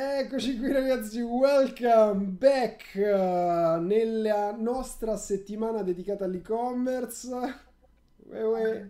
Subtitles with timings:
[0.00, 7.28] Eccoci qui ragazzi, welcome back uh, nella nostra settimana dedicata all'e-commerce.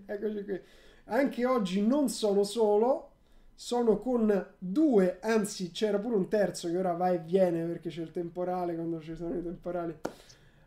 [0.05, 0.61] Eccoci qui.
[1.05, 3.13] Anche oggi non sono solo,
[3.55, 8.03] sono con due, anzi c'era pure un terzo che ora va e viene perché c'è
[8.03, 9.97] il temporale quando ci sono i temporali.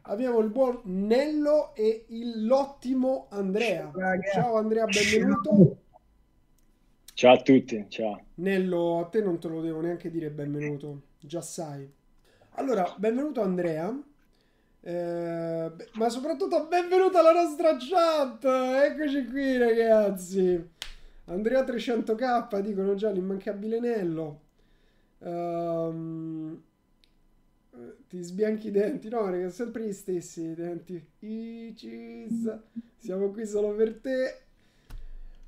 [0.05, 3.91] Abbiamo il buon Nello e l'ottimo Andrea.
[4.33, 5.49] Ciao Andrea, benvenuto.
[5.49, 5.90] Ciao
[7.31, 8.25] a tutti, ciao.
[8.35, 11.89] Nello, a te non te lo devo neanche dire benvenuto, già sai.
[12.55, 13.95] Allora, benvenuto Andrea,
[14.81, 20.69] eh, ma soprattutto benvenuto alla nostra chat, eccoci qui ragazzi.
[21.25, 24.41] Andrea 300k, dicono già l'immancabile Nello.
[25.19, 26.61] Um,
[28.07, 31.01] ti sbianchi i denti, no, ragazzi, sempre gli stessi denti.
[31.19, 32.59] Icis,
[32.97, 34.41] siamo qui solo per te.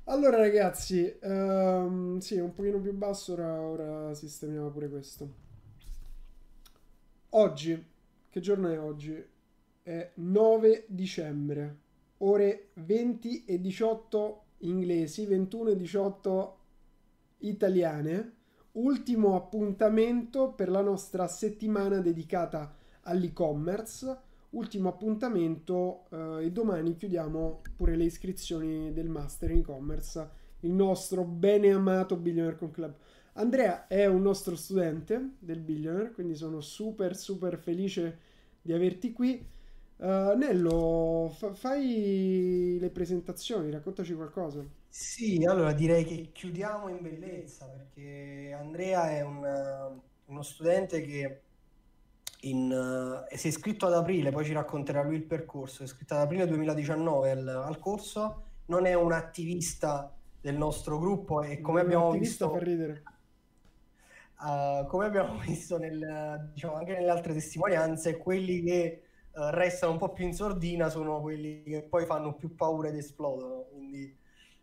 [0.06, 5.28] Allora ragazzi, um, sì, un pochino più basso, ora, ora sistemiamo pure questo.
[7.30, 7.84] Oggi,
[8.28, 9.24] che giorno è oggi?
[9.82, 11.78] È 9 dicembre,
[12.18, 16.58] ore 20 e 18 inglesi, 21 e 18
[17.38, 18.32] italiane.
[18.72, 24.23] Ultimo appuntamento per la nostra settimana dedicata all'e-commerce
[24.54, 30.28] ultimo appuntamento eh, e domani chiudiamo pure le iscrizioni del master in e-commerce,
[30.60, 32.94] il nostro bene amato Billionaire Con Club.
[33.34, 38.18] Andrea è un nostro studente del Billionaire, quindi sono super super felice
[38.62, 39.46] di averti qui.
[39.96, 44.64] Uh, Nello, fa- fai le presentazioni, raccontaci qualcosa.
[44.88, 51.42] Sì, allora direi che chiudiamo in bellezza perché Andrea è un, uno studente che
[52.44, 56.14] in, uh, si è iscritto ad aprile, poi ci racconterà lui il percorso, è iscritto
[56.14, 61.80] ad aprile 2019 al, al corso, non è un attivista del nostro gruppo e come
[61.80, 62.50] un abbiamo visto...
[62.50, 63.02] fa ridere.
[64.40, 69.98] Uh, come abbiamo visto nel, diciamo, anche nelle altre testimonianze, quelli che uh, restano un
[69.98, 73.66] po' più in sordina sono quelli che poi fanno più paura ed esplodono.
[73.70, 74.14] Quindi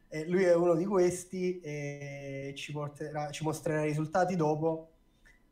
[0.09, 4.91] eh, lui è uno di questi e ci, porterà, ci mostrerà i risultati dopo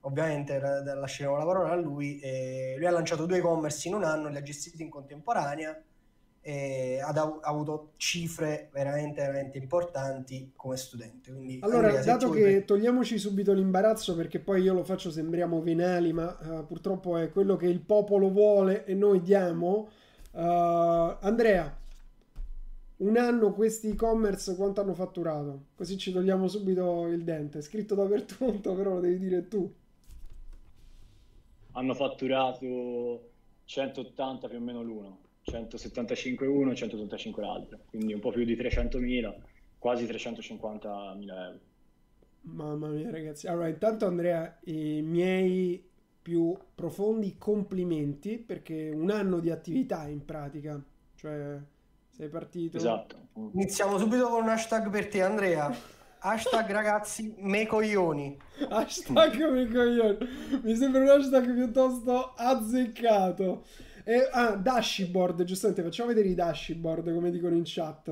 [0.01, 2.19] ovviamente lasceremo la parola a lui.
[2.19, 5.81] Eh, lui ha lanciato due e-commerce in un anno, li ha gestiti in contemporanea
[6.41, 11.31] e ha, ha avuto cifre veramente, veramente importanti come studente.
[11.31, 12.65] Quindi, allora, Andrea, dato che per...
[12.65, 17.55] togliamoci subito l'imbarazzo, perché poi io lo faccio, sembriamo venali, ma uh, purtroppo è quello
[17.55, 19.89] che il popolo vuole e noi diamo.
[20.31, 21.77] Uh, Andrea,
[22.97, 25.65] un anno questi e-commerce quanto hanno fatturato?
[25.75, 27.59] Così ci togliamo subito il dente.
[27.59, 29.71] È scritto dappertutto, però lo devi dire tu
[31.73, 33.31] hanno fatturato
[33.65, 38.55] 180 più o meno l'uno, 175 uno e 185 l'altro, quindi un po' più di
[38.55, 39.35] 300.000,
[39.77, 41.59] quasi 350.000 euro.
[42.41, 45.87] Mamma mia ragazzi, allora intanto Andrea, i miei
[46.21, 50.81] più profondi complimenti perché un anno di attività in pratica,
[51.15, 51.57] cioè
[52.09, 52.77] sei partito...
[52.77, 53.27] Esatto.
[53.53, 55.71] Iniziamo subito con un hashtag per te Andrea.
[56.21, 58.37] Hashtag ragazzi, me coglioni.
[58.69, 60.17] Hashtag me coglioni.
[60.63, 63.63] Mi sembra un hashtag piuttosto azzeccato.
[64.03, 68.11] E, ah, dashboard, giustamente, facciamo vedere i dashboard come dicono in chat.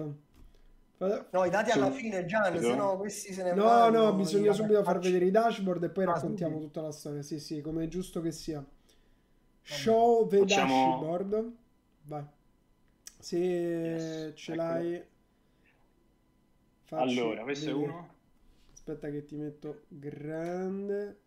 [1.00, 4.06] No, i dati alla fine, Gian, se no questi se ne no, vanno.
[4.06, 6.72] No, bisogna subito far vedere i dashboard e poi ah, raccontiamo subito.
[6.74, 7.22] tutta la storia.
[7.22, 8.66] Sì, sì, come è giusto che sia.
[9.62, 10.92] Show the Facciamo...
[10.92, 11.52] dashboard.
[12.04, 12.26] Vai.
[13.20, 14.62] Se yes, ce ecco.
[14.62, 15.04] l'hai
[16.88, 17.86] Faccio allora, questo vedere.
[17.86, 18.14] è uno.
[18.72, 21.20] Aspetta che ti metto grande.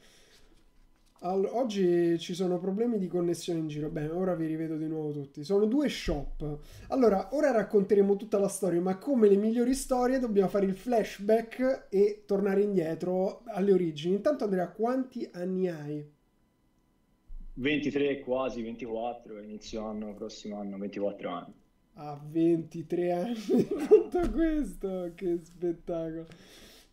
[1.25, 3.88] Allora, oggi ci sono problemi di connessione in giro.
[3.88, 5.43] Bene, ora vi rivedo di nuovo tutti.
[5.43, 6.59] Sono due shop.
[6.88, 11.87] Allora, ora racconteremo tutta la storia, ma come le migliori storie dobbiamo fare il flashback
[11.88, 14.17] e tornare indietro alle origini.
[14.17, 16.06] Intanto Andrea, quanti anni hai?
[17.55, 21.55] 23, quasi 24, inizio anno, prossimo anno, 24 anni.
[21.94, 26.26] A 23 anni, tutto questo, che spettacolo.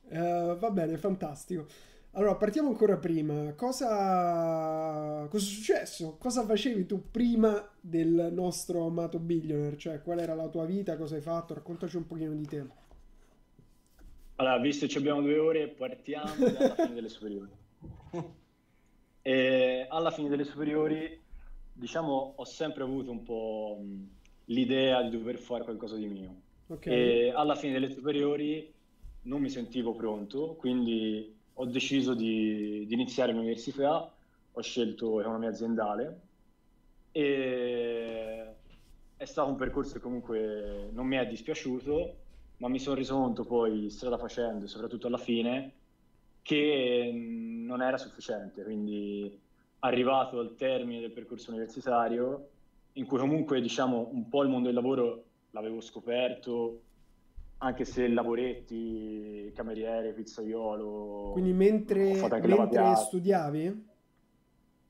[0.08, 1.66] Uh, va bene, fantastico.
[2.14, 3.54] Allora, partiamo ancora prima.
[3.54, 5.28] Cosa...
[5.30, 6.18] Cosa è successo?
[6.18, 9.78] Cosa facevi tu prima del nostro amato billionaire?
[9.78, 10.98] Cioè, qual era la tua vita?
[10.98, 11.54] Cosa hai fatto?
[11.54, 12.66] Raccontaci un pochino di te.
[14.36, 17.52] Allora, visto che abbiamo due ore, partiamo dalla fine delle superiori.
[19.22, 21.20] E alla fine delle superiori,
[21.72, 24.10] diciamo, ho sempre avuto un po' mh,
[24.46, 26.42] l'idea di dover fare qualcosa di mio.
[26.68, 26.88] Ok.
[26.88, 28.74] E alla fine delle superiori
[29.24, 34.12] non mi sentivo pronto, quindi ho deciso di, di iniziare l'università,
[34.54, 36.20] ho scelto economia aziendale
[37.12, 38.46] e
[39.18, 42.16] è stato un percorso che comunque non mi è dispiaciuto,
[42.58, 45.74] ma mi sono reso conto poi strada facendo, soprattutto alla fine,
[46.42, 49.40] che mh, non era sufficiente, quindi
[49.80, 52.50] arrivato al termine del percorso universitario,
[52.94, 56.82] in cui comunque diciamo un po' il mondo del lavoro l'avevo scoperto,
[57.64, 63.90] anche se lavoretti, cameriere, pizzaiolo, Quindi ho mentre, mentre studiavi,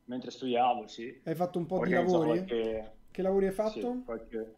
[0.05, 2.45] mentre studiavo, sì, hai fatto un ho po' di organizzato lavori?
[2.45, 2.97] qualche...
[3.11, 4.01] Che lavori hai sì, fatto?
[4.05, 4.55] qualche-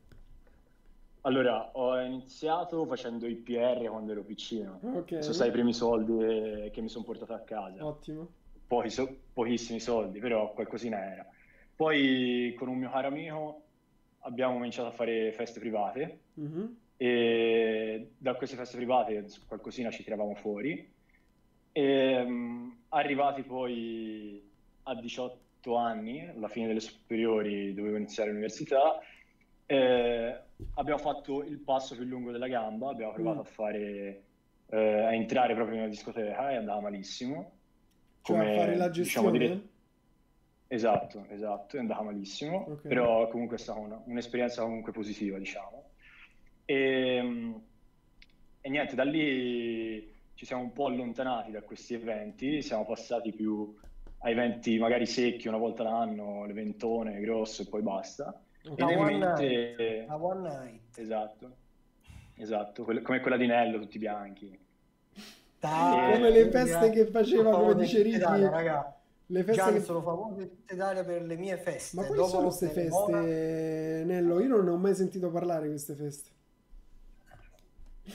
[1.22, 4.82] Allora, ho iniziato facendo il PR quando ero piccino.
[4.84, 7.82] Ok, Sono stati i primi soldi eh, che mi sono portato a casa.
[7.84, 8.34] ottimo.
[8.68, 11.26] Pochi so- pochissimi soldi, però qualcosina era.
[11.76, 13.62] Poi con un mio caro amico
[14.20, 16.78] abbiamo cominciato a fare feste private Mhm.
[16.98, 20.92] E da queste feste private qualcosina ci tiravamo fuori.
[21.72, 24.50] E, mm, arrivati poi
[24.84, 29.00] a 18 anni, alla fine delle superiori, dovevo iniziare l'università,
[29.66, 30.40] eh,
[30.76, 33.42] abbiamo fatto il passo più lungo della gamba, abbiamo provato Mm.
[33.42, 34.24] a fare,
[34.70, 37.52] eh, a entrare proprio in una discoteca e andava malissimo.
[38.22, 39.38] Cioè a fare la diciamo, gestione?
[39.40, 39.68] dire-
[40.68, 42.88] Esatto, esatto, è andata malissimo, Ok.
[42.88, 45.73] però comunque è stata una- un'esperienza comunque positiva, diciamo.
[46.66, 47.54] E,
[48.62, 53.76] e niente, da lì ci siamo un po' allontanati da questi eventi, siamo passati più
[54.20, 58.42] a eventi magari secchi una volta l'anno, l'eventone grosso e poi basta.
[58.62, 60.06] E A one mente...
[60.08, 60.98] A one night.
[60.98, 61.56] Esatto,
[62.36, 64.58] esatto, quelle- come quella di Nello, tutti bianchi.
[65.60, 69.00] Dai, Come le feste che faceva, come famose dice Ricky, Italia, raga.
[69.28, 69.80] le feste Gian che...
[69.82, 71.96] sono famoso in tutta Italia per le mie feste.
[71.98, 74.40] Ma quali Dopo sono queste feste, Nello?
[74.42, 76.32] Io non ne ho mai sentito parlare di queste feste.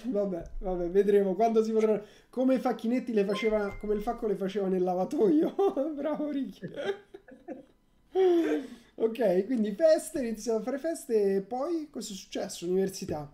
[0.04, 2.02] Vabbè, vabbè, vedremo quando si potranno.
[2.28, 5.54] Come i facchinetti le faceva, come il facco le faceva nel lavatoio.
[5.96, 6.68] Bravo Ricky.
[8.96, 12.66] Ok, quindi feste, iniziamo a fare feste e poi cosa è successo?
[12.66, 13.30] Università.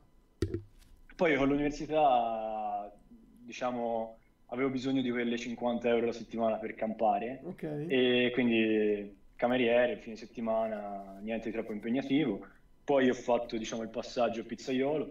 [1.16, 2.92] Poi con l'università,
[3.40, 7.62] diciamo, avevo bisogno di quelle 50 euro la settimana per campare Ok.
[7.88, 12.44] e quindi cameriere, fine settimana, niente di troppo impegnativo.
[12.84, 15.08] Poi ho fatto, diciamo, il passaggio pizzaiolo,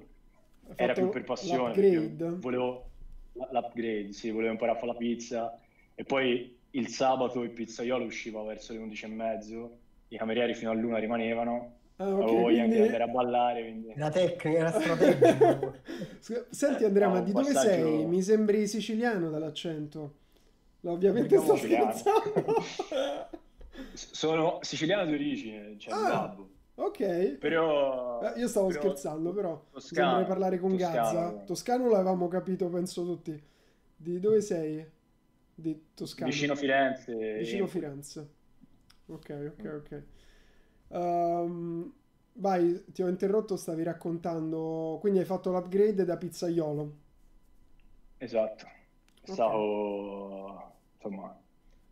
[0.75, 2.35] era più per passione, l'upgrade.
[2.39, 2.89] volevo
[3.33, 5.59] l'upgrade, sì, volevo imparare a fare la pizza
[5.95, 9.77] e poi il sabato il pizzaiolo usciva verso le 11 e mezzo,
[10.09, 12.81] i camerieri fino a luna rimanevano, Ah, avevo ok, voglia quindi...
[12.81, 13.89] andare a ballare, quindi...
[13.95, 15.75] Era tecnica, era strategico.
[16.19, 18.05] Scusa, Senti Andrea, ma di dove passaggio- sei?
[18.05, 20.15] Mi sembri siciliano dall'accento.
[20.81, 21.91] No, ovviamente sto Siciliano.
[21.93, 22.63] scherzando.
[23.93, 26.07] Sono siciliano di origine, cioè Ah.
[26.09, 27.37] babbo, Ok.
[27.37, 28.21] però...
[28.21, 30.93] Eh, Io stavo però scherzando, però toscano, sembra parlare con toscano.
[30.93, 31.43] Gazza.
[31.45, 33.41] Toscano l'avevamo capito, penso tutti.
[33.95, 34.85] Di dove sei?
[35.55, 36.31] Di Toscano.
[36.31, 37.37] Vicino Firenze.
[37.37, 38.27] Vicino Firenze.
[39.05, 40.03] Ok, ok, ok.
[40.89, 41.93] Ehm,
[42.33, 44.97] vai, ti ho interrotto, stavi raccontando.
[44.99, 46.97] Quindi hai fatto l'upgrade da pizzaiolo.
[48.17, 48.65] Esatto.
[49.23, 50.71] Stato...
[50.95, 51.37] Insomma,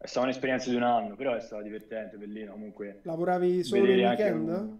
[0.02, 2.54] è stata un'esperienza di un anno, però è stato divertente, bellino.
[2.54, 4.48] Comunque, Lavoravi solo anche weekend?
[4.50, 4.80] un-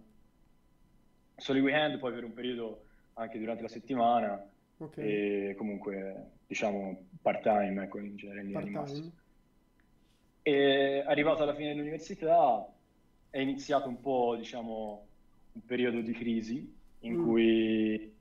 [1.36, 7.06] Solo i weekend, poi per un periodo anche durante la settimana Ok, e comunque, diciamo,
[7.20, 9.12] part-time, ecco, in genere part-time.
[10.42, 12.66] E arrivato alla fine dell'università
[13.30, 15.06] è iniziato un po', diciamo,
[15.52, 17.22] un periodo di crisi in Mm.
[17.22, 18.16] cui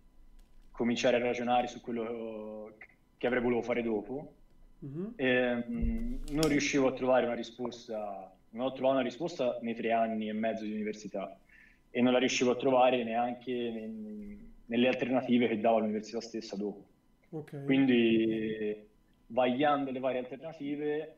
[0.72, 2.76] cominciare a ragionare su quello
[3.18, 4.36] che avrei voluto fare dopo.
[4.82, 5.14] Mhm.
[5.16, 9.92] E, mm, non riuscivo a trovare una risposta, non ho trovato una risposta nei tre
[9.92, 11.38] anni e mezzo di università
[11.90, 16.86] e non la riuscivo a trovare neanche nei- nelle alternative che dava l'università stessa dopo.
[17.32, 17.66] Ok.
[17.66, 18.88] Quindi,
[19.28, 21.18] vagliando le varie alternative,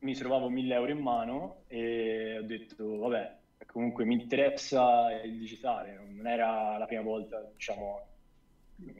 [0.00, 3.36] mi trovavo 1000 euro in mano e ho detto, vabbè,
[3.66, 8.06] comunque mi interessa il digitale, non era la prima volta, diciamo,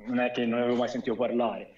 [0.07, 1.71] non è che non avevo mai sentito parlare,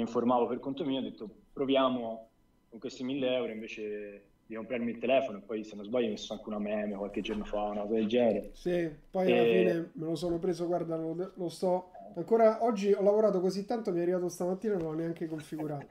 [0.00, 2.28] mi informavo per conto mio, ho detto, proviamo
[2.70, 6.10] con questi 1000 euro invece di comprarmi il telefono e poi se non sbaglio ho
[6.10, 8.50] messo anche una meme qualche giorno fa, una cosa del genere.
[8.54, 11.90] Sì, poi alla E- fine me lo sono preso, guarda, lo, lo sto...
[12.14, 15.86] Ancora oggi ho lavorato così tanto, mi è arrivato stamattina e non l'ho neanche configurato.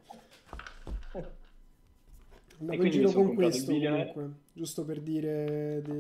[2.60, 5.98] Andavo in giro con questo comunque, giusto per dire di...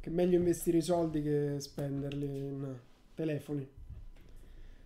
[0.00, 2.74] che è meglio investire i soldi che spenderli in
[3.14, 3.68] telefoni.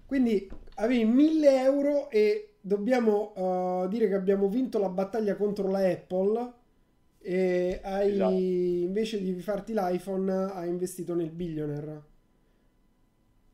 [0.06, 5.86] Quindi avevi 1000 euro e dobbiamo uh, dire che abbiamo vinto la battaglia contro la
[5.86, 6.52] Apple
[7.20, 8.32] e hai, esatto.
[8.32, 12.02] invece di farti l'iPhone hai investito nel billionaire.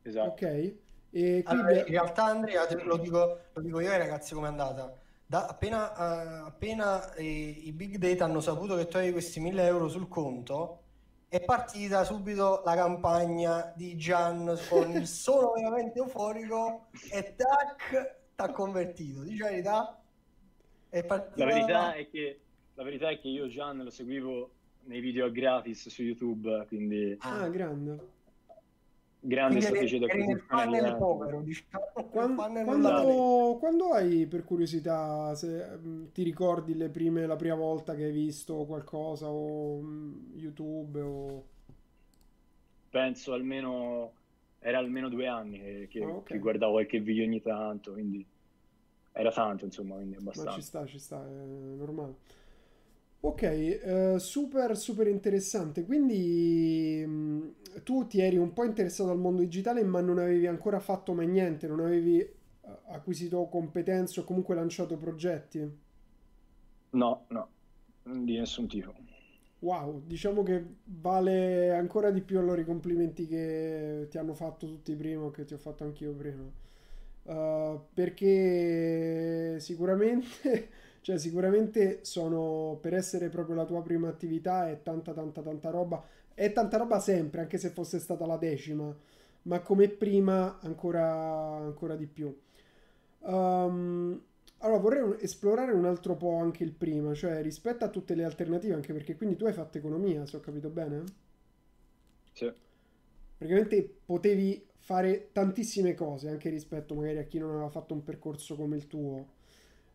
[0.03, 0.29] Esatto.
[0.29, 0.73] Ok.
[1.13, 4.95] E allora, in realtà Andrea, lo dico, lo dico io ai ragazzi come è andata.
[5.25, 9.65] Da, appena, uh, appena eh, i big data hanno saputo che tu avevi questi 1000
[9.65, 10.83] euro sul conto,
[11.27, 18.51] è partita subito la campagna di Gian con il sono veramente euforico e tac, t'ha
[18.51, 19.21] convertito.
[19.21, 20.01] Dici la verità?
[20.89, 22.39] È partita la verità è che
[22.73, 24.51] la verità è che io Gian lo seguivo
[24.83, 27.15] nei video gratis su YouTube, quindi...
[27.19, 28.19] Ah, grande
[29.23, 29.99] grande Quindi strategia
[30.95, 31.85] povero, diciamo.
[32.09, 37.93] quando, quando, quando, hai per curiosità se mm, ti ricordi le prime, la prima volta
[37.93, 41.45] che hai visto qualcosa o um, YouTube o...
[42.89, 44.13] penso almeno
[44.57, 46.33] era almeno due anni che, che, oh, okay.
[46.33, 48.25] che, guardavo qualche video ogni tanto quindi
[49.13, 52.15] era tanto insomma quindi abbastanza Ma ci sta ci sta è normale
[53.23, 55.85] Ok, uh, super super interessante.
[55.85, 57.49] Quindi mh, mm,
[57.83, 61.27] tu ti eri un po' interessato al mondo digitale, ma non avevi ancora fatto mai
[61.27, 65.59] niente, non avevi uh, acquisito competenze o comunque lanciato progetti?
[66.91, 67.49] No, no,
[68.03, 68.93] di nessun tipo.
[69.59, 74.95] Wow, diciamo che vale ancora di più allora i complimenti che ti hanno fatto tutti
[74.95, 76.49] prima o che ti ho fatto anch'io prima.
[77.23, 80.69] Uh, perché sicuramente
[81.01, 86.03] Cioè, sicuramente sono per essere proprio la tua prima attività è tanta, tanta, tanta roba.
[86.33, 88.95] È tanta roba sempre, anche se fosse stata la decima,
[89.43, 92.35] ma come prima ancora, ancora di più.
[93.19, 94.21] Um,
[94.59, 98.75] allora, vorrei esplorare un altro po' anche il prima, cioè rispetto a tutte le alternative,
[98.75, 101.03] anche perché quindi tu hai fatto economia, se ho capito bene?
[102.33, 102.51] Sì.
[103.37, 108.55] Praticamente potevi fare tantissime cose, anche rispetto magari a chi non aveva fatto un percorso
[108.55, 109.39] come il tuo.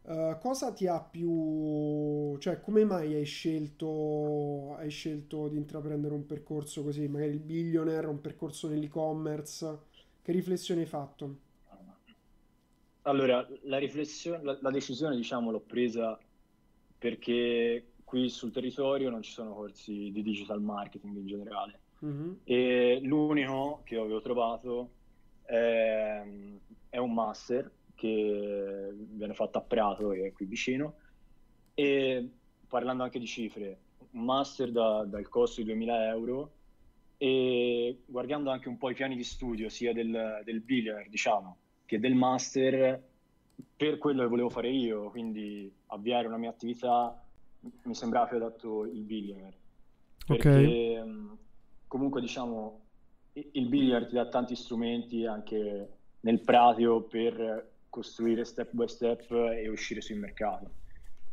[0.02, 2.36] Uh, cosa ti ha più...
[2.38, 8.06] cioè come mai hai scelto, hai scelto di intraprendere un percorso così, magari il billionaire,
[8.06, 9.78] un percorso nell'e-commerce?
[10.22, 11.38] Che riflessioni hai fatto?
[13.02, 16.18] Allora, la riflessione, la, la decisione diciamo l'ho presa
[16.98, 22.32] perché qui sul territorio non ci sono corsi di digital marketing in generale mm-hmm.
[22.44, 24.90] e l'unico che avevo trovato
[25.42, 26.22] è,
[26.88, 30.94] è un master che viene fatto a Prato, che è qui vicino,
[31.74, 32.28] e
[32.68, 33.78] parlando anche di cifre,
[34.10, 36.52] un master da, dal costo di 2000 euro
[37.18, 41.98] e guardando anche un po' i piani di studio sia del, del billionaire, diciamo, che
[41.98, 43.02] del master,
[43.74, 47.22] per quello che volevo fare io, quindi avviare una mia attività,
[47.82, 49.56] mi sembrava più adatto il billionaire.
[50.26, 51.38] Perché okay.
[51.86, 52.80] Comunque diciamo
[53.32, 55.88] il billionaire ti dà tanti strumenti anche
[56.20, 60.70] nel pratico per costruire step by step e uscire sul mercato.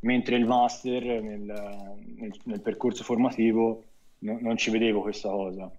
[0.02, 3.84] Mentre il master nel, nel, nel percorso formativo
[4.20, 5.72] no, non ci vedevo questa cosa.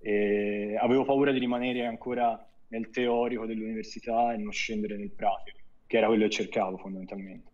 [0.00, 5.96] E avevo paura di rimanere ancora nel teorico dell'università e non scendere nel pratico, che
[5.96, 7.50] era quello che cercavo fondamentalmente.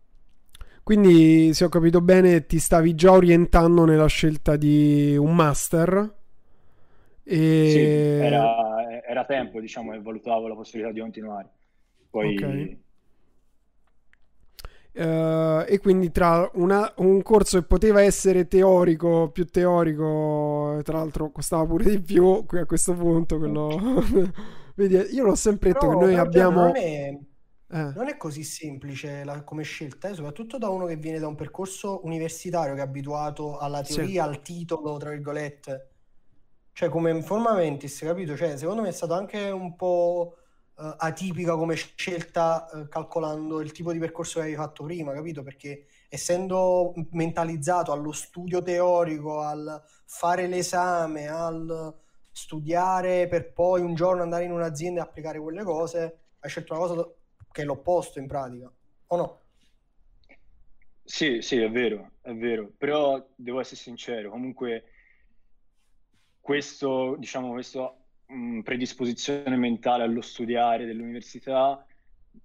[0.83, 6.13] Quindi, se ho capito bene, ti stavi già orientando nella scelta di un master?
[7.27, 7.69] E...
[7.71, 7.79] Sì,
[8.23, 11.49] era, era tempo, diciamo, e valutavo la possibilità di continuare.
[12.09, 12.35] Poi...
[12.35, 12.83] Okay.
[14.95, 21.31] Uh, e quindi tra una, un corso che poteva essere teorico, più teorico, tra l'altro
[21.31, 23.67] costava pure di più, qui a questo punto quello...
[24.75, 26.61] Vedi, io l'ho sempre detto Però, che noi abbiamo...
[26.63, 27.17] Non è,
[27.71, 27.91] eh.
[27.95, 30.13] non è così semplice la, come scelta, eh?
[30.13, 34.29] soprattutto da uno che viene da un percorso universitario che è abituato alla teoria, sì.
[34.29, 35.94] al titolo, tra virgolette.
[36.75, 38.35] Cioè come informamentis, capito?
[38.35, 40.35] Cioè, secondo me è stato anche un po'
[40.75, 45.41] uh, atipica come scelta uh, calcolando il tipo di percorso che avevi fatto prima, capito?
[45.41, 51.95] Perché essendo mentalizzato allo studio teorico, al fare l'esame, al
[52.29, 56.85] studiare per poi un giorno andare in un'azienda e applicare quelle cose, hai scelto una
[56.85, 57.09] cosa
[57.53, 58.69] che è l'opposto in pratica,
[59.07, 59.39] o no?
[61.05, 64.83] Sì, sì, è vero, è vero, però devo essere sincero, comunque
[66.45, 71.83] questo, diciamo, questo mh, predisposizione mentale allo studiare dell'università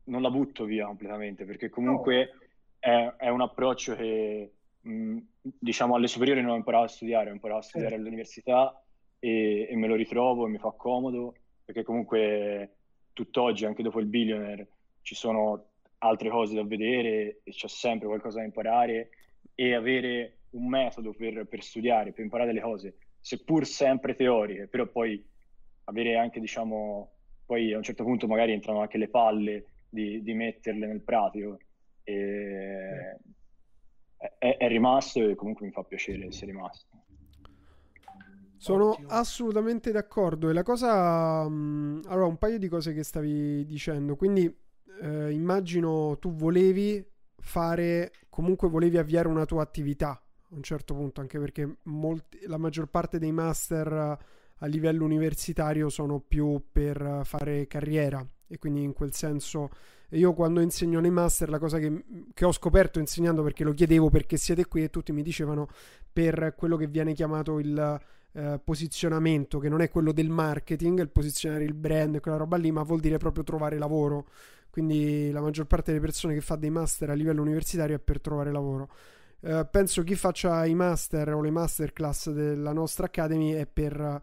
[0.05, 2.41] non la butto via completamente perché comunque no.
[2.79, 7.35] è, è, un approccio che mh, diciamo alle superiori non ho imparato a studiare, ho
[7.35, 8.01] imparato a studiare sì.
[8.01, 8.83] all'università
[9.19, 12.77] e, e, me lo ritrovo e mi fa comodo perché comunque
[13.13, 14.69] tutt'oggi anche dopo il billionaire
[15.03, 15.67] ci sono
[15.99, 19.11] altre cose da vedere e c'è sempre qualcosa da imparare
[19.55, 24.87] e avere un metodo per, per studiare, per imparare le cose, seppur sempre teoriche, però
[24.87, 25.23] poi
[25.85, 27.13] avere anche, diciamo,
[27.45, 31.59] poi a un certo punto magari entrano anche le palle di, di metterle nel pratico.
[32.03, 33.19] E
[34.39, 36.89] è, è, rimasto e comunque mi fa piacere essere rimasto.
[38.57, 39.09] Sono Ottimo.
[39.09, 40.51] assolutamente d'accordo.
[40.51, 41.49] E la cosa.
[41.49, 44.17] Mh, allora, un paio di cose che stavi dicendo.
[44.17, 44.55] Quindi,
[45.03, 47.03] eh, immagino tu volevi
[47.39, 48.13] fare.
[48.29, 52.87] Comunque, volevi avviare una tua attività a un certo punto, anche perché molti, la maggior
[52.87, 54.19] parte dei master
[54.63, 58.27] a livello universitario sono più per fare carriera.
[58.47, 59.71] E quindi in quel senso
[60.11, 62.05] io quando insegno nei master la cosa che,
[62.35, 65.69] che, ho scoperto insegnando perché lo chiedevo perché siete qui e tutti mi dicevano
[66.13, 68.01] per quello che viene chiamato il
[68.33, 72.73] eh, posizionamento che non è quello del marketing il posizionare il brand quella roba lì
[72.73, 74.27] ma vuol dire proprio trovare lavoro.
[74.69, 78.21] Quindi la maggior parte delle persone che fa dei master a livello universitario è per
[78.21, 78.89] trovare lavoro
[79.43, 84.23] eh, penso chi faccia i master o le masterclass della nostra academy è per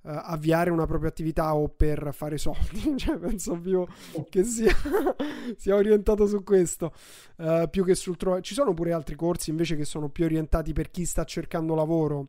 [0.00, 3.84] Uh, avviare una propria attività o per fare soldi, cioè penso più
[4.30, 4.72] che sia,
[5.58, 6.94] sia orientato su questo,
[7.38, 8.40] uh, più che sul trovare.
[8.42, 12.28] Ci sono pure altri corsi invece che sono più orientati per chi sta cercando lavoro.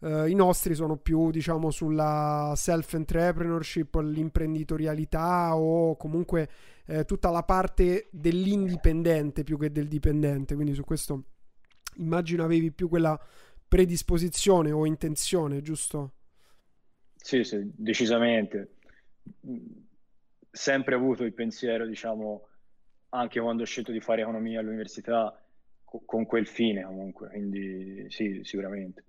[0.00, 6.48] Uh, I nostri sono più, diciamo, sulla self-entrepreneurship, l'imprenditorialità o comunque
[7.06, 10.56] tutta la parte dell'indipendente più che del dipendente.
[10.56, 11.22] Quindi su questo
[11.96, 13.18] immagino avevi più quella
[13.66, 16.12] predisposizione o intenzione, giusto?
[17.16, 18.76] Sì, sì, decisamente.
[20.50, 22.46] Sempre avuto il pensiero, diciamo,
[23.10, 25.38] anche quando ho scelto di fare economia all'università,
[25.84, 29.04] con quel fine comunque, quindi sì, sicuramente.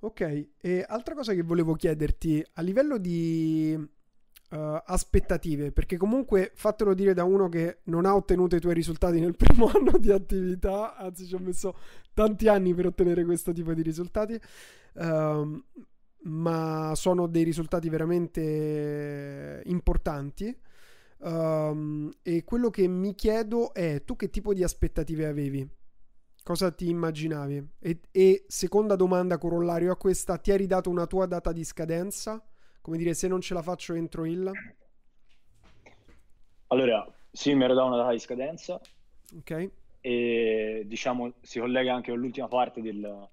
[0.00, 3.78] Ok, e altra cosa che volevo chiederti, a livello di
[4.52, 9.20] uh, aspettative, perché comunque fatelo dire da uno che non ha ottenuto i tuoi risultati
[9.20, 11.76] nel primo anno di attività, anzi ci ho messo
[12.14, 14.38] tanti anni per ottenere questo tipo di risultati,
[14.94, 15.62] uh,
[16.24, 20.56] ma sono dei risultati veramente importanti.
[21.24, 25.68] Um, e quello che mi chiedo è tu che tipo di aspettative avevi?
[26.42, 27.68] Cosa ti immaginavi?
[27.78, 32.44] E, e, seconda domanda corollario a questa, ti eri dato una tua data di scadenza?
[32.82, 34.50] Come dire, se non ce la faccio entro il...
[36.66, 38.80] Allora, sì, mi ero dato una data di scadenza.
[39.36, 39.70] Ok.
[40.00, 43.28] E diciamo, si collega anche con l'ultima parte del,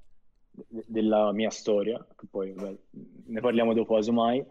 [0.85, 2.77] della mia storia, che poi vabbè,
[3.25, 4.45] ne parliamo dopo casomai,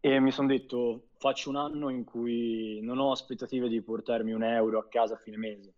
[0.00, 4.42] e mi sono detto faccio un anno in cui non ho aspettative di portarmi un
[4.42, 5.74] euro a casa a fine mese.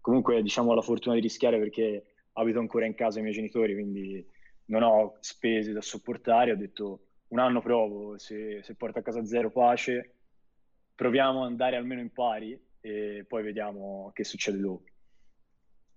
[0.00, 3.74] Comunque diciamo ho la fortuna di rischiare perché abito ancora in casa i miei genitori,
[3.74, 4.26] quindi
[4.66, 9.24] non ho spese da sopportare, ho detto un anno provo, se, se porto a casa
[9.24, 10.14] zero pace,
[10.94, 14.84] proviamo ad andare almeno in pari e poi vediamo che succede dopo.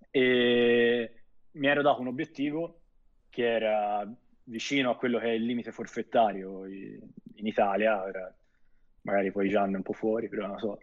[0.10, 1.14] E
[1.52, 2.80] mi ero dato un obiettivo
[3.30, 4.10] che era
[4.46, 8.34] vicino a quello che è il limite forfettario in Italia, era,
[9.02, 10.80] magari poi Gian è un po' fuori, però non lo so.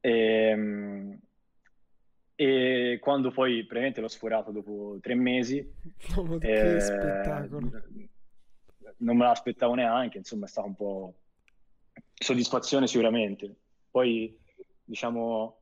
[0.00, 1.18] E, ehm,
[2.34, 5.58] e quando poi praticamente l'ho sforato dopo tre mesi,
[6.16, 7.70] oh, che eh, spettacolo!
[8.98, 11.14] Non me l'aspettavo neanche, insomma è stato un po'
[12.14, 13.54] soddisfazione sicuramente.
[13.90, 14.36] Poi
[14.84, 15.56] diciamo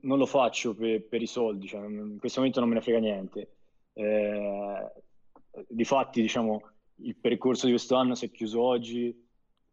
[0.00, 2.98] non lo faccio per, per i soldi, cioè, in questo momento non me ne frega
[2.98, 3.56] niente.
[3.92, 4.92] Eh,
[5.68, 6.62] Difatti, diciamo,
[6.96, 9.26] il percorso di questo anno si è chiuso oggi,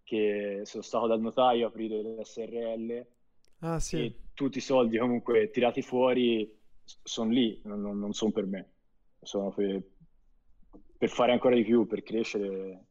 [0.04, 3.06] che sono stato dal notaio a aprire l'SRL
[3.60, 3.98] ah, sì.
[3.98, 8.72] e tutti i soldi comunque tirati fuori sono lì, non, non, non sono per me,
[9.22, 9.82] sono per,
[11.02, 12.86] per, fare ancora di più, per crescere.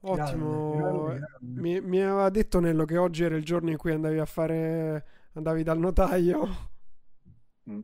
[0.00, 1.60] Ottimo, grande, grande.
[1.60, 5.06] Mi, mi, aveva detto Nello che oggi era il giorno in cui andavi a fare,
[5.32, 6.48] andavi dal notaio.
[7.70, 7.80] Mm.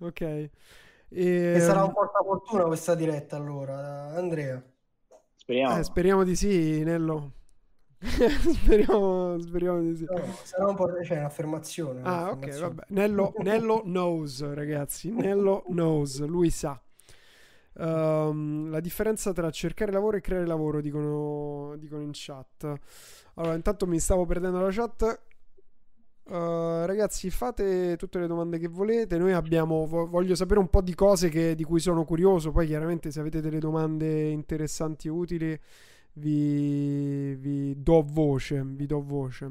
[0.00, 0.20] Ok.
[0.20, 0.50] E,
[1.08, 4.62] e sarà un portafortuna questa diretta allora, Andrea.
[5.34, 5.78] Speriamo.
[5.78, 7.32] Eh, speriamo di sì, Nello.
[8.02, 10.04] speriamo, speriamo, di sì.
[10.04, 12.02] No, sarà un po' cioè, un'affermazione.
[12.02, 12.82] Ah, ok, vabbè.
[12.88, 15.10] Nello, Nello knows, ragazzi.
[15.10, 16.78] Nello knows, lui sa.
[17.74, 22.72] Um, la differenza tra cercare lavoro e creare lavoro, dicono, dicono in chat.
[23.34, 25.20] Allora, intanto mi stavo perdendo la chat.
[26.24, 29.18] Uh, ragazzi, fate tutte le domande che volete.
[29.18, 29.86] Noi abbiamo.
[29.86, 32.52] Voglio sapere un po' di cose che, di cui sono curioso.
[32.52, 35.58] Poi, chiaramente, se avete delle domande interessanti e utili,
[36.14, 38.62] vi, vi do voce.
[38.64, 39.50] Vi do voce.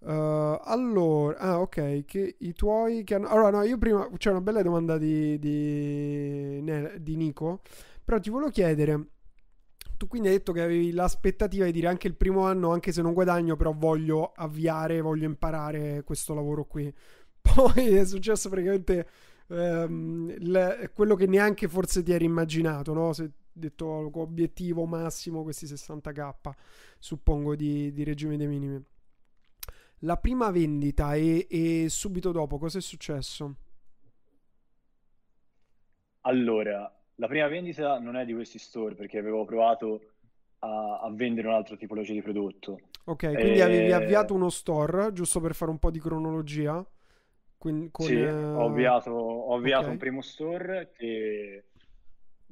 [0.00, 2.04] Uh, allora, ah, ok.
[2.04, 3.28] Che i tuoi che hanno.
[3.28, 4.08] Allora, no, io prima.
[4.16, 6.62] C'è una bella domanda di, di,
[6.98, 7.60] di Nico.
[8.04, 9.08] Però ti volevo chiedere
[9.98, 13.02] tu quindi hai detto che avevi l'aspettativa di dire anche il primo anno, anche se
[13.02, 16.90] non guadagno, però voglio avviare, voglio imparare questo lavoro qui.
[17.42, 19.08] Poi è successo praticamente
[19.48, 23.12] ehm, il, quello che neanche forse ti eri immaginato, no?
[23.12, 26.50] Se detto obiettivo massimo questi 60k,
[27.00, 28.80] suppongo, di, di regime dei minimi.
[30.00, 33.54] La prima vendita e, e subito dopo cosa è successo?
[36.22, 40.00] Allora, la prima vendita non è di questi store perché avevo provato
[40.60, 42.80] a, a vendere un'altra tipologia di prodotto.
[43.04, 43.62] Ok, quindi e...
[43.62, 46.84] avevi avviato uno store, giusto per fare un po' di cronologia?
[47.56, 48.56] Quindi, con, sì, uh...
[48.56, 49.92] ho avviato, ho avviato okay.
[49.92, 51.64] un primo store che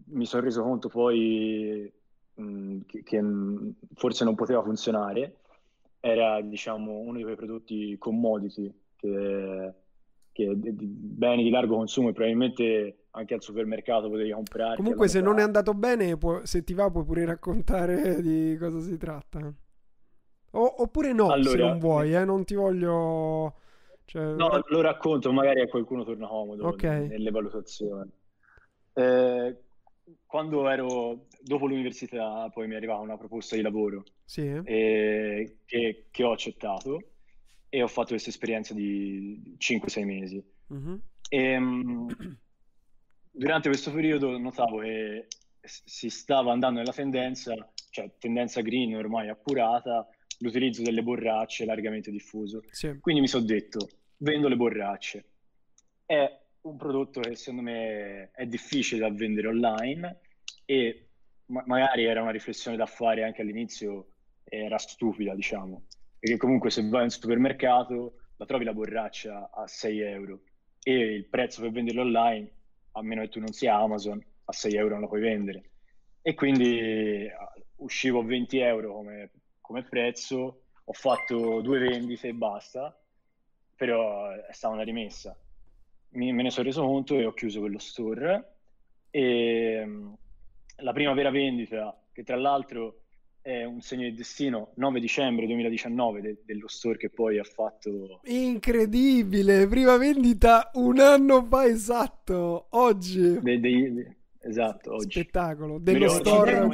[0.07, 1.93] mi sono reso conto poi
[2.35, 3.23] mh, che, che,
[3.95, 5.37] forse non poteva funzionare.
[6.01, 9.75] Era, diciamo, uno di quei prodotti commodity che,
[10.33, 14.77] che di, di beni di largo consumo e probabilmente anche al supermercato potevi comprare.
[14.77, 18.81] Comunque, se non è andato bene, può, se ti va, puoi pure raccontare di cosa
[18.81, 19.53] si tratta.
[20.53, 23.55] O, oppure no, allora, se non vuoi, eh, non ti voglio.
[24.05, 24.35] Cioè...
[24.35, 27.09] No, lo racconto, magari a qualcuno torna comodo okay.
[27.09, 28.11] nelle valutazioni.
[28.93, 29.57] Eh,
[30.27, 34.61] quando ero dopo l'università, poi mi è arrivata una proposta di lavoro sì.
[34.65, 37.13] eh, che, che, ho accettato
[37.69, 40.45] e ho fatto questa esperienza di 5-6 mesi.
[40.67, 41.01] Uh-huh.
[41.29, 42.09] E, um,
[43.31, 45.29] durante questo periodo notavo che
[45.61, 47.55] si stava andando nella tendenza,
[47.91, 52.63] cioè tendenza green ormai appurata, l'utilizzo delle borracce largamente diffuso.
[52.71, 52.99] Sì.
[53.01, 55.25] Quindi mi sono detto, vendo le borracce.
[56.05, 60.21] È un prodotto che secondo me è difficile da vendere online
[60.65, 61.06] e
[61.47, 64.13] ma- magari era una riflessione da fare anche all'inizio,
[64.45, 65.87] era stupida, diciamo.
[66.19, 70.43] Perché comunque se vai in supermercato la trovi la borraccia a 6 euro
[70.83, 72.51] e il prezzo per venderlo online
[72.93, 75.71] a meno che tu non sia Amazon, a 6 euro non lo puoi vendere.
[76.23, 77.29] E quindi
[77.77, 79.31] uscivo a 20 euro come,
[79.61, 82.99] come prezzo, ho fatto due vendite e basta,
[83.75, 85.39] però è stata una rimessa.
[86.11, 88.55] Mi, me ne sono reso conto e ho chiuso quello store.
[89.11, 90.17] E
[90.79, 93.03] la prima vera vendita, che tra l'altro
[93.41, 98.21] è un segno di destino 9 dicembre 2019 de- dello store che poi ha fatto
[98.25, 103.39] incredibile prima vendita un anno fa esatto oggi.
[103.41, 105.11] De- de- de- esatto oggi.
[105.11, 106.67] Spettacolo dello store.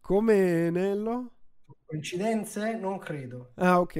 [0.00, 1.32] come Nello?
[1.84, 2.76] Coincidenze?
[2.76, 3.52] Non credo.
[3.56, 3.96] Ah ok.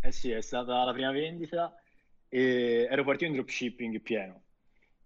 [0.00, 1.74] Eh sì è stata la prima vendita
[2.28, 4.42] e ero partito in dropshipping pieno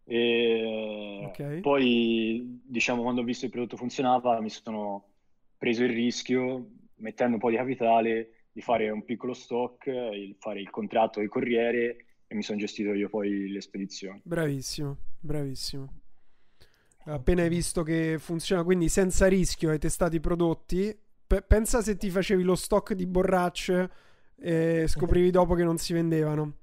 [0.05, 1.61] e okay.
[1.61, 5.11] Poi, diciamo, quando ho visto che il prodotto funzionava, mi sono
[5.57, 10.61] preso il rischio, mettendo un po' di capitale, di fare un piccolo stock, il, fare
[10.61, 14.21] il contratto del corriere e mi sono gestito io poi le spedizioni.
[14.25, 16.01] Bravissimo, bravissimo.
[17.05, 20.97] Appena hai visto che funziona, quindi senza rischio hai testato i prodotti.
[21.27, 23.91] P- pensa se ti facevi lo stock di borracce
[24.37, 26.62] e scoprivi dopo che non si vendevano.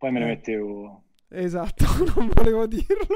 [0.00, 0.28] Poi me ne eh.
[0.28, 1.84] mettevo Esatto,
[2.16, 3.06] non volevo dirlo.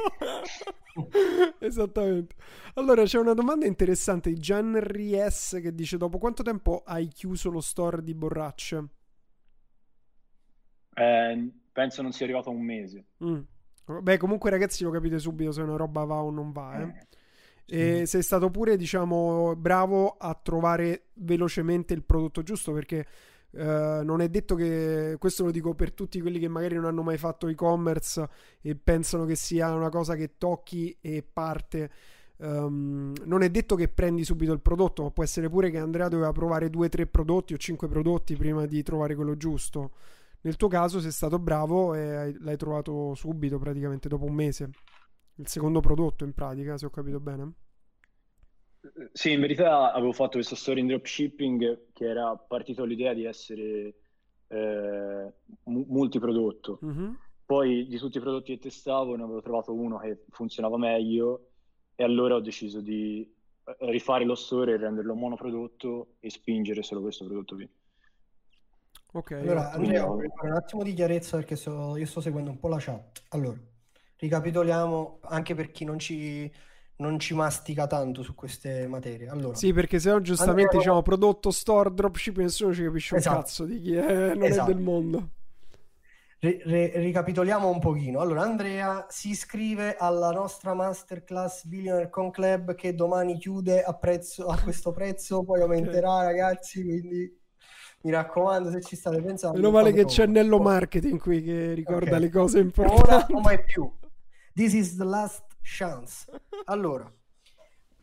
[1.58, 2.36] Esattamente.
[2.74, 7.50] Allora c'è una domanda interessante di Gian Ries che dice: Dopo quanto tempo hai chiuso
[7.50, 8.88] lo store di borracce?
[10.94, 13.06] Eh, penso non sia arrivato a un mese.
[13.24, 13.40] Mm.
[14.00, 16.82] Beh, comunque, ragazzi, lo capite subito se una roba va o non va.
[16.82, 17.06] Eh.
[17.66, 23.06] Eh, e sei stato pure, diciamo, bravo a trovare velocemente il prodotto giusto perché
[23.56, 27.04] Uh, non è detto che questo lo dico per tutti quelli che magari non hanno
[27.04, 28.28] mai fatto e-commerce
[28.60, 31.90] e pensano che sia una cosa che tocchi e parte.
[32.38, 36.08] Um, non è detto che prendi subito il prodotto, ma può essere pure che Andrea
[36.08, 39.92] doveva provare due, tre prodotti o cinque prodotti prima di trovare quello giusto.
[40.40, 44.70] Nel tuo caso sei stato bravo e l'hai trovato subito, praticamente dopo un mese.
[45.36, 47.52] Il secondo prodotto, in pratica, se ho capito bene.
[49.12, 53.94] Sì, in verità avevo fatto questa storia in dropshipping che era partito l'idea di essere
[54.48, 55.32] eh,
[55.64, 56.78] multiprodotto.
[56.84, 57.12] Mm-hmm.
[57.46, 61.48] Poi di tutti i prodotti che testavo ne avevo trovato uno che funzionava meglio
[61.94, 63.20] e allora ho deciso di
[63.64, 67.68] eh, rifare lo store e renderlo monoprodotto e spingere solo questo prodotto qui.
[69.12, 69.30] Ok.
[69.32, 72.68] Allora, Andrea, voglio fare un attimo di chiarezza perché so, io sto seguendo un po'
[72.68, 73.22] la chat.
[73.28, 73.58] Allora,
[74.16, 76.52] ricapitoliamo anche per chi non ci
[76.96, 79.28] non ci mastica tanto su queste materie.
[79.28, 83.36] Allora, sì, perché se no giustamente diciamo prodotto, store, dropship, nessuno ci capisce esatto.
[83.36, 84.70] un cazzo di chi è, non esatto.
[84.70, 85.28] è del mondo.
[86.38, 88.20] Re, re, ricapitoliamo un pochino.
[88.20, 94.46] Allora, Andrea si iscrive alla nostra masterclass Billionaire Con Club che domani chiude a, prezzo,
[94.46, 97.34] a questo prezzo, poi aumenterà, ragazzi, quindi
[98.02, 99.56] mi raccomando se ci state pensando.
[99.56, 102.20] Meno male che c'è Nello Marketing qui che ricorda okay.
[102.20, 103.02] le cose importanti.
[103.02, 103.90] Ora o mai più.
[104.52, 106.26] This is the last chance.
[106.66, 107.12] Allora,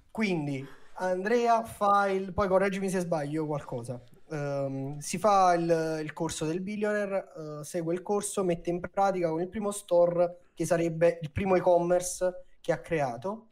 [0.10, 2.34] quindi Andrea fa il...
[2.34, 4.02] poi correggimi se sbaglio qualcosa.
[4.30, 9.30] ehm, si fa il, il corso del billionaire, eh, segue il corso, mette in pratica
[9.30, 13.50] con il primo store che sarebbe il primo e-commerce che ha creato,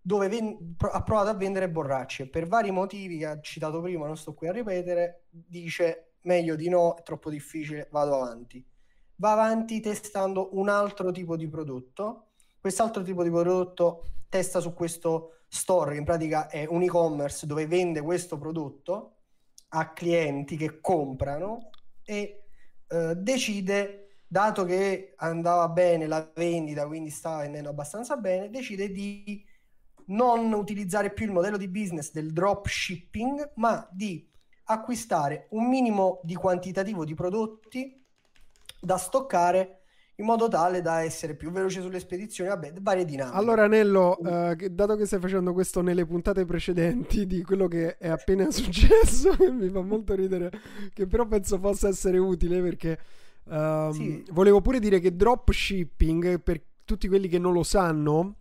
[0.00, 2.28] dove ven- ha provato a vendere borracce.
[2.28, 6.68] Per vari motivi che ha citato prima, non sto qui a ripetere, dice meglio di
[6.68, 8.64] no, è troppo difficile, vado avanti.
[9.16, 12.28] Va avanti testando un altro tipo di prodotto.
[12.64, 17.66] Quest'altro tipo di prodotto testa su questo store, che in pratica è un e-commerce dove
[17.66, 19.16] vende questo prodotto
[19.68, 21.68] a clienti che comprano
[22.02, 22.44] e
[22.88, 29.44] eh, decide, dato che andava bene la vendita, quindi stava vendendo abbastanza bene, decide di
[30.06, 34.26] non utilizzare più il modello di business del drop shipping, ma di
[34.64, 38.02] acquistare un minimo di quantitativo di prodotti
[38.80, 39.83] da stoccare
[40.16, 43.36] in modo tale da essere più veloce sulle spedizioni, vabbè, varie dinamiche.
[43.36, 48.08] Allora, Nello, eh, dato che stai facendo questo nelle puntate precedenti di quello che è
[48.08, 50.50] appena successo, mi fa molto ridere,
[50.92, 52.98] che però penso possa essere utile perché
[53.44, 54.24] um, sì.
[54.30, 58.36] volevo pure dire che dropshipping, per tutti quelli che non lo sanno,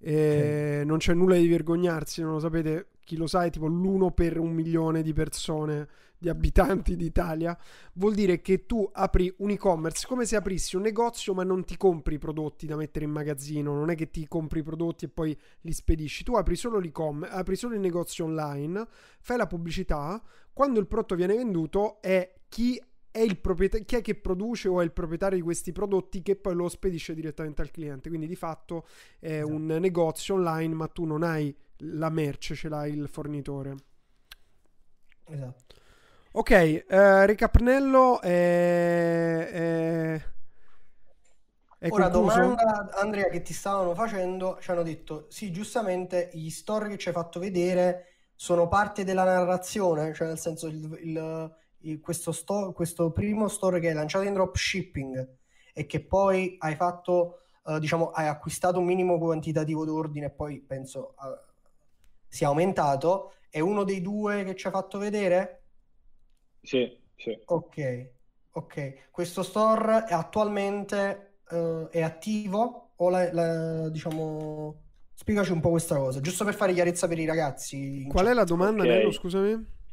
[0.00, 0.86] eh, sì.
[0.86, 4.38] non c'è nulla di vergognarsi, non lo sapete, chi lo sa è tipo l'uno per
[4.38, 5.88] un milione di persone
[6.18, 7.56] di abitanti d'Italia,
[7.94, 11.76] vuol dire che tu apri un e-commerce come se aprissi un negozio ma non ti
[11.76, 15.08] compri i prodotti da mettere in magazzino, non è che ti compri i prodotti e
[15.08, 18.86] poi li spedisci, tu apri solo l'e-commerce, apri solo il negozio online,
[19.20, 20.20] fai la pubblicità,
[20.52, 24.80] quando il prodotto viene venduto è chi è il proprietario, chi è che produce o
[24.80, 28.08] è il proprietario di questi prodotti che poi lo spedisce direttamente al cliente.
[28.08, 28.86] Quindi di fatto
[29.18, 29.52] è esatto.
[29.52, 33.74] un negozio online, ma tu non hai la merce, ce l'ha il fornitore.
[35.24, 35.77] Esatto.
[36.32, 38.28] Ok, uh, ricapnello è,
[39.50, 40.22] è,
[41.78, 42.38] è Ora, concluso?
[42.38, 47.08] domanda Andrea che ti stavano facendo, ci hanno detto, sì, giustamente gli story che ci
[47.08, 52.72] hai fatto vedere sono parte della narrazione, cioè nel senso il, il, il, questo, sto,
[52.72, 55.36] questo primo store che hai lanciato in dropshipping
[55.72, 60.60] e che poi hai fatto, uh, diciamo, hai acquistato un minimo quantitativo d'ordine e poi
[60.60, 61.26] penso uh,
[62.28, 65.57] sia aumentato, è uno dei due che ci hai fatto vedere?
[66.62, 67.38] Sì, sì.
[67.46, 68.10] Ok,
[68.52, 69.10] ok.
[69.10, 74.82] Questo store è attualmente uh, è attivo o la, la, diciamo...
[75.18, 78.06] Spiegaci un po' questa cosa, giusto per fare chiarezza per i ragazzi.
[78.08, 78.98] Qual è la domanda, okay.
[78.98, 79.50] Nello, scusami?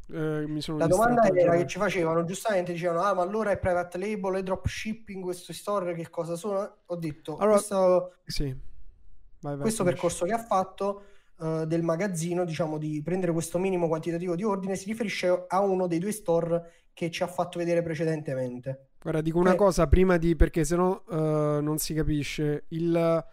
[0.08, 4.36] Eh, la domanda era che ci facevano, giustamente dicevano, ah ma allora è private label
[4.36, 6.76] e dropshipping, questo store che cosa sono?
[6.86, 8.44] Ho detto, allora, questo, sì.
[8.44, 11.02] vai, vai, questo percorso che ha fatto
[11.38, 15.86] uh, del magazzino, diciamo, di prendere questo minimo quantitativo di ordine, si riferisce a uno
[15.86, 18.88] dei due store che ci ha fatto vedere precedentemente.
[19.00, 19.56] Guarda, dico una eh.
[19.56, 21.14] cosa prima di perché sennò uh,
[21.60, 22.64] non si capisce.
[22.68, 23.24] Il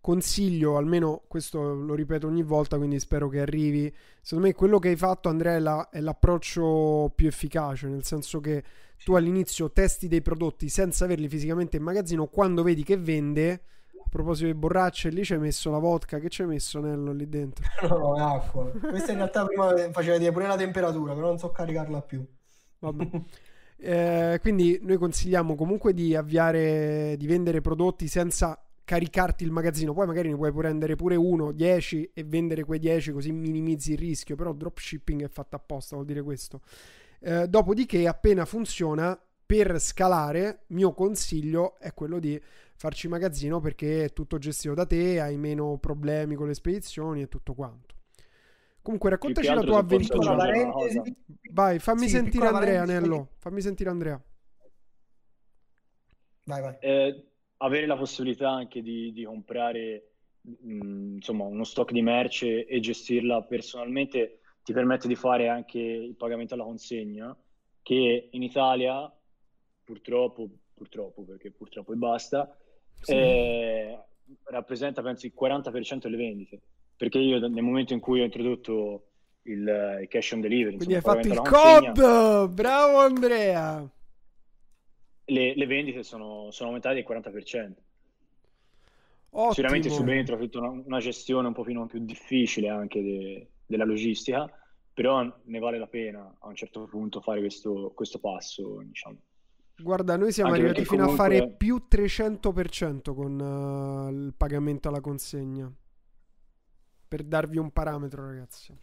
[0.00, 3.94] consiglio, almeno questo lo ripeto ogni volta, quindi spero che arrivi.
[4.20, 8.40] Secondo me quello che hai fatto, Andrea, è, la, è l'approccio più efficace, nel senso
[8.40, 8.64] che
[9.04, 13.62] tu all'inizio testi dei prodotti senza averli fisicamente in magazzino, quando vedi che vende
[14.10, 16.18] proposito di borracce, lì ci hai messo la vodka.
[16.18, 17.64] Che ci hai messo, Nello, lì dentro?
[17.88, 18.70] No, no, è acqua.
[18.70, 22.24] Questa in realtà prima faceva vedere pure la temperatura, però non so caricarla più.
[22.78, 23.10] Vabbè.
[23.82, 29.94] Eh, quindi noi consigliamo comunque di avviare, di vendere prodotti senza caricarti il magazzino.
[29.94, 33.98] Poi magari ne puoi prendere pure uno, 10 e vendere quei 10 così minimizzi il
[33.98, 34.36] rischio.
[34.36, 36.60] Però dropshipping è fatto apposta, vuol dire questo.
[37.20, 42.40] Eh, dopodiché, appena funziona, per scalare, mio consiglio è quello di
[42.80, 47.28] farci magazzino perché è tutto gestito da te, hai meno problemi con le spedizioni e
[47.28, 47.94] tutto quanto.
[48.80, 50.34] Comunque raccontaci la tua avventura.
[51.52, 53.32] Vai, fammi sì, sentire Andrea, Nello.
[53.36, 54.24] Fammi sentire Andrea.
[56.46, 56.76] Vai, vai.
[56.80, 57.24] Eh,
[57.58, 62.80] avere la possibilità anche di, di comprare mh, mm, insomma, uno stock di merce e
[62.80, 67.36] gestirla personalmente ti permette di fare anche il pagamento alla consegna,
[67.82, 69.14] che in Italia
[69.84, 72.56] purtroppo, purtroppo perché purtroppo e basta,
[73.00, 73.12] sì.
[73.12, 73.98] eh,
[74.44, 76.60] rappresenta penso il 40% delle vendite.
[76.96, 79.06] Perché io nel momento in cui ho introdotto
[79.42, 83.90] il, il cash on delivery, quindi insomma, hai fatto il COD, bravo Andrea.
[85.24, 87.72] Le, le vendite sono, sono, aumentate del 40%.
[89.32, 89.52] Ottimo.
[89.52, 94.50] Sicuramente subentra tutta una, una, gestione un pochino più difficile anche de, della logistica,
[94.92, 99.18] però ne vale la pena a un certo punto fare questo, questo passo, diciamo.
[99.82, 101.24] Guarda, noi siamo Anche arrivati fino comunque...
[101.24, 105.72] a fare più 300% con uh, il pagamento alla consegna.
[107.08, 108.76] Per darvi un parametro, ragazzi.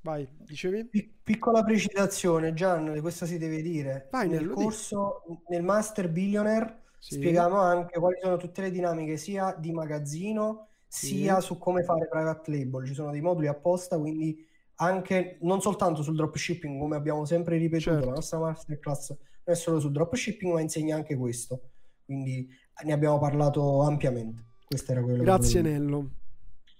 [0.00, 0.88] Vai, dicevi?
[1.22, 4.08] Piccola precisazione, Gian, questo si deve dire.
[4.10, 5.42] Vai, nel corso, dico.
[5.48, 7.14] nel Master Billionaire, sì.
[7.14, 11.06] spieghiamo anche quali sono tutte le dinamiche sia di magazzino sì.
[11.06, 12.86] sia su come fare private label.
[12.86, 17.90] Ci sono dei moduli apposta, quindi anche non soltanto sul dropshipping, come abbiamo sempre ripetuto,
[17.90, 18.06] certo.
[18.06, 19.14] la nostra masterclass
[19.46, 21.70] non è solo sul dropshipping, ma insegna anche questo.
[22.04, 22.48] Quindi
[22.84, 24.44] ne abbiamo parlato ampiamente.
[24.66, 26.10] Questo era quello Grazie che Nello.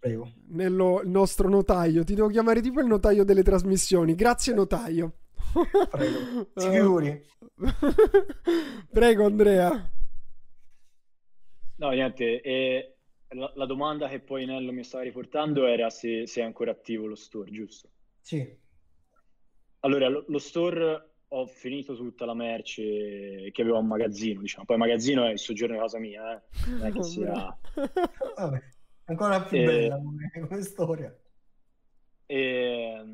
[0.00, 0.32] Prego.
[0.48, 4.14] Nello, il nostro notaio, ti devo chiamare tipo il notaio delle trasmissioni.
[4.14, 5.18] Grazie notaio.
[5.90, 6.50] Prego.
[6.54, 7.24] Sicuri.
[8.90, 9.90] Prego Andrea.
[11.78, 12.96] No, niente, e
[13.28, 17.06] la, la, domanda che poi Nello mi stava riportando era se, se, è ancora attivo
[17.06, 17.88] lo store, giusto?
[18.20, 18.64] Sì.
[19.80, 24.64] Allora, lo, lo, store ho finito tutta la merce che avevo a magazzino, diciamo.
[24.64, 26.42] Poi magazzino è il soggiorno di casa mia, eh.
[26.68, 27.58] Non è che sia...
[28.36, 28.62] Vabbè,
[29.04, 29.64] ancora più e...
[29.64, 30.00] bella
[30.46, 31.16] come storia.
[32.26, 33.04] E,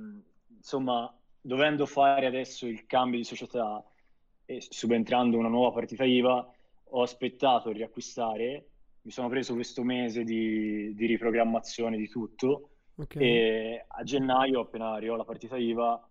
[0.48, 3.85] insomma, dovendo fare adesso il cambio di società
[4.44, 6.55] e subentrando una nuova partita IVA,
[6.94, 8.68] ho aspettato di riacquistare,
[9.03, 13.22] mi sono preso questo mese di, di riprogrammazione di tutto okay.
[13.22, 16.09] e a gennaio, appena arrivo la partita IVA,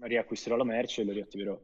[0.00, 1.60] riacquisterò la merce e lo riattiverò.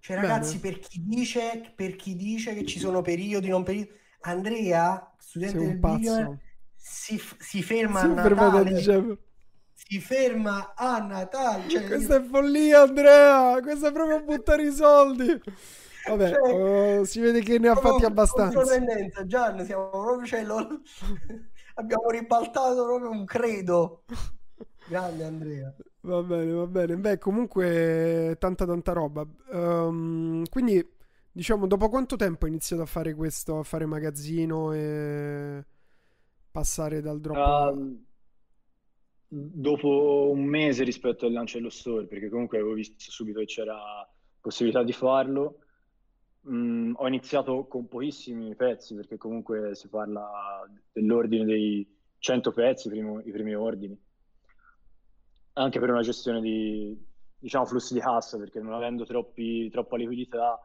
[0.00, 5.14] Cioè, ragazzi, per chi, dice, per chi dice che ci sono periodi, non periodi, Andrea,
[5.18, 6.38] studente del video,
[6.74, 9.18] si, si ferma si a Natale.
[9.74, 11.68] Si ferma a Natale.
[11.68, 12.20] Cioè, questa io...
[12.20, 13.60] è follia, Andrea.
[13.60, 15.40] Questa è proprio buttare i soldi.
[16.06, 18.64] Vabbè, cioè, uh, si vede che ne ha fatti abbastanza.
[18.64, 20.56] Sorprendenza, Gian, siamo proprio, cioè, lo...
[21.74, 24.04] abbiamo ribaltato proprio un credo.
[24.88, 25.74] Grande Andrea.
[26.00, 26.96] Va bene, va bene.
[26.96, 29.26] Beh, comunque tanta tanta roba.
[29.50, 30.84] Um, quindi,
[31.30, 35.64] diciamo, dopo quanto tempo hai iniziato a fare questo, a fare magazzino e
[36.50, 37.74] passare dal drop?
[37.74, 38.04] Uh,
[39.28, 43.76] dopo un mese rispetto al lancio dello store, perché comunque avevo visto subito che c'era
[44.40, 45.58] possibilità di farlo
[46.48, 51.86] Mm, ho iniziato con pochissimi pezzi perché comunque si parla dell'ordine dei
[52.18, 53.98] 100 pezzi, primo, i primi ordini,
[55.58, 57.06] anche per una gestione di
[57.38, 60.60] diciamo, flussi di cassa perché non avendo troppi, troppa liquidità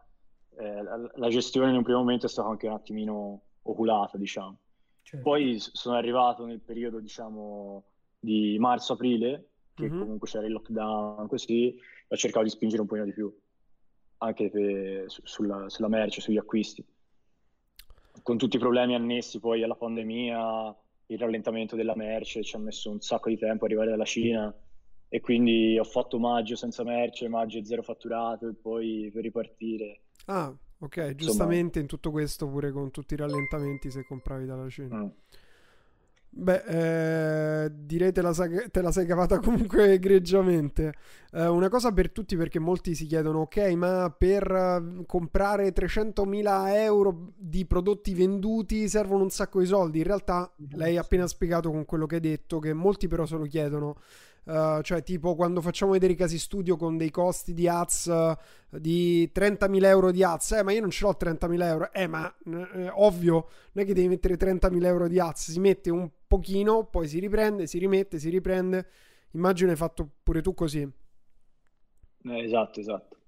[0.58, 4.58] eh, la, la, gestione in un primo momento è stata anche un attimino oculata, diciamo.
[5.02, 5.24] Certo.
[5.24, 7.84] Poi sono arrivato nel periodo, diciamo,
[8.20, 10.00] di marzo-aprile, che mm-hmm.
[10.00, 11.76] comunque c'era il lockdown, così,
[12.08, 13.36] ho cercato di spingere un pochino di più
[14.18, 16.86] anche per, sulla, sulla merce, sugli acquisti.
[18.22, 20.76] Con tutti i problemi annessi poi alla pandemia,
[21.08, 24.54] il rallentamento della merce, ci ha messo un sacco di tempo arrivare dalla Cina
[25.14, 30.06] e quindi ho fatto maggio senza merce, maggio zero fatturato e poi per ripartire.
[30.26, 31.82] Ah, ok, giustamente Insomma...
[31.82, 35.04] in tutto questo pure con tutti i rallentamenti se compravi dalla Cina.
[35.04, 35.08] Mm.
[36.36, 40.94] Beh, eh, direi te la, sei, te la sei cavata comunque egregiamente.
[41.32, 46.74] Eh, una cosa per tutti perché molti si chiedono, ok, ma per uh, comprare 300.000
[46.74, 50.00] euro di prodotti venduti servono un sacco di soldi.
[50.00, 53.38] In realtà lei ha appena spiegato con quello che hai detto che molti però se
[53.38, 53.98] lo chiedono.
[54.46, 58.78] Uh, cioè tipo quando facciamo vedere i casi studio con dei costi di ads uh,
[58.78, 61.94] di 30.000 euro di ads eh ma io non ce l'ho 30.000 euro.
[61.94, 65.90] Eh ma eh, ovvio non è che devi mettere 30.000 euro di ads si mette
[65.90, 68.88] un pochino poi si riprende si rimette si riprende.
[69.32, 70.82] Immagino hai fatto pure tu così.
[72.26, 73.23] Eh, esatto esatto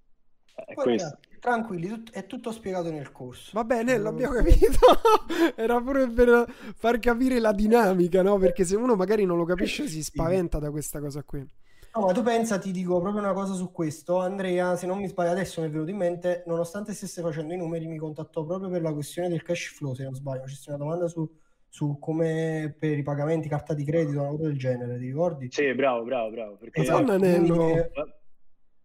[0.56, 3.52] è Poi, questo tranquilli, tut- è tutto spiegato nel corso.
[3.54, 4.80] Va bene, l'abbiamo capito.
[5.56, 8.38] Era pure per far capire la dinamica, no?
[8.38, 11.46] Perché se uno magari non lo capisce si spaventa da questa cosa qui.
[11.94, 14.20] No, ma tu pensa, ti dico proprio una cosa su questo.
[14.20, 17.58] Andrea, se non mi sbaglio, adesso mi è venuto in mente, nonostante stesse facendo i
[17.58, 20.46] numeri, mi contattò proprio per la questione del cash flow, se non sbaglio.
[20.46, 21.32] C'è una domanda su,
[21.70, 25.48] su come per i pagamenti, carta di credito, una cosa del genere, ti ricordi?
[25.52, 26.58] Sì, bravo, bravo, bravo.
[26.58, 26.82] Perché...
[26.82, 27.52] Esatto, quindi,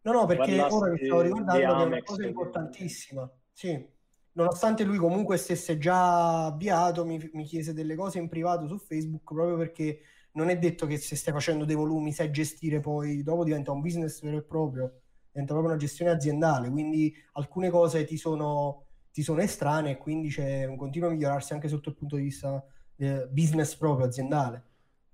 [0.03, 3.31] No, no, perché ora mi stavo ricordando che è una cosa importantissima.
[3.53, 3.87] Sì,
[4.33, 9.33] nonostante lui comunque stesse già avviato, mi, mi, chiese delle cose in privato su Facebook
[9.35, 10.01] proprio perché
[10.33, 13.81] non è detto che se stai facendo dei volumi sai gestire poi, dopo diventa un
[13.81, 19.23] business vero e proprio, diventa proprio una gestione aziendale, quindi alcune cose ti sono, ti
[19.23, 22.65] sono estranee e quindi c'è un continuo migliorarsi anche sotto il punto di vista
[22.97, 24.65] eh, business proprio aziendale.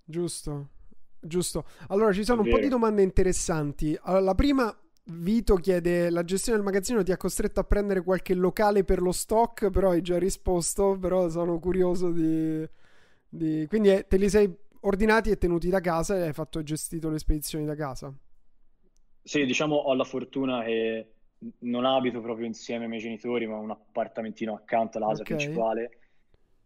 [0.04, 0.68] Giusto,
[1.20, 1.64] giusto.
[1.88, 3.98] Allora, ci sono un po' di domande interessanti.
[4.02, 4.76] Allora, la prima,
[5.08, 9.12] Vito chiede: La gestione del magazzino ti ha costretto a prendere qualche locale per lo
[9.12, 9.70] stock?
[9.70, 10.98] Però hai già risposto.
[10.98, 12.68] Però sono curioso di.
[13.28, 13.66] di...
[13.68, 17.18] Quindi eh, te li sei ordinati e tenuti da casa e hai fatto gestito le
[17.18, 18.12] spedizioni da casa?
[19.22, 21.12] Sì, diciamo ho la fortuna che
[21.60, 25.36] non abito proprio insieme ai miei genitori, ma un appartamentino accanto alla casa okay.
[25.36, 25.98] principale.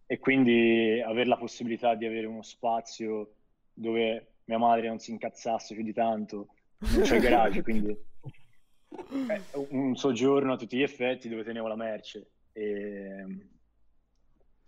[0.07, 3.35] E quindi avere la possibilità di avere uno spazio
[3.73, 6.49] dove mia madre non si incazzasse più di tanto,
[6.79, 11.77] non c'è il garage, quindi eh, un soggiorno a tutti gli effetti dove tenevo la
[11.77, 12.31] merce.
[12.53, 13.25] E,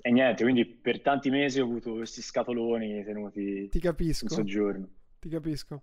[0.01, 4.25] e niente, quindi per tanti mesi ho avuto questi scatoloni tenuti Ti capisco.
[4.25, 4.89] in soggiorno.
[5.19, 5.83] ti capisco.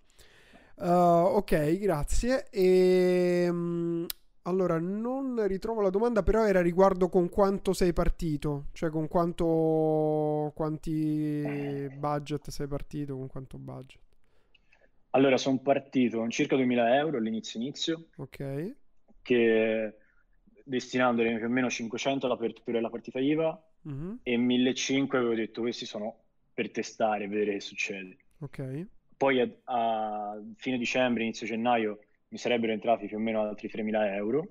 [0.78, 2.50] Uh, ok, grazie.
[2.50, 4.06] E, um,
[4.44, 10.52] allora, non ritrovo la domanda, però era riguardo con quanto sei partito, cioè con quanto
[10.56, 14.00] quanti budget sei partito, con quanto budget.
[15.12, 18.06] Allora, sono partito con circa 2000 euro all'inizio inizio.
[18.18, 18.76] Ok.
[19.22, 19.98] Che
[20.64, 24.14] destinandoli più o meno 500 all'apertura della partita IVA mm-hmm.
[24.22, 26.16] e 1500 avevo detto questi sono
[26.54, 28.18] per testare vedere che succede.
[28.40, 28.88] Ok.
[29.18, 32.00] Poi a, a fine dicembre, inizio gennaio
[32.30, 34.48] mi sarebbero entrati più o meno altri 3.000 euro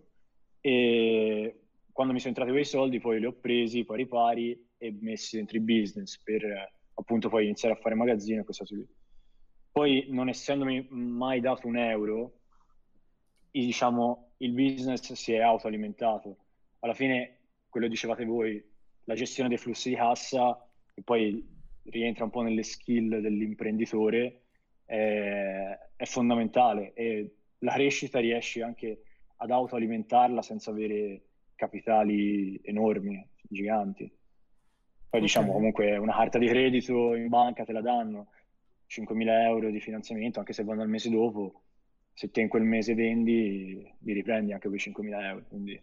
[0.60, 1.60] e
[1.92, 5.56] quando mi sono entrati quei soldi poi li ho presi pari pari e messi dentro
[5.56, 8.86] i business per appunto poi iniziare a fare magazzino e questa cose lì.
[9.70, 12.38] Poi non essendomi mai dato un euro,
[13.50, 16.36] diciamo il business si è autoalimentato.
[16.80, 18.62] Alla fine, quello dicevate voi,
[19.04, 21.44] la gestione dei flussi di cassa, che poi
[21.84, 24.42] rientra un po' nelle skill dell'imprenditore,
[24.84, 29.02] è, è fondamentale e la crescita riesci anche
[29.36, 31.22] ad autoalimentarla senza avere
[31.54, 34.04] capitali enormi, giganti.
[34.04, 35.20] Poi okay.
[35.20, 38.28] diciamo comunque una carta di credito in banca te la danno,
[38.88, 41.62] 5.000 euro di finanziamento, anche se vanno al mese dopo,
[42.12, 45.44] se te in quel mese vendi, li riprendi anche quei 5.000 euro.
[45.48, 45.82] Quindi...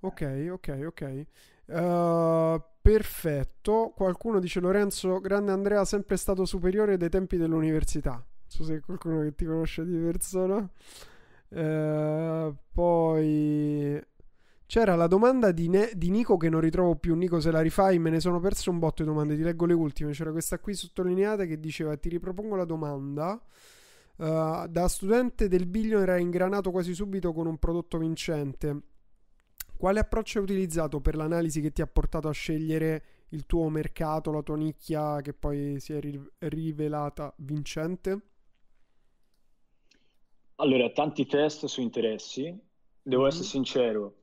[0.00, 1.26] Ok, ok, ok.
[1.66, 3.92] Uh, perfetto.
[3.94, 8.24] Qualcuno dice Lorenzo, grande Andrea, sempre stato superiore dai tempi dell'università.
[8.48, 10.68] So se qualcuno che ti conosce di persona.
[11.50, 14.02] Uh, poi
[14.66, 17.14] c'era la domanda di, ne- di, Nico che non ritrovo più.
[17.14, 19.36] Nico, se la rifai, me ne sono perso un botto di domande.
[19.36, 20.12] Ti leggo le ultime.
[20.12, 23.40] C'era questa qui sottolineata che diceva: Ti ripropongo la domanda.
[24.16, 28.82] Uh, da studente del Billion era ingranato quasi subito con un prodotto vincente.
[29.76, 34.32] Quale approccio hai utilizzato per l'analisi che ti ha portato a scegliere il tuo mercato,
[34.32, 38.22] la tua nicchia che poi si è ri- rivelata vincente?
[40.60, 42.56] Allora, tanti test su interessi.
[43.02, 43.30] Devo mm-hmm.
[43.30, 44.14] essere sincero,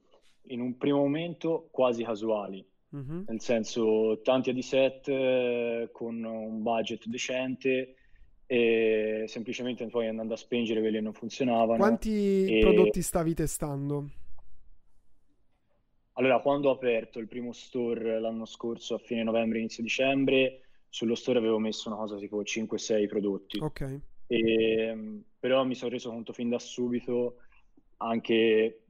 [0.47, 2.65] in un primo momento quasi casuali.
[2.95, 3.23] Mm-hmm.
[3.27, 7.95] Nel senso, tanti ad set eh, con un budget decente
[8.47, 11.77] e semplicemente poi andando a spingere quelli che non funzionavano.
[11.77, 12.59] Quanti e...
[12.59, 14.09] prodotti stavi testando?
[16.13, 21.15] Allora, quando ho aperto il primo store l'anno scorso, a fine novembre, inizio dicembre, sullo
[21.15, 23.59] store avevo messo una cosa tipo 5-6 prodotti.
[23.59, 23.99] Ok.
[24.27, 27.37] E, però mi sono reso conto fin da subito,
[27.97, 28.83] anche,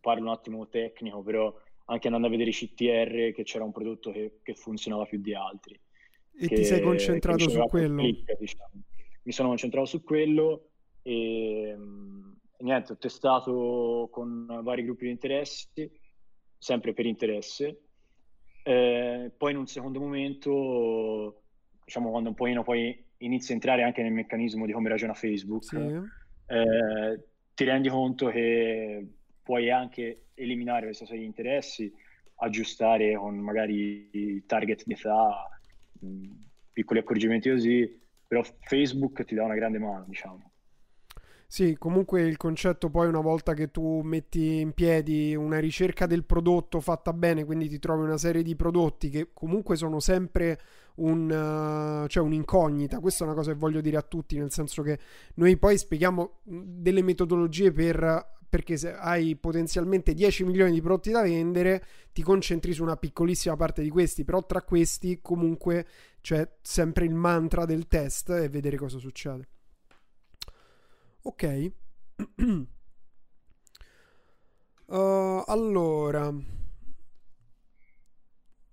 [0.00, 1.54] parlo un attimo tecnico, però
[1.86, 5.34] anche andando a vedere i CTR, che c'era un prodotto che, che funzionava più di
[5.34, 5.78] altri.
[6.40, 8.02] E che, ti sei concentrato su quello?
[8.02, 8.70] Click, diciamo
[9.28, 10.70] mi sono concentrato su quello
[11.02, 15.90] e, mm, e, niente, ho testato con vari gruppi di interessi,
[16.56, 17.82] sempre per interesse.
[18.62, 21.42] Eh, poi in un secondo momento,
[21.84, 25.64] diciamo quando un pochino poi inizi a entrare anche nel meccanismo di come ragiona Facebook,
[25.64, 25.76] sì.
[25.76, 29.06] eh, ti rendi conto che
[29.42, 31.92] puoi anche eliminare questa serie di interessi,
[32.36, 35.48] aggiustare con magari target di età,
[36.00, 36.32] mh, mm,
[36.72, 40.52] piccoli accorgimenti così, però Facebook ti dà una grande mano, diciamo.
[41.50, 46.24] Sì, comunque il concetto poi una volta che tu metti in piedi una ricerca del
[46.24, 50.60] prodotto fatta bene, quindi ti trovi una serie di prodotti che comunque sono sempre
[50.98, 54.82] un, uh, cioè un'incognita, questa è una cosa che voglio dire a tutti, nel senso
[54.82, 54.98] che
[55.34, 61.22] noi poi spieghiamo delle metodologie per perché se hai potenzialmente 10 milioni di prodotti da
[61.22, 65.86] vendere, ti concentri su una piccolissima parte di questi, però tra questi comunque
[66.22, 69.48] c'è sempre il mantra del test e vedere cosa succede.
[71.22, 71.72] Ok.
[74.86, 74.96] uh,
[75.46, 76.34] allora.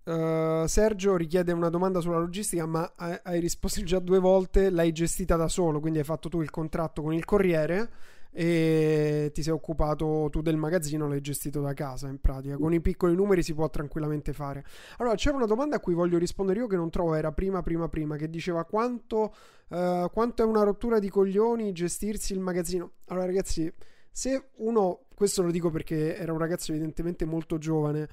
[0.05, 4.69] Uh, Sergio richiede una domanda sulla logistica, ma hai, hai risposto già due volte.
[4.69, 7.89] L'hai gestita da solo, quindi hai fatto tu il contratto con il corriere
[8.37, 12.57] e ti sei occupato tu del magazzino, l'hai gestito da casa in pratica.
[12.57, 14.65] Con i piccoli numeri si può tranquillamente fare.
[14.97, 17.87] Allora, c'era una domanda a cui voglio rispondere io che non trovo, era prima, prima,
[17.87, 19.33] prima, che diceva quanto,
[19.69, 22.91] uh, quanto è una rottura di coglioni gestirsi il magazzino.
[23.07, 23.73] Allora, ragazzi,
[24.11, 28.09] se uno, questo lo dico perché era un ragazzo evidentemente molto giovane,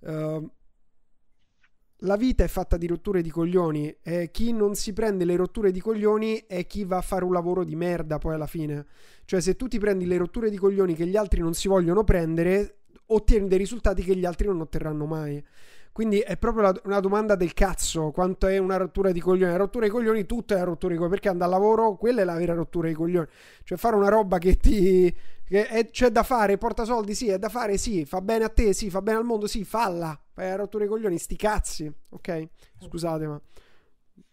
[0.00, 0.50] uh,
[2.00, 5.70] la vita è fatta di rotture di coglioni e chi non si prende le rotture
[5.70, 8.86] di coglioni è chi va a fare un lavoro di merda poi alla fine.
[9.24, 12.02] Cioè se tu ti prendi le rotture di coglioni che gli altri non si vogliono
[12.04, 15.44] prendere, ottieni dei risultati che gli altri non otterranno mai.
[15.92, 19.50] Quindi è proprio una domanda del cazzo, quanto è una rottura di coglioni.
[19.50, 22.20] La rottura di coglioni, tutto è una rottura di coglioni, perché andare al lavoro, quella
[22.22, 23.26] è la vera rottura di coglioni.
[23.64, 25.14] Cioè fare una roba che ti...
[25.50, 28.48] Che è, c'è da fare, porta soldi, sì, è da fare, sì, fa bene a
[28.48, 30.16] te, sì, fa bene al mondo, sì, falla.
[30.32, 32.48] Fai la rottura di coglioni, sti cazzi, ok?
[32.78, 33.40] Scusate, ma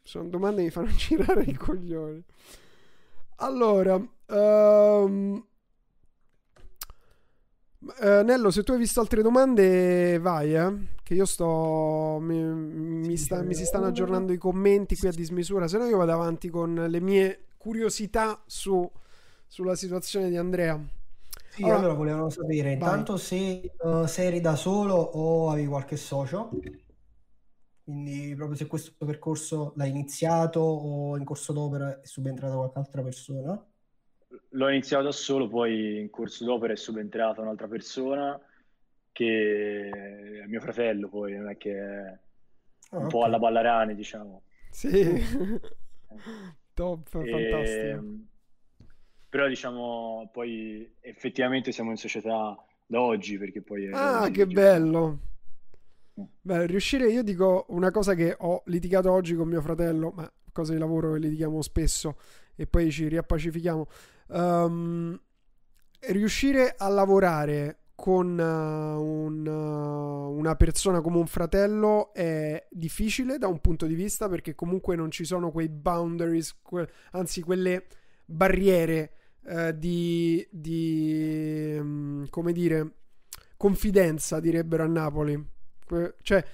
[0.04, 2.24] Sono domande che mi fanno girare i coglioni.
[3.38, 5.46] Allora, um...
[7.80, 10.96] Uh, Nello, se tu hai visto altre domande, vai, eh?
[11.08, 12.18] Che io sto.
[12.20, 15.70] Mi, mi, sta, mi, si stanno aggiornando i commenti qui a dismisura.
[15.70, 18.92] Se no, io vado avanti con le mie curiosità su,
[19.46, 20.78] sulla situazione di Andrea.
[21.48, 25.96] Sì, allora, allora volevano sapere intanto se, uh, se eri da solo o avevi qualche
[25.96, 26.50] socio.
[27.86, 33.02] Quindi, proprio se questo percorso l'hai iniziato o in corso d'opera è subentrata qualche altra
[33.02, 33.66] persona
[34.50, 38.38] l'ho iniziato da solo, poi in corso d'opera è subentrata un'altra persona
[39.18, 39.90] che
[40.44, 42.20] è mio fratello, poi non è che è
[42.92, 44.44] un oh, po' alla ballarane, diciamo.
[44.70, 44.92] Sì,
[46.76, 47.30] top, e...
[47.32, 48.06] fantastico.
[49.28, 53.90] Però diciamo, poi effettivamente siamo in società da oggi, perché poi...
[53.92, 55.20] Ah, che bello!
[56.14, 60.74] Beh, riuscire, io dico una cosa che ho litigato oggi con mio fratello, ma cose
[60.74, 62.18] di lavoro che litighiamo spesso
[62.56, 63.88] e poi ci riappacifichiamo.
[64.28, 65.20] Um,
[66.02, 73.48] riuscire a lavorare con uh, un, uh, una persona come un fratello è difficile da
[73.48, 77.88] un punto di vista perché comunque non ci sono quei boundaries, que- anzi quelle
[78.24, 79.14] barriere
[79.46, 82.92] uh, di, di um, come dire,
[83.58, 85.44] confidenza, direbbero a Napoli.
[85.84, 86.46] Que- cioè,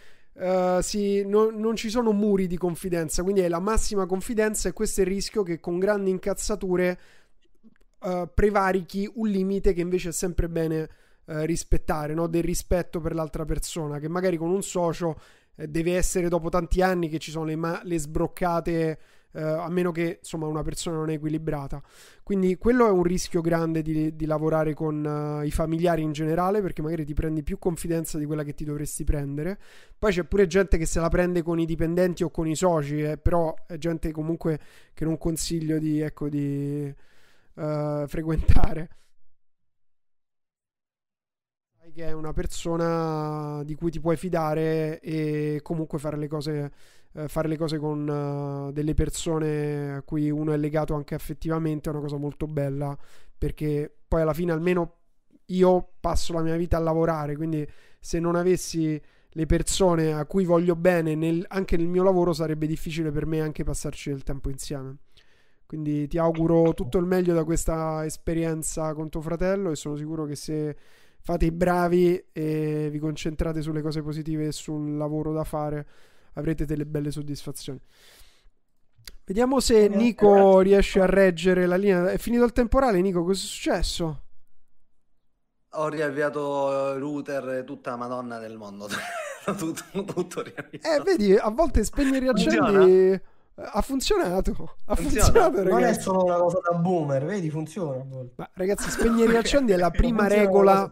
[0.80, 5.02] sì, no, non ci sono muri di confidenza, quindi è la massima confidenza e questo
[5.02, 6.98] è il rischio che con grandi incazzature
[8.34, 10.90] prevarichi un limite che invece è sempre bene
[11.26, 12.28] uh, rispettare, no?
[12.28, 15.20] del rispetto per l'altra persona, che magari con un socio
[15.56, 19.00] eh, deve essere dopo tanti anni che ci sono le, ma- le sbroccate,
[19.32, 21.82] uh, a meno che insomma una persona non è equilibrata.
[22.24, 26.82] Quindi quello è un rischio grande di, di lavorare con i familiari in generale, perché
[26.82, 29.60] magari ti prendi più confidenza di quella che ti dovresti prendere.
[29.98, 33.02] Poi c'è pure gente che se la prende con i dipendenti o con i soci,
[33.02, 34.60] eh, però è gente comunque
[34.94, 36.00] che non consiglio di...
[36.00, 36.94] Ecco, di
[37.56, 38.90] frequentare.
[41.92, 46.72] Che è una persona di cui ti puoi fidare e comunque fare le cose,
[47.12, 51.90] uh, fare le cose con uh, delle persone a cui uno è legato anche affettivamente
[51.90, 52.98] è una cosa molto bella
[53.38, 55.02] perché poi alla fine almeno
[55.48, 57.68] io passo la mia vita a lavorare, quindi
[58.00, 62.66] se non avessi le persone a cui voglio bene nel, anche nel mio lavoro sarebbe
[62.66, 64.98] difficile per me anche passarci del tempo insieme.
[65.66, 70.26] Quindi ti auguro tutto il meglio da questa esperienza con tuo fratello e sono sicuro
[70.26, 70.76] che se
[71.24, 75.88] fate i bravi e vi concentrate sulle cose positive e sul lavoro da fare
[76.34, 77.80] avrete delle belle soddisfazioni.
[79.26, 82.12] Vediamo se Nico riesce a reggere la linea.
[82.12, 83.24] È finito il temporale, Nico?
[83.24, 84.22] Cosa è successo?
[85.76, 88.88] Ho riavviato router e tutta la madonna del mondo.
[89.58, 90.88] tutto, tutto riavviato.
[90.88, 92.60] Eh, vedi, a volte spegni e riaccendi.
[92.60, 93.22] Funziona?
[93.56, 94.76] Ha funzionato.
[94.86, 95.26] Ha funziona.
[95.26, 98.04] funzionato, Non è solo una cosa da boomer, vedi, funziona.
[98.36, 100.92] Ma ragazzi, spegnere e riaccendi è la prima regola.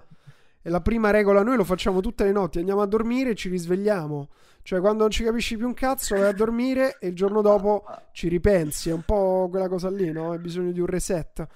[0.61, 3.49] È la prima regola, noi lo facciamo tutte le notti, andiamo a dormire e ci
[3.49, 4.29] risvegliamo.
[4.63, 7.83] Cioè, quando non ci capisci più un cazzo, vai a dormire e il giorno dopo
[8.11, 8.89] ci ripensi.
[8.89, 10.31] È un po' quella cosa lì, no?
[10.31, 11.47] Hai bisogno di un reset.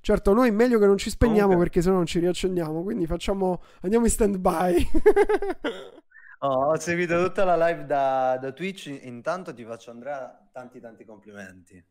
[0.00, 1.58] Certo, noi è meglio che non ci spegniamo okay.
[1.58, 2.82] perché sennò non ci riaccendiamo.
[2.82, 3.62] Quindi facciamo.
[3.80, 4.88] Andiamo in stand by.
[6.44, 8.98] Oh, ho seguito tutta la live da, da, Twitch.
[9.04, 11.82] Intanto ti faccio, Andrea, tanti tanti complimenti.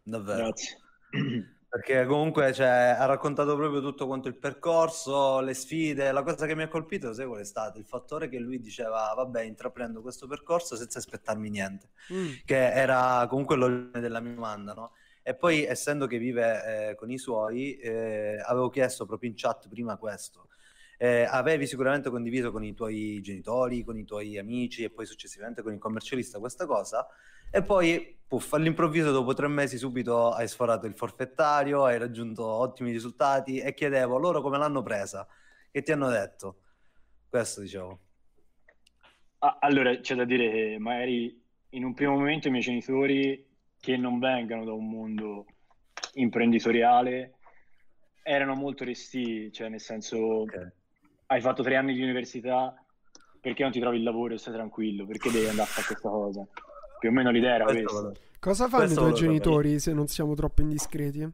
[0.00, 0.44] Davvero.
[0.44, 0.76] Grazie.
[1.70, 6.10] Perché comunque cioè, ha raccontato proprio tutto quanto il percorso, le sfide.
[6.12, 7.78] La cosa che mi ha colpito, sai qual è stato?
[7.78, 11.90] Il fattore che lui diceva, vabbè, intraprendo questo percorso senza aspettarmi niente.
[12.12, 12.28] Mm.
[12.44, 14.92] Che era comunque l'ordine della mia domanda, no?
[15.22, 19.68] E poi, essendo che vive eh, con i suoi, eh, avevo chiesto proprio in chat
[19.68, 20.48] prima questo
[21.00, 25.62] eh, avevi sicuramente condiviso con i tuoi genitori, con i tuoi amici e poi successivamente
[25.62, 27.06] con il commercialista questa cosa
[27.50, 32.90] e poi puff, all'improvviso dopo tre mesi subito hai sforato il forfettario, hai raggiunto ottimi
[32.90, 35.26] risultati e chiedevo loro come l'hanno presa,
[35.70, 36.60] che ti hanno detto?
[37.28, 38.00] Questo dicevo.
[39.38, 41.40] Ah, allora c'è da dire che magari
[41.70, 43.46] in un primo momento i miei genitori
[43.78, 45.46] che non vengano da un mondo
[46.14, 47.34] imprenditoriale
[48.22, 50.72] erano molto resti, cioè nel senso okay
[51.30, 52.74] hai fatto tre anni di università,
[53.40, 55.06] perché non ti trovi il lavoro e stai tranquillo?
[55.06, 56.46] Perché devi andare a fare questa cosa?
[56.98, 58.12] Più o meno l'idea era questa.
[58.38, 59.78] Cosa fanno Questo i tuoi genitori sapere.
[59.80, 61.28] se non siamo troppo indiscreti?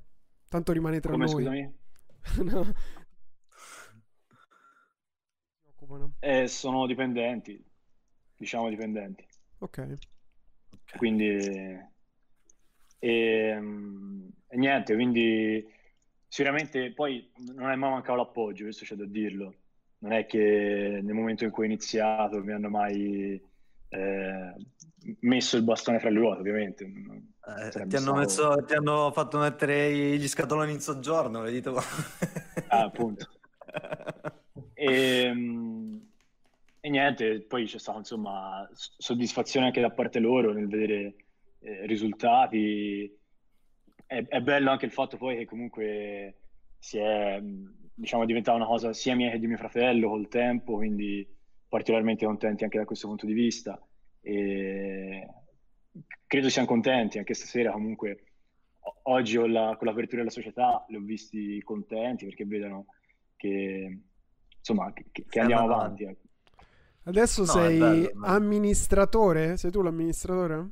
[0.49, 1.33] Tanto rimane tra Come, noi.
[1.33, 1.75] Scusami?
[2.51, 2.73] no.
[6.21, 7.63] eh, sono dipendenti,
[8.37, 9.27] diciamo dipendenti.
[9.59, 9.99] Ok.
[10.97, 11.27] Quindi...
[11.27, 11.91] E,
[12.99, 15.67] ehm, e niente, quindi
[16.27, 19.55] sicuramente poi non è mai mancato l'appoggio, questo c'è da dirlo
[20.05, 23.41] non è che nel momento in cui ho iniziato mi hanno mai
[23.95, 24.55] eh,
[25.21, 26.85] messo il bastone fra le ruote, ovviamente.
[26.85, 31.75] Eh, ti, hanno messo, ti, hanno fatto mettere gli scatoloni in soggiorno, vedi tu?
[32.69, 33.29] ah, appunto.
[34.75, 36.09] e, ehm,
[36.81, 41.15] e, niente, poi c'è stata insomma soddisfazione anche da parte loro nel vedere
[41.61, 43.19] eh, risultati.
[44.07, 46.35] È, è, bello anche il fatto poi che comunque
[46.79, 47.41] si è
[47.97, 51.27] diciamo diventata una cosa sia mia che di mio fratello col tempo, quindi
[51.75, 53.77] particolarmente contenti anche da questo punto di vista.
[54.21, 55.29] E
[56.25, 58.27] credo siano contenti anche stasera comunque
[59.03, 62.87] oggi la, con l'apertura della società li ho visti contenti perché vedono
[63.35, 64.03] che
[64.57, 66.05] insomma che, che andiamo avanti.
[66.05, 66.23] Ecco.
[67.07, 69.57] Adesso no, sei bello, amministratore?
[69.57, 70.69] Sei tu l'amministratore?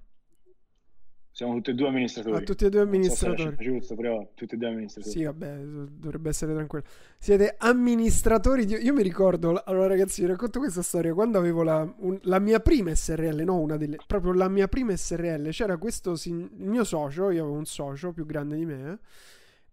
[1.34, 2.36] Siamo tutti e due amministratori.
[2.36, 3.54] Ah, tutti e due amministratori.
[3.56, 5.16] So giusto, però tutti e due amministratori.
[5.16, 6.84] Sì, vabbè, dovrebbe essere tranquillo.
[7.18, 8.74] Siete amministratori di...
[8.74, 11.14] Io mi ricordo, allora ragazzi, vi racconto questa storia.
[11.14, 13.96] Quando avevo la, un, la mia prima SRL, no una delle...
[14.06, 18.26] proprio la mia prima SRL, c'era questo, il mio socio, io avevo un socio più
[18.26, 18.98] grande di me,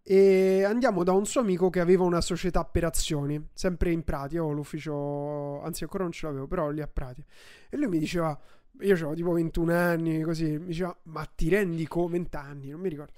[0.01, 4.35] e andiamo da un suo amico che aveva una società per azioni, sempre in Prati,
[4.35, 7.23] io l'ufficio, anzi ancora non ce l'avevo, però lì a Prati.
[7.69, 8.35] E lui mi diceva
[8.81, 12.79] io avevo tipo 21 anni, così, mi diceva, ma ti rendi conto, 20 anni, non
[12.79, 13.13] mi ricordo,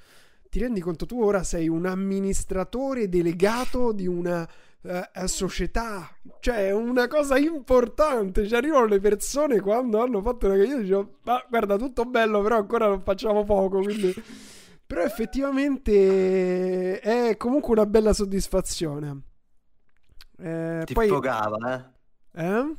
[0.50, 4.48] ti rendi conto tu ora sei un amministratore delegato di una
[4.82, 6.10] uh, società,
[6.40, 10.56] cioè è una cosa importante, ci arrivano le persone quando hanno fatto una...
[10.56, 14.14] Io dicevo, ma guarda, tutto bello, però ancora non facciamo poco, quindi...
[14.92, 19.22] Però effettivamente è comunque una bella soddisfazione.
[20.38, 21.08] Eh, ti poi...
[21.08, 21.94] fogava,
[22.34, 22.44] eh?
[22.44, 22.76] Eh?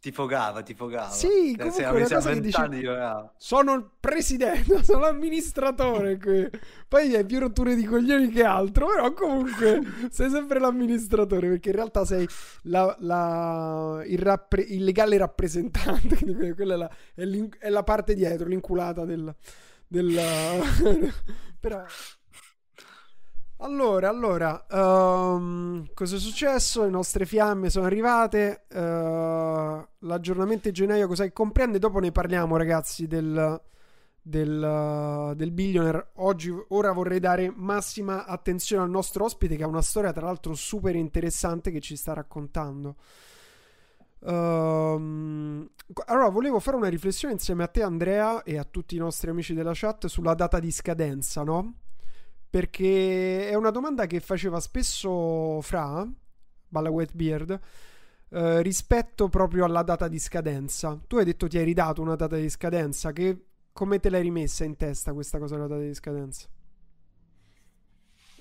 [0.00, 1.10] Ti fogava, ti fogava.
[1.10, 6.48] Sì, cioè, comunque una cosa che dice, sono il presidente, sono l'amministratore qui.
[6.86, 9.80] Poi hai più rotture di coglioni che altro, però comunque
[10.10, 12.28] sei sempre l'amministratore perché in realtà sei
[12.62, 16.16] la, la, il, rappre, il, legale rappresentante,
[16.54, 19.34] quella è la, è, è la, parte dietro, l'inculata del...
[19.88, 20.16] del
[21.58, 21.84] però...
[23.60, 26.84] Allora, allora, um, cosa è successo?
[26.84, 28.66] Le nostre fiamme sono arrivate.
[28.72, 31.80] Uh, l'aggiornamento di gennaio cosa comprende?
[31.80, 33.60] Dopo ne parliamo, ragazzi, del,
[34.22, 36.10] del, uh, del billionaire.
[36.16, 40.54] Oggi, ora vorrei dare massima attenzione al nostro ospite, che ha una storia, tra l'altro,
[40.54, 42.94] super interessante che ci sta raccontando.
[44.20, 45.68] Um,
[46.06, 49.52] allora, volevo fare una riflessione insieme a te, Andrea, e a tutti i nostri amici
[49.52, 51.74] della chat sulla data di scadenza, no?
[52.50, 56.06] Perché è una domanda che faceva spesso Fra,
[56.66, 57.60] Balla Whitebeard,
[58.30, 60.98] eh, rispetto proprio alla data di scadenza.
[61.06, 64.64] Tu hai detto ti hai ridato una data di scadenza, che come te l'hai rimessa
[64.64, 66.48] in testa questa cosa della data di scadenza?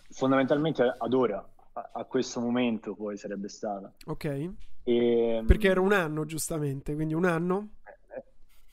[0.10, 3.94] Fondamentalmente ad ora, a, a questo momento poi sarebbe stata.
[4.06, 4.26] Ok.
[4.26, 4.54] E...
[4.84, 7.72] Ehm, Perché era un anno giustamente, quindi un anno?
[8.16, 8.24] Eh,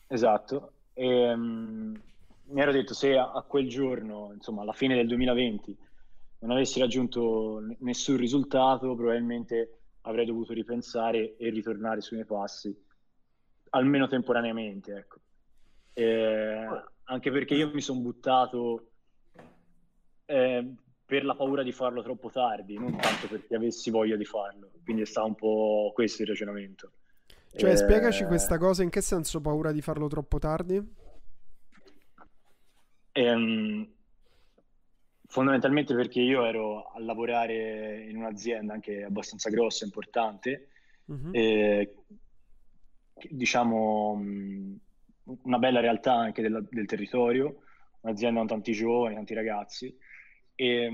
[0.06, 0.72] esatto.
[0.92, 2.00] E, um
[2.46, 5.76] mi ero detto se a, a, quel giorno, insomma alla fine del 2020,
[6.40, 12.74] non avessi raggiunto n- nessun risultato, probabilmente avrei dovuto ripensare e ritornare sui miei passi,
[13.70, 14.94] almeno temporaneamente.
[14.94, 15.18] Ecco.
[15.94, 16.66] Eh,
[17.04, 18.90] anche perché io mi sono buttato
[20.26, 20.74] eh,
[21.06, 24.70] per la paura di farlo troppo tardi, non tanto perché avessi voglia di farlo.
[24.82, 26.92] Quindi è stato un po' questo il ragionamento.
[27.56, 27.76] Cioè, eh...
[27.76, 31.02] spiegaci questa cosa, in che senso paura di farlo troppo tardi?
[33.16, 33.88] Ehm,
[35.26, 40.68] fondamentalmente perché io ero a lavorare in un'azienda anche abbastanza grossa, importante,
[41.04, 41.28] uh-huh.
[41.30, 41.94] e,
[43.30, 44.20] diciamo
[45.42, 47.62] una bella realtà anche della, del territorio,
[48.00, 49.96] un'azienda con tanti giovani, tanti ragazzi,
[50.56, 50.92] e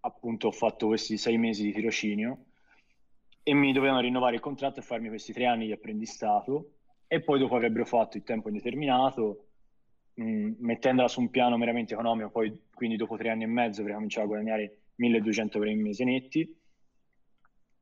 [0.00, 2.46] appunto ho fatto questi sei mesi di tirocinio
[3.44, 6.72] e mi dovevano rinnovare il contratto e farmi questi tre anni di apprendistato
[7.06, 9.46] e poi dopo avrebbero fatto il tempo indeterminato
[10.14, 13.80] mh, mm, mettendola su un piano meramente economico, poi quindi dopo tre anni e mezzo
[13.80, 16.60] avrei cominciato a guadagnare 1200 euro in mese netti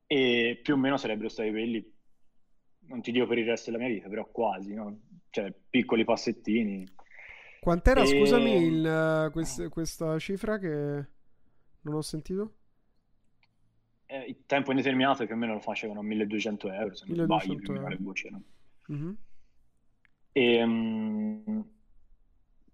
[0.07, 1.99] e più o meno sarebbero stati quelli,
[2.87, 4.99] non ti dico per il resto della mia vita, però quasi, no?
[5.31, 6.85] cioè piccoli passettini.
[7.61, 8.07] Quant'era, e...
[8.07, 11.07] scusami, il, quest, questa cifra che
[11.83, 12.55] non ho sentito?
[14.07, 17.61] Eh, il tempo indeterminato più o meno lo facevano 1200 euro, se non 1200 sbaglio,
[17.61, 18.31] più o meno le voci.
[18.31, 18.43] No?
[18.93, 19.13] Mm-hmm.
[20.33, 21.71] E, um,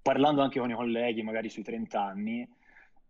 [0.06, 2.48] parlando anche con i colleghi, magari sui 30 anni,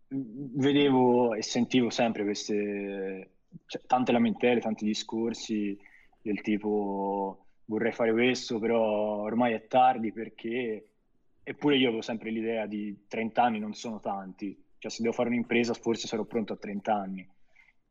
[0.07, 3.29] vedevo e sentivo sempre queste
[3.67, 5.77] cioè, tante lamentele, tanti discorsi
[6.19, 10.89] del tipo vorrei fare questo, però ormai è tardi perché
[11.43, 15.29] eppure io avevo sempre l'idea di 30 anni non sono tanti, cioè se devo fare
[15.29, 17.29] un'impresa forse sarò pronto a 30 anni,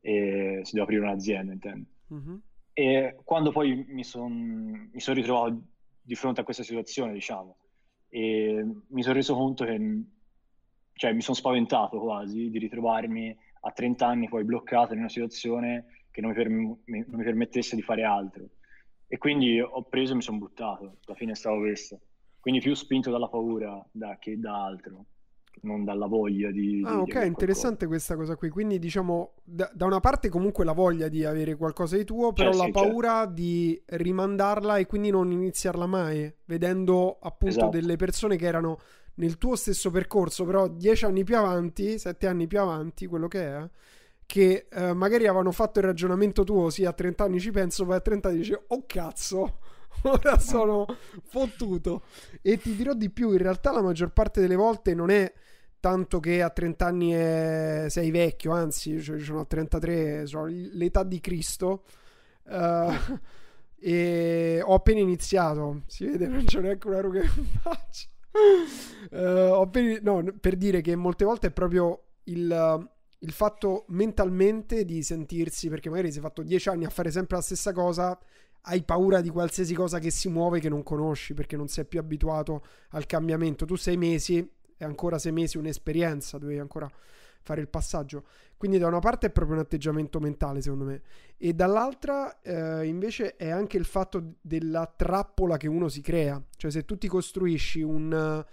[0.01, 1.87] e se devo aprire un'azienda intendo.
[2.13, 2.35] Mm-hmm.
[2.73, 5.61] E quando poi mi sono mi son ritrovato
[6.01, 7.55] di fronte a questa situazione, diciamo,
[8.09, 10.03] e mi sono reso conto che,
[10.93, 16.05] cioè, mi sono spaventato quasi di ritrovarmi a 30 anni poi bloccato in una situazione
[16.11, 18.47] che non mi, per, non mi permettesse di fare altro.
[19.07, 21.99] E quindi ho preso e mi sono buttato, alla fine è stato questo.
[22.39, 25.05] Quindi più spinto dalla paura da, che da altro
[25.61, 26.83] non dalla voglia di...
[26.85, 28.49] Ah, di ok, interessante questa cosa qui.
[28.49, 32.51] Quindi diciamo, da, da, una parte comunque la voglia di avere qualcosa di tuo, però
[32.51, 33.33] cioè, la sì, paura certo.
[33.33, 37.69] di rimandarla e quindi non iniziarla mai, vedendo appunto esatto.
[37.69, 38.79] delle persone che erano
[39.15, 43.47] nel tuo stesso percorso, però dieci anni più avanti, sette anni più avanti, quello che
[43.47, 43.69] è,
[44.25, 47.95] che eh, magari avevano fatto il ragionamento tuo, sì, a 30 anni ci penso, poi
[47.95, 49.59] a 30 anni dici, oh cazzo,
[50.03, 50.85] ora sono
[51.23, 52.03] fottuto.
[52.41, 55.31] E ti dirò di più, in realtà la maggior parte delle volte non è
[55.79, 57.85] tanto che a 30 anni è...
[57.89, 61.83] sei vecchio, anzi, cioè, sono a 33, sono l'età di Cristo.
[62.43, 63.19] Uh,
[63.79, 68.07] e ho appena iniziato, si vede, non c'è neanche una ruga in faccia.
[69.11, 69.99] Uh, appena...
[70.01, 75.89] no, per dire che molte volte è proprio il, il fatto mentalmente di sentirsi, perché
[75.89, 78.17] magari è fatto 10 anni a fare sempre la stessa cosa,
[78.69, 81.99] hai paura di qualsiasi cosa che si muove che non conosci perché non sei più
[81.99, 83.65] abituato al cambiamento.
[83.65, 84.45] Tu sei mesi
[84.77, 86.89] è ancora sei mesi un'esperienza, dovevi ancora
[87.41, 88.25] fare il passaggio.
[88.57, 91.01] Quindi da una parte è proprio un atteggiamento mentale, secondo me,
[91.37, 96.41] e dall'altra eh, invece è anche il fatto della trappola che uno si crea.
[96.55, 98.43] Cioè se tu ti costruisci un,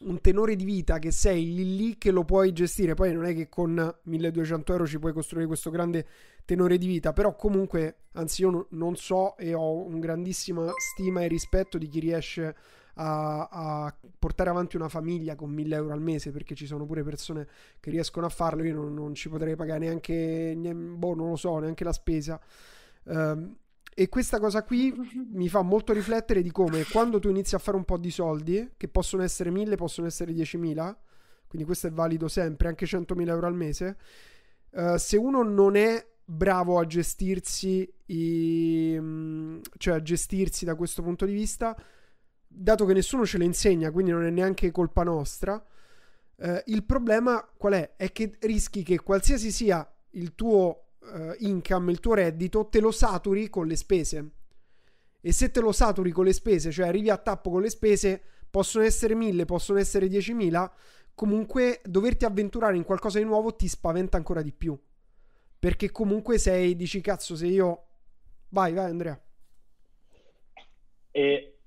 [0.00, 3.34] un tenore di vita che sei lì lì che lo puoi gestire, poi non è
[3.34, 6.06] che con 1200 euro ci puoi costruire questo grande
[6.44, 11.28] tenore di vita, però comunque, anzi io non so e ho un grandissima stima e
[11.28, 12.54] rispetto di chi riesce a
[12.94, 17.02] a, a, portare avanti una famiglia con 1000 euro al mese perché ci sono pure
[17.02, 17.46] persone
[17.78, 18.62] che riescono a farlo.
[18.64, 22.40] Io non, non ci potrei pagare neanche, boh, non lo so, neanche la spesa.
[23.04, 23.56] Um,
[23.92, 24.94] e questa cosa qui
[25.32, 28.72] mi fa molto riflettere di come quando tu inizi a fare un po' di soldi,
[28.76, 30.94] che possono essere 1000, possono essere 10.000,
[31.48, 33.98] quindi questo è valido sempre, anche 100.000 euro al mese,
[34.70, 41.26] uh, se uno non è bravo a gestirsi, i, cioè a gestirsi da questo punto
[41.26, 41.76] di vista,
[42.52, 45.64] dato che nessuno ce le insegna, quindi non è neanche colpa nostra,
[46.36, 47.94] eh, il problema qual è?
[47.96, 52.90] È che rischi che qualsiasi sia il tuo eh, income, il tuo reddito, te lo
[52.90, 54.30] saturi con le spese.
[55.20, 58.20] E se te lo saturi con le spese, cioè arrivi a tappo con le spese,
[58.50, 60.72] possono essere mille, possono essere diecimila,
[61.14, 64.78] comunque doverti avventurare in qualcosa di nuovo ti spaventa ancora di più.
[65.58, 67.84] Perché comunque sei, dici cazzo, se io...
[68.48, 69.22] Vai, vai Andrea.
[71.12, 71.59] E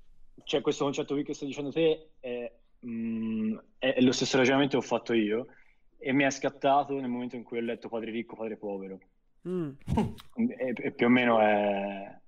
[0.44, 4.36] cioè, questo concetto qui che stai dicendo te è, mh, mm, è, è, lo stesso
[4.36, 5.46] ragionamento che ho fatto io
[5.98, 8.98] e mi è scattato nel momento in cui ho letto Padre ricco, Padre povero.
[9.48, 9.70] Mm.
[10.58, 12.18] E, e, più o meno è...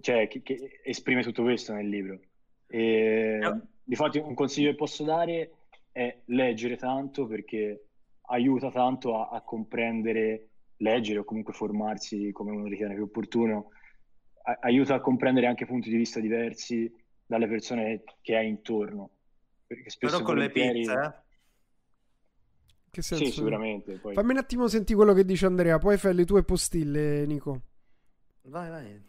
[0.00, 2.20] Cioè, che, che esprime tutto questo nel libro.
[2.66, 3.66] E, no.
[3.84, 5.52] Difatti un consiglio che posso dare
[5.92, 7.86] è leggere tanto perché
[8.26, 13.68] aiuta tanto a, a comprendere, leggere o comunque formarsi come uno ritiene più opportuno,
[14.42, 16.92] a, aiuta a comprendere anche punti di vista diversi
[17.32, 19.08] dalle persone che hai intorno.
[19.66, 20.84] Perché spesso Però con volentieri...
[20.84, 20.92] le pizze?
[20.92, 21.30] Eh?
[22.90, 23.24] Che senso?
[23.24, 23.94] Sì, sicuramente.
[23.94, 24.12] Poi...
[24.12, 27.62] Fammi un attimo sentire quello che dice Andrea, poi fai le tue postille, Nico.
[28.42, 29.02] Vai, vai.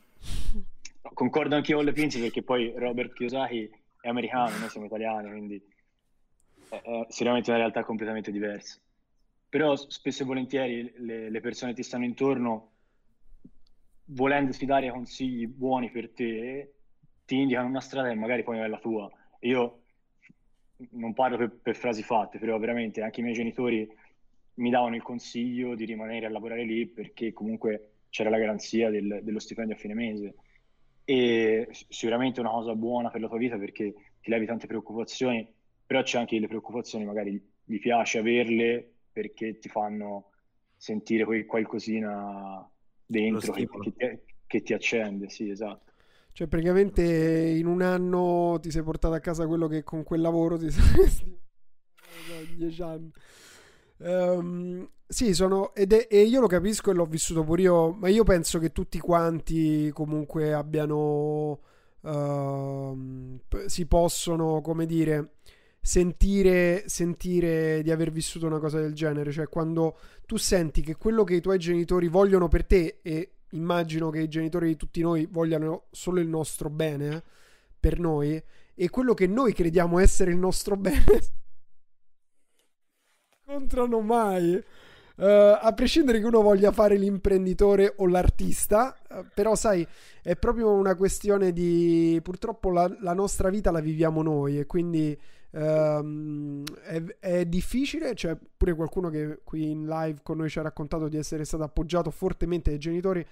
[1.01, 3.69] Concordo anche io con le pinze perché poi Robert Kiyosaki
[3.99, 5.61] è americano, noi siamo italiani, quindi
[6.69, 8.79] è, è sicuramente una realtà completamente diversa.
[9.49, 12.71] Però spesso e volentieri le, le persone che ti stanno intorno,
[14.05, 16.73] volendoti dare consigli buoni per te,
[17.25, 19.09] ti indicano una strada e magari poi non è la tua.
[19.41, 19.79] Io
[20.91, 23.89] non parlo per, per, frasi fatte, però veramente anche i miei genitori
[24.55, 29.21] mi davano il consiglio di rimanere a lavorare lì perché comunque c'era la garanzia del,
[29.23, 30.35] dello stipendio a fine mese.
[31.05, 35.47] E sicuramente è una cosa buona per la tua vita perché ti levi tante preoccupazioni,
[35.85, 40.29] però c'è anche le preoccupazioni, magari gli piace averle perché ti fanno
[40.75, 42.69] sentire quel qualcosina
[43.05, 45.92] dentro che, che, ti, che ti accende, sì, esatto.
[46.33, 50.57] Cioè, praticamente in un anno ti sei portato a casa quello che con quel lavoro
[50.57, 51.39] ti saresti.
[52.55, 53.11] Dieci anni.
[53.97, 55.75] Um, sì, sono.
[55.75, 57.91] Ed è, e io lo capisco e l'ho vissuto pure io.
[57.91, 61.59] Ma io penso che tutti quanti comunque abbiano.
[62.01, 65.33] Uh, si possono, come dire.
[65.85, 71.25] Sentire, sentire di aver vissuto una cosa del genere, cioè quando tu senti che quello
[71.25, 75.27] che i tuoi genitori vogliono per te e immagino che i genitori di tutti noi
[75.29, 77.23] vogliano solo il nostro bene eh,
[77.79, 78.41] per noi
[78.75, 81.03] e quello che noi crediamo essere il nostro bene
[83.45, 84.63] incontrano mai.
[85.15, 89.87] Uh, a prescindere che uno voglia fare l'imprenditore o l'artista, uh, però sai,
[90.23, 92.19] è proprio una questione di...
[92.23, 95.15] Purtroppo la, la nostra vita la viviamo noi e quindi
[95.53, 98.13] um, è, è, difficile.
[98.13, 101.63] C'è pure qualcuno che qui in live con noi ci ha raccontato di essere stato
[101.63, 103.25] appoggiato fortemente dai genitori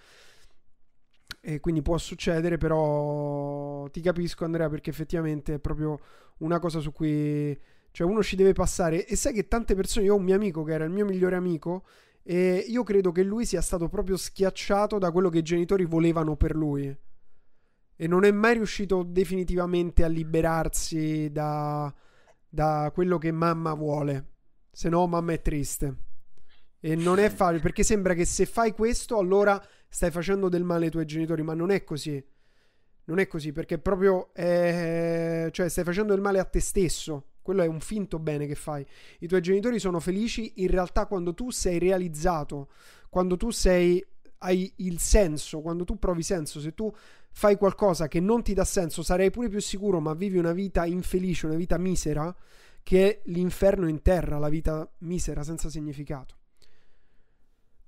[1.43, 5.99] e quindi può succedere, però ti capisco Andrea perché effettivamente è proprio
[6.38, 7.57] una cosa su cui
[7.91, 10.63] cioè uno ci deve passare e sai che tante persone, io ho un mio amico
[10.63, 11.86] che era il mio migliore amico
[12.24, 16.36] e io credo che lui sia stato proprio schiacciato da quello che i genitori volevano
[16.36, 16.95] per lui
[17.95, 21.93] e non è mai riuscito definitivamente a liberarsi da,
[22.54, 24.26] da quello che mamma vuole,
[24.70, 25.95] se no mamma è triste.
[26.82, 30.86] E non è facile perché sembra che se fai questo allora stai facendo del male
[30.86, 32.24] ai tuoi genitori, ma non è così.
[33.06, 35.47] Non è così perché proprio è...
[35.52, 37.28] cioè stai facendo del male a te stesso.
[37.41, 38.86] Quello è un finto bene che fai.
[39.20, 42.70] I tuoi genitori sono felici in realtà quando tu sei realizzato,
[43.10, 44.06] quando tu sei
[44.39, 46.93] hai il senso, quando tu provi senso, se tu
[47.32, 50.86] fai qualcosa che non ti dà senso, sarei pure più sicuro, ma vivi una vita
[50.86, 52.34] infelice, una vita misera,
[52.84, 56.36] che è l'inferno in terra, la vita misera senza significato.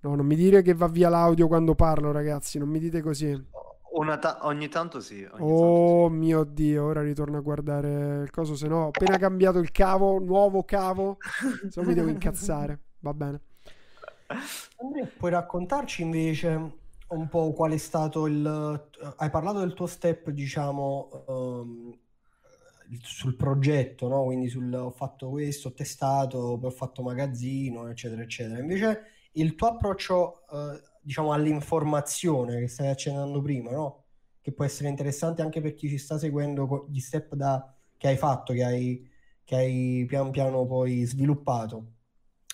[0.01, 3.51] No, non mi dire che va via l'audio quando parlo, ragazzi, non mi dite così.
[4.19, 5.23] Ta- ogni tanto sì.
[5.23, 6.19] Ogni oh tanto sì.
[6.19, 10.19] mio dio, ora ritorno a guardare il coso, se no ho appena cambiato il cavo,
[10.19, 11.17] nuovo cavo,
[11.69, 12.79] se no mi devo incazzare.
[12.99, 13.41] Va bene.
[14.77, 16.81] Andrea, puoi raccontarci invece
[17.13, 18.89] un po' qual è stato il...
[19.17, 21.97] Hai parlato del tuo step, diciamo, um,
[23.01, 24.23] sul progetto, no?
[24.25, 28.59] Quindi sul ho fatto questo, ho testato, poi ho fatto magazzino, eccetera, eccetera.
[28.59, 29.01] Invece
[29.33, 34.05] il tuo approccio, eh, diciamo, all'informazione che stai accennando prima, no?
[34.41, 38.17] Che può essere interessante anche per chi ci sta seguendo gli step da, che hai
[38.17, 39.09] fatto, che hai,
[39.43, 41.91] che hai pian piano poi sviluppato.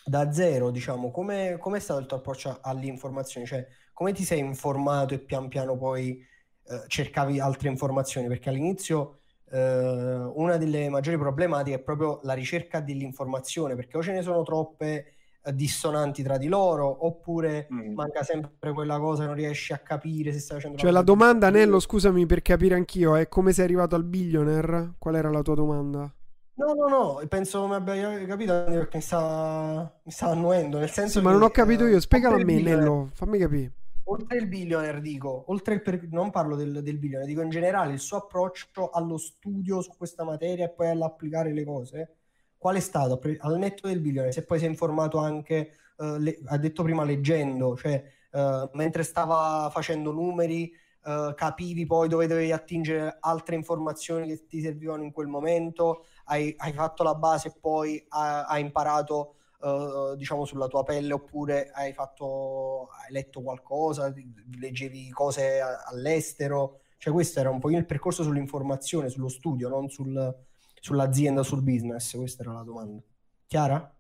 [0.06, 3.46] Da zero, diciamo, come è stato il tuo approccio all'informazione?
[3.46, 3.68] Cioè,
[4.00, 6.26] come ti sei informato e pian piano poi
[6.64, 8.28] eh, cercavi altre informazioni?
[8.28, 9.18] Perché all'inizio
[9.52, 14.42] eh, una delle maggiori problematiche è proprio la ricerca dell'informazione, perché o ce ne sono
[14.44, 15.16] troppe
[15.52, 17.94] dissonanti tra di loro oppure mm.
[17.94, 21.80] manca sempre quella cosa non riesci a capire se stai facendo cioè la domanda Nello
[21.80, 24.94] scusami per capire anch'io è come sei arrivato al billionaire?
[25.00, 26.14] Qual era la tua domanda?
[26.56, 31.20] No no no penso mi abbia capito perché mi sta, mi sta annuendo nel senso
[31.20, 33.72] sì, ma non ho capito io spiegalo a me Nello fammi capire
[34.12, 38.00] oltre il billionaire dico oltre il non parlo del, del billionaire dico in generale il
[38.00, 42.14] suo approccio allo studio su questa materia e poi all'applicare le cose
[42.60, 44.34] qual è stato al netto del bilione?
[44.34, 48.04] Se poi si è informato anche, uh, le, ha detto prima leggendo, cioè
[48.34, 50.70] uh, mentre stava facendo numeri,
[51.06, 56.54] uh, capivi poi dove dovevi attingere altre informazioni che ti servivano in quel momento, hai,
[56.58, 59.36] hai fatto la base e poi hai imparato.
[59.60, 64.14] Uh, diciamo sulla tua pelle oppure hai fatto hai letto qualcosa
[64.58, 70.36] leggevi cose all'estero cioè questo era un po' il percorso sull'informazione sullo studio non sul,
[70.82, 72.16] sull'azienda, sul business?
[72.16, 73.02] Questa era la domanda.
[73.48, 73.96] Chiara?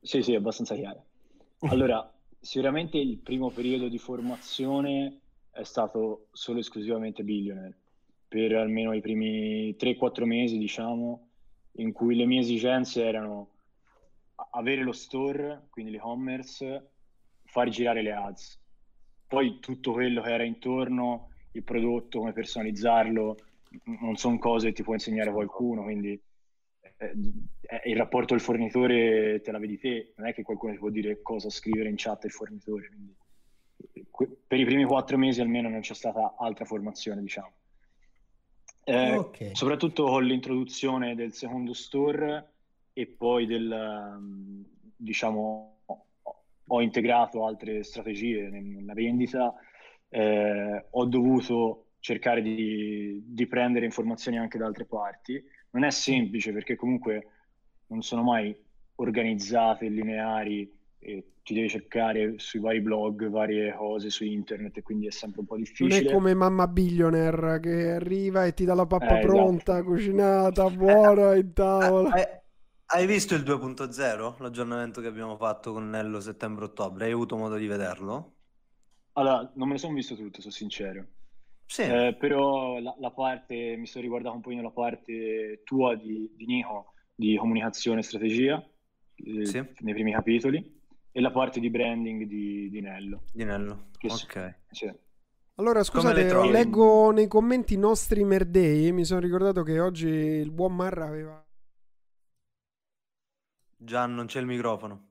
[0.00, 1.02] Sì, sì, abbastanza chiara.
[1.68, 5.20] Allora, sicuramente il primo periodo di formazione
[5.50, 7.78] è stato solo e esclusivamente billionaire,
[8.26, 11.28] per almeno i primi 3-4 mesi, diciamo,
[11.72, 13.48] in cui le mie esigenze erano
[14.50, 16.90] avere lo store, quindi l'e-commerce,
[17.44, 18.60] far girare le ads.
[19.26, 23.36] Poi tutto quello che era intorno, il prodotto, come personalizzarlo,
[24.00, 26.20] non sono cose che ti può insegnare qualcuno, quindi
[26.96, 27.14] eh,
[27.62, 30.90] eh, il rapporto al fornitore te la vedi te, non è che qualcuno ti può
[30.90, 32.88] dire cosa scrivere in chat al fornitore.
[32.88, 33.16] Quindi,
[34.46, 37.52] per i primi quattro mesi almeno non c'è stata altra formazione, diciamo.
[38.84, 39.54] Eh, okay.
[39.54, 42.52] Soprattutto con l'introduzione del secondo store
[42.92, 44.18] e poi del,
[44.96, 45.78] diciamo,
[46.72, 49.54] ho integrato altre strategie nella vendita,
[50.08, 55.42] eh, ho dovuto cercare di, di, prendere informazioni anche da altre parti.
[55.70, 57.26] Non è semplice perché comunque
[57.88, 58.56] non sono mai
[58.96, 65.06] organizzate, lineari, e ti devi cercare sui vari blog, varie cose su internet e quindi
[65.06, 66.02] è sempre un po' difficile.
[66.02, 69.90] Non è come mamma billionaire che arriva e ti dà la pappa eh, pronta, esatto.
[69.90, 72.14] cucinata, buona in tavola.
[72.14, 72.39] Eh,
[72.92, 77.06] hai visto il 2.0, l'aggiornamento che abbiamo fatto con Nello settembre-ottobre?
[77.06, 78.34] Hai avuto modo di vederlo?
[79.12, 81.06] Allora, non me lo sono visto tutto, sono sincero.
[81.66, 81.82] Sì.
[81.82, 86.46] Eh, però la, la, parte, mi sono riguardato un po' la parte tua di, di
[86.46, 88.64] Nico, di comunicazione e strategia,
[89.14, 89.64] eh, sì.
[89.78, 90.80] nei primi capitoli,
[91.12, 93.22] e la parte di branding di, di Nello.
[93.32, 94.54] Di Nello, ok.
[94.70, 94.92] Sì.
[95.56, 100.74] Allora, scusate, leggo nei commenti i nostri merdei, mi sono ricordato che oggi il buon
[100.74, 101.44] Marra aveva...
[103.82, 105.06] Gian, non c'è il microfono.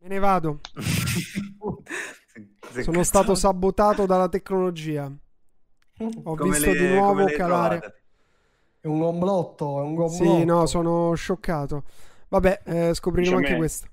[0.00, 0.60] Me ne vado.
[2.82, 5.10] Sono stato sabotato dalla tecnologia.
[6.24, 7.78] Ho Come visto le- di nuovo calare.
[7.78, 8.02] trovate?
[8.80, 10.38] È un complotto, è un complotto.
[10.38, 11.84] Sì, no, sono scioccato.
[12.28, 13.56] Vabbè, eh, scopriremo anche me.
[13.56, 13.88] questo.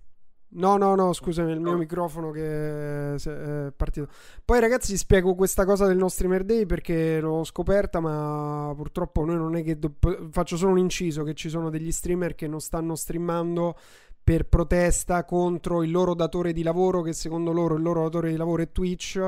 [0.55, 1.77] No, no, no, scusami, il mio No.
[1.77, 4.07] microfono che è partito.
[4.45, 9.35] Poi ragazzi spiego questa cosa del no streamer day perché l'ho scoperta, ma purtroppo noi
[9.37, 9.93] non è che do-
[10.29, 13.75] faccio solo un inciso che ci sono degli streamer che non stanno streamando
[14.23, 18.37] per protesta contro il loro datore di lavoro che secondo loro il loro datore di
[18.37, 19.19] lavoro è Twitch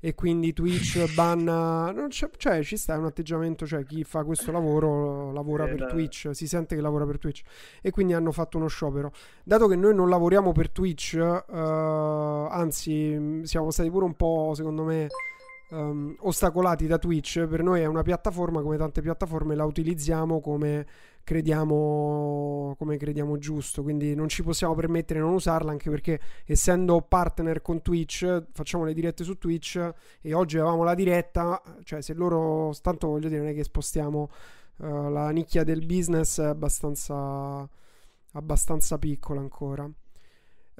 [0.00, 5.64] e quindi Twitch banna cioè ci sta un atteggiamento cioè chi fa questo lavoro lavora
[5.66, 7.42] Eh, per la- Twitch si sente che lavora per Twitch.
[7.82, 9.10] E quindi hanno fatto uno sciopero.
[9.42, 11.52] Dato che noi non lavoriamo per Twitch eh,
[12.50, 15.06] anzi siamo stati pure un po' secondo me
[15.70, 20.86] ehm, ostacolati da Twitch per noi è una piattaforma come tante piattaforme la utilizziamo come
[21.28, 27.02] crediamo come crediamo giusto quindi non ci possiamo permettere di non usarla anche perché essendo
[27.02, 32.14] partner con Twitch facciamo le dirette su Twitch e oggi avevamo la diretta cioè se
[32.14, 34.30] loro tanto voglio dire non è che spostiamo
[34.80, 37.68] eh, la nicchia del business è abbastanza
[38.32, 39.86] abbastanza piccola ancora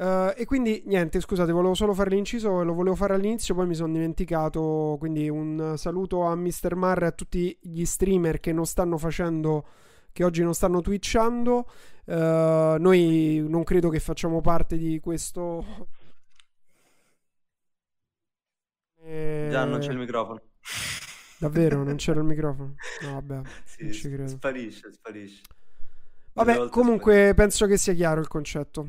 [0.01, 3.75] Eh, e quindi niente, scusate, volevo solo fare l'inciso, lo volevo fare all'inizio, poi mi
[3.75, 4.97] sono dimenticato.
[4.99, 6.75] Quindi un saluto a Mr.
[6.77, 9.65] Mar e a tutti gli streamer che non stanno facendo,
[10.13, 11.69] che oggi non stanno twitchando.
[12.05, 15.65] Eh, noi non credo che facciamo parte di questo.
[19.01, 20.41] Eh, Già non c'è il microfono.
[21.39, 22.75] Davvero, non c'era il microfono?
[23.03, 24.29] No, vabbè, Sì, ci credo.
[24.29, 25.43] sparisce, sparisce.
[26.33, 28.89] Vabbè, comunque penso che sia chiaro il concetto.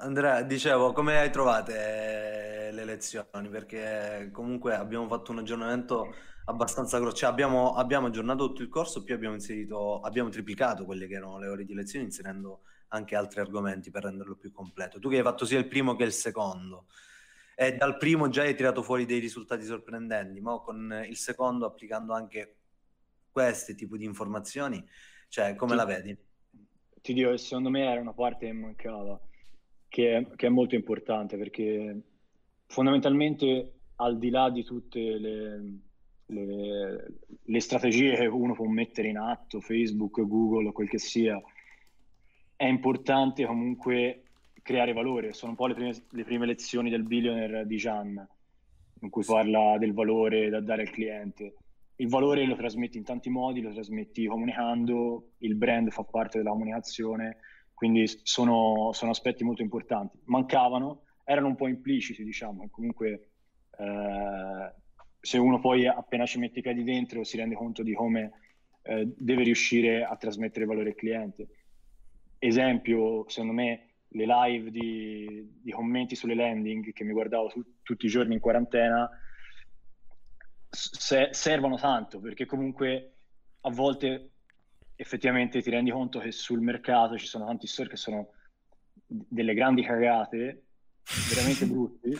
[0.00, 3.48] Andrea, dicevo, come hai trovate le lezioni?
[3.48, 6.14] Perché comunque abbiamo fatto un aggiornamento
[6.46, 11.06] abbastanza grosso, cioè abbiamo, abbiamo aggiornato tutto il corso, più abbiamo inserito, abbiamo triplicato quelle
[11.06, 14.98] che erano le ore di lezione, inserendo anche altri argomenti per renderlo più completo.
[14.98, 16.86] Tu che hai fatto sia il primo che il secondo,
[17.54, 22.14] e dal primo già hai tirato fuori dei risultati sorprendenti, ma con il secondo applicando
[22.14, 22.56] anche
[23.30, 24.82] questi tipi di informazioni,
[25.28, 25.76] cioè come Sì.
[25.76, 26.18] la vedi?
[27.00, 29.20] ti dico che secondo me era una parte che mancava,
[29.88, 32.00] che che è molto importante perché
[32.68, 35.80] fondamentalmente al di là di tutte le,
[36.26, 37.12] le-
[37.42, 41.40] le strategie che uno può mettere in atto, Facebook, Google quel che sia,
[42.54, 44.24] è importante comunque
[44.62, 45.32] creare valore.
[45.32, 48.28] Sono un po' le prime, le prime lezioni del billionaire di Gian,
[49.00, 51.54] in cui parla del valore da dare al cliente.
[51.96, 56.50] Il valore lo trasmetti in tanti modi, lo trasmetti comunicando, il brand fa parte della
[56.50, 57.38] comunicazione,
[57.74, 60.18] quindi sono, sono aspetti molto importanti.
[60.24, 63.32] Mancavano, erano un po' impliciti, diciamo, e comunque
[63.76, 64.74] eh,
[65.20, 68.32] se uno poi appena ci mette i piedi dentro si rende conto di come
[68.80, 71.48] eh, deve riuscire a trasmettere valore al cliente.
[72.38, 78.06] Esempio, secondo me, le live di, di commenti sulle landing che mi guardavo tu- tutti
[78.06, 79.06] i giorni in quarantena
[80.70, 83.16] se- servono tanto perché comunque
[83.60, 84.30] a volte
[84.94, 88.32] effettivamente ti rendi conto che sul mercato ci sono tanti store che sono
[89.04, 90.67] delle grandi cagate
[91.28, 92.14] veramente brutti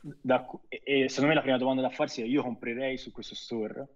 [0.00, 3.34] da e, e secondo me la prima domanda da farsi è io comprerei su questo
[3.34, 3.88] store?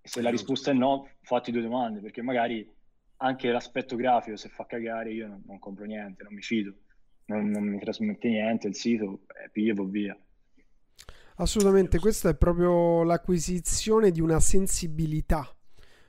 [0.00, 2.70] E se la risposta è no fatti due domande perché magari
[3.18, 6.74] anche l'aspetto grafico se fa cagare io non, non compro niente non mi fido
[7.26, 10.18] non, non mi trasmette niente il sito eh, piglio e via.
[11.36, 15.52] Assolutamente, questa è proprio l'acquisizione di una sensibilità,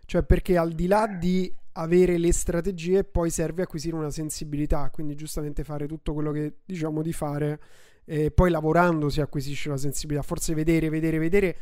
[0.05, 5.15] cioè perché al di là di avere le strategie poi serve acquisire una sensibilità, quindi
[5.15, 7.59] giustamente fare tutto quello che diciamo di fare
[8.05, 11.57] e poi lavorando si acquisisce la sensibilità, forse vedere, vedere, vedere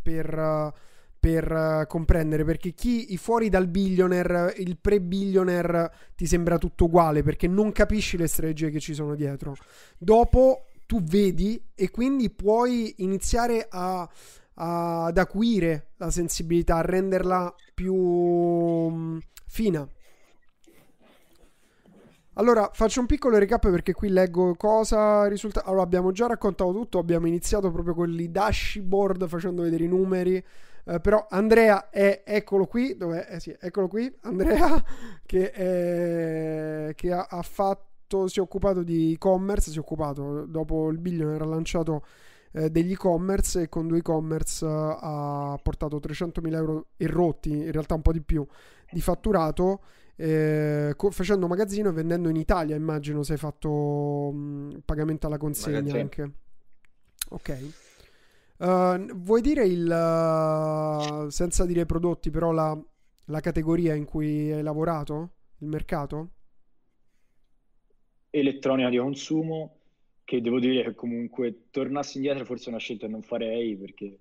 [0.00, 0.72] per,
[1.18, 7.46] per comprendere perché chi i fuori dal billionaire, il pre-billionaire ti sembra tutto uguale perché
[7.46, 9.54] non capisci le strategie che ci sono dietro.
[9.98, 14.08] Dopo tu vedi e quindi puoi iniziare a-
[14.54, 19.88] ad acuire la sensibilità, a renderla più mm, fina.
[22.36, 25.64] Allora, faccio un piccolo recap perché qui leggo cosa risulta.
[25.64, 26.98] Allora, abbiamo già raccontato tutto.
[26.98, 30.42] Abbiamo iniziato proprio con i dashboard facendo vedere i numeri.
[30.84, 32.96] Eh, però Andrea è eccolo qui.
[32.96, 33.26] Dov'è?
[33.28, 34.10] Eh sì, eccolo qui.
[34.22, 34.82] Andrea
[35.26, 39.70] che, è- che ha, ha fatto, si è occupato di e-commerce.
[39.70, 42.02] Si è occupato dopo il billionaire ha lanciato
[42.52, 47.72] eh, degli e-commerce e con due e-commerce eh, ha portato 300.000 euro e rotti, in
[47.72, 48.46] realtà un po' di più,
[48.90, 49.82] di fatturato
[50.16, 52.76] eh, co- facendo magazzino e vendendo in Italia.
[52.76, 56.00] Immagino se hai fatto mh, pagamento alla consegna Magazzino.
[56.00, 56.32] anche.
[57.30, 57.74] Ok.
[58.58, 62.78] Uh, vuoi dire il uh, senza dire prodotti, però la,
[63.26, 65.30] la categoria in cui hai lavorato?
[65.58, 66.30] Il mercato?
[68.32, 69.76] elettronica di consumo
[70.24, 74.18] che devo dire che comunque tornassi indietro forse è una scelta che non farei perché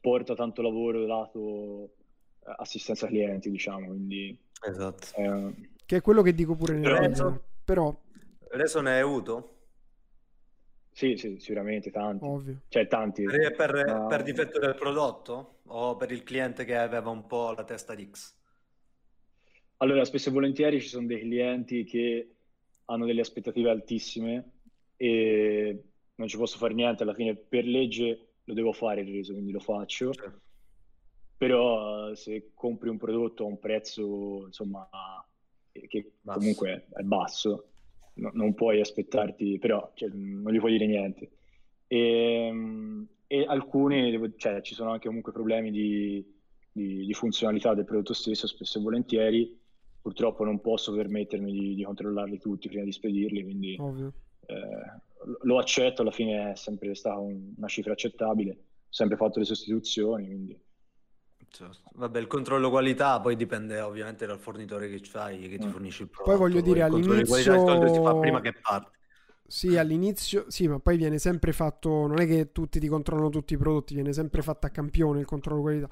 [0.00, 1.94] porta tanto lavoro lato
[2.46, 4.38] eh, assistenza clienti, diciamo, quindi...
[4.64, 5.06] Esatto.
[5.16, 7.94] Eh, che è quello che dico pure nel Reso, però...
[8.50, 9.54] Reso ne hai avuto?
[10.92, 12.24] Sì, sì, sicuramente tanti.
[12.24, 12.60] Ovvio.
[12.68, 13.24] Cioè tanti.
[13.24, 14.06] Per, per, ma...
[14.06, 18.08] per, difetto del prodotto o per il cliente che aveva un po' la testa di
[18.10, 18.34] X?
[19.78, 22.36] Allora, spesso e volentieri ci sono dei clienti che
[22.86, 24.52] hanno delle aspettative altissime
[24.96, 25.84] e
[26.16, 29.52] non ci posso fare niente, alla fine per legge lo devo fare il reso, quindi
[29.52, 30.12] lo faccio.
[30.12, 30.40] Certo.
[31.36, 34.88] Però se compri un prodotto a un prezzo, insomma,
[35.70, 36.38] che basso.
[36.38, 37.68] comunque è basso,
[38.14, 41.30] no, non puoi aspettarti, però cioè, non gli puoi dire niente.
[41.86, 46.34] E, ehm, e alcuni, cioè, ci sono anche comunque problemi di,
[46.72, 49.60] di, di, funzionalità del prodotto stesso, spesso e volentieri.
[50.00, 53.76] Purtroppo non posso permettermi di, di controllarli tutti prima di spedirli, quindi
[54.46, 55.00] eh,
[55.42, 58.56] lo accetto, alla fine è sempre stata un, una cifra accettabile, ho
[58.88, 60.60] sempre fatto le sostituzioni, quindi
[61.48, 61.90] Certo.
[61.94, 65.70] Vabbè, il controllo qualità poi dipende ovviamente dal fornitore che fai, che ti mm.
[65.70, 66.36] fornisce il prodotto.
[66.36, 67.88] Poi voglio dire, poi all'inizio...
[67.94, 68.94] si fa prima che parte.
[69.46, 73.54] Sì, all'inizio, sì, ma poi viene sempre fatto, non è che tutti ti controllano tutti
[73.54, 75.88] i prodotti, viene sempre fatto a campione il controllo qualità.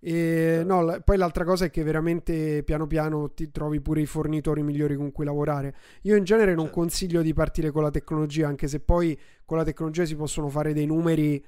[0.00, 4.62] E no, poi l'altra cosa è che veramente piano piano ti trovi pure i fornitori
[4.62, 5.74] migliori con cui lavorare.
[6.02, 6.80] Io in genere non certo.
[6.80, 10.72] consiglio di partire con la tecnologia, anche se poi con la tecnologia si possono fare
[10.72, 11.44] dei numeri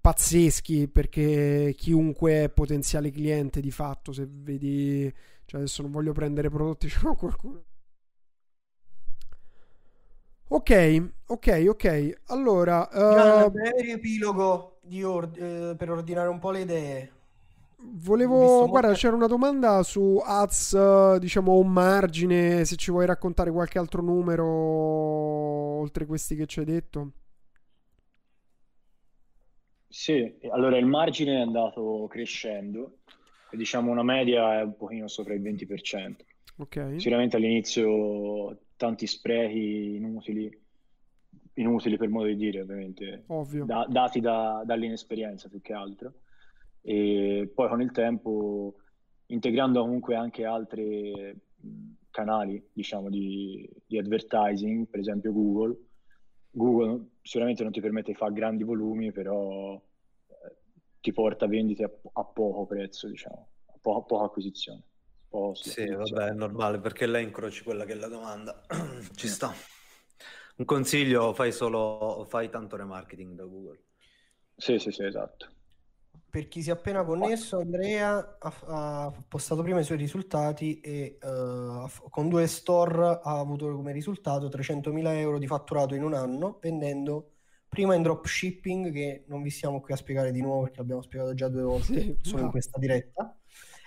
[0.00, 5.12] pazzeschi perché chiunque è potenziale cliente di fatto, se vedi,
[5.44, 7.62] cioè adesso non voglio prendere prodotti, l'ho qualcuno.
[10.48, 12.12] Ok, ok, ok.
[12.26, 17.12] Allora, uh, breve riepilogo ord- eh, per ordinare un po' le idee.
[17.84, 19.00] Volevo, guarda, molte...
[19.00, 24.46] c'era una domanda su ads, diciamo, un margine, se ci vuoi raccontare qualche altro numero
[25.82, 27.12] oltre questi che ci hai detto.
[29.88, 33.00] Sì, allora il margine è andato crescendo,
[33.50, 36.14] diciamo una media è un pochino sopra il 20%.
[36.56, 36.98] Okay.
[36.98, 40.50] Sicuramente all'inizio tanti sprechi inutili,
[41.54, 43.24] inutili per modo di dire ovviamente,
[43.64, 46.14] da, dati da, dall'inesperienza più che altro.
[46.82, 48.74] E poi con il tempo,
[49.26, 51.32] integrando comunque anche altri
[52.10, 55.76] canali, diciamo, di, di advertising, per esempio Google,
[56.50, 60.56] Google sicuramente non ti permette di fare grandi volumi, però eh,
[61.00, 64.82] ti porta vendite a, a, poco prezzo, diciamo, a, po- a poca acquisizione.
[65.28, 68.66] Po- sì, vabbè, è normale perché lei incroci quella che è la domanda.
[69.14, 69.52] Ci sta.
[70.56, 73.82] Un consiglio, fai solo, fai tanto remarketing da Google.
[74.54, 75.60] Sì, sì, sì, esatto
[76.32, 81.18] per chi si è appena connesso, Andrea ha, ha postato prima i suoi risultati e
[81.20, 86.58] uh, con due store ha avuto come risultato 300.000 euro di fatturato in un anno
[86.62, 87.32] vendendo
[87.68, 91.34] prima in dropshipping che non vi stiamo qui a spiegare di nuovo perché l'abbiamo spiegato
[91.34, 92.44] già due volte sì, solo no.
[92.46, 93.36] in questa diretta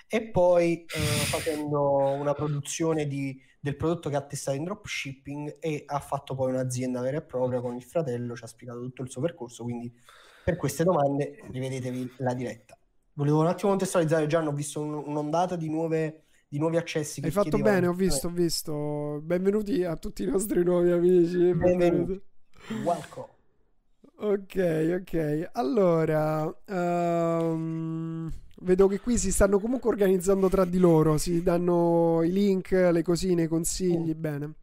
[0.08, 5.82] e poi uh, facendo una produzione di, del prodotto che ha testato in dropshipping e
[5.88, 9.10] ha fatto poi un'azienda vera e propria con il fratello ci ha spiegato tutto il
[9.10, 9.92] suo percorso quindi
[10.46, 12.78] per queste domande rivedetevi la diretta.
[13.14, 17.20] Volevo un attimo contestualizzare, Gianni, ho visto un, un'ondata di, nuove, di nuovi accessi.
[17.24, 17.74] Hai fatto chiedevano.
[17.74, 19.20] bene, ho visto, ho visto.
[19.24, 21.52] Benvenuti a tutti i nostri nuovi amici.
[21.52, 22.22] Benvenuti.
[22.84, 23.34] Welcome.
[24.18, 25.50] Ok, ok.
[25.54, 32.32] Allora, um, vedo che qui si stanno comunque organizzando tra di loro, si danno i
[32.32, 34.16] link, le cosine, i consigli, oh.
[34.16, 34.54] bene.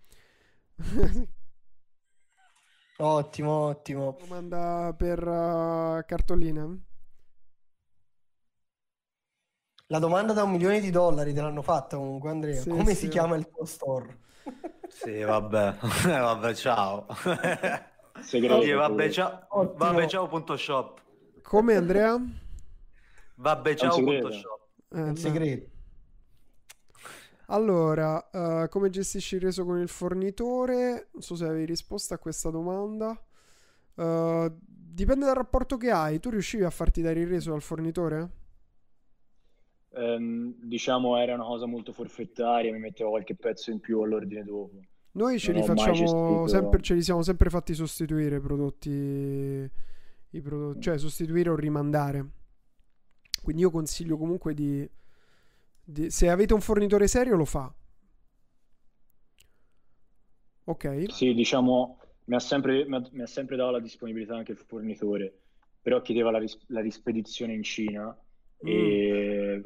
[3.03, 4.17] Ottimo, ottimo.
[4.21, 6.69] Domanda per uh, cartolina?
[9.87, 12.61] La domanda da un milione di dollari te l'hanno fatta comunque, Andrea.
[12.61, 13.07] Sì, Come sì.
[13.07, 14.19] si chiama il tuo store?
[14.89, 17.07] Sì, vabbè, vabbè, ciao.
[18.21, 18.63] Segreto.
[18.63, 19.75] Sì, vabbè, ciao.
[19.77, 21.01] Vabbè, ciao.shop.
[21.43, 22.23] Come Andrea?
[23.35, 24.61] Vabbè, ciao.shop.
[24.95, 25.72] Eh, un segreto.
[27.53, 31.09] Allora, uh, come gestisci il reso con il fornitore?
[31.13, 33.11] Non so se avevi risposto a questa domanda.
[33.95, 36.19] Uh, dipende dal rapporto che hai.
[36.19, 38.31] Tu riuscivi a farti dare il reso dal fornitore?
[39.91, 44.81] Um, diciamo era una cosa molto forfettaria, mi mettevo qualche pezzo in più all'ordine dopo.
[45.13, 48.89] Noi ce li facciamo sempre, ce li siamo sempre fatti sostituire i prodotti,
[50.31, 52.27] i prodotti, cioè sostituire o rimandare.
[53.43, 54.89] Quindi io consiglio comunque di
[56.09, 57.73] se avete un fornitore serio lo fa.
[60.65, 61.13] Ok.
[61.13, 65.41] Sì, diciamo, mi ha sempre, mi ha, sempre dato la disponibilità anche il fornitore,
[65.81, 68.69] però chiedeva la, ris- la rispedizione in Cina mm.
[68.69, 69.63] e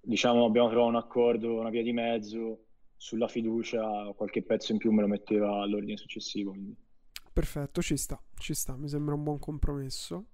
[0.00, 2.64] diciamo abbiamo trovato un accordo, una via di mezzo
[2.96, 6.50] sulla fiducia qualche pezzo in più me lo metteva all'ordine successivo.
[6.52, 6.74] Quindi.
[7.32, 10.28] Perfetto, ci sta, ci sta, mi sembra un buon compromesso.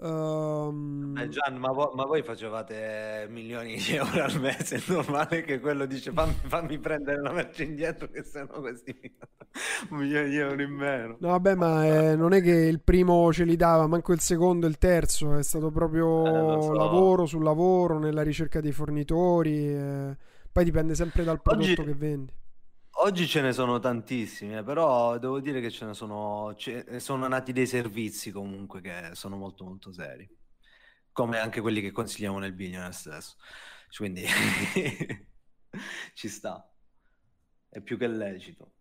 [0.00, 1.16] Um...
[1.18, 5.58] Eh Gian, ma, vo- ma, voi facevate milioni di euro al mese, è normale che
[5.58, 8.96] quello dice fammi, fammi prendere la merce indietro che sennò questi
[9.90, 11.16] un milione di euro in meno.
[11.18, 14.66] No vabbè ma eh, non è che il primo ce li dava, manco il secondo
[14.66, 16.72] e il terzo, è stato proprio eh, so.
[16.74, 20.16] lavoro sul lavoro, nella ricerca dei fornitori, eh.
[20.52, 21.84] poi dipende sempre dal prodotto Oggi...
[21.84, 22.32] che vendi.
[23.00, 27.28] Oggi ce ne sono tantissimi, eh, però devo dire che ce ne sono, ce, sono
[27.28, 30.28] nati dei servizi comunque che sono molto molto seri,
[31.12, 33.36] come anche quelli che consigliamo nel billionaire stesso.
[33.96, 34.24] Quindi
[36.14, 36.68] ci sta,
[37.68, 38.72] è più che lecito.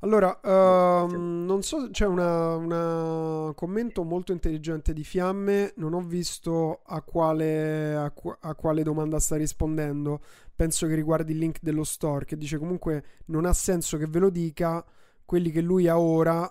[0.00, 7.00] Allora, uh, non so, c'è un commento molto intelligente di Fiamme, non ho visto a
[7.00, 10.20] quale, a, a quale, domanda sta rispondendo,
[10.54, 14.18] penso che riguardi il link dello store, che dice comunque non ha senso che ve
[14.18, 14.84] lo dica,
[15.24, 16.50] quelli che lui ha ora,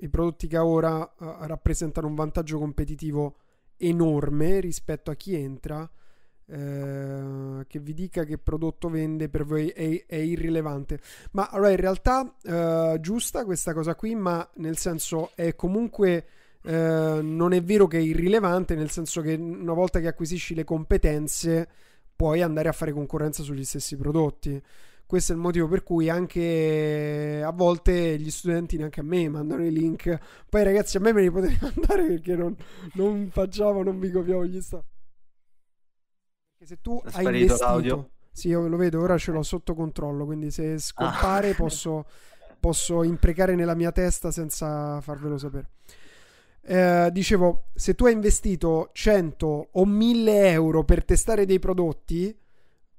[0.00, 3.36] i prodotti che ha ora uh, rappresentano un vantaggio competitivo
[3.78, 5.88] enorme rispetto a chi entra
[6.50, 11.00] eh, che vi dica che prodotto vende per voi è, è irrilevante.
[11.32, 16.26] Ma allora in realtà eh, giusta questa cosa qui, ma nel senso è comunque
[16.62, 20.64] eh, non è vero che è irrilevante, nel senso che una volta che acquisisci le
[20.64, 21.68] competenze
[22.16, 24.60] puoi andare a fare concorrenza sugli stessi prodotti.
[25.06, 29.64] Questo è il motivo per cui anche a volte gli studenti, neanche a me, mandano
[29.64, 30.18] i link.
[30.48, 32.54] Poi ragazzi, a me me li potete mandare perché non,
[32.94, 34.97] non facciamo, non vi copiavo gli stati.
[36.60, 37.64] Se tu hai investito...
[37.64, 38.10] l'audio.
[38.32, 41.54] Sì, io lo vedo, ora ce l'ho sotto controllo, quindi se scompare ah.
[41.56, 42.04] posso,
[42.58, 45.70] posso imprecare nella mia testa senza farvelo sapere.
[46.62, 52.36] Eh, dicevo, se tu hai investito 100 o 1000 euro per testare dei prodotti,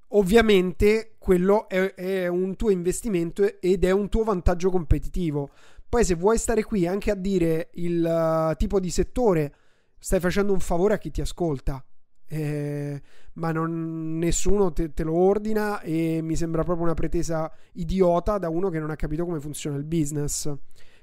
[0.09, 5.49] ovviamente quello è, è, un tuo investimento ed è un tuo vantaggio competitivo.
[5.87, 9.53] Poi se vuoi stare qui anche a dire il uh, tipo di settore,
[9.99, 11.83] stai facendo un favore a chi ti ascolta
[12.31, 13.01] eh,
[13.33, 18.49] ma non, nessuno te, te, lo ordina e mi sembra proprio una pretesa idiota da
[18.49, 20.51] uno che non ha capito come funziona il business.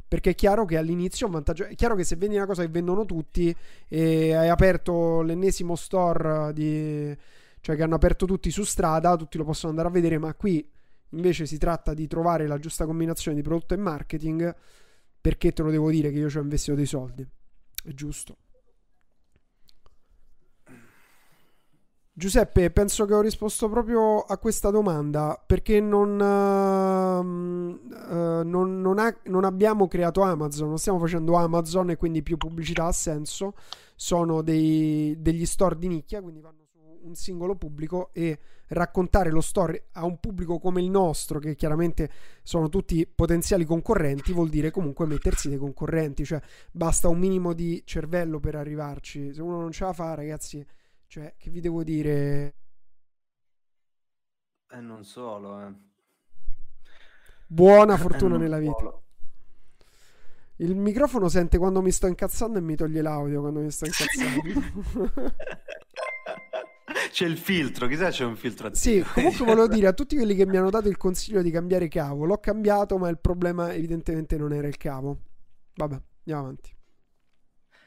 [0.09, 1.65] Perché è chiaro che all'inizio un vantaggio.
[1.65, 3.55] È chiaro che se vendi una cosa che vendono tutti
[3.89, 7.17] e hai aperto l'ennesimo store di,
[7.61, 10.65] cioè che hanno aperto tutti su strada, tutti lo possono andare a vedere, ma qui
[11.11, 14.55] invece si tratta di trovare la giusta combinazione di prodotto e marketing.
[15.21, 17.27] Perché te lo devo dire che io ci ho investito dei soldi?
[17.83, 18.37] È giusto.
[22.19, 28.99] Giuseppe, penso che ho risposto proprio a questa domanda perché non, uh, uh, non, non,
[28.99, 33.53] ha, non, abbiamo creato Amazon, non stiamo facendo Amazon e quindi più pubblicità ha senso.
[33.95, 38.39] Sono dei, degli store di nicchia, quindi vanno su un singolo pubblico e
[38.69, 42.09] raccontare lo store a un pubblico come il nostro, che chiaramente
[42.43, 46.41] sono tutti potenziali concorrenti, vuol dire comunque mettersi dei concorrenti, cioè
[46.73, 49.35] basta un minimo di cervello per arrivarci.
[49.35, 50.65] Se uno non ce la fa, ragazzi
[51.07, 52.55] cioè, che vi devo dire?
[54.69, 55.73] E eh, non solo, eh.
[57.47, 58.77] Buona fortuna nella vita.
[58.79, 59.03] Solo.
[60.57, 65.35] Il microfono sente quando mi sto incazzando e mi toglie l'audio quando mi sto incazzando.
[67.11, 69.05] c'è il filtro, chissà c'è un filtro attivo.
[69.05, 71.89] Sì, comunque volevo dire a tutti quelli che mi hanno dato il consiglio di cambiare
[71.89, 75.19] cavo, l'ho cambiato, ma il problema evidentemente non era il cavo.
[75.75, 76.76] Vabbè, andiamo avanti.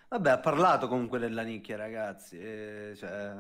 [0.10, 2.40] Vabbè, ha parlato comunque della nicchia, ragazzi.
[2.40, 3.32] Eh, cioè,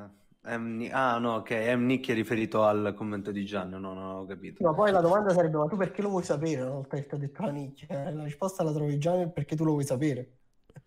[0.43, 0.87] M...
[0.91, 1.51] Ah, no, ok.
[1.75, 1.85] M.
[1.85, 4.63] Nicchia è riferito al commento di Gianni, no, non ho capito.
[4.63, 7.15] No, poi la domanda sarebbe: ma tu perché lo vuoi sapere una volta che ti
[7.15, 7.87] ho detto la nicchia?
[7.89, 10.37] Eh, la risposta la trovi già perché tu lo vuoi sapere.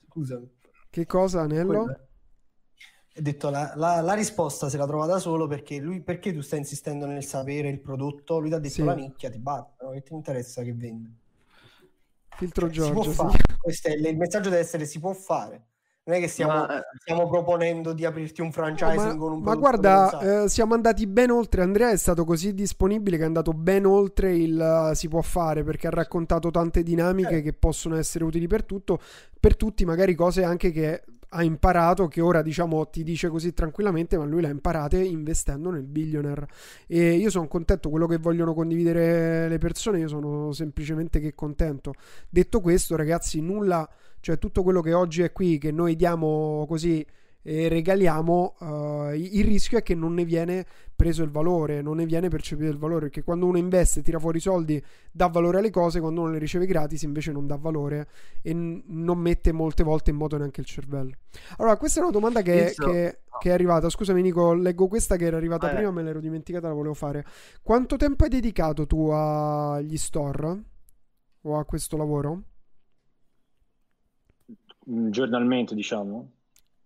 [0.08, 0.50] Scusami.
[0.88, 1.80] Che cosa, Anello?
[3.14, 6.40] Ho detto la, la, la, risposta se la trova da solo perché lui perché tu
[6.40, 8.38] stai insistendo nel sapere il prodotto?
[8.38, 8.84] Lui ti ha detto sì.
[8.84, 9.90] la nicchia, ti batte, no?
[9.90, 11.10] che ti interessa che vende?
[12.36, 13.12] Filtro cioè, Giorgio.
[13.12, 13.38] Sì.
[13.60, 15.71] Questo è il messaggio deve essere si può fare.
[16.04, 19.40] Non è che stiamo, ma, eh, stiamo proponendo di aprirti un franchising ma, con un
[19.40, 21.62] Ma guarda, eh, siamo andati ben oltre.
[21.62, 25.62] Andrea è stato così disponibile che è andato ben oltre il uh, si può fare
[25.62, 27.42] perché ha raccontato tante dinamiche eh.
[27.42, 28.98] che possono essere utili per tutto,
[29.38, 31.04] per tutti, magari cose anche che
[31.34, 35.84] ha imparato che ora diciamo ti dice così tranquillamente, ma lui l'ha imparate investendo nel
[35.84, 36.48] billionaire.
[36.86, 41.94] E io sono contento, quello che vogliono condividere le persone, io sono semplicemente che contento.
[42.28, 43.88] Detto questo, ragazzi, nulla
[44.22, 47.04] cioè tutto quello che oggi è qui, che noi diamo così
[47.42, 50.64] e regaliamo, uh, il rischio è che non ne viene
[50.94, 54.38] preso il valore, non ne viene percepito il valore, perché quando uno investe, tira fuori
[54.38, 58.06] i soldi, dà valore alle cose, quando uno le riceve gratis invece non dà valore
[58.42, 61.16] e n- non mette molte volte in moto neanche il cervello.
[61.58, 65.24] Allora, questa è una domanda che, che, che è arrivata, scusami Nico, leggo questa che
[65.24, 65.74] era arrivata eh.
[65.74, 67.24] prima, me l'ero dimenticata, la volevo fare.
[67.60, 70.62] Quanto tempo hai dedicato tu agli store
[71.40, 72.42] o a questo lavoro?
[74.84, 76.30] Giornalmente, diciamo.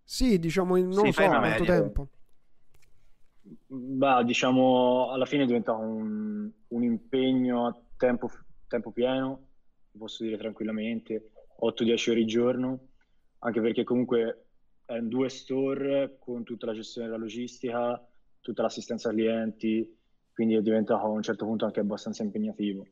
[0.09, 1.65] Sì, diciamo, non sì, so quanto media.
[1.65, 2.09] tempo.
[3.67, 8.31] Beh, diciamo, alla fine diventa un, un impegno a tempo,
[8.69, 9.49] tempo pieno,
[9.99, 12.89] posso dire tranquillamente, 8-10 ore al giorno,
[13.41, 14.45] anche perché comunque
[14.85, 18.01] è due store con tutta la gestione della logistica,
[18.41, 19.99] tutta l'assistenza ai clienti,
[20.33, 22.87] quindi diventa a un certo punto anche abbastanza impegnativo.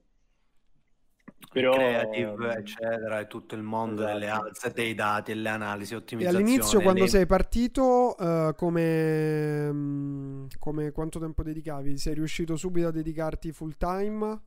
[1.54, 1.74] Però...
[1.74, 4.12] creative, eccetera, e tutto il mondo esatto.
[4.18, 6.44] delle alze, dei dati e le analisi, ottimizzazione.
[6.44, 7.08] E all'inizio, quando le...
[7.08, 11.96] sei partito, uh, come, mm, come, quanto tempo dedicavi?
[11.96, 14.40] Sei riuscito subito a dedicarti full time?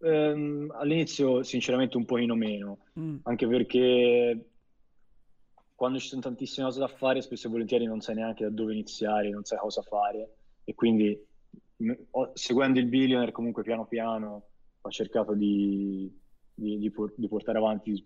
[0.00, 3.18] Um, all'inizio, sinceramente, un pochino meno, mm.
[3.22, 4.46] anche perché
[5.74, 8.72] quando ci sono tantissime cose da fare, spesso e volentieri non sai neanche da dove
[8.72, 11.18] iniziare, non sai cosa fare, e quindi
[12.34, 14.50] seguendo il billionaire comunque piano piano
[14.82, 16.12] ho cercato di,
[16.54, 18.04] di, di, di portare avanti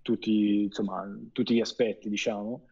[0.00, 2.68] tutti, insomma, tutti, gli aspetti, diciamo.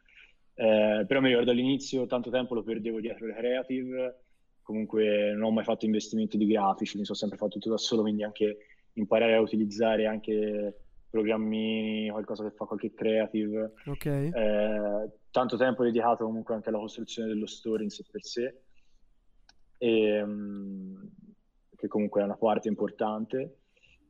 [0.55, 4.23] Eh, però mi ricordo all'inizio tanto tempo lo perdevo dietro le creative,
[4.63, 8.03] comunque non ho mai fatto investimenti di grafici, mi sono sempre fatto tutto da solo,
[8.03, 8.59] quindi anche
[8.95, 10.77] imparare a utilizzare anche
[11.11, 13.73] programmini, qualcosa che fa qualche creative.
[13.87, 14.31] Okay.
[14.33, 18.61] Eh, tanto tempo dedicato comunque anche alla costruzione dello store in sé per sé.
[19.79, 21.11] E, um,
[21.83, 23.57] che comunque è una parte importante,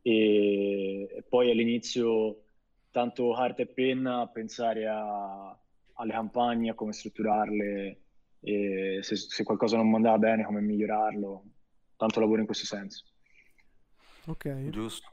[0.02, 2.42] e, e poi all'inizio
[2.90, 5.58] tanto carta e penna a pensare a,
[5.94, 8.00] alle campagne, a come strutturarle,
[8.40, 11.44] e se, se qualcosa non andava bene, come migliorarlo,
[11.96, 13.06] tanto lavoro in questo senso.
[14.26, 14.68] Ok.
[14.68, 15.08] Giusto.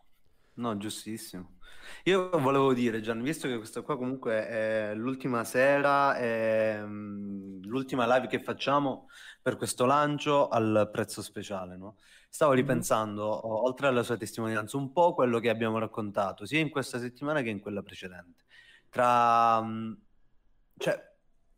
[0.55, 1.59] No, giustissimo.
[2.03, 8.13] Io volevo dire, Gian, visto che questa qua comunque è l'ultima sera, è mm, l'ultima
[8.13, 9.07] live che facciamo
[9.41, 11.95] per questo lancio al prezzo speciale, no?
[12.29, 16.99] Stavo ripensando, oltre alla sua testimonianza, un po' quello che abbiamo raccontato, sia in questa
[16.99, 18.43] settimana che in quella precedente.
[18.89, 19.61] Tra...
[19.61, 19.93] Mm,
[20.77, 21.07] cioè,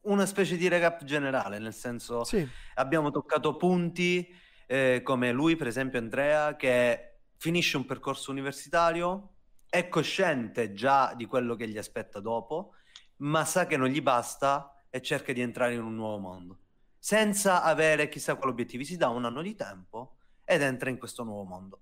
[0.01, 2.47] una specie di recap generale, nel senso sì.
[2.75, 4.27] abbiamo toccato punti
[4.65, 9.33] eh, come lui, per esempio Andrea, che finisce un percorso universitario,
[9.69, 12.75] è cosciente già di quello che gli aspetta dopo,
[13.17, 16.59] ma sa che non gli basta e cerca di entrare in un nuovo mondo,
[16.97, 18.85] senza avere chissà quali obiettivi.
[18.85, 20.17] Si dà un anno di tempo
[20.51, 21.79] ed entra in questo nuovo mondo.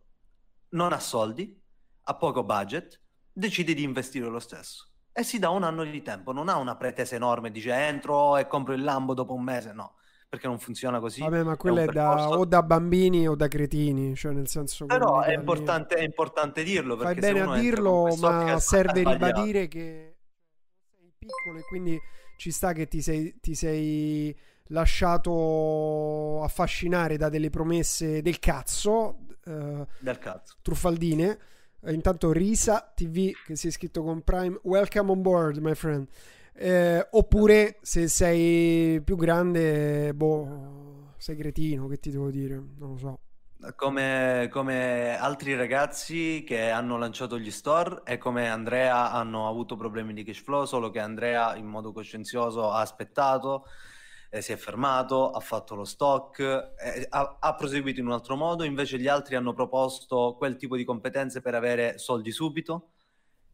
[0.70, 1.60] Non ha soldi,
[2.04, 3.02] ha poco budget,
[3.34, 6.76] decide di investire lo stesso e si dà un anno di tempo, non ha una
[6.76, 9.96] pretesa enorme, dice entro e compro il Lambo dopo un mese, no,
[10.30, 11.22] perché non funziona così.
[11.22, 14.86] Vabbè, ma quello è, è da, o da bambini o da cretini, cioè nel senso...
[14.86, 16.96] Però è importante, è importante, dirlo.
[16.96, 20.18] Fai bene a dirlo, ma serve ribadire che
[20.96, 22.00] sei piccolo e quindi
[22.38, 24.38] ci sta che ti sei, ti sei
[24.70, 30.56] lasciato affascinare da delle promesse del cazzo, eh, del cazzo.
[30.62, 31.40] truffaldine.
[31.82, 36.08] Eh, intanto Risa TV che si è iscritto con Prime, welcome on board, my friend.
[36.54, 42.98] Eh, oppure se sei più grande, boh, sei cretino, che ti devo dire, non lo
[42.98, 43.20] so.
[43.76, 50.14] Come, come, altri ragazzi che hanno lanciato gli store e come Andrea hanno avuto problemi
[50.14, 53.66] di cash flow, solo che Andrea in modo coscienzioso ha aspettato
[54.30, 58.36] eh, si è fermato, ha fatto lo stock, eh, ha, ha, proseguito in un altro
[58.36, 62.92] modo, invece gli altri hanno proposto quel tipo di competenze per avere soldi subito.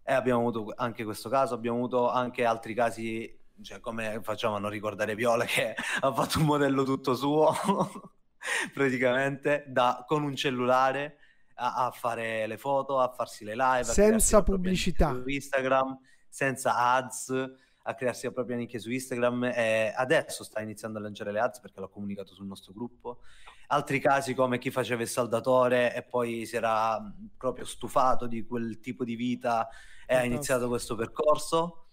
[0.03, 4.59] E abbiamo avuto anche questo caso, abbiamo avuto anche altri casi, cioè come facciamo a
[4.59, 7.55] non ricordare Viola che ha fatto un modello tutto suo,
[8.73, 11.17] praticamente, da, con un cellulare
[11.55, 15.13] a, a, fare le foto, a farsi le live, senza pubblicità.
[15.13, 15.97] su Instagram,
[16.29, 21.31] senza ads a crearsi la propria nicchia su Instagram e adesso sta iniziando a lanciare
[21.31, 23.19] le ads perché l'ho comunicato sul nostro gruppo.
[23.67, 26.99] Altri casi come chi faceva il saldatore e poi si era
[27.37, 29.67] proprio stufato di quel tipo di vita
[30.07, 31.84] e ha iniziato questo percorso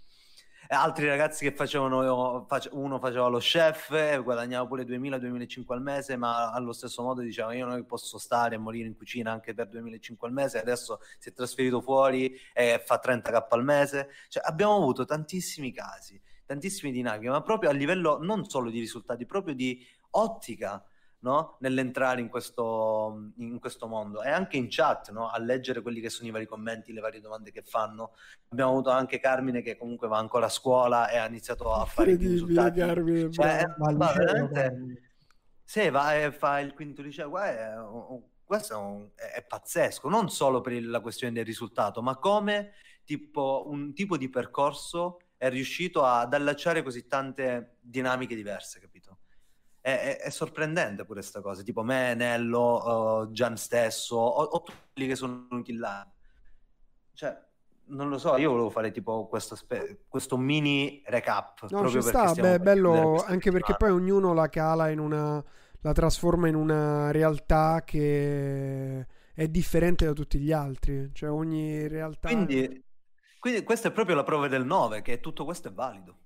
[0.75, 6.73] altri ragazzi che facevano, uno faceva lo chef, guadagnava pure 2000-2005 al mese, ma allo
[6.73, 10.33] stesso modo diceva io non posso stare e morire in cucina anche per 2005 al
[10.33, 14.09] mese, adesso si è trasferito fuori e fa 30k al mese.
[14.29, 19.27] Cioè, abbiamo avuto tantissimi casi, tantissime dinamiche, ma proprio a livello non solo di risultati,
[19.27, 20.85] proprio di ottica
[21.23, 21.57] no?
[21.61, 25.29] nell'entrare in questo, in questo, mondo e anche in chat no?
[25.29, 28.13] a leggere quelli che sono i vari commenti, le varie domande che fanno.
[28.49, 32.13] Abbiamo avuto anche Carmine che comunque va ancora a scuola e ha iniziato a fare
[32.13, 32.81] i risultati.
[32.81, 35.11] Carmine, cioè, va veramente...
[35.65, 37.73] Se va e fa il quinto liceo, è,
[38.45, 42.73] questo è, un, è, pazzesco, non solo per la questione del risultato, ma come
[43.05, 49.22] tipo, un tipo di percorso è riuscito ad allacciare così tante dinamiche diverse, capito?
[49.83, 54.63] È, è, è sorprendente pure questa cosa, tipo me, Nello, uh, Gian stesso, o, o
[54.63, 56.11] tutti quelli che sono venuti là.
[57.13, 57.37] Cioè,
[57.89, 61.69] non lo so, io volevo fare tipo questo, spe- questo mini recap.
[61.69, 65.45] No, ci sta, beh, bello, anche perché poi ognuno la cala in una...
[65.81, 71.11] la trasforma in una realtà che è differente da tutti gli altri.
[71.13, 72.29] Cioè ogni realtà...
[72.29, 72.85] Quindi
[73.43, 76.17] quindi questa è proprio la prova del 9, che tutto questo è valido.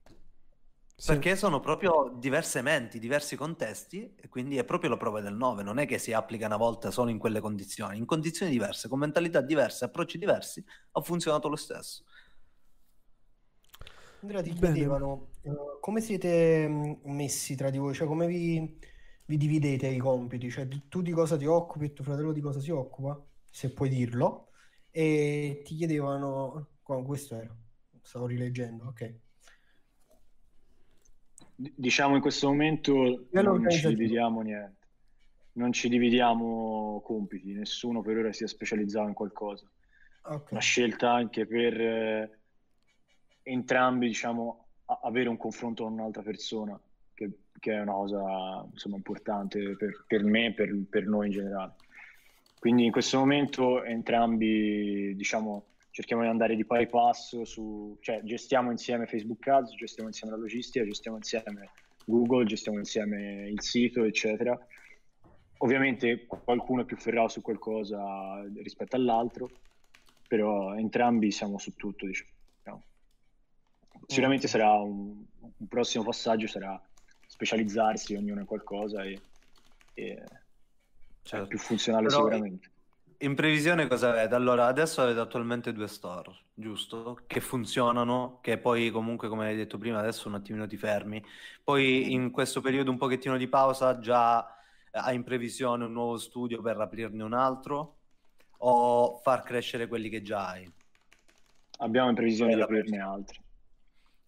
[0.98, 1.12] Sì.
[1.12, 5.62] Perché sono proprio diverse menti, diversi contesti, e quindi è proprio la prova del 9.
[5.62, 7.98] Non è che si applica una volta solo in quelle condizioni.
[7.98, 12.02] In condizioni diverse, con mentalità diverse, approcci diversi, ha funzionato lo stesso.
[14.22, 14.72] Andrea, ti Bene.
[14.72, 18.78] chiedevano uh, come siete mm, messi tra di voi, cioè come vi,
[19.26, 22.58] vi dividete i compiti, cioè tu di cosa ti occupi e tuo fratello di cosa
[22.58, 24.48] si occupa, se puoi dirlo,
[24.90, 27.54] e ti chiedevano questo era,
[28.00, 29.24] stavo rileggendo, ok.
[31.58, 34.86] Diciamo in questo momento non ci dividiamo niente,
[35.52, 39.66] non ci dividiamo compiti, nessuno per ora si è specializzato in qualcosa.
[40.22, 40.48] Okay.
[40.50, 42.38] Una scelta anche per eh,
[43.42, 44.66] entrambi, diciamo,
[45.02, 46.78] avere un confronto con un'altra persona,
[47.14, 51.32] che, che è una cosa insomma, importante per, per me e per, per noi in
[51.32, 51.74] generale.
[52.58, 55.66] Quindi in questo momento entrambi, diciamo,
[55.96, 60.38] cerchiamo di andare di pari passo su, cioè gestiamo insieme Facebook Ads, gestiamo insieme la
[60.42, 61.70] logistica, gestiamo insieme
[62.04, 64.58] Google, gestiamo insieme il sito, eccetera.
[65.58, 69.48] Ovviamente qualcuno è più ferrato su qualcosa rispetto all'altro,
[70.28, 72.82] però entrambi siamo su tutto, diciamo.
[74.06, 75.24] Sicuramente sarà un,
[75.56, 76.78] un prossimo passaggio, sarà
[77.26, 79.18] specializzarsi ognuno in qualcosa e,
[79.94, 80.22] e
[81.22, 81.44] certo.
[81.46, 82.74] è più funzionale però sicuramente
[83.18, 84.34] in previsione cosa avete?
[84.34, 87.20] Allora, adesso avete attualmente due store, giusto?
[87.26, 91.24] Che funzionano, che poi comunque, come hai detto prima, adesso un attimino ti fermi.
[91.62, 94.56] Poi in questo periodo un pochettino di pausa già
[94.92, 97.96] hai in previsione un nuovo studio per aprirne un altro
[98.58, 100.70] o far crescere quelli che già hai?
[101.78, 103.38] Abbiamo in previsione di aprirne altri.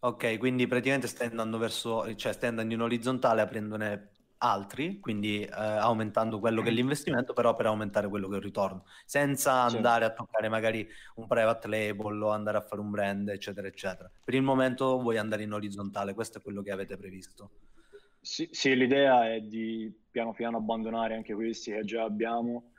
[0.00, 5.50] Ok, quindi praticamente stai andando verso, cioè stai andando in orizzontale aprendone altri, quindi eh,
[5.50, 10.04] aumentando quello che è l'investimento, però per aumentare quello che è il ritorno, senza andare
[10.04, 10.86] a toccare magari
[11.16, 14.10] un private label o andare a fare un brand, eccetera, eccetera.
[14.24, 17.50] Per il momento vuoi andare in orizzontale, questo è quello che avete previsto.
[18.20, 22.72] Sì, sì l'idea è di piano piano abbandonare anche questi che già abbiamo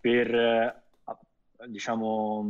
[0.00, 0.82] per, eh,
[1.66, 2.46] diciamo,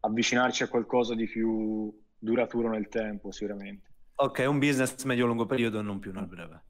[0.00, 3.92] avvicinarci a qualcosa di più duraturo nel tempo, sicuramente.
[4.16, 6.62] Ok, un business medio-lungo periodo e non più nel breve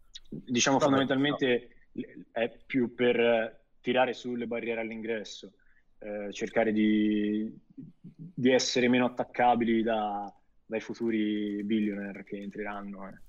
[0.45, 2.03] diciamo Vabbè, fondamentalmente no.
[2.33, 5.53] è più per tirare sulle barriere all'ingresso,
[5.99, 10.33] eh, cercare di, di, essere meno attaccabili da,
[10.65, 13.21] dai futuri billionaire che entreranno eh,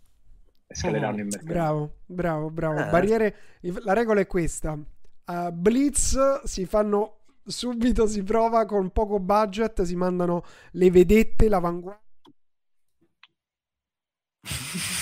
[0.67, 1.45] e scaleranno in mercato.
[1.45, 2.79] Bravo, bravo, bravo.
[2.85, 2.89] Eh.
[2.89, 3.35] Barriere,
[3.83, 4.79] la regola è questa.
[5.25, 12.01] A Blitz si fanno subito, si prova con poco budget, si mandano le vedette, l'avanguardia.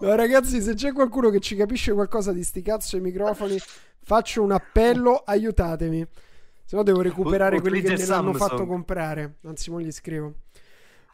[0.00, 3.58] No, ragazzi, se c'è qualcuno che ci capisce qualcosa di sti cazzo ai microfoni,
[4.02, 6.06] faccio un appello, aiutatemi.
[6.64, 9.38] Se no devo recuperare U- quelli che me l'hanno fatto comprare.
[9.44, 10.34] Anzi, mo gli scrivo.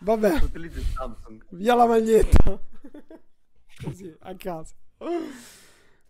[0.01, 0.43] Vabbè.
[1.51, 2.61] Via la maglietta.
[3.83, 4.75] Così, a casa.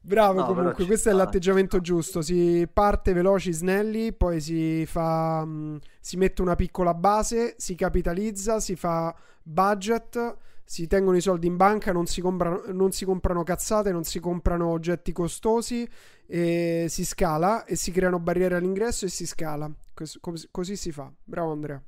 [0.01, 2.23] Bravo no, comunque, questo sta, è l'atteggiamento giusto.
[2.23, 5.43] Si parte veloci, snelli, poi si fa.
[5.45, 10.37] Um, si mette una piccola base, si capitalizza, si fa budget
[10.67, 14.19] si tengono i soldi in banca, non si comprano, non si comprano cazzate, non si
[14.19, 15.89] comprano oggetti costosi,
[16.27, 19.71] e si scala e si creano barriere all'ingresso e si scala.
[19.95, 21.11] Cos- cos- così si fa.
[21.23, 21.81] Bravo Andrea.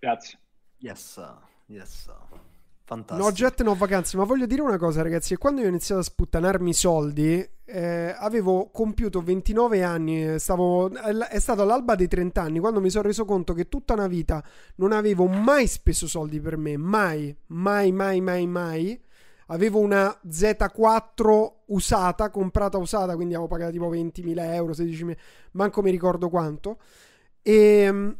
[0.00, 0.38] Grazie.
[0.78, 1.20] Yes,
[1.66, 2.10] yes.
[2.88, 3.28] Fantastico.
[3.28, 4.16] No jet, no vacanze.
[4.16, 5.36] Ma voglio dire una cosa, ragazzi.
[5.36, 10.38] Quando io ho iniziato a sputtanarmi i soldi, eh, avevo compiuto 29 anni.
[10.38, 14.06] Stavo, è stato all'alba dei 30 anni quando mi sono reso conto che tutta una
[14.06, 14.42] vita
[14.76, 16.78] non avevo mai speso soldi per me.
[16.78, 18.98] Mai, mai, mai, mai, mai.
[19.48, 25.16] Avevo una Z4 usata, comprata usata, quindi avevo pagato tipo 20.000 euro, 16.000,
[25.52, 26.78] manco mi ricordo quanto.
[27.42, 28.16] E ehm,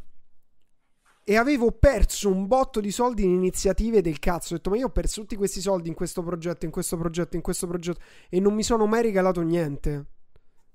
[1.29, 4.55] e avevo perso un botto di soldi in iniziative del cazzo.
[4.55, 7.35] Ho detto, ma io ho perso tutti questi soldi in questo progetto, in questo progetto,
[7.35, 7.99] in questo progetto
[8.29, 10.05] e non mi sono mai regalato niente.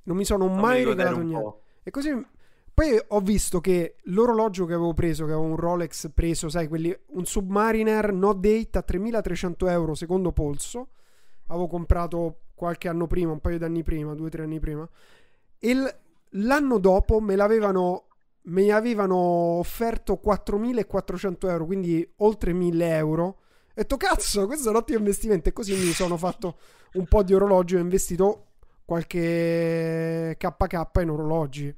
[0.05, 1.43] Non mi sono Fammi mai godere regalato niente.
[1.43, 1.63] po'.
[1.83, 2.27] E così
[2.73, 6.97] poi ho visto che l'orologio che avevo preso, che avevo un Rolex preso, sai, quelli,
[7.07, 10.91] un Submariner No Date a 3300 euro secondo polso.
[11.49, 14.89] Avevo comprato qualche anno prima, un paio d'anni prima, due o tre anni prima.
[15.59, 15.97] E
[16.29, 18.05] l'anno dopo me l'avevano
[18.47, 23.25] mi avevano offerto 4.400 euro, quindi oltre 1.000 euro.
[23.25, 23.37] Ho
[23.75, 25.49] detto, cazzo, questo è un ottimo investimento.
[25.49, 26.59] E così mi sono fatto
[26.95, 27.77] un po' di orologi.
[27.77, 28.49] Ho investito
[28.85, 31.75] qualche KK in orologi.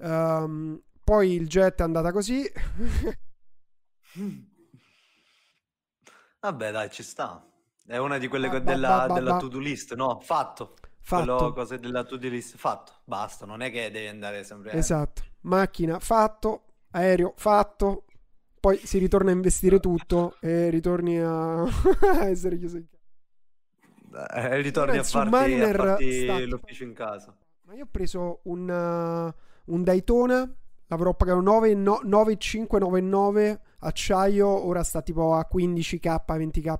[0.00, 2.42] Ehm, poi il jet è andata così.
[6.40, 7.44] Vabbè, dai, ci sta.
[7.84, 10.20] È una di quelle Ba- della, ba- ba- della to-do list, no?
[10.20, 10.76] Fatto.
[11.00, 11.36] Fatto.
[11.36, 12.92] Quello, cose della to-do list, fatto.
[13.04, 14.72] Basta, non è che devi andare sempre...
[14.72, 15.22] Esatto.
[15.48, 18.04] Macchina fatto, aereo fatto.
[18.60, 21.64] Poi si ritorna a investire tutto e ritorni a
[22.28, 24.28] essere chiuso in casa.
[24.28, 27.34] Eh, ritorni Ora a farti, a farti l'ufficio in casa.
[27.64, 30.50] Ma io ho preso un, uh, un Daytona,
[30.86, 36.78] l'avrò pagato 9, no- 9,599 acciaio, ora sta tipo a 15k, 20k.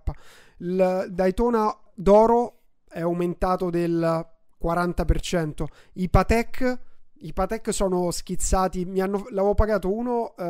[0.59, 4.27] Il Daytona d'oro è aumentato del
[4.61, 5.65] 40%.
[5.95, 6.81] I Patek,
[7.20, 10.43] i Patek sono schizzati, mi hanno, l'avevo pagato uno, uh,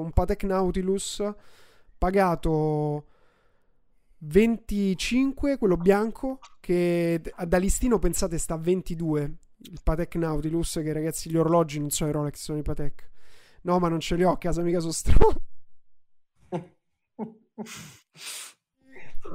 [0.00, 1.22] un Patek Nautilus,
[1.96, 3.06] pagato
[4.18, 9.36] 25, quello bianco, che da listino pensate sta a 22.
[9.60, 13.10] Il Patek Nautilus, che ragazzi gli orologi non sono i Rolex, sono i Patek.
[13.62, 15.42] No, ma non ce li ho a casa, mica sono stronzo.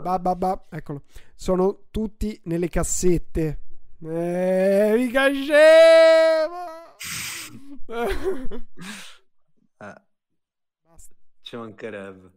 [0.01, 1.03] Ba, ba, ba, eccolo.
[1.35, 3.60] Sono tutti nelle cassette.
[4.01, 6.73] Eh, mica scemo!
[9.84, 9.93] Eh,
[10.81, 11.15] Basta.
[11.41, 12.31] ci mancherebbe.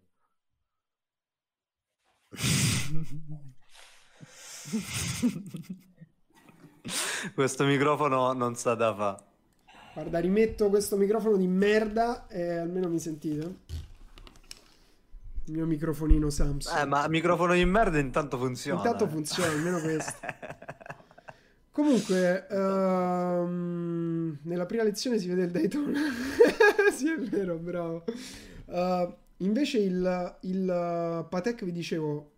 [7.35, 9.25] Questo microfono non sa da fa.
[9.95, 13.61] Guarda, rimetto questo microfono di merda e almeno mi sentite.
[15.45, 16.79] Il mio microfonino Samsung.
[16.79, 18.79] Eh, ma microfono di merda intanto funziona.
[18.79, 20.15] Intanto funziona, almeno questo.
[21.77, 26.01] Comunque, ehm, nella prima lezione si vede il Daytona.
[26.91, 28.03] sì, è vero, bravo.
[28.65, 32.31] Uh, invece il, il Patek, vi dicevo,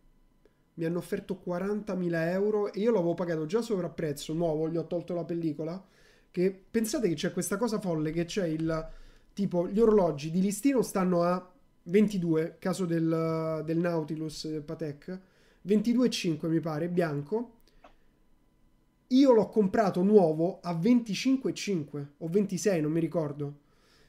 [0.74, 5.14] mi hanno offerto 40.000 euro e io l'avevo pagato già sovrapprezzo, nuovo, gli ho tolto
[5.14, 5.86] la pellicola.
[6.32, 8.88] Che pensate che c'è questa cosa folle che c'è il
[9.34, 11.48] tipo gli orologi di listino stanno a
[11.84, 15.20] 22, caso del, del Nautilus del Patek,
[15.64, 17.52] 22,5 mi pare, bianco.
[19.08, 23.60] Io l'ho comprato nuovo a 25,5 o 26, non mi ricordo.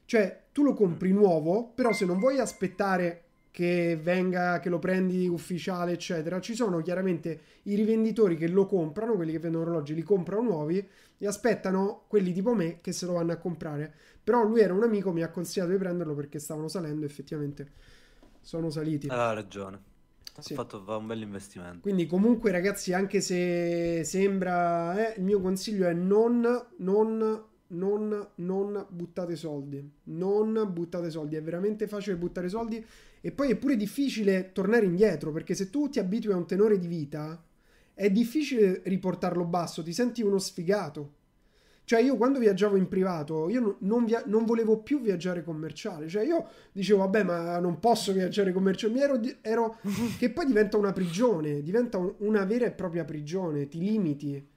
[0.05, 5.27] Cioè, tu lo compri nuovo, però se non vuoi aspettare che venga, che lo prendi
[5.27, 10.03] ufficiale, eccetera, ci sono chiaramente i rivenditori che lo comprano, quelli che vendono orologi, li
[10.03, 10.85] comprano nuovi
[11.17, 13.93] e aspettano quelli tipo me che se lo vanno a comprare.
[14.23, 17.71] Però lui era un amico, mi ha consigliato di prenderlo perché stavano salendo, effettivamente
[18.41, 19.07] sono saliti.
[19.09, 19.88] Ha ragione.
[20.41, 20.53] Sì.
[20.53, 21.79] Ha fatto fa un bel investimento.
[21.81, 26.41] Quindi comunque ragazzi, anche se sembra, eh, il mio consiglio è non,
[26.77, 29.91] non, non, non buttate soldi.
[30.03, 31.35] Non buttate soldi.
[31.35, 32.83] È veramente facile buttare soldi
[33.21, 36.79] e poi è pure difficile tornare indietro perché se tu ti abitui a un tenore
[36.79, 37.43] di vita
[37.93, 41.15] è difficile riportarlo basso, ti senti uno sfigato.
[41.89, 46.07] Cioè io quando viaggiavo in privato, io non, via- non volevo più viaggiare commerciale.
[46.07, 48.93] Cioè io dicevo, vabbè, ma non posso viaggiare commerciale.
[48.93, 49.77] Mi ero, di- ero-
[50.19, 54.47] che poi diventa una prigione, diventa un- una vera e propria prigione, ti limiti.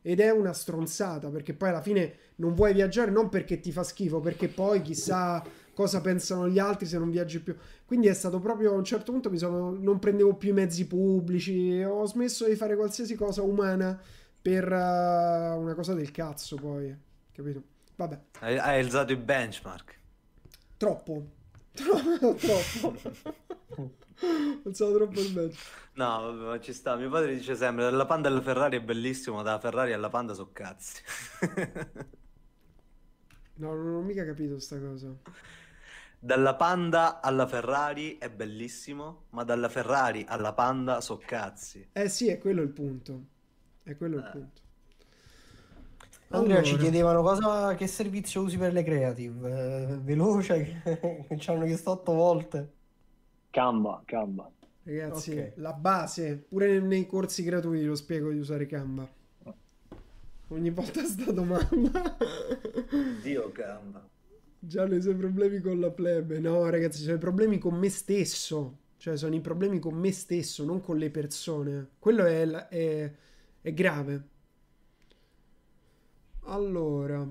[0.00, 3.82] Ed è una stronzata, perché poi alla fine non vuoi viaggiare non perché ti fa
[3.82, 5.42] schifo, perché poi chissà
[5.74, 7.56] cosa pensano gli altri se non viaggi più.
[7.84, 10.86] Quindi è stato proprio a un certo punto mi sono, non prendevo più i mezzi
[10.86, 14.00] pubblici, ho smesso di fare qualsiasi cosa umana
[14.46, 16.96] per eh, una cosa del cazzo poi,
[17.32, 17.62] capito?
[17.96, 19.98] Vabbè, Hai, hai alzato i benchmark.
[20.76, 21.30] troppo.
[21.74, 22.96] troppo.
[24.64, 25.58] Alzato troppo il match.
[25.94, 26.94] No, vabbè, ma ci sta.
[26.94, 30.52] Mio padre dice sempre: dalla Panda alla Ferrari è bellissimo, dalla Ferrari alla Panda so
[30.52, 31.02] cazzi.
[33.58, 35.16] No, non ho mica capito sta cosa.
[36.18, 41.88] Dalla Panda alla Ferrari è bellissimo, ma dalla Ferrari alla Panda so cazzi.
[41.92, 43.34] Eh sì, è quello il punto.
[43.86, 44.30] È quello il Eh.
[44.32, 44.60] punto.
[46.30, 49.92] Andrea ci chiedevano cosa, che servizio usi per le creative.
[49.92, 50.82] Eh, veloce,
[51.28, 52.72] che ci hanno chiesto otto volte.
[53.50, 54.50] Canva, Canva.
[54.82, 55.52] Ragazzi, Ok.
[55.56, 59.08] la base, pure nei corsi gratuiti lo spiego di usare Canva.
[60.48, 62.16] Ogni volta sta domanda.
[63.22, 64.04] Dio Canva.
[64.58, 66.40] Già nei suoi problemi con la plebe.
[66.40, 68.78] No, ragazzi, sono i problemi con me stesso.
[68.96, 71.90] Cioè, sono i problemi con me stesso, non con le persone.
[72.00, 73.12] Quello è, è,
[73.66, 74.22] è grave.
[76.44, 77.28] Allora.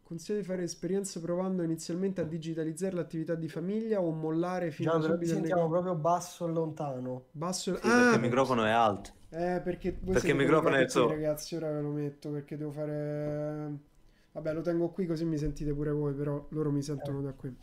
[0.00, 4.98] Consiglio di fare esperienza provando inizialmente a digitalizzare l'attività di famiglia o mollare fino Già,
[4.98, 5.82] a subito sentiamo negozio?
[5.82, 7.24] proprio basso e lontano.
[7.32, 7.74] Basso.
[7.74, 9.10] Sì, ah, perché il microfono è alto.
[9.30, 12.70] Eh, perché voi Perché il microfono è qui, ragazzi, ora ve lo metto perché devo
[12.70, 13.78] fare...
[14.30, 17.56] Vabbè, lo tengo qui così mi sentite pure voi, però loro mi sentono da qui.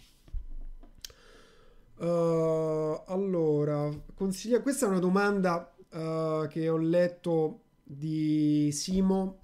[2.01, 4.59] Uh, allora, consiglia...
[4.61, 9.37] questa è una domanda uh, che ho letto di Simo,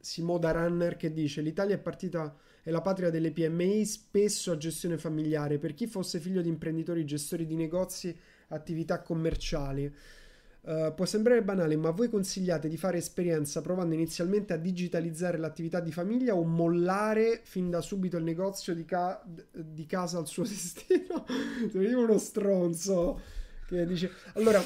[0.00, 4.56] Simo da Runner, che dice l'Italia è partita, è la patria delle PMI, spesso a
[4.56, 8.18] gestione familiare, per chi fosse figlio di imprenditori, gestori di negozi,
[8.48, 9.94] attività commerciali.
[10.62, 15.80] Uh, può sembrare banale, ma voi consigliate di fare esperienza provando inizialmente a digitalizzare l'attività
[15.80, 20.42] di famiglia o mollare fin da subito il negozio di, ca- di casa al suo
[20.48, 21.24] destino?
[21.72, 23.20] Io uno stronzo
[23.66, 24.10] che dice...
[24.34, 24.62] Allora,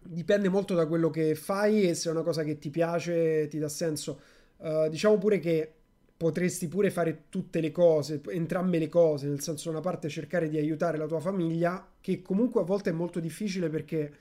[0.00, 3.58] dipende molto da quello che fai e se è una cosa che ti piace, ti
[3.58, 4.20] dà senso.
[4.56, 5.72] Uh, diciamo pure che
[6.16, 10.56] potresti pure fare tutte le cose, entrambe le cose, nel senso una parte cercare di
[10.56, 14.12] aiutare la tua famiglia, che comunque a volte è molto difficile perché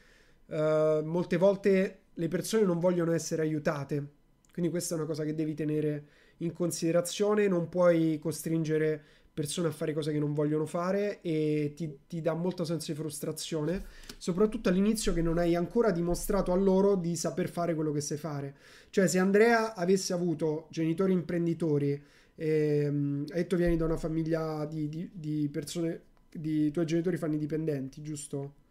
[0.48, 4.15] Uh, molte volte le persone non vogliono essere aiutate,
[4.52, 6.06] quindi questa è una cosa che devi tenere
[6.38, 9.03] in considerazione, non puoi costringere
[9.38, 12.98] persone a fare cose che non vogliono fare e ti, ti dà molto senso di
[12.98, 13.86] frustrazione,
[14.18, 18.18] soprattutto all'inizio che non hai ancora dimostrato a loro di saper fare quello che sai
[18.18, 18.56] fare.
[18.90, 22.02] Cioè se Andrea avesse avuto genitori imprenditori,
[22.34, 26.02] ehm, hai detto vieni da una famiglia di, di, di persone,
[26.32, 28.65] i tuoi genitori fanno i dipendenti, giusto?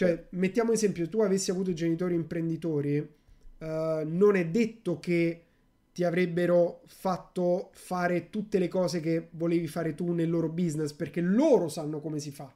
[0.00, 3.66] Cioè, mettiamo esempio, tu avessi avuto genitori imprenditori, uh,
[4.06, 5.44] non è detto che
[5.92, 11.20] ti avrebbero fatto fare tutte le cose che volevi fare tu nel loro business, perché
[11.20, 12.50] loro sanno come si fa.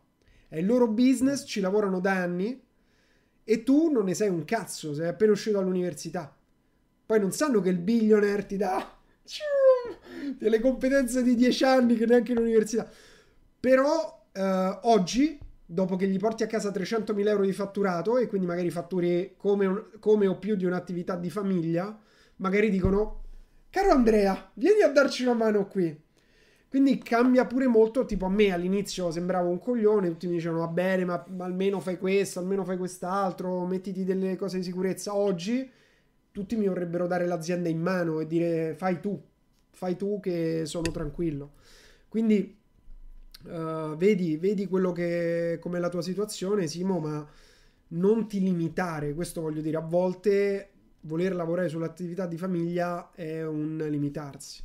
[0.48, 2.58] È il loro business, ci lavorano da anni
[3.44, 6.34] e tu non ne sai un cazzo, sei appena uscito dall'università.
[7.04, 8.90] Poi non sanno che il billionaire ti dà
[10.38, 12.90] delle competenze di 10 anni che neanche in università.
[13.60, 15.42] Però uh, oggi
[15.74, 19.86] dopo che gli porti a casa 300.000 euro di fatturato e quindi magari fatturi come,
[19.98, 21.98] come, o più di un'attività di famiglia,
[22.36, 23.24] magari dicono,
[23.70, 26.00] caro Andrea, vieni a darci una mano qui.
[26.68, 30.68] Quindi cambia pure molto, tipo a me all'inizio sembravo un coglione, tutti mi dicevano va
[30.68, 35.14] bene, ma almeno fai questo, almeno fai quest'altro, mettiti delle cose di sicurezza.
[35.14, 35.68] Oggi
[36.30, 39.20] tutti mi vorrebbero dare l'azienda in mano e dire fai tu,
[39.70, 41.52] fai tu che sono tranquillo.
[42.08, 42.62] Quindi
[43.44, 47.26] Uh, vedi, vedi quello che come la tua situazione, Simo, ma
[47.88, 49.14] non ti limitare.
[49.14, 54.62] Questo voglio dire, a volte voler lavorare sull'attività di famiglia è un limitarsi.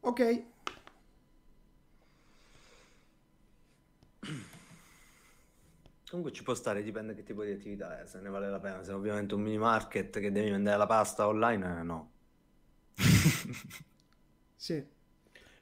[0.00, 0.44] Ok.
[6.08, 8.82] Comunque ci può stare, dipende che tipo di attività è, se ne vale la pena.
[8.82, 12.12] Se è ovviamente un mini market che devi vendere la pasta online, eh, no.
[14.56, 14.96] sì.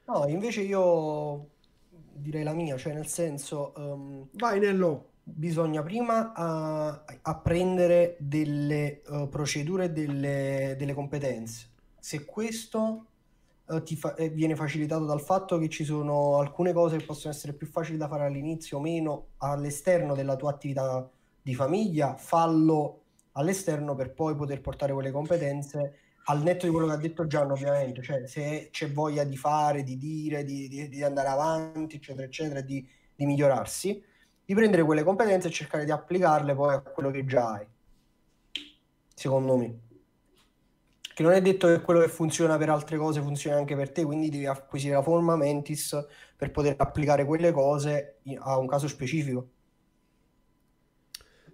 [0.06, 1.48] No, invece io
[2.12, 3.72] direi la mia, cioè nel senso...
[3.76, 5.14] Um, Vai Nello!
[5.24, 11.70] Bisogna prima uh, apprendere delle uh, procedure e delle, delle, competenze.
[11.98, 13.06] Se questo
[13.82, 17.52] ti fa- eh, viene facilitato dal fatto che ci sono alcune cose che possono essere
[17.52, 21.10] più facili da fare all'inizio o meno all'esterno della tua attività
[21.42, 23.00] di famiglia, fallo
[23.32, 25.98] all'esterno per poi poter portare quelle competenze
[26.28, 29.82] al netto di quello che ha detto Gianni, ovviamente, cioè se c'è voglia di fare,
[29.82, 34.02] di dire, di, di, di andare avanti, eccetera, eccetera, di, di, migliorarsi,
[34.44, 37.66] di prendere quelle competenze e cercare di applicarle poi a quello che già hai.
[39.14, 39.78] Secondo me.
[41.14, 44.04] Che non è detto che quello che funziona per altre cose funziona anche per te,
[44.04, 45.96] quindi devi acquisire la forma mentis
[46.36, 49.50] per poter applicare quelle cose a un caso specifico.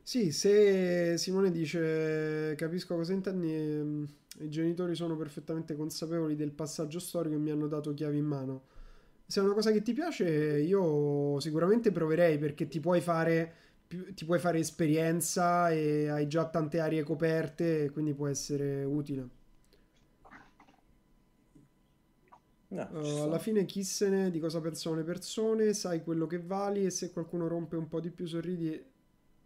[0.03, 4.09] Sì, se Simone dice capisco cosa intendi, ehm,
[4.41, 8.63] i genitori sono perfettamente consapevoli del passaggio storico e mi hanno dato chiavi in mano.
[9.27, 10.27] Se è una cosa che ti piace,
[10.61, 13.55] io sicuramente proverei perché ti puoi fare,
[14.15, 19.29] ti puoi fare esperienza e hai già tante aree coperte, quindi può essere utile.
[22.69, 26.39] No, Uh, alla fine chi se ne di cosa pensano le persone, sai quello che
[26.41, 28.83] vali e se qualcuno rompe un po' di più sorridi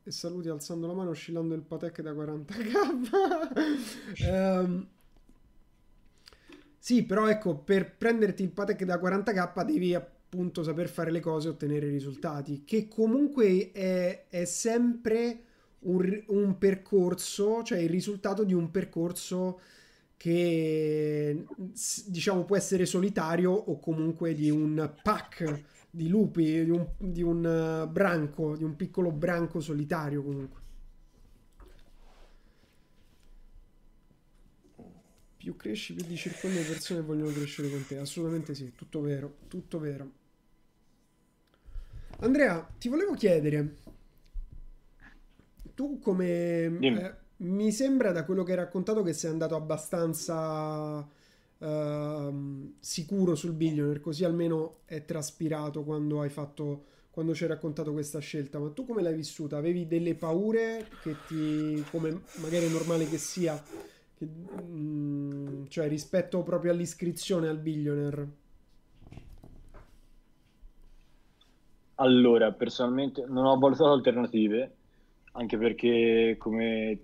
[0.07, 4.31] e saluti alzando la mano oscillando il Patek da 40k.
[4.31, 4.87] um,
[6.79, 11.49] sì, però ecco, per prenderti il Patek da 40k devi appunto saper fare le cose
[11.49, 15.41] e ottenere risultati, che comunque è, è sempre
[15.81, 19.59] un, un percorso, cioè il risultato di un percorso
[20.17, 21.45] che
[22.07, 25.65] diciamo può essere solitario o comunque di un pack
[25.97, 30.61] di lupi, di un, di un eh, branco, di un piccolo branco solitario comunque.
[35.39, 37.97] Più cresci, più ti circondi le persone che vogliono crescere con te.
[37.97, 40.11] Assolutamente sì, tutto vero, tutto vero.
[42.19, 43.77] Andrea, ti volevo chiedere,
[45.75, 46.79] tu come...
[46.79, 51.07] Eh, mi sembra da quello che hai raccontato che sei andato abbastanza
[51.59, 57.95] uh, sicuro sul billionaire, così almeno è traspirato quando hai fatto quando ci hai raccontato
[57.95, 59.57] questa scelta, ma tu come l'hai vissuta?
[59.57, 63.59] Avevi delle paure che ti, come magari è normale che sia,
[64.15, 68.29] che, mm, cioè rispetto proprio all'iscrizione al billionaire?
[71.95, 74.75] Allora, personalmente non ho valutato alternative,
[75.33, 76.99] anche perché, come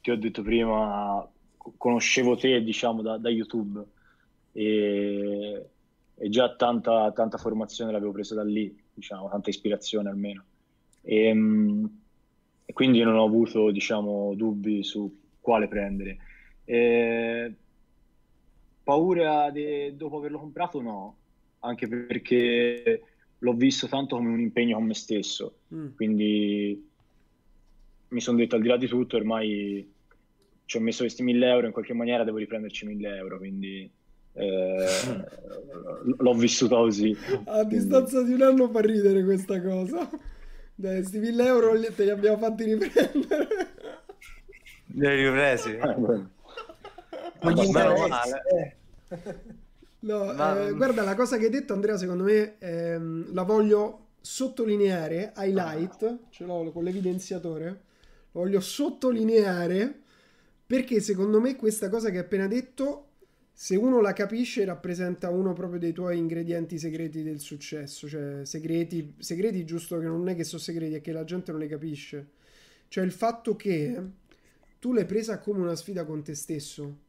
[0.00, 1.28] ti ho detto prima,
[1.76, 3.84] conoscevo te, diciamo, da, da YouTube
[4.52, 5.66] e,
[6.14, 10.44] e, già tanta, tanta formazione l'avevo presa da lì, diciamo, tanta ispirazione almeno.
[11.02, 11.98] E, ehm,
[12.64, 16.18] e quindi non ho avuto, diciamo, dubbi su quale prendere.
[16.64, 17.54] E,
[18.82, 21.16] paura de, dopo averlo comprato no,
[21.60, 23.02] anche perché
[23.38, 25.94] l'ho visto tanto come un impegno con me stesso, mm.
[25.94, 26.88] quindi
[28.08, 29.88] mi sono detto al di là di tutto ormai
[30.70, 33.90] ci ho messo questi 1000 euro in qualche maniera devo riprenderci 1000 euro quindi
[34.34, 34.86] eh,
[36.16, 37.16] l'ho vissuta così.
[37.46, 40.08] A distanza di un anno fa ridere questa cosa.
[40.76, 43.48] Dai questi 1000 euro te li abbiamo fatti riprendere.
[44.94, 45.70] Li hai ripresi?
[45.70, 48.40] Eh, non gli interessa
[50.02, 50.68] No, Ma...
[50.68, 56.18] eh, guarda, la cosa che hai detto, Andrea, secondo me ehm, la voglio sottolineare, highlight,
[56.30, 57.80] ce l'ho con l'evidenziatore,
[58.30, 59.99] voglio sottolineare
[60.70, 63.08] perché secondo me questa cosa che hai appena detto,
[63.52, 69.14] se uno la capisce, rappresenta uno proprio dei tuoi ingredienti segreti del successo, cioè segreti,
[69.18, 72.28] segreti giusto che non è che sono segreti, è che la gente non le capisce.
[72.86, 74.00] Cioè il fatto che
[74.78, 77.08] tu l'hai presa come una sfida con te stesso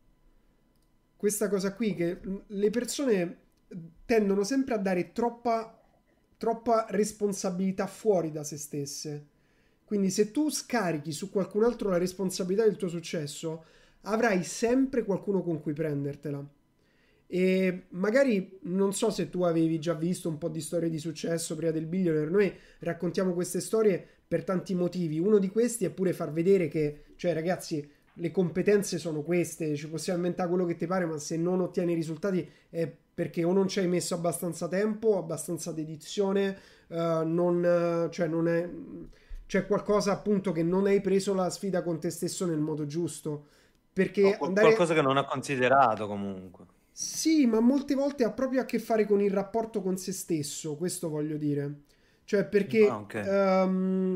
[1.16, 3.38] questa cosa qui che le persone
[4.08, 5.80] tendono sempre a dare troppa,
[6.36, 9.28] troppa responsabilità fuori da se stesse.
[9.92, 13.66] Quindi se tu scarichi su qualcun altro la responsabilità del tuo successo,
[14.04, 16.42] avrai sempre qualcuno con cui prendertela.
[17.28, 21.58] E magari non so se tu avevi già visto un po' di storie di successo
[21.58, 22.30] prima del billionaire.
[22.30, 25.20] Noi raccontiamo queste storie per tanti motivi.
[25.20, 29.90] Uno di questi è pure far vedere che, cioè, ragazzi, le competenze sono queste, ci
[29.90, 33.68] possiamo inventare quello che ti pare, ma se non ottieni risultati è perché o non
[33.68, 36.58] ci hai messo abbastanza tempo, abbastanza dedizione,
[36.88, 38.70] uh, non, cioè non è,
[39.52, 43.48] c'è qualcosa appunto che non hai preso la sfida con te stesso nel modo giusto.
[43.92, 44.68] Perché o andare...
[44.68, 46.64] qualcosa che non ha considerato comunque.
[46.90, 50.78] Sì, ma molte volte ha proprio a che fare con il rapporto con se stesso,
[50.78, 51.82] questo voglio dire.
[52.24, 53.66] Cioè, perché ah, okay.
[53.66, 54.16] um,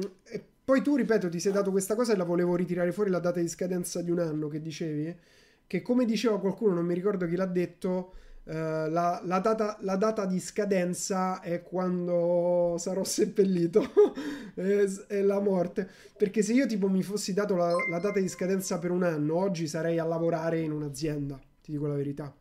[0.64, 3.41] poi tu, ripeto, ti sei dato questa cosa e la volevo ritirare fuori la data
[3.41, 5.18] di scadenza di un anno che dicevi,
[5.68, 8.14] che come diceva qualcuno, non mi ricordo chi l'ha detto,
[8.46, 13.84] uh, la, la, data, la, data, di scadenza è quando sarò seppellito,
[14.56, 15.90] è, è, la morte.
[16.18, 19.36] Perché se io tipo mi fossi dato la, la data di scadenza per un anno,
[19.36, 22.34] oggi sarei a lavorare in un'azienda, ti dico la verità.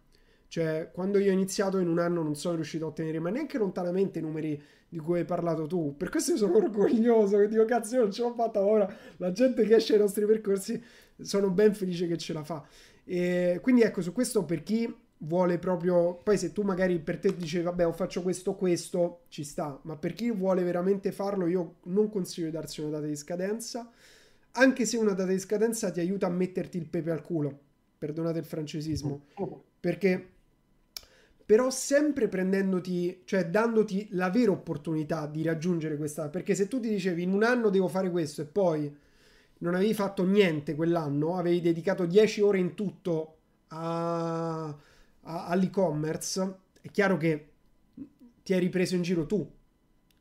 [0.48, 3.58] Cioè, quando io ho iniziato in un anno non sono riuscito a ottenere, ma neanche
[3.58, 5.96] lontanamente i numeri di cui hai parlato tu.
[5.96, 8.88] Per questo sono orgoglioso, che dico, cazzo, io non ce l'ho fatta ora.
[9.16, 10.80] La gente che esce ai nostri percorsi,
[11.20, 12.64] sono ben felice che ce la fa.
[13.04, 16.14] E quindi ecco, su questo per chi vuole proprio...
[16.14, 19.78] Poi se tu magari per te dici, vabbè, faccio questo, questo, ci sta.
[19.82, 23.90] Ma per chi vuole veramente farlo, io non consiglio di darsi una data di scadenza.
[24.52, 27.58] Anche se una data di scadenza ti aiuta a metterti il pepe al culo.
[27.98, 29.26] Perdonate il francesismo.
[29.80, 30.28] Perché
[31.46, 36.88] però sempre prendendoti, cioè dandoti la vera opportunità di raggiungere questa, perché se tu ti
[36.88, 38.94] dicevi in un anno devo fare questo e poi
[39.58, 43.36] non avevi fatto niente quell'anno, avevi dedicato 10 ore in tutto
[43.68, 44.74] a,
[45.24, 47.48] all'e-commerce, è chiaro che
[48.42, 49.50] ti hai ripreso in giro tu,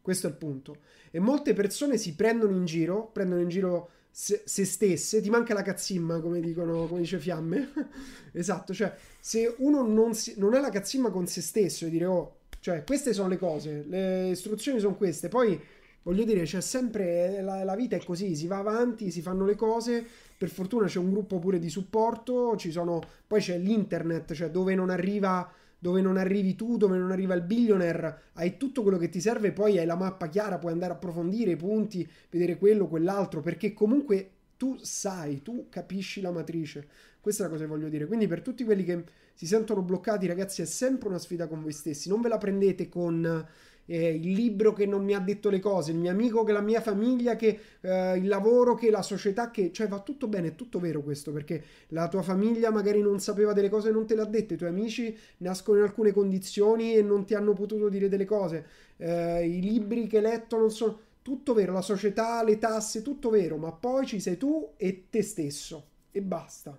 [0.01, 0.77] questo è il punto.
[1.11, 5.53] E molte persone si prendono in giro, prendono in giro se, se, stesse, ti manca
[5.53, 7.71] la cazzimma, come dicono, come dice Fiamme.
[8.31, 12.05] esatto, cioè, se uno non, si, non ha la cazzimma con se stesso e dire,
[12.05, 15.59] oh, cioè, queste sono le cose, le istruzioni sono queste, poi
[16.03, 19.55] voglio dire, c'è sempre la, la, vita è così, si va avanti, si fanno le
[19.55, 20.05] cose.
[20.37, 24.89] Per fortuna c'è un gruppo pure di supporto, sono, poi c'è l'internet, cioè dove non
[24.89, 25.51] arriva
[25.83, 29.51] dove non arrivi tu, dove non arriva il billionaire, hai tutto quello che ti serve,
[29.51, 33.73] poi hai la mappa chiara, puoi andare a approfondire i punti, vedere quello, quell'altro, perché
[33.73, 36.87] comunque tu sai, tu capisci la matrice.
[37.19, 38.05] Questa è la cosa che voglio dire.
[38.05, 39.03] Quindi per tutti quelli che
[39.33, 42.07] si sentono bloccati, ragazzi, è sempre una sfida con voi stessi.
[42.07, 43.45] Non ve la prendete con
[43.85, 46.61] eh, il libro che non mi ha detto le cose, il mio amico che la
[46.61, 50.55] mia famiglia, che eh, il lavoro, che la società, che cioè va tutto bene, è
[50.55, 54.15] tutto vero questo, perché la tua famiglia magari non sapeva delle cose e non te
[54.15, 58.09] l'ha dette, i tuoi amici nascono in alcune condizioni e non ti hanno potuto dire
[58.09, 58.65] delle cose,
[58.97, 60.99] eh, i libri che hai letto non sono...
[61.23, 65.21] Tutto vero, la società, le tasse, tutto vero, ma poi ci sei tu e te
[65.21, 66.77] stesso e basta.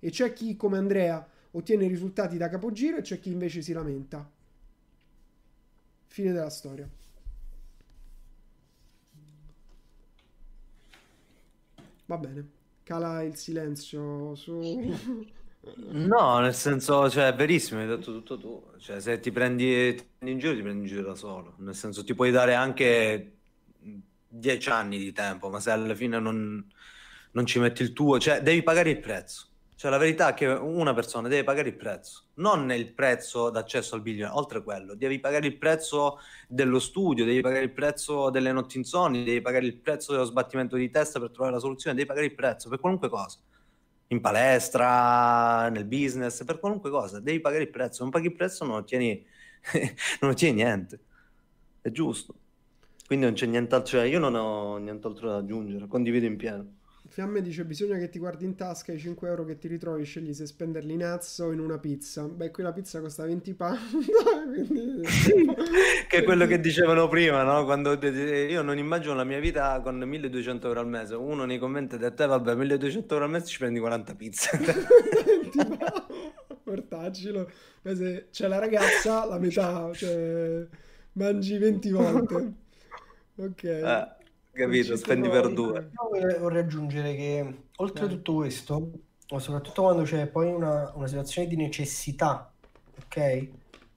[0.00, 4.28] E c'è chi come Andrea ottiene risultati da capogiro e c'è chi invece si lamenta.
[6.14, 6.88] Fine della storia.
[12.06, 12.48] Va bene,
[12.84, 14.60] cala il silenzio su...
[15.74, 18.64] No, nel senso, cioè, è verissimo, hai detto tutto tu.
[18.78, 21.54] Cioè, se ti prendi, ti prendi in giro, ti prendi in giro da solo.
[21.58, 23.38] Nel senso, ti puoi dare anche
[24.28, 26.64] dieci anni di tempo, ma se alla fine non,
[27.32, 29.48] non ci metti il tuo, cioè, devi pagare il prezzo.
[29.76, 33.96] Cioè, la verità è che una persona deve pagare il prezzo, non il prezzo d'accesso
[33.96, 38.52] al biglione, oltre quello, devi pagare il prezzo dello studio, devi pagare il prezzo delle
[38.52, 42.06] notti insonni, devi pagare il prezzo dello sbattimento di testa per trovare la soluzione, devi
[42.06, 43.38] pagare il prezzo per qualunque cosa.
[44.08, 48.02] In palestra, nel business, per qualunque cosa, devi pagare il prezzo.
[48.02, 49.26] Non paghi il prezzo, non ottieni,
[50.20, 51.00] non ottieni niente.
[51.80, 52.34] È giusto.
[53.06, 56.66] Quindi non c'è nient'altro, cioè io non ho nient'altro da aggiungere, condivido in pieno.
[57.14, 60.34] Fiamme dice bisogna che ti guardi in tasca i 5 euro che ti ritrovi, scegli
[60.34, 62.24] se spenderli in azzo o in una pizza.
[62.24, 63.78] Beh, qui la pizza costa 20 pound.
[64.66, 65.06] quindi...
[66.10, 67.64] che è quello che dicevano prima, no?
[67.66, 71.14] Quando io non immagino la mia vita con 1200 euro al mese.
[71.14, 74.58] Uno nei commenti ha detto, eh, vabbè, 1200 euro al mese ci prendi 40 pizze.
[76.64, 77.48] Portaccelo.
[77.80, 80.66] Se c'è la ragazza, la metà, cioè
[81.12, 82.52] mangi 20 volte.
[83.36, 83.62] Ok.
[83.62, 84.13] Eh
[84.54, 84.96] capito?
[84.96, 85.90] Spendi per due.
[86.14, 88.90] Io vorrei aggiungere che oltre a tutto questo,
[89.26, 92.50] soprattutto quando c'è poi una, una situazione di necessità,
[93.04, 93.48] ok?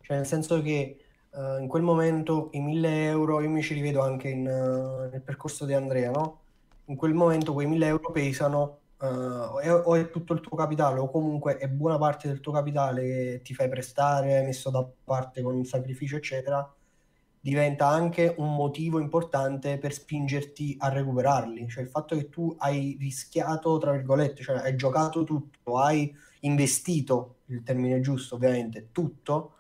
[0.02, 0.98] Cioè nel senso che
[1.32, 5.22] uh, in quel momento i 1000 euro, io mi ci rivedo anche in, uh, nel
[5.22, 6.40] percorso di Andrea, no?
[6.86, 11.10] In quel momento quei 1000 euro pesano uh, o è tutto il tuo capitale o
[11.10, 15.42] comunque è buona parte del tuo capitale che ti fai prestare, hai messo da parte
[15.42, 16.68] con il sacrificio, eccetera
[17.40, 21.68] diventa anche un motivo importante per spingerti a recuperarli.
[21.70, 27.38] Cioè il fatto che tu hai rischiato, tra virgolette, cioè hai giocato tutto, hai investito,
[27.46, 29.54] il termine giusto ovviamente, tutto,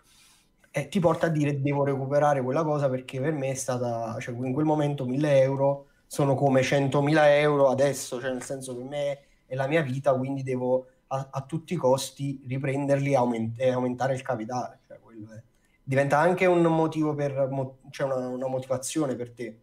[0.71, 4.35] e ti porta a dire devo recuperare quella cosa perché per me è stata, cioè
[4.35, 9.19] in quel momento 1000 euro sono come 100.000 euro adesso, cioè nel senso per me
[9.45, 14.13] è la mia vita, quindi devo a, a tutti i costi riprenderli e, aument- aumentare
[14.13, 14.79] il capitale.
[14.87, 15.41] Cioè, quello è
[15.88, 17.47] diventa anche un motivo per,
[17.91, 19.59] cioè una, una motivazione per te.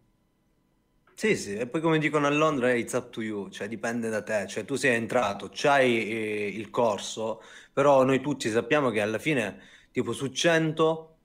[1.13, 4.23] Sì, sì, e poi come dicono a Londra, it's up to you, cioè dipende da
[4.23, 7.41] te, cioè tu sei entrato, c'hai eh, il corso,
[7.71, 9.59] però noi tutti sappiamo che alla fine,
[9.91, 11.15] tipo su 100,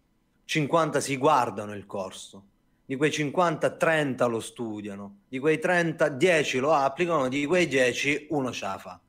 [0.45, 2.45] 50 si guardano il corso,
[2.85, 8.27] di quei 50, 30 lo studiano, di quei 30, 10 lo applicano, di quei 10
[8.31, 9.01] uno ce la fa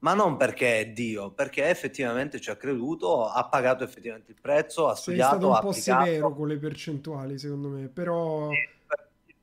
[0.00, 4.86] ma non perché è Dio, perché effettivamente ci ha creduto, ha pagato effettivamente il prezzo,
[4.88, 6.04] ha Sei studiato, stato un po' applicato.
[6.04, 8.50] severo con le percentuali, secondo me, però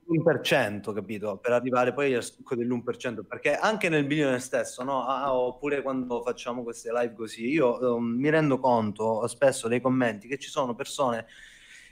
[0.05, 1.37] l'1%, capito?
[1.37, 5.05] Per arrivare poi al succo dell'1%, perché anche nel milione stesso, no?
[5.05, 10.27] Ah, oppure quando facciamo queste live così, io um, mi rendo conto spesso dei commenti
[10.27, 11.25] che ci sono persone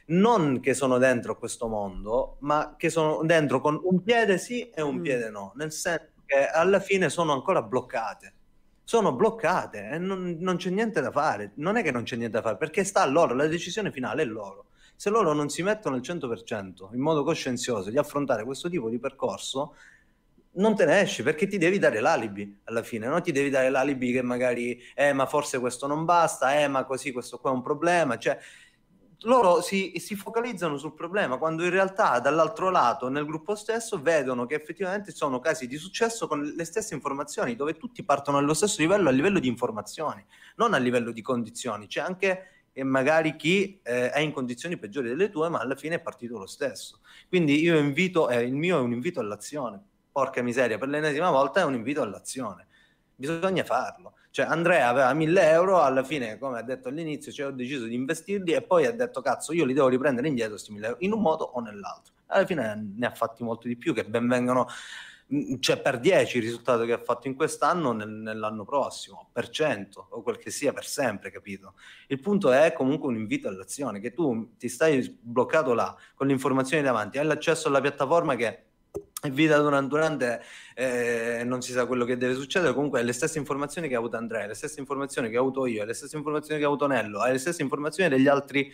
[0.07, 4.81] non che sono dentro questo mondo, ma che sono dentro con un piede sì e
[4.81, 5.01] un Mm.
[5.01, 8.33] piede no, nel senso che alla fine sono ancora bloccate.
[8.91, 11.53] Sono bloccate e non, non c'è niente da fare.
[11.55, 14.23] Non è che non c'è niente da fare, perché sta a loro, la decisione finale
[14.23, 14.65] è loro.
[14.97, 18.99] Se loro non si mettono al 100% in modo coscienzioso di affrontare questo tipo di
[18.99, 19.75] percorso,
[20.55, 23.21] non te ne esci perché ti devi dare l'alibi alla fine, no?
[23.21, 27.13] Ti devi dare l'alibi che magari, eh, ma forse questo non basta, eh, ma così
[27.13, 28.17] questo qua è un problema.
[28.17, 28.37] Cioè,
[29.23, 34.45] loro si, si focalizzano sul problema quando in realtà dall'altro lato, nel gruppo stesso, vedono
[34.45, 38.81] che effettivamente sono casi di successo con le stesse informazioni, dove tutti partono allo stesso
[38.81, 40.25] livello, a livello di informazioni,
[40.55, 41.87] non a livello di condizioni.
[41.87, 45.95] C'è anche e magari chi eh, è in condizioni peggiori delle tue, ma alla fine
[45.95, 46.99] è partito lo stesso.
[47.27, 49.81] Quindi io invito, eh, il mio è un invito all'azione.
[50.11, 52.67] Porca miseria, per l'ennesima volta è un invito all'azione.
[53.15, 54.13] Bisogna farlo.
[54.31, 57.95] Cioè, Andrea aveva 1000 euro, alla fine, come ha detto all'inizio, cioè, ho deciso di
[57.95, 61.11] investirli e poi ha detto, cazzo, io li devo riprendere indietro questi 1000 euro, in
[61.11, 62.13] un modo o nell'altro.
[62.27, 64.67] Alla fine ne ha fatti molto di più, che ben vengano
[65.59, 70.07] cioè per 10 il risultato che ha fatto in quest'anno nel, nell'anno prossimo, per 100
[70.09, 71.75] o quel che sia per sempre, capito?
[72.07, 76.33] Il punto è comunque un invito all'azione, che tu ti stai bloccato là con le
[76.33, 78.70] informazioni davanti, hai l'accesso alla piattaforma che
[79.21, 80.41] è vita durante, durante
[80.73, 84.17] eh, non si sa quello che deve succedere, comunque le stesse informazioni che ha avuto
[84.17, 87.23] Andrea, le stesse informazioni che ho avuto io, le stesse informazioni che ha avuto Nello,
[87.23, 88.71] le stesse informazioni degli altri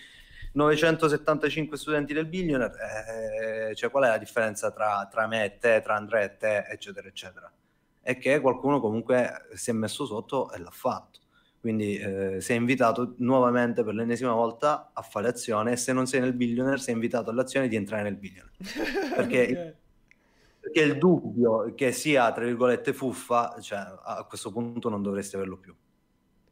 [0.54, 5.82] 975 studenti del Billionaire, eh, cioè qual è la differenza tra, tra, me e te,
[5.84, 7.52] tra Andrea e te, eccetera, eccetera?
[8.02, 11.20] È che qualcuno comunque si è messo sotto e l'ha fatto.
[11.60, 16.22] Quindi eh, sei invitato nuovamente per l'ennesima volta a fare azione e se non sei
[16.22, 18.56] nel Billionaire sei invitato all'azione di entrare nel Billionaire.
[19.14, 19.42] Perché...
[19.42, 19.86] okay
[20.68, 25.58] perché il dubbio che sia, tra virgolette, fuffa, cioè, a questo punto non dovresti averlo
[25.58, 25.74] più.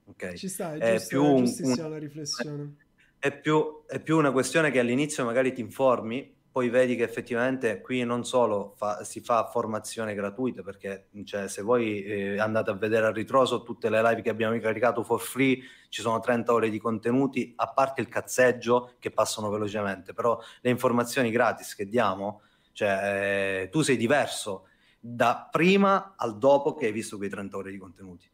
[0.06, 0.38] Okay?
[0.38, 2.76] Ci sta, è, giusto, più è giustissima un, la riflessione.
[3.20, 7.82] È più, è più, una questione che all'inizio magari ti informi, poi vedi che effettivamente
[7.82, 12.76] qui non solo fa, si fa formazione gratuita, perché cioè, se voi eh, andate a
[12.76, 15.60] vedere a ritroso tutte le live che abbiamo caricato for free,
[15.90, 20.70] ci sono 30 ore di contenuti, a parte il cazzeggio che passano velocemente, però le
[20.70, 22.42] informazioni gratis che diamo
[22.76, 24.68] cioè, eh, tu sei diverso
[25.00, 28.30] da prima al dopo che hai visto quei 30 ore di contenuti.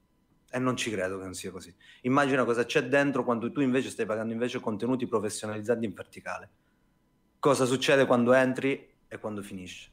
[0.50, 1.74] E non ci credo che non sia così.
[2.02, 6.50] Immagina cosa c'è dentro quando tu invece stai pagando invece contenuti professionalizzati in verticale.
[7.38, 9.92] Cosa succede quando entri e quando finisce.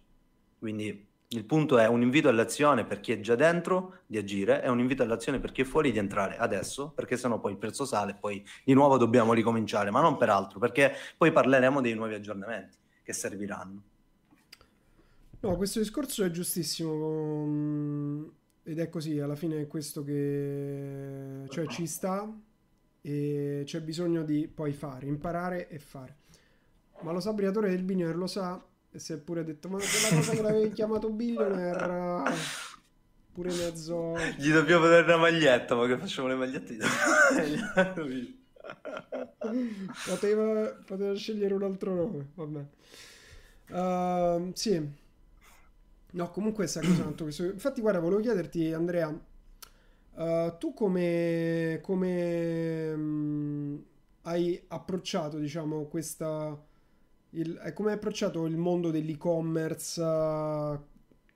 [0.58, 4.70] Quindi il punto è un invito all'azione per chi è già dentro di agire e
[4.70, 7.84] un invito all'azione per chi è fuori di entrare adesso, perché sennò poi il prezzo
[7.84, 11.94] sale e poi di nuovo dobbiamo ricominciare, ma non per altro, perché poi parleremo dei
[11.94, 13.82] nuovi aggiornamenti che serviranno.
[15.40, 18.24] No, questo discorso è giustissimo mm,
[18.64, 22.28] ed è così, alla fine è questo che cioè ci sta
[23.00, 26.16] e c'è bisogno di poi fare, imparare e fare.
[27.02, 28.60] Ma lo sabriatore del billionaire lo sa
[28.90, 32.32] e si è pure detto ma quella cosa che l'avevi chiamato billionaire
[33.32, 34.14] pure mezzo...
[34.36, 36.76] Gli dobbiamo dare una maglietta, ma che facciamo le magliette?
[40.04, 42.66] poteva, poteva scegliere un altro nome, vabbè.
[43.70, 45.06] Uh, sì,
[46.10, 47.44] No, comunque sta cosa tanto questo.
[47.44, 53.84] Infatti, guarda, volevo chiederti, Andrea, uh, tu come, come um,
[54.22, 56.64] hai approcciato, diciamo, questa...
[57.32, 60.00] Il, eh, come hai approcciato il mondo dell'e-commerce?
[60.00, 60.78] Uh,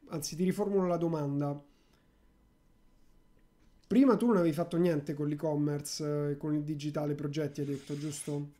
[0.09, 1.62] anzi, ti riformulo la domanda.
[3.86, 7.99] Prima tu non avevi fatto niente con l'e-commerce, eh, con il digitale progetti, hai detto,
[7.99, 8.53] giusto?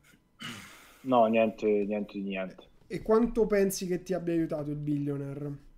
[1.01, 2.63] No, niente, niente di niente.
[2.85, 5.71] E quanto pensi che ti abbia aiutato il billionaire?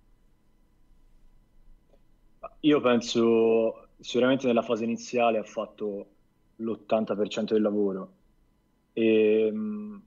[2.66, 6.14] Io penso sicuramente nella fase iniziale ha fatto
[6.56, 8.14] l'80% del lavoro
[8.92, 10.02] e mh,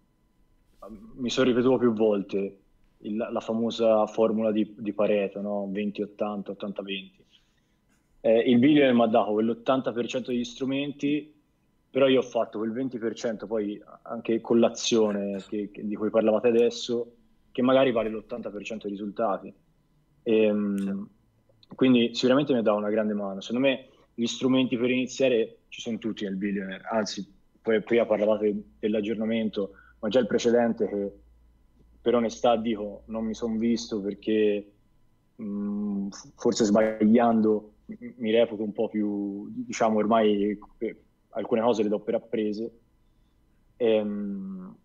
[1.15, 2.60] mi sono ripetuto più volte
[2.99, 5.68] il, la famosa formula di, di Pareto, no?
[5.72, 7.11] 20-80, 80-20.
[8.22, 11.34] Eh, il billionaire mi ha dato quell'80% degli strumenti,
[11.90, 16.49] però io ho fatto quel 20% poi anche con l'azione che, che, di cui parlavate
[16.49, 17.15] adesso,
[17.52, 19.53] che magari vale l'80% dei risultati.
[20.23, 21.10] E, mh,
[21.75, 23.41] quindi sicuramente mi ha dato una grande mano.
[23.41, 27.25] Secondo me gli strumenti per iniziare ci sono tutti nel billionaire, anzi,
[27.61, 31.11] poi prima parlavate dell'aggiornamento, ma già il precedente che
[32.01, 34.71] per onestà dico non mi sono visto perché
[35.35, 37.73] mh, forse sbagliando
[38.17, 40.57] mi reputo un po' più, diciamo ormai
[41.29, 42.71] alcune cose le do per apprese.
[43.77, 44.75] Ehm,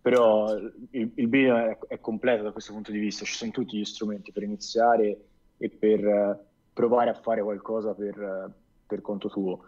[0.00, 3.84] però il, il è, è completo da questo punto di vista, ci sono tutti gli
[3.84, 5.29] strumenti per iniziare
[5.62, 6.38] e per eh,
[6.72, 8.50] provare a fare qualcosa per, eh,
[8.86, 9.64] per conto tuo.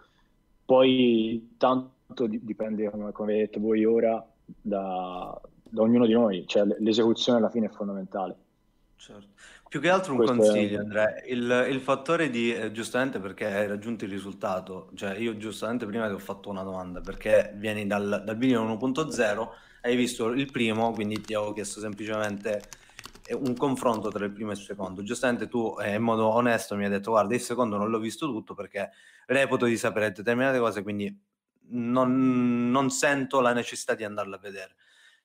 [0.65, 6.65] Poi tanto dipende, come, come avete detto voi ora, da, da, ognuno di noi, cioè
[6.79, 8.37] l'esecuzione alla fine è fondamentale.
[8.97, 9.29] Certo.
[9.69, 10.83] Più che altro un Questo consiglio, è...
[10.83, 15.85] Andrea, il, il, fattore di, eh, giustamente perché hai raggiunto il risultato, cioè io giustamente
[15.85, 19.49] prima ti ho fatto una domanda, perché vieni dal, dal video 1.0,
[19.83, 22.63] hai visto il primo, quindi ti ho chiesto semplicemente
[23.31, 25.03] un confronto tra il primo e il secondo.
[25.03, 28.27] Giustamente tu eh, in modo onesto mi hai detto guarda il secondo non l'ho visto
[28.27, 28.91] tutto perché
[29.27, 31.17] reputo di sapere determinate cose, quindi
[31.69, 34.75] non, non sento la necessità di andarla a vedere.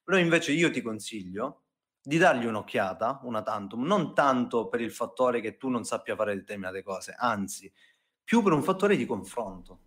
[0.03, 1.63] Però invece io ti consiglio
[2.01, 6.35] di dargli un'occhiata, una tantum, non tanto per il fattore che tu non sappia fare
[6.35, 7.69] determinate cose, anzi,
[8.23, 9.79] più per un fattore di confronto.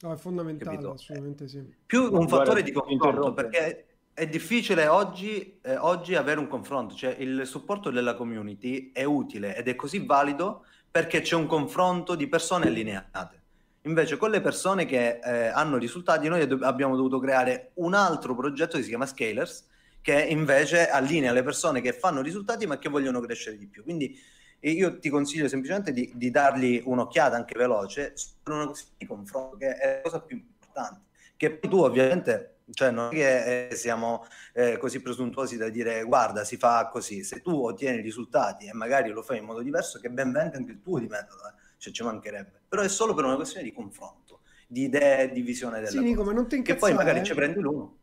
[0.00, 0.92] No, è fondamentale, Capito?
[0.92, 1.74] assolutamente sì.
[1.86, 3.87] Più un Guarda, fattore di confronto, perché
[4.18, 9.54] è difficile oggi, eh, oggi, avere un confronto, cioè il supporto della community è utile
[9.54, 13.42] ed è così valido perché c'è un confronto di persone allineate.
[13.82, 18.34] Invece con le persone che eh, hanno risultati noi do- abbiamo dovuto creare un altro
[18.34, 19.68] progetto che si chiama Scalers
[20.02, 23.84] che invece allinea le persone che fanno risultati ma che vogliono crescere di più.
[23.84, 24.18] Quindi
[24.58, 29.06] E io ti consiglio semplicemente di, di dargli un'occhiata anche veloce su una questione di
[29.06, 31.02] confronto, che è la cosa più importante.
[31.36, 36.44] Che tu ovviamente cioè non è che eh, siamo eh, così presuntuosi da dire guarda
[36.44, 40.10] si fa così, se tu ottieni risultati e magari lo fai in modo diverso che
[40.10, 41.60] ben venga anche il tuo di metodo, eh.
[41.78, 45.76] cioè ci mancherebbe, però è solo per una questione di confronto, di idee di visione
[45.76, 47.96] della sì, Nico, ma non ti che poi magari ci prendi l'uno.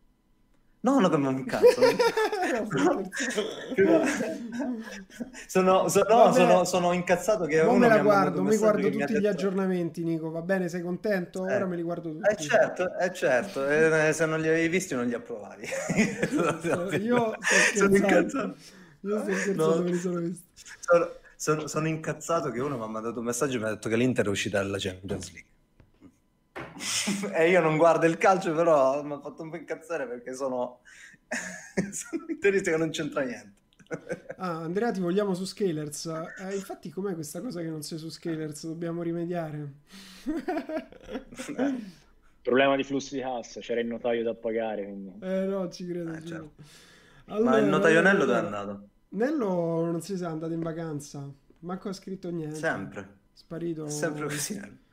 [0.85, 1.81] No, non mi incazzo.
[5.47, 9.17] sono, sono, no, sono, sono, incazzato che non me la guardo, mi guardo tutti gli
[9.17, 9.27] detto...
[9.29, 10.29] aggiornamenti, Nico.
[10.29, 11.47] Va bene, sei contento?
[11.47, 11.55] Eh.
[11.55, 12.29] Ora me li guardo tutti.
[12.29, 13.67] Eh certo, eh certo.
[13.67, 15.67] Eh, se non li avevi visti non li approvavi.
[17.01, 17.35] Io
[17.75, 18.55] sono incazzato.
[19.01, 19.95] Io sto scherzando, no.
[19.95, 20.43] sono visti.
[20.81, 23.89] Sono, sono, sono incazzato che uno mi ha mandato un messaggio e mi ha detto
[23.89, 25.53] che l'Inter è uscita dalla Champions League
[27.34, 30.80] e io non guardo il calcio, però mi ha fatto un po' incazzare perché sono,
[31.91, 33.64] sono interista che non c'entra niente.
[34.38, 36.06] Ah, Andrea, ti vogliamo su Scalers.
[36.39, 38.65] Eh, infatti, com'è questa cosa che non sei su Scalers?
[38.65, 39.73] Dobbiamo rimediare.
[42.41, 44.84] Problema di flussi di cassa, c'era il notaio da pagare.
[44.84, 45.14] Quindi...
[45.22, 46.14] Eh no, ci credo.
[46.14, 46.52] Eh, certo.
[47.26, 48.88] allora, Ma il notaio Nello dove è andato?
[49.10, 51.31] Nello non si sa, è andato in vacanza.
[51.60, 52.56] Manco ha scritto niente.
[52.56, 53.07] Sempre.
[53.34, 53.88] Sparito.
[53.88, 54.84] Sempre così.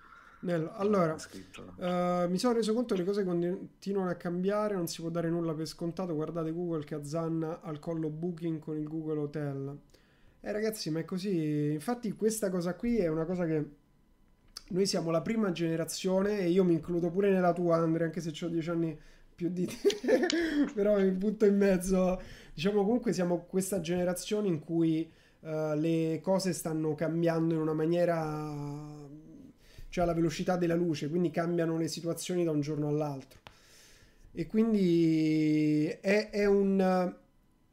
[0.43, 0.73] Nello.
[0.74, 5.10] Allora, uh, mi sono reso conto che le cose continuano a cambiare, non si può
[5.10, 6.14] dare nulla per scontato.
[6.14, 9.78] Guardate Google che azzanna al collo Booking con il Google Hotel.
[10.40, 11.73] Eh ragazzi, ma è così.
[11.73, 13.64] Infatti questa cosa qui è una cosa che
[14.70, 18.32] noi siamo la prima generazione e io mi includo pure nella tua, Andrea, anche se
[18.44, 18.98] ho dieci anni
[19.35, 19.77] più di te,
[20.74, 22.20] però mi butto in mezzo.
[22.52, 25.09] Diciamo comunque siamo questa generazione in cui
[25.40, 29.10] uh, le cose stanno cambiando in una maniera
[29.93, 33.40] cioè alla velocità della luce, quindi cambiano le situazioni da un giorno all'altro.
[34.32, 37.14] E quindi è, è un...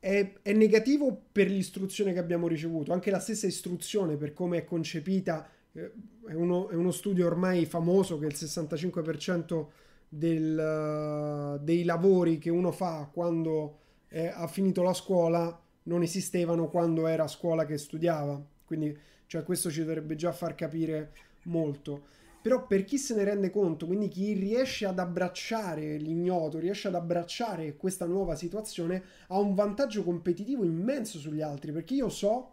[0.02, 4.66] È, è, negativo per l'istruzione che abbiamo ricevuto, anche la stessa istruzione per come è
[4.66, 5.92] concepita, eh,
[6.28, 9.66] è, uno, è, uno, studio ormai famoso che il 65%
[10.10, 17.08] del, dei lavori che uno fa quando è, ha finito la scuola non esistevano quando
[17.08, 21.12] era a scuola che studiava, quindi cioè, questo ci dovrebbe già far capire
[21.44, 22.18] molto.
[22.42, 26.96] Però per chi se ne rende conto, quindi chi riesce ad abbracciare l'ignoto, riesce ad
[26.96, 32.52] abbracciare questa nuova situazione, ha un vantaggio competitivo immenso sugli altri, perché io so,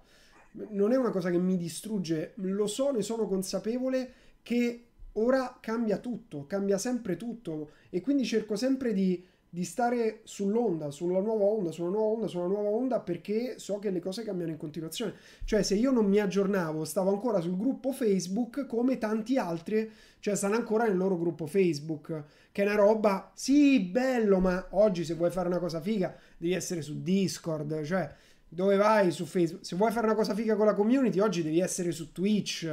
[0.70, 5.98] non è una cosa che mi distrugge, lo so, ne sono consapevole che ora cambia
[5.98, 9.24] tutto, cambia sempre tutto e quindi cerco sempre di
[9.56, 13.88] di stare sull'onda, sulla nuova onda, sulla nuova onda, sulla nuova onda perché so che
[13.88, 15.14] le cose cambiano in continuazione.
[15.44, 20.36] Cioè se io non mi aggiornavo, stavo ancora sul gruppo Facebook come tanti altri, cioè
[20.36, 25.14] stanno ancora nel loro gruppo Facebook, che è una roba, sì, bello, ma oggi se
[25.14, 28.12] vuoi fare una cosa figa devi essere su Discord, cioè
[28.46, 29.64] dove vai su Facebook?
[29.64, 32.66] Se vuoi fare una cosa figa con la community, oggi devi essere su Twitch,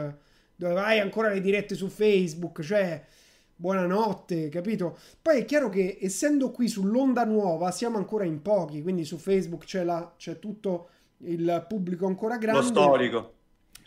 [0.53, 3.01] dove vai ancora le dirette su Facebook, cioè
[3.55, 4.97] buonanotte, capito?
[5.21, 9.65] Poi è chiaro che essendo qui sull'onda nuova siamo ancora in pochi, quindi su Facebook
[9.65, 10.89] c'è, la, c'è tutto
[11.19, 12.61] il pubblico ancora grande.
[12.61, 13.33] Lo storico.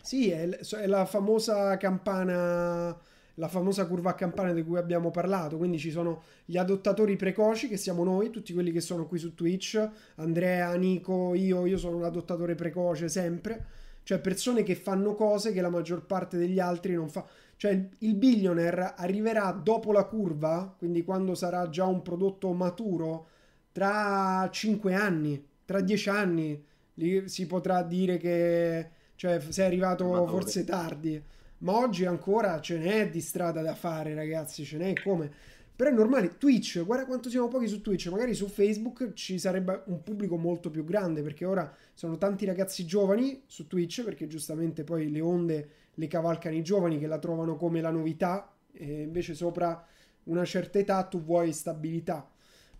[0.02, 2.96] Sì, è, è la famosa campana
[3.36, 5.56] la famosa curva a campana di cui abbiamo parlato.
[5.56, 9.34] Quindi ci sono gli adottatori precoci, che siamo noi, tutti quelli che sono qui su
[9.34, 13.64] Twitch, Andrea, Nico, io, io sono un adottatore precoce sempre,
[14.02, 17.24] cioè persone che fanno cose che la maggior parte degli altri non fa.
[17.56, 23.28] Cioè il billionaire arriverà dopo la curva, quindi quando sarà già un prodotto maturo,
[23.72, 26.64] tra 5 anni, tra 10 anni,
[26.94, 30.30] lì si potrà dire che cioè, sei arrivato Matore.
[30.30, 31.22] forse tardi.
[31.58, 35.30] Ma oggi ancora ce n'è di strada da fare, ragazzi, ce n'è come.
[35.74, 39.82] Però è normale, Twitch, guarda quanto siamo pochi su Twitch, magari su Facebook ci sarebbe
[39.86, 44.84] un pubblico molto più grande, perché ora sono tanti ragazzi giovani su Twitch, perché giustamente
[44.84, 45.68] poi le onde
[45.98, 49.86] le cavalcano i giovani che la trovano come la novità, e invece sopra
[50.24, 52.28] una certa età tu vuoi stabilità.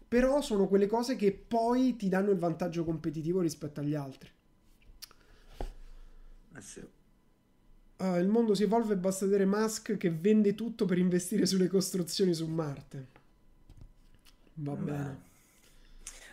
[0.08, 4.30] Però sono quelle cose che poi ti danno il vantaggio competitivo rispetto agli altri.
[6.56, 6.80] Eh sì.
[7.98, 11.66] Uh, il mondo si evolve e basta vedere Musk che vende tutto per investire sulle
[11.66, 13.06] costruzioni su Marte.
[14.54, 14.90] Va Beh.
[14.90, 15.20] bene.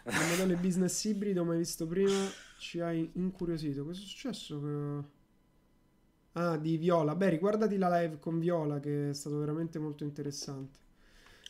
[0.05, 2.29] Il modello business ibrido mai visto prima
[2.59, 3.85] ci hai incuriosito.
[3.85, 4.59] Cosa è successo?
[4.61, 5.12] Che...
[6.33, 7.15] Ah, di Viola.
[7.15, 10.81] Beh, riguardati la live con Viola che è stato veramente molto interessante.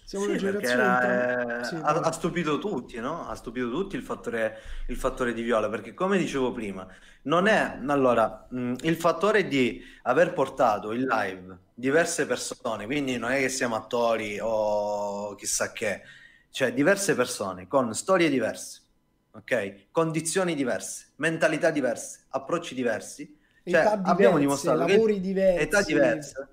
[0.06, 1.60] Siamo sì, una generazione era...
[1.62, 3.26] Eh, sì, ha, ha, stupito tutti, no?
[3.28, 4.58] Ha stupito tutti il fattore,
[4.88, 6.86] il fattore, di Viola, perché come dicevo prima,
[7.24, 13.32] non è allora mh, il fattore di aver portato in live diverse persone, quindi non
[13.32, 16.02] è che siamo attori o chissà che,
[16.52, 18.82] cioè diverse persone con storie diverse,
[19.32, 19.86] ok?
[19.92, 26.48] Condizioni diverse, mentalità diverse, approcci diversi Cioè, età abbiamo diverse, dimostrato lavori diversi, età diverse.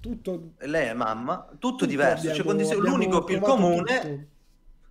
[0.00, 2.24] tutto, Lei è mamma, tutto, tutto diverso.
[2.32, 4.24] Cioè, abbiamo- abbiamo l'unico fil comune tutto.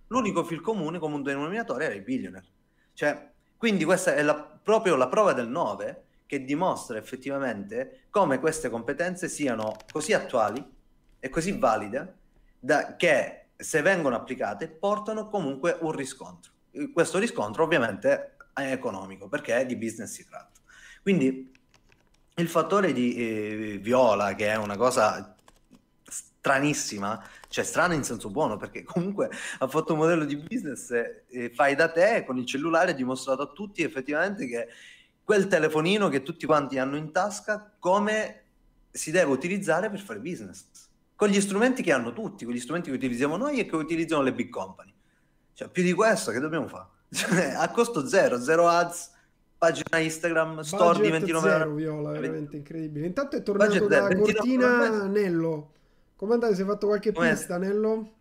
[0.08, 2.46] l'unico fil comune comune denominatore era il billionaire.
[2.92, 8.68] Cioè, quindi questa è la- proprio la prova del 9 che dimostra effettivamente come queste
[8.68, 10.64] competenze siano così attuali
[11.18, 12.14] e così valide
[12.58, 16.52] da- che se vengono applicate portano comunque un riscontro.
[16.92, 20.60] Questo riscontro ovviamente è economico perché di business si tratta.
[21.02, 21.50] Quindi
[22.40, 25.34] il fattore di eh, Viola, che è una cosa
[26.40, 31.52] stranissima, cioè strana in senso buono, perché comunque ha fatto un modello di business, eh,
[31.54, 34.68] fai da te con il cellulare, ha dimostrato a tutti effettivamente che
[35.22, 38.42] quel telefonino che tutti quanti hanno in tasca, come
[38.90, 40.64] si deve utilizzare per fare business,
[41.14, 44.22] con gli strumenti che hanno tutti, con gli strumenti che utilizziamo noi e che utilizzano
[44.22, 44.92] le big company.
[45.52, 46.88] Cioè, più di questo che dobbiamo fare?
[47.12, 49.10] Cioè, a costo zero, zero ads,
[49.60, 51.74] pagina Instagram, store di Budget 29 zero, euro.
[51.74, 53.06] Viola, veramente incredibile.
[53.06, 55.06] Intanto è tornato Budget da zero, 29 Cortina.
[55.06, 55.72] Nello.
[56.16, 56.54] Come andate?
[56.54, 57.30] Si è fatto qualche Com'è?
[57.30, 58.12] pista, Nello?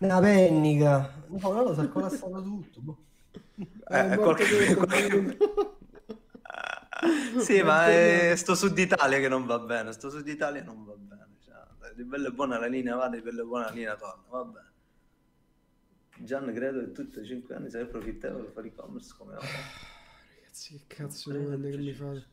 [0.00, 1.12] Una pennica.
[1.28, 2.80] No, lo so, è collassano tutto.
[2.80, 2.98] boh.
[3.56, 4.42] Eh, è è morto
[4.74, 5.76] qualche- tutto.
[7.38, 10.94] Sì, ma è sto Sud Italia che non va bene, sto Sud Italia non va
[10.96, 11.26] bene.
[11.44, 14.22] Cioè, di bella e buona la linea va, di bella e buona la linea torna,
[14.28, 14.66] va bene.
[16.18, 19.46] Gian credo che tutti i 5 anni sei profittevole per fare e-commerce come ora.
[20.58, 22.26] Ragazzi, che cazzo di domande che mi fate?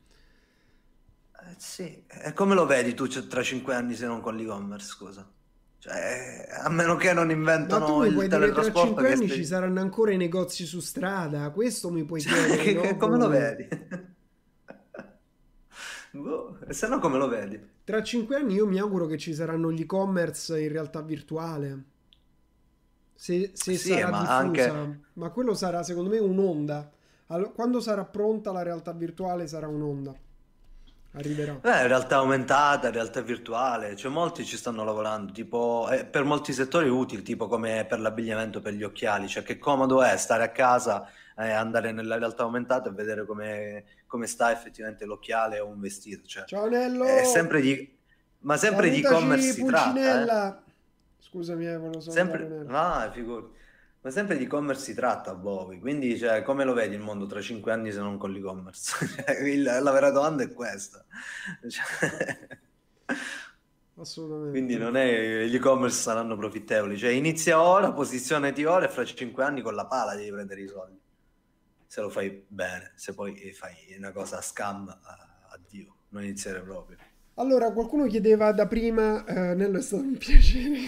[1.37, 4.87] Eh, sì, e come lo vedi tu cioè, tra 5 anni se non con l'e-commerce,
[4.87, 5.29] scusa?
[5.79, 9.03] Cioè, a meno che non Ma inventano tu mi il puoi dire tra teletrasporto 5
[9.03, 11.49] che anni stai- ci saranno ancora i negozi su strada?
[11.51, 12.81] Questo mi puoi Cioè, chiedere, che- no?
[12.81, 13.67] che- come lo Come- vedi?
[16.13, 17.59] Boh, e se no come lo vedi?
[17.83, 21.83] Tra 5 anni io mi auguro che ci saranno gli e-commerce in realtà virtuale.
[23.15, 24.37] Se, se Sì, sarà ma diffusa.
[24.37, 26.91] anche- Ma quello sarà secondo me un'onda.
[27.27, 30.13] Allo- Quando sarà pronta la realtà virtuale sarà un'onda.
[31.13, 31.53] Arriverà.
[31.63, 36.89] Eh, realtà aumentata, realtà virtuale, cioè molti ci stanno lavorando, tipo eh, per molti settori
[36.89, 41.07] utili, tipo come per l'abbigliamento, per gli occhiali, cioè che comodo è stare a casa,
[41.37, 46.27] eh, andare nella realtà aumentata e vedere come, come sta effettivamente l'occhiale o un vestito,
[46.27, 47.05] cioè Ciao Nello!
[47.05, 47.97] è sempre di,
[48.39, 50.63] ma sempre di Salutaci, e-commerce si tratta, eh.
[51.19, 53.63] Scusami, eh, volevo Sempre, ah, figurati.
[54.05, 57.25] Ma sempre di e-commerce si tratta a Bowie, quindi cioè, come lo vedi il mondo
[57.25, 58.93] tra cinque anni se non con l'e-commerce?
[59.25, 61.03] Cioè, il- la vera domanda è questa.
[61.67, 62.59] Cioè,
[63.97, 64.51] Assolutamente.
[64.51, 69.43] quindi non è gli e-commerce saranno profittevoli, cioè inizia ora, posizionati ora e fra cinque
[69.43, 70.99] anni con la pala devi prendere i soldi.
[71.87, 74.87] Se lo fai bene, se poi fai una cosa a scam,
[75.49, 76.97] addio, non iniziare proprio.
[77.37, 80.79] Allora, qualcuno chiedeva da prima, eh, Nello è stato un piacere.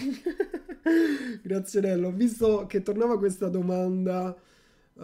[1.42, 2.08] Grazie Nello.
[2.08, 4.34] Ho visto che tornava questa domanda,
[4.98, 5.02] eh,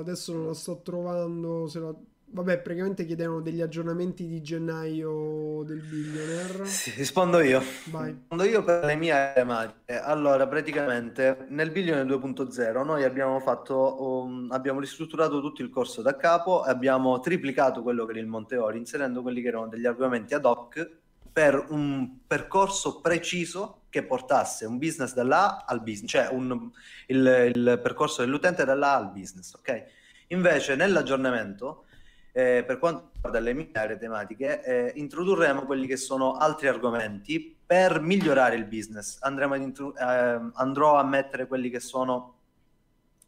[0.00, 1.66] adesso non la sto trovando.
[1.68, 1.94] Se la-
[2.32, 6.64] Vabbè, praticamente chiedevano degli aggiornamenti di gennaio del billionaire.
[6.64, 7.60] Sì, rispondo io.
[7.86, 8.12] Vai.
[8.12, 9.98] Rispondo io per le mie tematiche.
[9.98, 16.14] Allora, praticamente nel Billion 2.0 noi abbiamo fatto, um, abbiamo ristrutturato tutto il corso da
[16.14, 20.32] capo e abbiamo triplicato quello che era il Monteori, inserendo quelli che erano degli argomenti
[20.32, 20.88] ad hoc
[21.32, 26.70] per un percorso preciso che portasse un business dall'A al business, cioè un-
[27.08, 29.84] il, il percorso dell'utente dall'A al business, ok?
[30.28, 31.86] Invece nell'aggiornamento
[32.32, 37.56] eh, per quanto riguarda le mie aree tematiche, eh, introdurremo quelli che sono altri argomenti
[37.64, 39.18] per migliorare il business.
[39.56, 42.36] Intro- ehm, andrò a mettere quelli che sono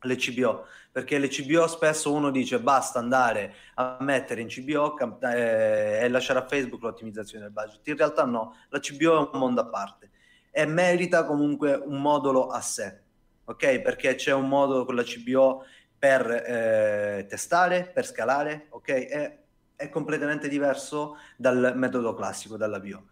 [0.02, 5.18] le CBO, perché le CBO spesso uno dice basta andare a mettere in CBO cam-
[5.22, 7.86] eh, e lasciare a Facebook l'ottimizzazione del budget.
[7.86, 10.10] In realtà no, la CBO è un mondo a parte
[10.50, 13.00] e merita comunque un modulo a sé,
[13.44, 13.80] ok?
[13.80, 15.64] Perché c'è un modulo con la CBO
[16.02, 18.90] per eh, testare, per scalare, ok?
[18.90, 19.38] È,
[19.76, 23.04] è completamente diverso dal metodo classico, dalla bio.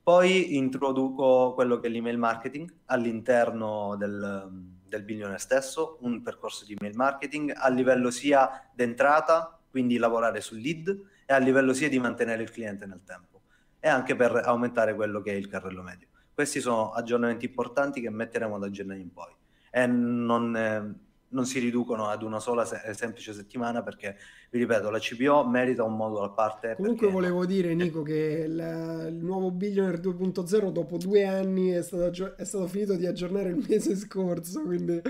[0.00, 4.48] Poi introduco quello che è l'email marketing all'interno del,
[4.86, 10.60] del billionaire stesso, un percorso di email marketing a livello sia d'entrata, quindi lavorare sul
[10.60, 13.40] lead, e a livello sia di mantenere il cliente nel tempo,
[13.80, 16.06] e anche per aumentare quello che è il carrello medio.
[16.32, 19.34] Questi sono aggiornamenti importanti che metteremo da gennaio in poi
[19.68, 24.16] e non, eh, non si riducono ad una sola se- semplice settimana perché,
[24.50, 26.74] vi ripeto, la CBO merita un modulo a parte.
[26.76, 32.36] Comunque volevo dire, Nico, che il, il nuovo Billionaire 2.0 dopo due anni è stato,
[32.36, 35.00] è stato finito di aggiornare il mese scorso, quindi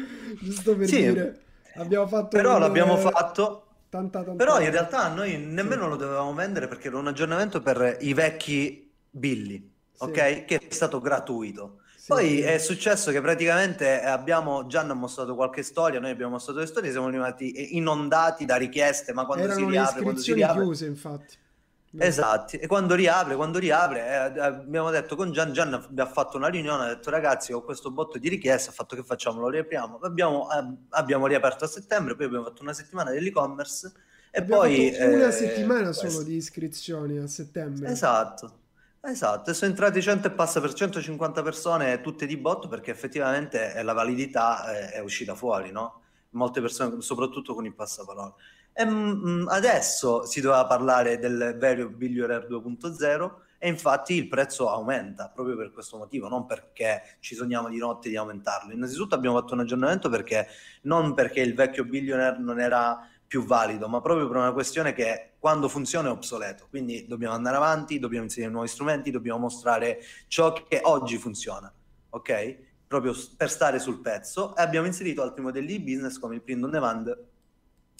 [0.40, 1.40] giusto per Sì, dire,
[1.74, 4.44] abbiamo fatto Però un- l'abbiamo fatto Tanta, tanta...
[4.44, 8.92] Però in realtà noi nemmeno lo dovevamo vendere perché era un aggiornamento per i vecchi
[9.10, 10.10] billi, Sì.
[10.10, 10.44] ok?
[10.44, 11.80] Che è stato gratuito.
[12.06, 16.60] Sì, Poi è successo che praticamente abbiamo, Gian ha mostrato qualche storia, noi abbiamo mostrato
[16.60, 20.32] le storie, siamo rimasti inondati da richieste, ma quando si Erano le riapre, quando si
[20.32, 20.62] riapre...
[20.62, 21.36] chiuse, infatti.
[21.98, 24.06] Esatto, e quando riapre, quando riapre,
[24.36, 27.90] eh, abbiamo detto con Gian, Gian abbiamo fatto una riunione, ha detto ragazzi ho questo
[27.90, 32.14] botto di richieste, ha fatto che facciamo, lo riapriamo, abbiamo, eh, abbiamo riaperto a settembre,
[32.14, 33.92] poi abbiamo fatto una settimana dell'e-commerce
[34.30, 34.94] e Abbiamo poi...
[34.96, 36.08] una eh, settimana questo.
[36.08, 37.88] solo di iscrizioni a settembre.
[37.88, 38.58] Esatto,
[39.10, 43.74] esatto, e sono entrati 100 e passa per 150 persone, tutte di botto, perché effettivamente
[43.74, 46.02] eh, la validità eh, è uscita fuori, no?
[46.30, 48.34] Molte persone, soprattutto con il passaparola.
[48.72, 55.30] E, mm, adesso si doveva parlare del vero Billionaire 2.0 e infatti il prezzo aumenta
[55.34, 58.72] proprio per questo motivo, non perché ci sogniamo di notte di aumentarlo.
[58.72, 60.46] Innanzitutto abbiamo fatto un aggiornamento perché
[60.82, 65.32] non perché il vecchio Billionaire non era più valido, ma proprio per una questione che
[65.38, 66.66] quando funziona è obsoleto.
[66.68, 71.72] Quindi dobbiamo andare avanti, dobbiamo inserire nuovi strumenti, dobbiamo mostrare ciò che oggi funziona,
[72.10, 72.56] ok?
[72.86, 74.56] Proprio per stare sul pezzo.
[74.56, 77.08] E abbiamo inserito altri modelli di business come il print on demand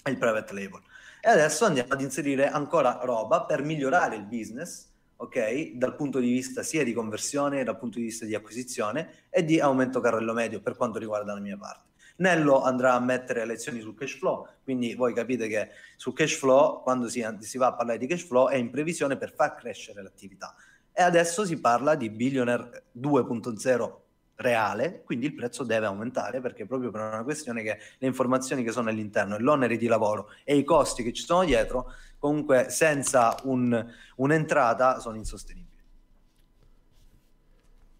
[0.03, 0.81] e il private label.
[1.21, 4.87] E adesso andiamo ad inserire ancora roba per migliorare il business,
[5.17, 5.71] ok?
[5.73, 9.59] Dal punto di vista sia di conversione, dal punto di vista di acquisizione e di
[9.59, 11.86] aumento carrello medio per quanto riguarda la mia parte.
[12.17, 16.81] Nello andrà a mettere lezioni sul cash flow, quindi voi capite che sul cash flow,
[16.81, 20.01] quando si, si va a parlare di cash flow, è in previsione per far crescere
[20.01, 20.55] l'attività.
[20.91, 24.05] E adesso si parla di Billionaire 2.0
[24.37, 28.71] reale, quindi il prezzo deve aumentare perché proprio per una questione che le informazioni che
[28.71, 33.35] sono all'interno e l'onere di lavoro e i costi che ci sono dietro, comunque senza
[33.43, 33.85] un-
[34.15, 35.66] un'entrata sono insostenibili.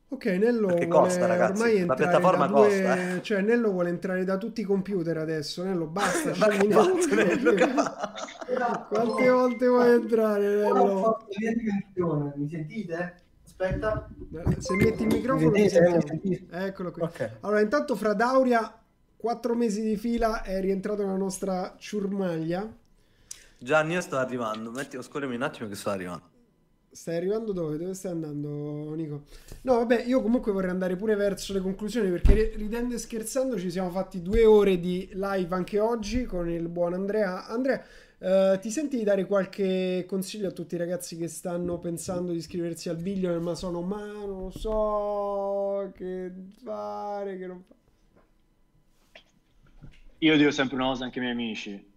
[0.09, 2.67] Ok, Nello Perché vuole costa, ragazzi, ormai la entrare piattaforma da due...
[2.67, 3.21] costa, eh.
[3.21, 5.63] Cioè, Nello vuole entrare da tutti i computer adesso.
[5.63, 8.85] Nello, basta, Ma che vattene, Luca, va.
[8.88, 11.27] Quante volte vuoi entrare, Nello?
[12.35, 13.21] mi sentite?
[13.43, 14.07] Aspetta.
[14.59, 15.95] Se metti il microfono Mi ti sentite?
[15.95, 16.21] Mi sentiamo.
[16.21, 16.57] sentite?
[16.65, 17.01] Eccolo qui.
[17.01, 17.31] Ok.
[17.41, 18.79] Allora, intanto fra Dauria,
[19.17, 22.65] quattro mesi di fila, è rientrato nella nostra ciurmaglia.
[23.57, 26.35] Gianni, io sto arrivando, metti, scorrimi un attimo che sto arrivando.
[26.97, 27.77] Stai arrivando dove?
[27.77, 29.25] Dove stai andando, Nico?
[29.61, 33.59] No, vabbè, io comunque vorrei andare pure verso le conclusioni perché ri- ridendo e scherzando
[33.59, 37.45] ci siamo fatti due ore di live anche oggi con il buon Andrea.
[37.45, 37.85] Andrea,
[38.17, 42.39] eh, ti senti di dare qualche consiglio a tutti i ragazzi che stanno pensando di
[42.39, 46.31] iscriversi al Billionaire ma sono ma non so che
[46.63, 47.75] fare, che non fa...
[50.17, 51.93] Io dico sempre una cosa anche ai miei amici,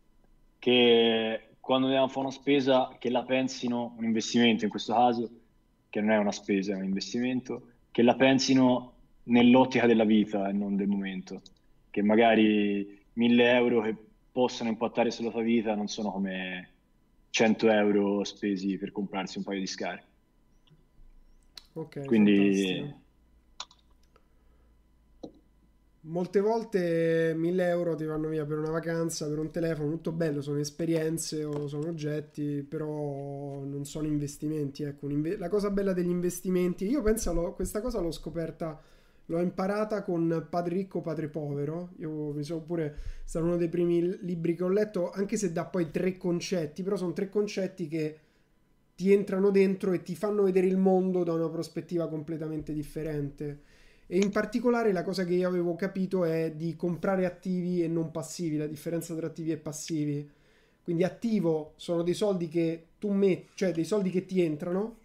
[0.59, 5.31] che quando devono fare una spesa, che la pensino un investimento in questo caso,
[5.89, 8.95] che non è una spesa, è un investimento, che la pensino
[9.25, 11.41] nell'ottica della vita e non del momento,
[11.91, 13.95] che magari 1000 euro che
[14.33, 16.71] possono impattare sulla tua vita non sono come
[17.31, 20.07] 100 euro spesi per comprarsi un paio di scarpe.
[21.75, 23.00] Ok, Quindi fantastico.
[26.03, 30.41] Molte volte 1000 euro ti vanno via per una vacanza, per un telefono, tutto bello,
[30.41, 34.83] sono esperienze o sono oggetti, però non sono investimenti.
[34.83, 38.81] Ecco, la cosa bella degli investimenti, io penso, questa cosa l'ho scoperta,
[39.27, 41.91] l'ho imparata con Padre Ricco, Padre Povero.
[41.99, 45.67] Io mi sono pure, stato uno dei primi libri che ho letto, anche se dà
[45.67, 48.19] poi tre concetti, però sono tre concetti che
[48.95, 53.69] ti entrano dentro e ti fanno vedere il mondo da una prospettiva completamente differente.
[54.13, 58.11] E in particolare la cosa che io avevo capito è di comprare attivi e non
[58.11, 60.29] passivi, la differenza tra attivi e passivi.
[60.83, 64.97] Quindi attivo sono dei soldi che tu metti, cioè dei soldi che ti entrano,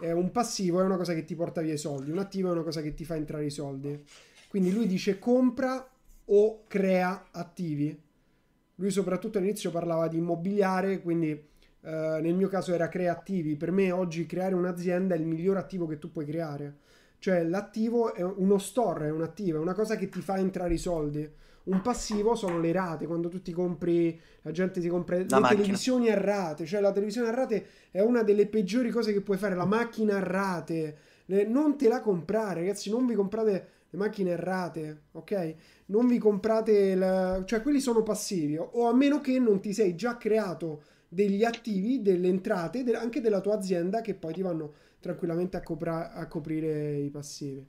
[0.00, 2.52] e un passivo è una cosa che ti porta via i soldi, un attivo è
[2.52, 4.04] una cosa che ti fa entrare i soldi.
[4.48, 5.84] Quindi lui dice compra
[6.26, 8.00] o crea attivi.
[8.76, 13.56] Lui soprattutto all'inizio parlava di immobiliare, quindi eh, nel mio caso era crea attivi.
[13.56, 16.86] Per me oggi creare un'azienda è il miglior attivo che tu puoi creare.
[17.18, 20.74] Cioè l'attivo è uno store, è un attivo, è una cosa che ti fa entrare
[20.74, 21.28] i soldi.
[21.64, 25.38] Un passivo sono le rate, quando tu ti compri, la gente ti compra le La
[25.40, 25.60] macchina.
[25.60, 29.36] televisioni a rate, cioè la televisione a rate è una delle peggiori cose che puoi
[29.36, 30.96] fare, la macchina a rate.
[31.26, 35.54] Le- non te la comprare, ragazzi, non vi comprate le macchine a rate, ok?
[35.86, 39.74] Non vi comprate, la- cioè quelli sono passivi, o- o a meno che non ti
[39.74, 44.40] sei già creato degli attivi, delle entrate, de- anche della tua azienda che poi ti
[44.42, 47.66] vanno tranquillamente a, copra- a coprire i passivi.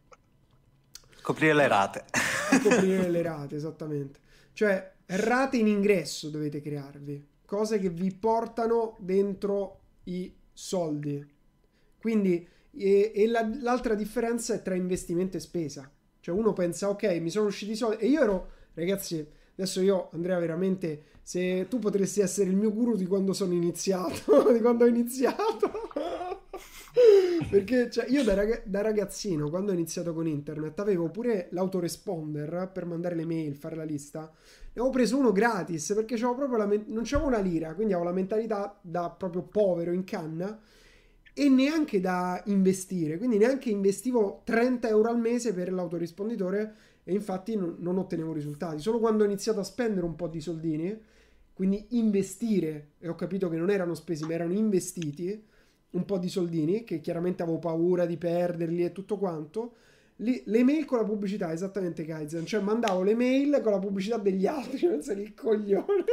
[1.22, 2.06] Coprire le rate.
[2.52, 4.20] A coprire le rate, esattamente.
[4.54, 11.26] Cioè, rate in ingresso dovete crearvi, cose che vi portano dentro i soldi.
[12.00, 15.90] Quindi, e, e la- l'altra differenza è tra investimento e spesa.
[16.22, 18.04] Cioè, uno pensa, ok, mi sono usciti i soldi.
[18.04, 22.96] E io ero, ragazzi, adesso io, Andrea, veramente, se tu potresti essere il mio guru
[22.96, 25.90] di quando sono iniziato, di quando ho iniziato.
[27.49, 32.69] Perché cioè, io da, rag- da, ragazzino, quando ho iniziato con internet, avevo pure l'autoresponder
[32.73, 34.22] per mandare le mail, fare la lista.
[34.22, 36.18] Ne avevo preso uno gratis perché
[36.68, 40.60] men- non c'avevo una lira, quindi avevo la mentalità da proprio povero in canna
[41.34, 43.18] e neanche da investire.
[43.18, 48.81] Quindi neanche investivo 30 euro al mese per l'autorisponditore e infatti non, non ottenevo risultati.
[48.81, 50.98] Solo quando ho iniziato a spendere un po' di soldini,
[51.53, 55.48] quindi investire, e ho capito che non erano spesi ma erano investiti
[55.91, 59.74] un po' di soldini, che chiaramente avevo paura di perderli e tutto quanto.
[60.18, 64.18] Le, le mail con la pubblicità, esattamente Kaizen, cioè mandavo le mail con la pubblicità
[64.18, 66.03] degli altri, non sei il coglione,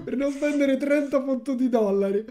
[0.04, 2.24] per non spendere 30 punti di dollari.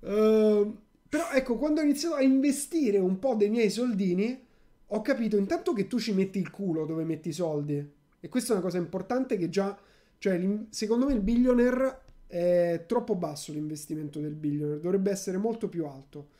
[0.00, 0.76] Uh,
[1.08, 4.42] però ecco, quando ho iniziato a investire un po' dei miei soldini,
[4.88, 7.92] ho capito intanto che tu ci metti il culo dove metti i soldi.
[8.20, 9.78] E questa è una cosa importante che già,
[10.18, 10.40] cioè,
[10.70, 12.03] secondo me il billionaire
[12.34, 16.30] è troppo basso l'investimento del billionaire, dovrebbe essere molto più alto.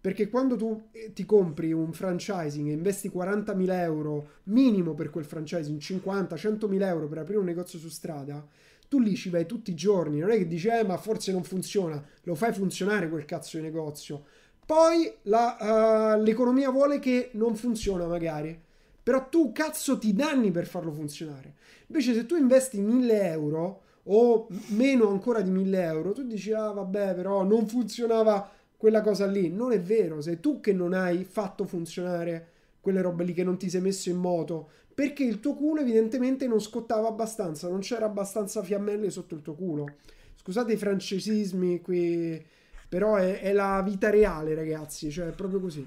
[0.00, 5.26] Perché quando tu eh, ti compri un franchising e investi 40.000 euro minimo per quel
[5.26, 8.44] franchising, 50, 100.000 euro per aprire un negozio su strada,
[8.88, 10.20] tu lì ci vai tutti i giorni.
[10.20, 13.62] Non è che dici, eh, ma forse non funziona, lo fai funzionare quel cazzo di
[13.62, 14.24] negozio.
[14.64, 18.58] Poi la, uh, l'economia vuole che non funziona magari.
[19.02, 21.56] Però tu cazzo ti danni per farlo funzionare.
[21.88, 26.70] Invece se tu investi 1000 euro o meno ancora di 1000 euro, tu dici, ah
[26.70, 29.50] vabbè, però non funzionava quella cosa lì.
[29.50, 32.48] Non è vero, sei tu che non hai fatto funzionare
[32.80, 36.46] quelle robe lì, che non ti sei messo in moto, perché il tuo culo evidentemente
[36.48, 39.96] non scottava abbastanza, non c'era abbastanza fiammelle sotto il tuo culo.
[40.34, 42.44] Scusate i francesismi qui,
[42.88, 45.86] però è, è la vita reale, ragazzi, cioè è proprio così.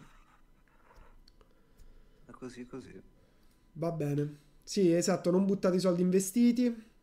[2.25, 3.01] È così, così.
[3.73, 4.37] Va bene.
[4.63, 6.93] Sì, esatto, non buttate i soldi investiti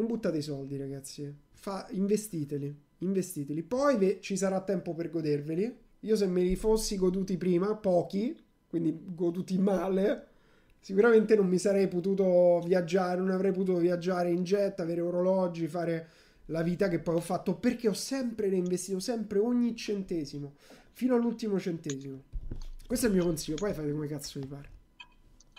[0.00, 1.30] Non buttate i soldi, ragazzi.
[1.52, 3.62] Fa, investiteli, investiteli.
[3.62, 5.76] Poi ve, ci sarà tempo per goderveli.
[6.00, 8.34] Io se me li fossi goduti prima, pochi,
[8.66, 10.28] quindi goduti male,
[10.80, 16.08] sicuramente non mi sarei potuto viaggiare, non avrei potuto viaggiare in jet, avere orologi, fare
[16.46, 20.54] la vita che poi ho fatto perché ho sempre reinvestito, sempre ogni centesimo,
[20.92, 22.22] fino all'ultimo centesimo.
[22.86, 24.79] Questo è il mio consiglio, poi fate come cazzo vi pare.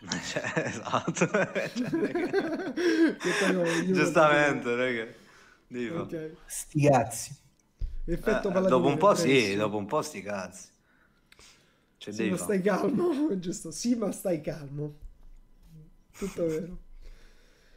[0.10, 1.28] Cioè, esatto.
[1.30, 2.73] cioè,
[3.94, 5.07] Giustamente, raga.
[6.02, 6.36] Okay.
[6.45, 7.36] Sti cazzi.
[8.06, 10.69] Effetto eh, dopo un po' sì, dopo un po' sti cazzi.
[11.98, 12.44] Cioè, sì, ma fare.
[12.44, 13.69] stai calmo, giusto?
[13.72, 14.95] Sì, ma stai calmo.
[16.18, 16.80] Tutto vero.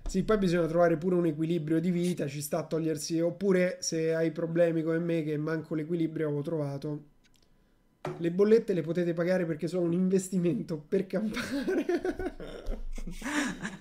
[0.08, 4.14] Sì, poi bisogna trovare pure un equilibrio di vita, ci sta a togliersi, oppure se
[4.14, 7.04] hai problemi come me che manco l'equilibrio avevo trovato,
[8.18, 11.84] le bollette le potete pagare perché sono un investimento per campare.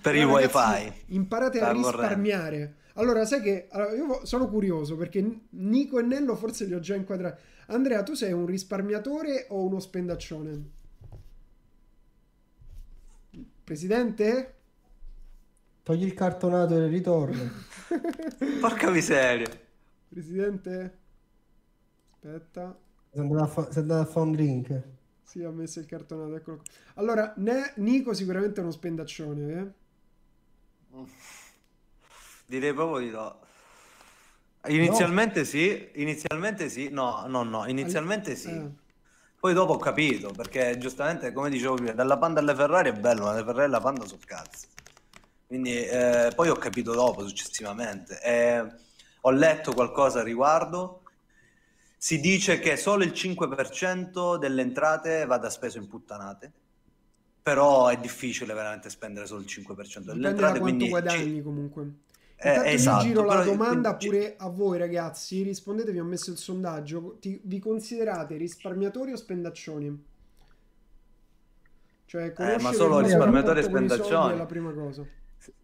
[0.00, 0.92] per il ragazzi, wifi.
[1.08, 2.76] Imparate a risparmiare.
[2.94, 6.94] Allora, sai che allora, io sono curioso perché Nico e Nello forse li ho già
[6.94, 7.42] inquadrati.
[7.66, 10.70] Andrea, tu sei un risparmiatore o uno spendaccione?
[13.64, 14.54] Presidente?
[15.82, 17.50] Togli il cartonato e ritorno.
[18.60, 19.48] Porca miseria.
[20.08, 20.98] Presidente?
[22.12, 22.78] Aspetta.
[23.14, 24.82] Fa- sei andato a fare un drink.
[25.22, 26.64] Sì, ha messo il cartonato, eccolo qua.
[26.94, 29.82] Allora, ne- Nico sicuramente è uno spendaccione, eh?
[32.46, 33.38] Direi proprio di no.
[34.66, 35.44] Inizialmente no.
[35.44, 38.50] sì, inizialmente sì, no, no, no, inizialmente sì.
[38.50, 38.70] Eh.
[39.38, 43.24] Poi dopo ho capito, perché giustamente, come dicevo prima, dalla Panda alle Ferrari è bello,
[43.24, 44.66] ma le Ferrari e la Panda sono cazzo.
[45.46, 48.20] Quindi eh, poi ho capito dopo, successivamente.
[48.22, 48.66] Eh,
[49.20, 51.02] ho letto qualcosa a riguardo
[52.04, 56.52] si dice che solo il 5% delle entrate vada speso in puttanate,
[57.42, 60.52] però è difficile veramente spendere solo il 5% delle Dipende entrate.
[60.52, 61.42] Da quanto guadagni ci...
[61.42, 61.82] comunque.
[62.36, 64.18] Eh, Intanto eh, esatto, giro la domanda quindi...
[64.18, 69.16] pure a voi ragazzi, rispondete, vi ho messo il sondaggio, Ti, vi considerate risparmiatori o
[69.16, 70.04] spendaccioni?
[72.04, 75.06] Cioè, eh, ma solo risparmiatori e spendaccioni è la prima cosa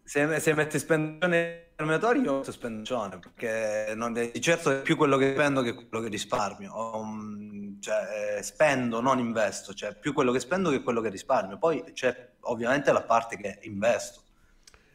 [0.03, 5.17] se, se metti spendione risparmiatori io metto spendione perché non, di certo è più quello
[5.17, 6.95] che spendo che quello che risparmio.
[6.95, 11.57] Um, cioè, eh, spendo non investo cioè più quello che spendo che quello che risparmio.
[11.57, 14.21] Poi c'è ovviamente la parte che investo.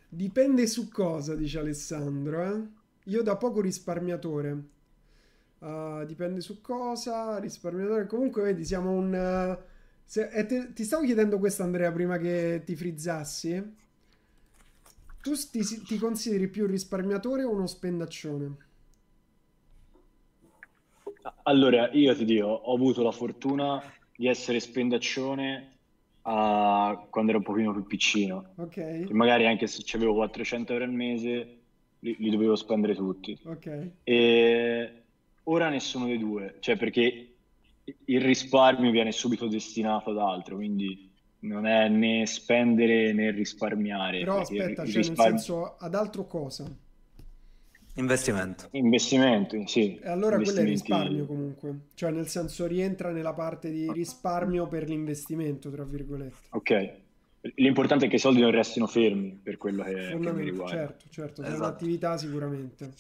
[0.09, 2.63] Dipende su cosa dice Alessandro eh?
[3.05, 4.75] io da poco risparmiatore.
[5.59, 8.07] Uh, dipende su cosa risparmiatore.
[8.07, 12.77] Comunque vedi siamo un uh, se, te, ti stavo chiedendo questo Andrea prima che ti
[12.77, 13.85] frizzassi
[15.27, 18.57] tu ti, ti consideri più risparmiatore o uno spendaccione?
[21.43, 23.83] Allora, io ti dico, ho avuto la fortuna
[24.15, 25.79] di essere spendaccione
[26.23, 28.53] uh, quando ero un pochino più piccino.
[28.55, 29.09] Ok.
[29.11, 31.59] magari anche se avevo 400 euro al mese,
[31.99, 33.37] li, li dovevo spendere tutti.
[33.47, 33.91] Ok.
[34.05, 35.03] E
[35.43, 37.35] ora nessuno dei due, cioè perché
[38.05, 41.06] il risparmio viene subito destinato ad altro, quindi
[41.41, 44.21] non è né spendere né risparmiare.
[44.21, 46.65] Però aspetta, cioè risparmio- nel senso ad altro cosa?
[47.99, 48.69] Investimento.
[48.73, 49.99] Investimento, sì.
[50.03, 54.87] E allora quello è risparmio comunque, cioè nel senso rientra nella parte di risparmio per
[54.87, 56.37] l'investimento, tra virgolette.
[56.51, 56.93] Ok.
[57.55, 60.77] L'importante è che i soldi non restino fermi per quello che, che mi riguarda.
[60.77, 61.57] certo, certo, Esatto.
[61.57, 62.91] un'attività sicuramente.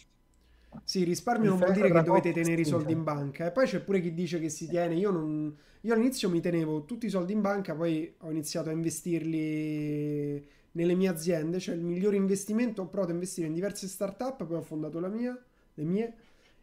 [0.84, 3.46] Sì, risparmio non vuol dire che dovete tenere i soldi in banca.
[3.46, 4.94] E poi c'è pure chi dice che si tiene.
[4.94, 5.54] Io, non...
[5.82, 10.94] Io all'inizio mi tenevo tutti i soldi in banca, poi ho iniziato a investirli nelle
[10.94, 11.58] mie aziende.
[11.58, 15.08] Cioè il migliore investimento ho provato a investire in diverse startup, poi ho fondato la
[15.08, 15.38] mia,
[15.74, 16.14] le mie.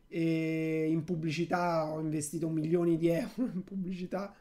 [0.08, 4.34] E in pubblicità ho investito milioni di euro in pubblicità.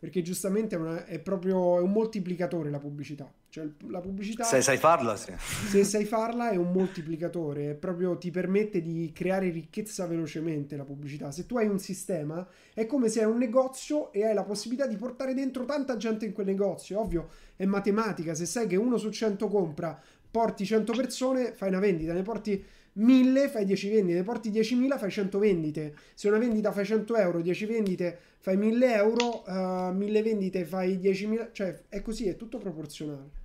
[0.00, 3.30] Perché giustamente è, una- è proprio è un moltiplicatore la pubblicità.
[3.50, 5.30] Cioè la pubblicità Se sai farla, sì.
[5.36, 10.84] se sai farla è un moltiplicatore, è proprio ti permette di creare ricchezza velocemente la
[10.84, 11.30] pubblicità.
[11.30, 14.86] Se tu hai un sistema, è come se hai un negozio e hai la possibilità
[14.86, 16.98] di portare dentro tanta gente in quel negozio.
[16.98, 20.00] Ovvio, è matematica, se sai che uno su 100 compra,
[20.30, 22.64] porti 100 persone, fai una vendita, ne porti
[23.00, 25.94] 1000, fai 10 vendite, porti 10.000, fai 100 vendite.
[26.14, 30.98] Se una vendita fai 100 euro, 10 vendite fai 1000 euro, eh, 1000 vendite fai
[30.98, 33.38] 10.000, cioè è così, è tutto proporzionale.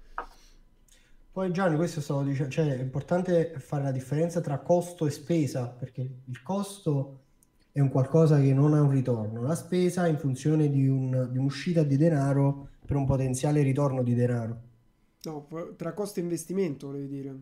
[1.31, 5.67] Poi Gianni, questo stavo dicendo, cioè è importante fare la differenza tra costo e spesa,
[5.67, 7.19] perché il costo
[7.71, 11.27] è un qualcosa che non ha un ritorno, la spesa è in funzione di, un-
[11.29, 14.61] di un'uscita di denaro per un potenziale ritorno di denaro.
[15.23, 17.35] No, tra costo e investimento, volevi dire.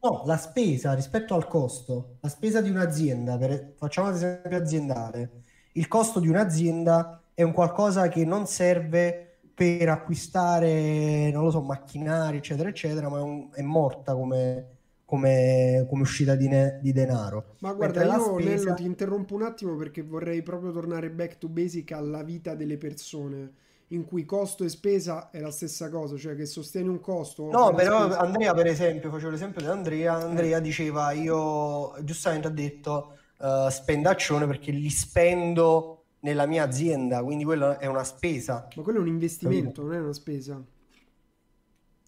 [0.00, 5.42] No, la spesa rispetto al costo, la spesa di un'azienda, per- facciamo ad esempio aziendale,
[5.72, 11.60] il costo di un'azienda è un qualcosa che non serve per acquistare, non lo so,
[11.62, 16.92] macchinari, eccetera, eccetera, ma è, un- è morta come, come- come uscita di, ne- di
[16.92, 17.56] denaro.
[17.60, 21.38] Ma guarda, Mentre io spesa- Nello ti interrompo un attimo perché vorrei proprio tornare back
[21.38, 23.52] to basic alla vita delle persone,
[23.88, 27.50] in cui costo e spesa è la stessa cosa, cioè che sostieni un costo.
[27.50, 28.18] No, però spesa.
[28.18, 34.46] Andrea, per esempio, facevo l'esempio di Andrea, Andrea diceva, io giustamente ha detto eh, spendaccione
[34.46, 38.68] perché li spendo nella mia azienda, quindi quella è una spesa.
[38.74, 40.62] Ma quello è un investimento, non è una spesa.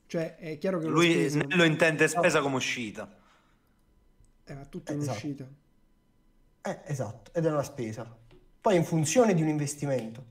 [0.06, 1.44] Cioè, è chiaro che Lui spesa.
[1.56, 3.08] lo intende spesa come uscita.
[4.44, 5.10] Eh, ma tutto è Esatto.
[5.10, 5.48] un'uscita.
[6.62, 8.18] Eh, esatto, ed è una spesa.
[8.60, 10.29] Poi in funzione di un investimento.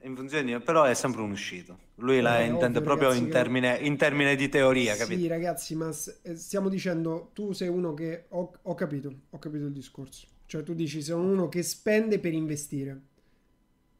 [0.00, 0.06] Sì.
[0.06, 1.76] In funzione di- però è sempre un'uscita.
[1.96, 5.20] Lui la Eh, intende ovvio, proprio ragazzi, in termine, in termine di teoria, capito?
[5.20, 8.26] Sì, ragazzi, ma s- eh, stiamo dicendo, tu sei uno che...
[8.30, 10.26] Ho, ho capito, ho capito il discorso.
[10.46, 13.00] Cioè, tu dici, sei uno che spende per investire.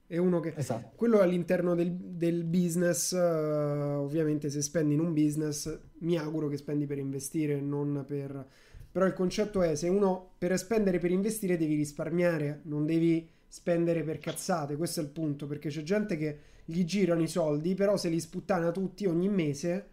[0.06, 0.54] E uno che...
[0.56, 0.92] Esatto.
[0.96, 6.56] Quello all'interno del, del business, eh, ovviamente se spendi in un business, mi auguro che
[6.56, 8.46] spendi per investire, non per...
[8.90, 14.04] Però il concetto è, se uno per spendere per investire devi risparmiare, non devi spendere
[14.04, 17.96] per cazzate, questo è il punto, perché c'è gente che gli girano i soldi, però
[17.96, 19.88] se li sputtana tutti ogni mese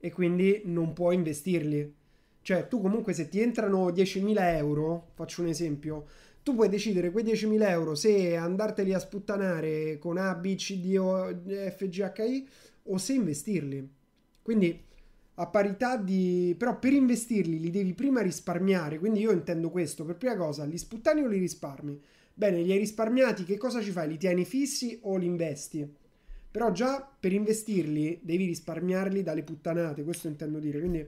[0.00, 1.94] e quindi non può investirli.
[2.42, 6.06] Cioè, tu comunque se ti entrano 10.000 euro, faccio un esempio,
[6.42, 10.96] tu puoi decidere quei 10.000 euro se andarteli a sputtanare con A, B, C, D,
[10.98, 12.48] O, F, G, H, I
[12.84, 13.88] o se investirli.
[14.42, 14.82] Quindi
[15.34, 16.56] a parità di...
[16.58, 20.78] però per investirli li devi prima risparmiare, quindi io intendo questo, per prima cosa, li
[20.78, 22.00] sputtani o li risparmi?
[22.38, 24.08] Bene, li hai risparmiati, che cosa ci fai?
[24.08, 25.90] Li tieni fissi o li investi?
[26.50, 31.06] Però già per investirli devi risparmiarli dalle puttanate, questo intendo dire, quindi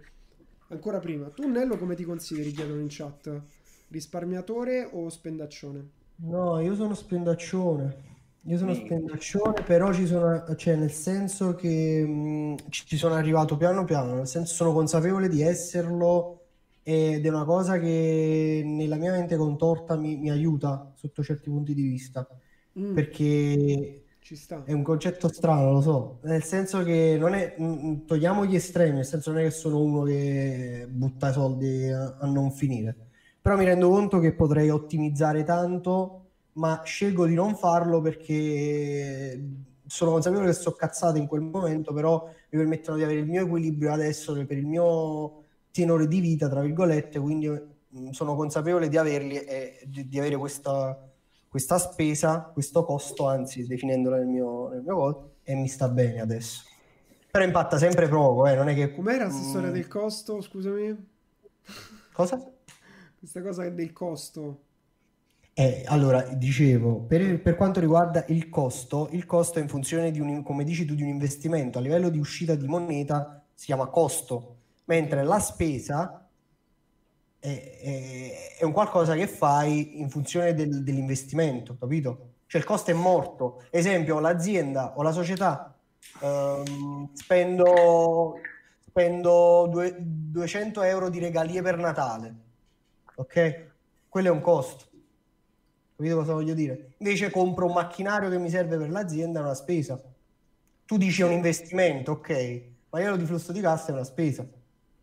[0.69, 1.29] ancora prima.
[1.31, 3.43] Tu Nello come ti consideri, chiedono in chat?
[3.89, 5.91] Risparmiatore o spendaccione?
[6.21, 8.07] No, io sono spendaccione.
[8.43, 13.57] Io sono spendaccione, però ci sono, cioè nel senso che mh, ci ci sono arrivato
[13.57, 16.38] piano piano, nel senso sono consapevole di esserlo
[16.91, 21.75] ed è una cosa che nella mia mente contorta mi, mi aiuta sotto certi punti
[21.75, 22.27] di vista,
[22.77, 24.59] Mm, perché ci sta.
[24.63, 28.97] è un concetto strano, lo so, nel senso che non è, mh, togliamo gli estremi,
[28.97, 32.95] nel senso non è che sono uno che butta i soldi a, a non finire,
[33.41, 39.41] però mi rendo conto che potrei ottimizzare tanto, ma scelgo di non farlo perché
[39.87, 43.45] sono consapevole che sto cazzato in quel momento, però mi permettono di avere il mio
[43.45, 45.38] equilibrio adesso per il mio
[45.81, 50.37] tenore di vita, tra virgolette, quindi mh, sono consapevole di averli e di, di avere
[50.37, 51.03] questa
[51.49, 56.21] questa spesa, questo costo, anzi definendola nel mio, nel mio codice, e mi sta bene
[56.21, 56.63] adesso.
[57.31, 58.93] Però impatta sempre poco, eh, non è che...
[58.93, 60.43] Com'era questa Mm, storia del costo?
[60.43, 61.07] Scusami.
[62.13, 62.53] Cosa?
[63.19, 64.61] Questa cosa del costo.
[65.55, 70.21] Eh, allora, dicevo, per, per quanto riguarda il costo, il costo è in funzione di
[70.21, 71.79] un, come dici tu, di un investimento.
[71.79, 74.58] A livello di uscita di moneta si chiama costo,
[74.89, 76.27] mentre la spesa
[77.39, 82.33] è, è, è un qualcosa che fai in funzione del, dell'investimento, capito?
[82.47, 83.63] Cioè il costo è morto.
[83.71, 85.75] Esempio, l'azienda o la società
[86.23, 88.35] ehm, spendo,
[88.87, 92.35] spendo due- 200 euro di regalie per Natale,
[93.17, 93.67] ok?
[94.09, 94.87] Quello è un costo.
[95.97, 96.93] Capito cosa voglio dire?
[96.99, 100.01] Invece compro un macchinario che mi serve per l'azienda, è una spesa.
[100.87, 104.47] Tu dici un investimento, ok, ma io lo di flusso di cassa è una spesa.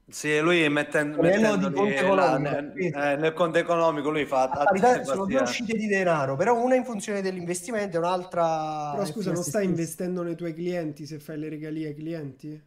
[0.07, 2.87] Sì, lui mettendo, Livello di conto economico, sì.
[2.89, 6.63] eh, nel conto economico lui fa A parità sono due sia- uscite di denaro, però
[6.63, 8.91] una in funzione dell'investimento e un'altra...
[8.91, 9.69] Però scusa, non stai stessa.
[9.69, 12.61] investendo nei tuoi clienti se fai le regalie ai clienti?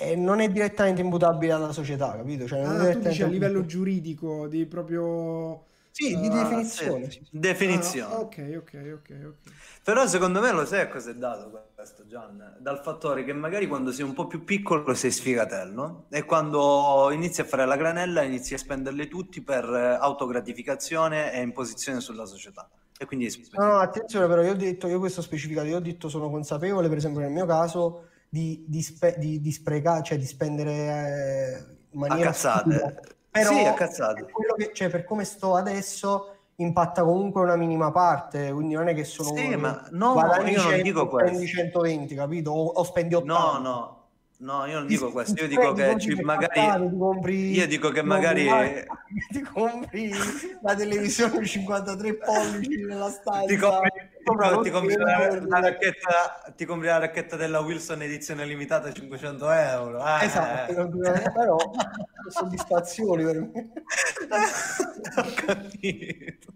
[0.00, 2.46] E non è direttamente imputabile alla società, capito?
[2.46, 5.66] Cioè, non è Ah, tu dici a livello giuridico, di proprio...
[6.00, 7.10] Sì, di Ah, definizione.
[7.10, 7.20] sì.
[7.24, 7.28] sì.
[7.32, 8.14] definizione.
[8.14, 9.52] Ah, ok, ok, ok, ok.
[9.82, 12.56] Però secondo me lo sai a cosa è dato questo, Gian?
[12.60, 17.40] Dal fattore che magari quando sei un po' più piccolo sei sfigatello e quando inizi
[17.40, 22.68] a fare la granella inizi a spenderle tutti per autogratificazione e imposizione sulla società.
[22.96, 25.80] E quindi No, no, attenzione però, io ho detto, io questo ho specificato, io ho
[25.80, 30.16] detto sono consapevole, per esempio nel mio caso, di, di, spe- di, di sprecare, cioè
[30.18, 32.70] di spendere eh, in a maniera cazzate.
[32.76, 33.16] stupida.
[33.30, 38.74] Però Sì, per che, cioè, per come sto adesso impatta comunque una minima parte, quindi
[38.74, 41.56] non è che sono Sì, un- ma no, guadagni io non 100, dico spendi questo.
[41.56, 42.50] 120, capito?
[42.50, 43.32] O, o spendi 80.
[43.38, 46.98] No, no, no, io non dico questo, io dico spendi che ci- magari...
[46.98, 48.86] compri, Io dico che compri magari...
[49.30, 50.10] ti compri
[50.62, 53.46] la televisione 53 pollici nella stanza.
[53.46, 53.90] Ti compri,
[54.28, 58.92] Sopra ti compri la, la racchetta, ti compri la racchetta della Wilson edizione limitata a
[58.92, 59.98] 500 euro.
[60.04, 60.24] eh.
[60.24, 60.88] Esatto,
[61.32, 61.56] però
[62.28, 63.48] soddisfazioni per me.
[65.16, 66.52] Ho capito.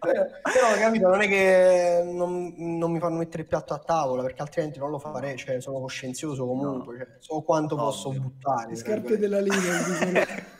[0.00, 4.22] però, però, capito, non è che non, non mi fanno mettere il piatto a tavola
[4.22, 8.22] perché altrimenti non lo farei, cioè sono coscienzioso comunque, cioè, so quanto posso Ovvio.
[8.22, 8.70] buttare.
[8.70, 10.44] Le scarpe della dicono...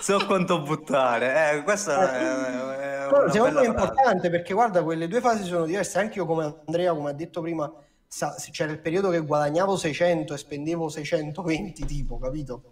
[0.00, 1.52] So quanto buttare.
[1.58, 5.64] Eh, questa è, è Però secondo me è importante perché guarda, quelle due fasi sono
[5.64, 5.98] diverse.
[5.98, 7.72] Anche io, come Andrea, come ha detto prima,
[8.06, 12.62] sa- c'era il periodo che guadagnavo 600 e spendevo 620, tipo, capito?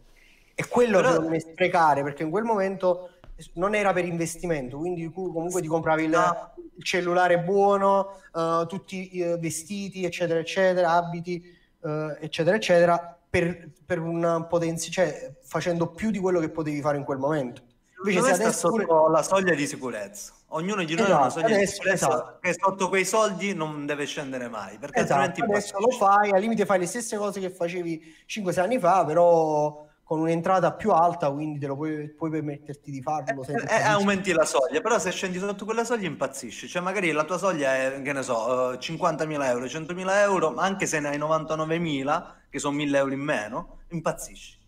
[0.54, 3.08] E quello Però- secondo me è sprecare perché in quel momento
[3.54, 6.50] non era per investimento, quindi comunque ti compravi il,
[6.82, 11.42] cellulare buono, eh, tutti i vestiti, eccetera, eccetera, abiti,
[11.82, 16.98] eh, eccetera, eccetera, per, per un potenzi- cioè facendo più di quello che potevi fare
[16.98, 17.62] in quel momento.
[18.04, 20.34] Invece se adesso sotto la soglia di sicurezza.
[20.48, 22.38] Ognuno di noi ha una Esatto, soglia di adesso- sicurezza esatto.
[22.42, 26.40] che sotto quei soldi non deve scendere mai, perché Esatto, altrimenti adesso lo fai, al
[26.42, 31.30] limite fai le stesse cose che facevi 5-6 anni fa, però con un'entrata più alta,
[31.32, 33.42] quindi te lo puoi, puoi permetterti di farlo.
[33.46, 37.24] Eh, eh, aumenti la soglia, però se scendi sotto quella soglia impazzisci, cioè magari la
[37.24, 41.08] tua soglia è, che ne so, eh, 50.000 euro, 100.000 euro, ma anche se ne
[41.08, 44.60] hai 99.000, che sono 1.000 euro in meno, impazzisci.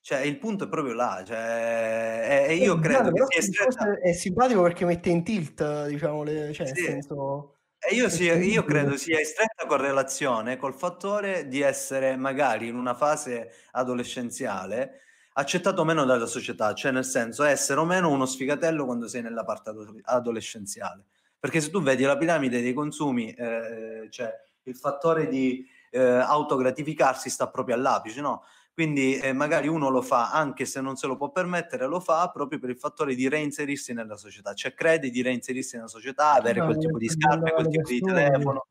[0.00, 4.00] Cioè il punto è proprio là, cioè, e, e io Eh, credo che sia stretta...
[4.00, 6.82] è simpatico perché mette in tilt, diciamo, le, cioè, nel Sì.
[6.82, 7.53] senso...
[7.92, 12.94] Io, sia- io credo sia in stretta correlazione col fattore di essere magari in una
[12.94, 15.00] fase adolescenziale
[15.34, 19.44] accettato meno dalla società, cioè nel senso essere o meno uno sfigatello quando sei nella
[19.44, 21.04] parte ado- adolescenziale.
[21.38, 24.32] Perché se tu vedi la piramide dei consumi, eh, cioè
[24.62, 28.44] il fattore di eh, autogratificarsi sta proprio all'apice, no?
[28.74, 32.28] Quindi eh, magari uno lo fa anche se non se lo può permettere, lo fa
[32.30, 36.60] proprio per il fattore di reinserirsi nella società, cioè crede di reinserirsi nella società, avere
[36.60, 38.66] quel tipo di scarpe, quel tipo di telefono.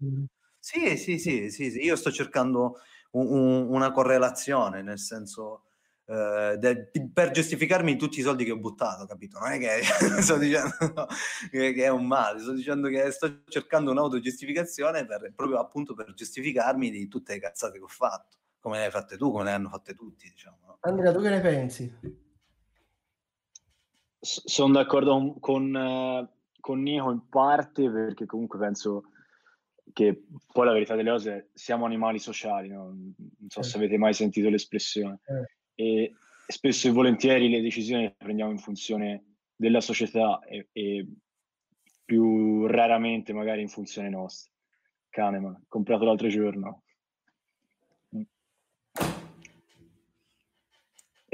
[0.59, 1.79] Sì, sì, sì, sì, sì.
[1.83, 2.79] io sto cercando
[3.11, 5.63] un- un- una correlazione, nel senso,
[6.05, 9.39] eh, de- per giustificarmi tutti i soldi che ho buttato, capito?
[9.39, 9.81] Non è che
[10.21, 11.07] sto dicendo
[11.49, 16.13] che, che è un male, sto dicendo che sto cercando un'autogiustificazione per, proprio appunto per
[16.13, 19.51] giustificarmi di tutte le cazzate che ho fatto, come le hai fatte tu, come le
[19.51, 20.57] hanno fatte tutti, diciamo.
[20.65, 20.77] no?
[20.79, 22.21] Andrea, tu che ne pensi?
[24.25, 26.29] sono d'accordo con, eh,
[26.61, 29.09] con Nico in parte perché comunque penso
[29.91, 32.85] che poi la verità delle cose è siamo animali sociali, no?
[32.85, 33.13] non
[33.49, 33.77] so se Certo.
[33.79, 35.83] avete mai sentito l'espressione Eh.
[35.83, 36.13] e
[36.47, 39.25] spesso e volentieri le decisioni le prendiamo in funzione
[39.57, 41.05] della società e, e
[42.05, 44.51] più raramente magari in funzione nostra.
[45.09, 46.83] Kahneman, comprato l'altro giorno.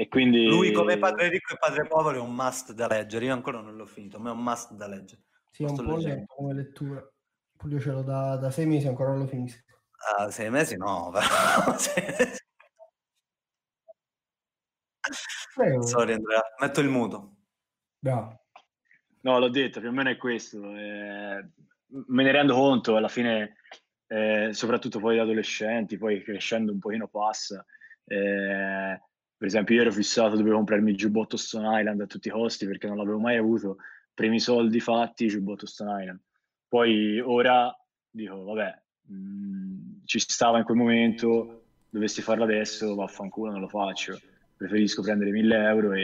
[0.00, 3.34] E quindi Lui come padre ricco e padre povero è un must da leggere, io
[3.34, 5.24] ancora non l'ho finito, ma è un must da leggere.
[5.50, 7.06] Sì, è Lo un po' lento come lettura.
[7.68, 9.62] Io ce l'ho da, da sei mesi, ancora non lo finisco.
[10.16, 11.76] Ah, sei mesi no, però...
[15.54, 15.82] Prego.
[15.82, 17.36] Sorry Andrea, metto il muto.
[17.98, 18.44] Bravo.
[19.20, 20.62] No, l'ho detto, più o meno è questo.
[20.76, 21.46] eh,
[21.88, 23.56] me ne rendo conto, alla fine,
[24.06, 27.62] eh, soprattutto poi da adolescenti, poi crescendo un pochino passa,
[28.06, 28.98] eh,
[29.40, 32.66] Per esempio, io ero fissato, dovevo comprarmi il giubbotto Stone Island a tutti i costi
[32.66, 33.78] perché non l'avevo mai avuto.
[34.12, 36.20] Primi soldi fatti, giubbotto Stone Island.
[36.68, 37.74] Poi ora
[38.10, 43.68] dico, vabbè, mh, mm, ci stava in quel momento, dovessi farlo adesso, vaffanculo, non lo
[43.68, 44.20] faccio.
[44.58, 46.02] Preferisco prendere 1000 euro e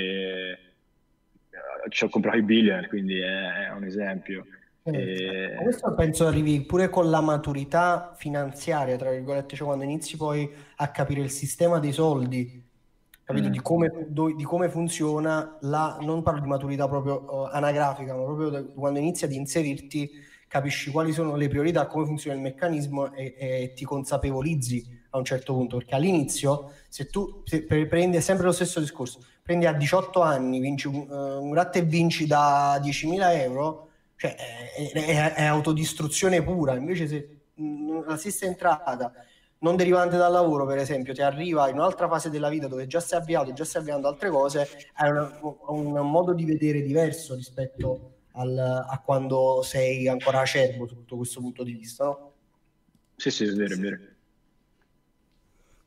[1.51, 4.47] eh, ci ho comprato i billion, quindi è, è un esempio.
[4.83, 5.59] E...
[5.63, 10.91] Questo penso arrivi pure con la maturità finanziaria, tra virgolette, cioè quando inizi poi a
[10.91, 12.65] capire il sistema dei soldi,
[13.27, 13.49] capito?
[13.49, 13.51] Mm.
[13.51, 18.23] Di, come, do, di, come, funziona, la, non parlo di maturità proprio uh, anagrafica, ma
[18.23, 20.11] proprio da, quando inizi ad inserirti,
[20.47, 25.25] capisci quali sono le priorità, come funziona il meccanismo e, e ti consapevolizzi a un
[25.25, 30.23] certo punto, perché all'inizio, se tu se prendi sempre lo stesso discorso, prendi a 18
[30.23, 35.45] anni, vinci un, uh, un gratta e vinci da 10.000 euro, cioè è, è, è
[35.45, 36.77] autodistruzione pura.
[36.77, 37.29] Invece, se
[38.07, 39.13] la stessa entrata
[39.59, 43.01] non derivante dal lavoro, per esempio, ti arriva in un'altra fase della vita dove già
[43.01, 48.13] sei avviato, già stai avviando altre cose, è una, un modo di vedere diverso rispetto
[48.33, 52.33] al, a quando sei ancora acerbo sotto questo punto di vista, no?
[53.17, 53.99] Sì, sì, è vero, è vero.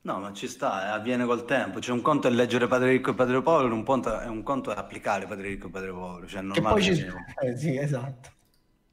[0.02, 1.80] No, ma ci sta, eh, avviene col tempo.
[1.80, 4.74] Cioè, un conto è leggere Padre Ricco e Padre Povero, un, conto è, un conto
[4.74, 6.26] è applicare Padre Ricco e Padre Povero.
[6.26, 7.06] Cioè, che poi ci...
[7.44, 8.32] eh, sì, esatto.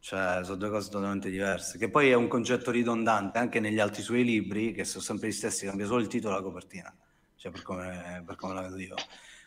[0.07, 1.79] Cioè, sono due cose totalmente diverse.
[1.79, 5.33] Che poi è un concetto ridondante anche negli altri suoi libri, che sono sempre gli
[5.33, 6.97] stessi, cambia solo il titolo e la copertina.
[7.35, 8.95] Cioè, per come, per come la vedo io.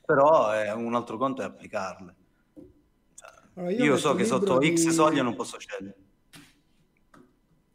[0.05, 2.15] Però è, un altro conto è applicarle.
[3.15, 4.75] Cioè, allora, io, io so che sotto di...
[4.75, 5.95] X soglia non posso scegliere.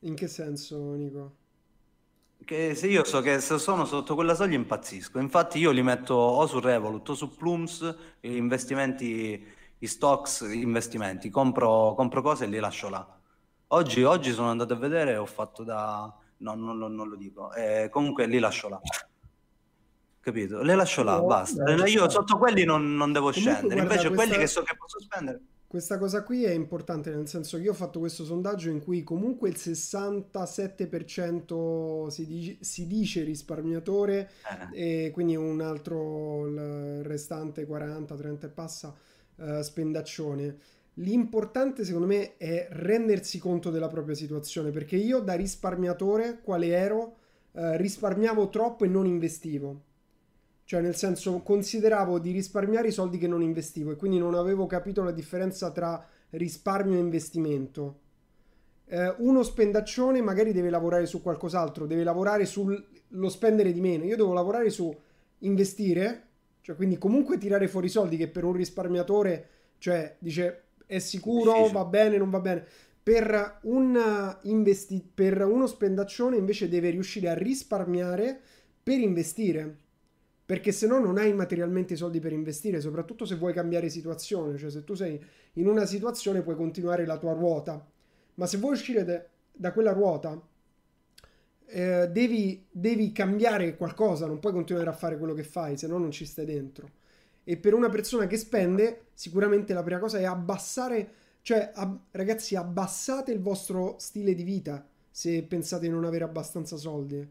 [0.01, 1.37] In che senso, Nico?
[2.45, 5.19] Che se io so che se sono sotto quella soglia impazzisco.
[5.21, 9.43] Infatti io li metto o su Revolut o su Plums, investimenti,
[9.85, 11.31] i stocks, investimenti.
[11.31, 13.07] Compro, compro cose e li lascio là.
[13.69, 16.13] Oggi, oggi sono andato a vedere e ho fatto da...
[16.39, 17.53] No, non, non, non lo dico.
[17.53, 18.81] Eh, comunque li lascio là.
[20.21, 20.63] Capito?
[20.63, 21.71] Le lascio là, oh, basta.
[21.87, 23.81] Io sotto quelli non, non devo comunque, scendere.
[23.81, 24.27] Invece questa...
[24.27, 25.41] quelli che so che posso spendere
[25.75, 29.03] questa cosa qui è importante nel senso che io ho fatto questo sondaggio in cui
[29.03, 34.31] comunque il 67% si, dice, si dice risparmiatore
[34.73, 35.07] eh.
[35.07, 38.95] e quindi un altro il restante 40, 30 e passa
[39.37, 40.57] uh, spendaccione.
[40.95, 47.17] L'importante secondo me è rendersi conto della propria situazione perché io da risparmiatore quale ero
[47.53, 49.93] uh, risparmiavo troppo e non investivo
[50.67, 54.67] cioè, nel senso, consideravo di risparmiare i soldi che non investivo e quindi non avevo
[54.67, 58.01] capito la differenza tra risparmio e investimento.
[58.87, 64.05] Eh, uno spendaccione magari deve lavorare su qualcos'altro, deve lavorare sullo spendere di meno.
[64.05, 64.95] Io devo lavorare su
[65.41, 66.29] investire,
[66.65, 71.69] cioè quindi comunque tirare fuori i soldi che per un risparmiatore, cioè dice è sicuro,
[71.69, 72.65] va bene, non va bene.
[73.03, 78.41] Per, un investi- per uno spendaccione invece deve riuscire a risparmiare
[78.83, 79.77] per investire.
[80.47, 84.57] Perché se no non hai materialmente i soldi per investire, soprattutto se vuoi cambiare situazione,
[84.57, 85.23] cioè se tu sei
[85.55, 87.87] in una situazione puoi continuare la tua ruota,
[88.37, 90.41] ma se vuoi uscire de- da quella ruota
[91.75, 95.99] eh, devi, devi cambiare qualcosa, non puoi continuare a fare quello che fai, se no
[95.99, 96.89] non ci stai dentro.
[97.43, 101.09] E per una persona che spende, sicuramente la prima cosa è abbassare,
[101.43, 106.77] cioè ab- ragazzi abbassate il vostro stile di vita se pensate di non avere abbastanza
[106.77, 107.29] soldi.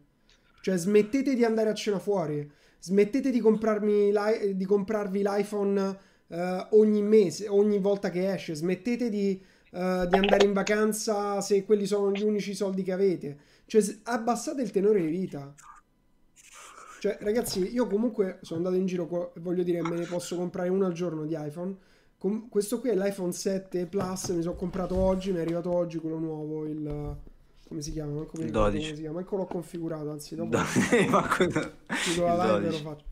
[0.61, 2.49] Cioè smettete di andare a cena fuori
[2.83, 3.41] smettete di,
[4.55, 5.97] di comprarvi l'iPhone
[6.27, 6.35] uh,
[6.71, 9.41] ogni mese, ogni volta che esce, smettete di,
[9.71, 13.37] uh, di, andare in vacanza se quelli sono gli unici soldi che avete.
[13.65, 15.53] Cioè, abbassate il tenore di vita.
[16.99, 20.85] Cioè, ragazzi, io comunque sono andato in giro, voglio dire, me ne posso comprare uno
[20.85, 21.75] al giorno di iPhone.
[22.17, 25.97] Com- questo qui è l'iPhone 7 Plus, mi sono comprato oggi, mi è arrivato oggi
[25.97, 27.17] quello nuovo, il
[27.73, 28.13] come si chiama?
[28.13, 28.77] Manco il 12.
[28.77, 29.15] Come si chiama?
[29.15, 30.55] Manco l'ho configurato, anzi dopo
[31.09, 31.47] Manco...
[32.17, 33.05] la live lo faccio.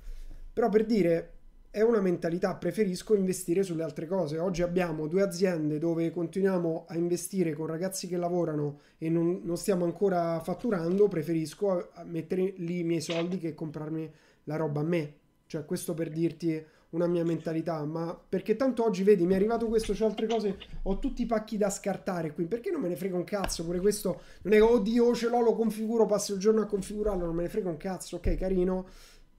[0.53, 1.33] Però per dire,
[1.71, 4.37] è una mentalità, preferisco investire sulle altre cose.
[4.37, 9.55] Oggi abbiamo due aziende dove continuiamo a investire con ragazzi che lavorano e non, non
[9.55, 14.11] stiamo ancora fatturando, preferisco mettere lì i miei soldi che comprarmi
[14.43, 15.13] la roba a me.
[15.45, 19.67] Cioè, questo per dirti una mia mentalità, ma perché tanto oggi vedi, mi è arrivato
[19.67, 22.97] questo, c'ho altre cose, ho tutti i pacchi da scartare qui, perché non me ne
[22.97, 26.61] frega un cazzo, pure questo non è oddio ce l'ho, lo configuro, passo il giorno
[26.61, 28.87] a configurarlo, non me ne frega un cazzo, ok carino,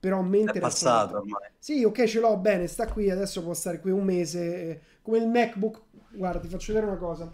[0.03, 0.57] però mentre...
[0.57, 1.49] È passato ormai.
[1.57, 5.29] Sì, ok ce l'ho, bene, sta qui, adesso può stare qui un mese, come il
[5.29, 7.31] MacBook, guarda ti faccio vedere una cosa,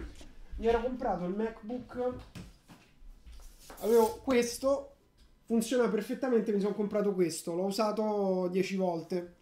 [0.57, 2.13] mi ero comprato il MacBook,
[3.79, 4.97] avevo questo,
[5.45, 9.33] funziona perfettamente, mi sono comprato questo, l'ho usato 10 volte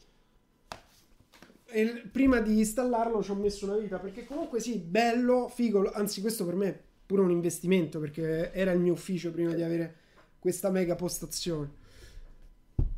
[1.65, 6.21] e prima di installarlo ci ho messo una vita perché comunque sì, bello, figo, anzi
[6.21, 9.95] questo per me è pure un investimento perché era il mio ufficio prima di avere
[10.39, 11.85] questa mega postazione.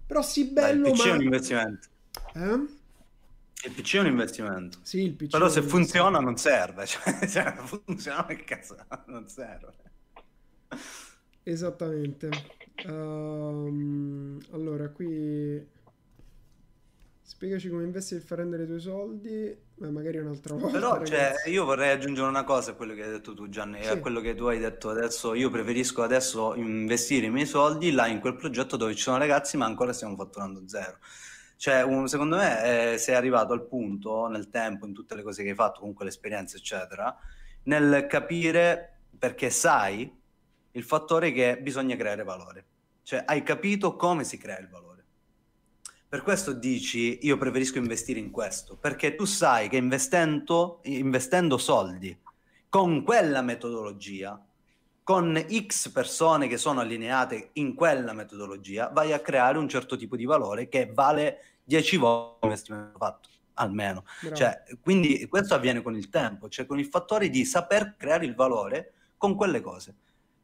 [0.09, 1.13] Però sì Dai, il bello, PC è ma...
[1.13, 1.87] un investimento.
[2.33, 2.77] Eh?
[3.67, 4.79] Il PC è un investimento.
[4.81, 6.87] Sì, il PC Però è se un funziona non serve.
[6.89, 9.73] Cioè, se funziona che cazzo non serve.
[11.43, 12.29] Esattamente.
[12.85, 15.63] Ehm, allora, qui
[17.21, 19.55] spiegaci come investi per far rendere i tuoi soldi.
[19.79, 23.09] Ma magari un'altra volta, Però cioè, io vorrei aggiungere una cosa a quello che hai
[23.11, 23.99] detto tu, Gianni, e a Sì.
[24.01, 25.33] quello che tu hai detto adesso.
[25.33, 29.55] Io preferisco adesso investire i miei soldi là in quel progetto dove ci sono ragazzi,
[29.55, 30.97] ma ancora stiamo fatturando zero.
[31.55, 35.43] Cioè, un- secondo me, eh, sei arrivato al punto nel tempo, in tutte le cose
[35.43, 37.15] che hai fatto, comunque l'esperienza, eccetera,
[37.63, 40.13] nel capire perché sai
[40.71, 42.65] il fattore che bisogna creare valore.
[43.03, 44.88] Cioè, hai capito come si crea il valore.
[46.09, 52.17] Per questo dici io preferisco investire in questo, perché tu sai che investendo, investendo soldi
[52.67, 54.43] con quella metodologia,
[55.03, 60.15] con X persone che sono allineate in quella metodologia, vai a creare un certo tipo
[60.15, 64.03] di valore che vale 10 volte l'investimento fatto, almeno.
[64.33, 68.33] Cioè, quindi questo avviene con il tempo, cioè con il fattore di saper creare il
[68.33, 69.95] valore con quelle cose.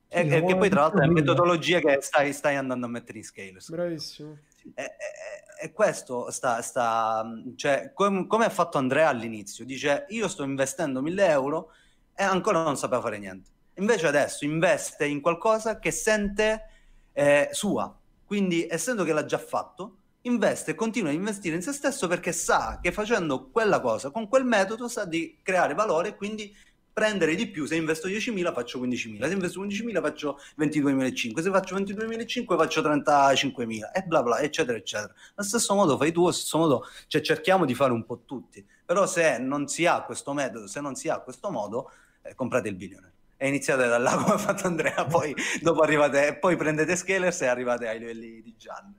[0.08, 2.90] E, Sì, e che poi tra l'altro è la metodologia che stai, stai andando a
[2.90, 3.72] mettere in scalers.
[3.72, 4.38] Bravissimo.
[4.76, 10.28] E, e- e questo sta, sta cioè, com- come ha fatto Andrea all'inizio, dice io
[10.28, 11.72] sto investendo 1000 euro
[12.16, 13.50] e ancora non sapeva fare niente.
[13.78, 16.70] Invece adesso investe in qualcosa che sente
[17.14, 17.94] eh, sua,
[18.26, 22.32] quindi essendo che l'ha già fatto, investe e continua a investire in se stesso perché
[22.32, 26.56] sa che facendo quella cosa con quel metodo sa di creare valore e quindi
[26.96, 27.66] prendere di più.
[27.66, 33.92] Se investo 10.000 faccio 15.000, se investo 15.000 faccio 22.500, se faccio 22.500 faccio 35.000
[33.94, 35.14] e bla bla, eccetera, eccetera.
[35.36, 38.66] Allo stesso modo fai tu, allo stesso modo cioè, cerchiamo di fare un po' tutti.
[38.86, 41.92] Però se non si ha questo metodo, se non si ha questo modo,
[42.22, 43.14] eh, comprate il billionaire.
[43.36, 47.48] E iniziate da là come ha fatto Andrea, poi dopo arrivate, poi prendete Scalers e
[47.48, 48.96] arrivate ai livelli di Gian.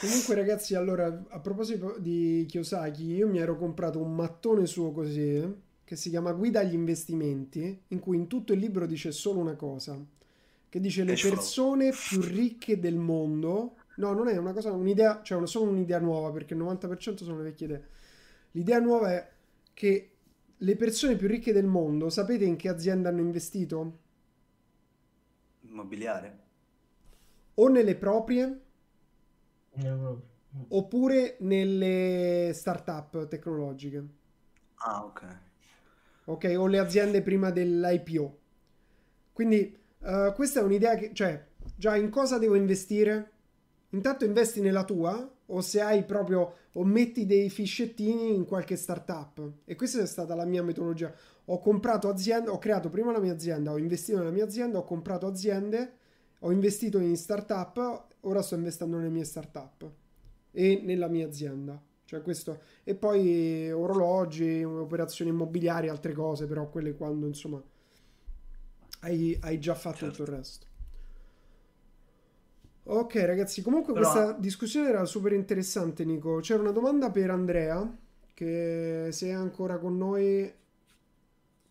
[0.00, 5.36] Comunque, ragazzi, allora, a proposito di Kiyosaki, io mi ero comprato un mattone suo così,
[5.36, 5.54] eh,
[5.92, 9.56] che si chiama Guida agli investimenti, in cui in tutto il libro dice solo una
[9.56, 10.02] cosa,
[10.68, 15.36] che dice le persone più ricche del mondo, no, non è una cosa, un'idea, cioè
[15.36, 17.84] una- solo un'idea nuova, perché il 90% sono le vecchie idee.
[18.52, 19.30] L'idea nuova è
[19.74, 20.10] che
[20.56, 23.98] le persone più ricche del mondo, sapete in che azienda hanno investito?
[25.64, 26.38] Immobiliare?
[27.56, 28.60] O nelle proprie,
[29.76, 30.22] Eh, proprio.
[30.68, 34.04] oppure nelle start-up tecnologiche.
[34.84, 35.22] Ah, ok.
[36.32, 36.54] Ok?
[36.56, 38.38] O le aziende prima dell'IPO.
[39.32, 41.44] Quindi eh, questa è un'idea che, cioè,
[41.76, 43.30] già in cosa devo investire?
[43.90, 49.52] Intanto investi nella tua o se hai proprio o metti dei fiscettini in qualche startup.
[49.64, 51.12] E questa è stata la mia metodologia.
[51.46, 54.84] Ho comprato aziende, ho creato prima la mia azienda, ho investito nella mia azienda, ho
[54.84, 55.92] comprato aziende,
[56.40, 59.90] ho investito in startup, ora sto investendo nelle mie startup
[60.50, 61.80] e nella mia azienda.
[62.12, 67.58] Cioè questo e poi orologi, operazioni immobiliari, altre cose, però quelle quando insomma
[69.00, 70.16] hai, hai già fatto Certo.
[70.16, 70.66] tutto il resto.
[72.84, 76.40] Ok, ragazzi, comunque Però- questa discussione era super interessante, Nico.
[76.40, 77.90] C'era una domanda per Andrea,
[78.34, 80.52] che se è ancora con noi...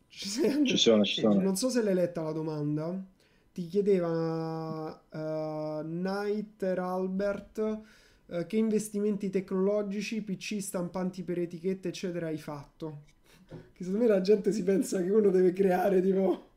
[0.07, 0.65] Ci sei?
[0.65, 1.39] Ci sono, ci sono.
[1.39, 2.99] Non so se l'hai letta la domanda.
[3.53, 7.81] Ti chiedeva uh, Nighter Albert
[8.31, 13.03] eh, che investimenti tecnologici, PC, stampanti per etichette, eccetera, hai fatto?
[13.73, 16.49] Che secondo me la gente si pensa che uno deve creare tipo...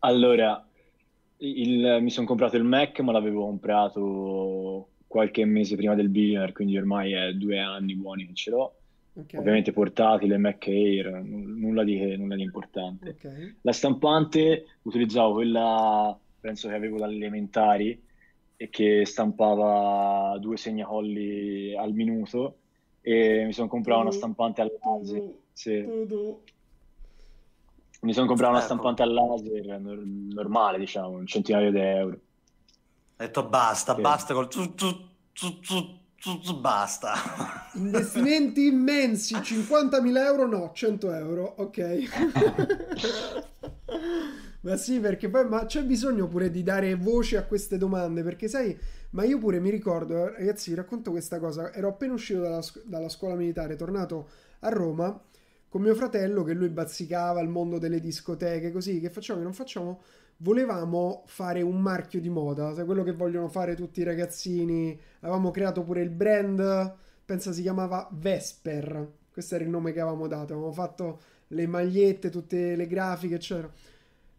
[0.00, 0.68] Allora,
[1.38, 6.76] il- mi sono comprato il Mac, ma l'avevo comprato qualche mese prima del billionaire, quindi
[6.76, 8.80] ormai è due anni buoni che ce l'ho.
[9.16, 13.16] Ok, Ovviamente portatile, Mac Air, n- nulla di, nulla di importante.
[13.16, 13.24] ok.
[13.62, 18.03] La stampante utilizzavo quella, penso che avevo dalle elementari,
[18.64, 22.60] e che stampava due segnacolli al minuto,
[23.02, 25.34] e mi sono comprato una stampante al laser.
[25.52, 25.86] Sì.
[28.00, 32.14] Mi sono comprato una stampante al laser nor- normale, diciamo, un centinaio di euro.
[32.14, 32.20] Ho
[33.16, 34.00] detto basta, Sì.
[34.00, 34.92] basta col tu, tu,
[35.32, 37.12] tu, tu, tu, tu, basta.
[37.76, 42.08] Investimenti immensi, 50.000 euro no, 100 euro, ok.
[44.64, 48.48] ma sì, perché poi ma c'è bisogno pure di dare voce a queste domande, perché
[48.48, 48.76] sai,
[49.10, 53.08] ma io pure mi ricordo, ragazzi, vi racconto questa cosa, ero appena uscito dalla, dalla
[53.08, 54.28] scuola militare, tornato
[54.60, 55.22] a Roma
[55.74, 59.52] con mio fratello che lui bazzicava il mondo delle discoteche, così, che facciamo, che non
[59.54, 60.02] facciamo?
[60.36, 64.96] Volevamo fare un marchio di moda, sai, quello che vogliono fare tutti i ragazzini.
[65.20, 66.94] Avevamo creato pure il brand,
[67.24, 69.10] pensa si chiamava Vesper.
[69.32, 70.52] Questo era il nome che avevamo dato.
[70.52, 73.68] Avevamo fatto le magliette, tutte le grafiche, eccetera.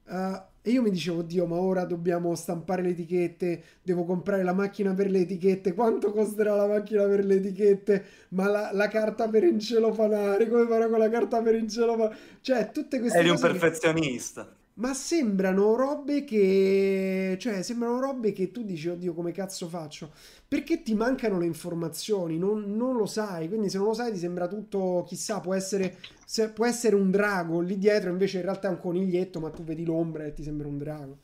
[0.07, 4.53] Uh, e io mi dicevo, oddio, ma ora dobbiamo stampare le etichette, devo comprare la
[4.53, 9.27] macchina per le etichette, quanto costerà la macchina per le etichette, ma la, la carta
[9.27, 12.17] per incelofanare, come farò con la carta per incelofanare?
[12.41, 14.55] Cioè, tutte queste Eri un cose che- perfezionista.
[14.77, 17.37] Ma sembrano robe che...
[17.39, 20.11] Cioè, sembrano robe che tu dici, oddio, come cazzo faccio?
[20.47, 24.17] Perché ti mancano le informazioni, non, non lo sai, quindi se non lo sai ti
[24.17, 28.67] sembra tutto, chissà, può essere, se- può essere un drago lì dietro, invece in realtà
[28.67, 31.17] è un coniglietto, ma tu vedi l'ombra e ti sembra un drago.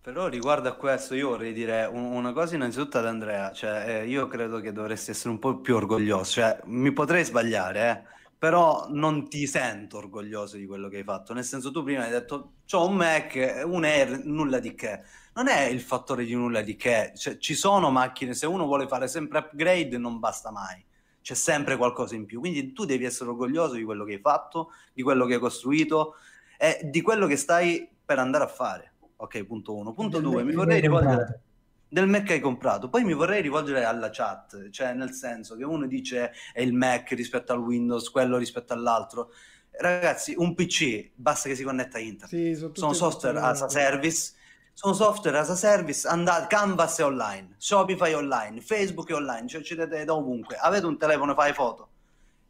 [0.00, 4.06] Però riguardo a questo io vorrei dire un- una cosa innanzitutto ad Andrea, cioè eh,
[4.06, 8.86] io credo che dovresti essere un po' più orgoglioso, cioè mi potrei sbagliare, eh, però
[8.90, 12.52] non ti sento orgoglioso di quello che hai fatto, nel senso tu prima hai detto
[12.66, 15.02] c'ho un Mac, un Air, nulla di che,
[15.34, 18.86] non è il fattore di nulla di che, cioè, ci sono macchine, se uno vuole
[18.86, 20.84] fare sempre upgrade non basta mai,
[21.20, 24.72] c'è sempre qualcosa in più, quindi tu devi essere orgoglioso di quello che hai fatto,
[24.92, 26.16] di quello che hai costruito
[26.58, 28.92] e di quello che stai per andare a fare.
[29.16, 29.94] Ok, punto uno.
[29.94, 31.40] Punto due, mi vorrei comprato.
[31.94, 32.88] Del Mac che hai comprato.
[32.88, 37.12] Poi mi vorrei rivolgere alla chat, cioè nel senso che uno dice è il Mac
[37.12, 39.30] rispetto al Windows, quello rispetto all'altro.
[39.70, 42.28] Ragazzi, un PC basta che si connetta a internet.
[42.28, 44.32] Sì, sono software as a service.
[44.72, 49.46] Sono software as a service, andate, Canvas è online, Shopify è online, Facebook è online,
[49.46, 50.56] cioè ci vedete da ovunque.
[50.56, 51.90] Avete un telefono, fai foto,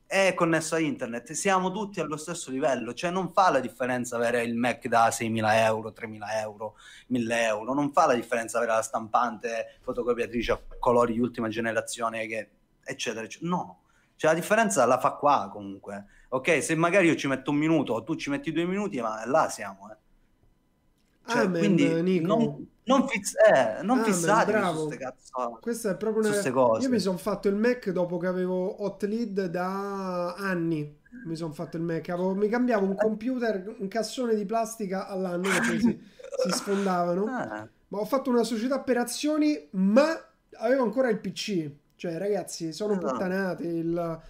[0.07, 4.42] è connesso a internet, siamo tutti allo stesso livello, cioè non fa la differenza avere
[4.42, 6.76] il Mac da 6.000 euro, 3.000 euro,
[7.10, 12.26] 1.000 euro, non fa la differenza avere la stampante, fotocopiatrice a colori di ultima generazione,
[12.26, 12.50] che,
[12.84, 13.50] eccetera, eccetera.
[13.50, 13.81] No,
[14.16, 16.07] cioè la differenza la fa qua comunque.
[16.28, 19.49] Ok, se magari io ci metto un minuto tu ci metti due minuti, ma là
[19.49, 19.97] siamo, eh.
[21.26, 22.26] Cioè, Amen, quindi Nico.
[22.26, 24.02] non, non, fizz- eh, non su
[24.52, 24.84] bravo.
[24.86, 25.58] queste cazzo.
[25.60, 26.50] Questa è proprio una...
[26.52, 26.82] cose.
[26.82, 31.00] Io mi sono fatto il Mac dopo che avevo Hot Lead da anni.
[31.26, 32.08] Mi sono fatto il Mac.
[32.08, 36.00] Avevo- mi cambiavo un computer, un cassone di plastica all'anno perché si,
[36.42, 37.24] si sfondavano.
[37.26, 40.06] Ah, Ma ho fatto una società per azioni, ma
[40.58, 41.70] avevo ancora il PC.
[41.96, 42.98] Cioè, ragazzi, sono Ah.
[42.98, 43.62] puttanate.
[43.64, 44.20] Il...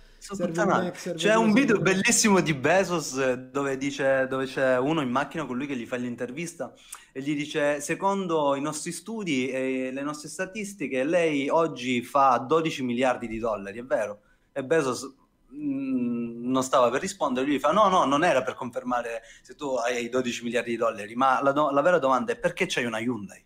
[0.64, 5.44] Mac, C'è un video bellissimo di Bezos eh, dove dice dove c'è uno in macchina
[5.44, 6.72] con lui che gli fa l'intervista
[7.12, 12.82] e gli dice secondo i nostri studi e le nostre statistiche lei oggi fa 12
[12.82, 14.20] miliardi di dollari, è vero?
[14.52, 15.14] E Bezos
[15.54, 19.54] mm, non stava per rispondere, lui gli fa no no non era per confermare se
[19.54, 22.86] tu hai 12 miliardi di dollari, ma la, do- la vera domanda è perché c'hai
[22.86, 23.44] una Hyundai?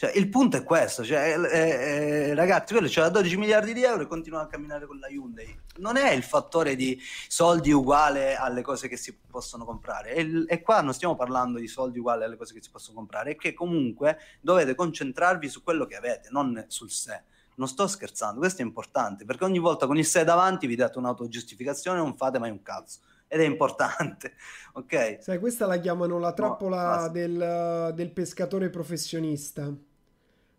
[0.00, 1.58] Cioè, il punto è questo, cioè, eh,
[2.28, 5.58] eh, ragazzi, quello c'ha 12 miliardi di euro e continua a camminare con la Hyundai.
[5.78, 10.14] Non è il fattore di soldi uguale alle cose che si possono comprare.
[10.14, 13.32] E, e qua non stiamo parlando di soldi uguali alle cose che si possono comprare,
[13.32, 17.20] è che comunque dovete concentrarvi su quello che avete, non sul sé.
[17.56, 20.96] Non sto scherzando, questo è importante, perché ogni volta con il sé davanti vi date
[20.98, 23.00] un'autogiustificazione e non fate mai un cazzo.
[23.26, 24.34] Ed è importante,
[24.74, 25.18] ok?
[25.20, 27.08] Sai, questa la chiamano la trappola basta.
[27.08, 29.74] del, del pescatore professionista.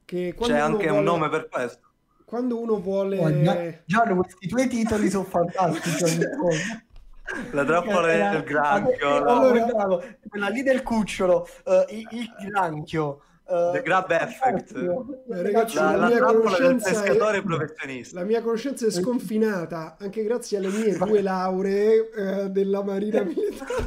[0.10, 1.88] Che C'è anche un vuole- nome per questo.
[2.26, 3.20] Quando uno vuole...
[3.20, 6.18] Oh, Gia- Gianni, questi tuoi titoli sono fantastici.
[7.52, 10.04] La trappola Era- del granchio, la- oh, bravo.
[10.28, 13.22] quella lì del cucciolo, eh, il, il granchio.
[13.48, 14.76] eh, The grab effect.
[14.76, 18.20] Eh, ragazzi, la, la la mia trappola del conoscenza è- pescatore professionista.
[18.20, 23.78] La mia conoscenza è sconfinata, anche grazie alle mie due lauree eh, della Marina Militare.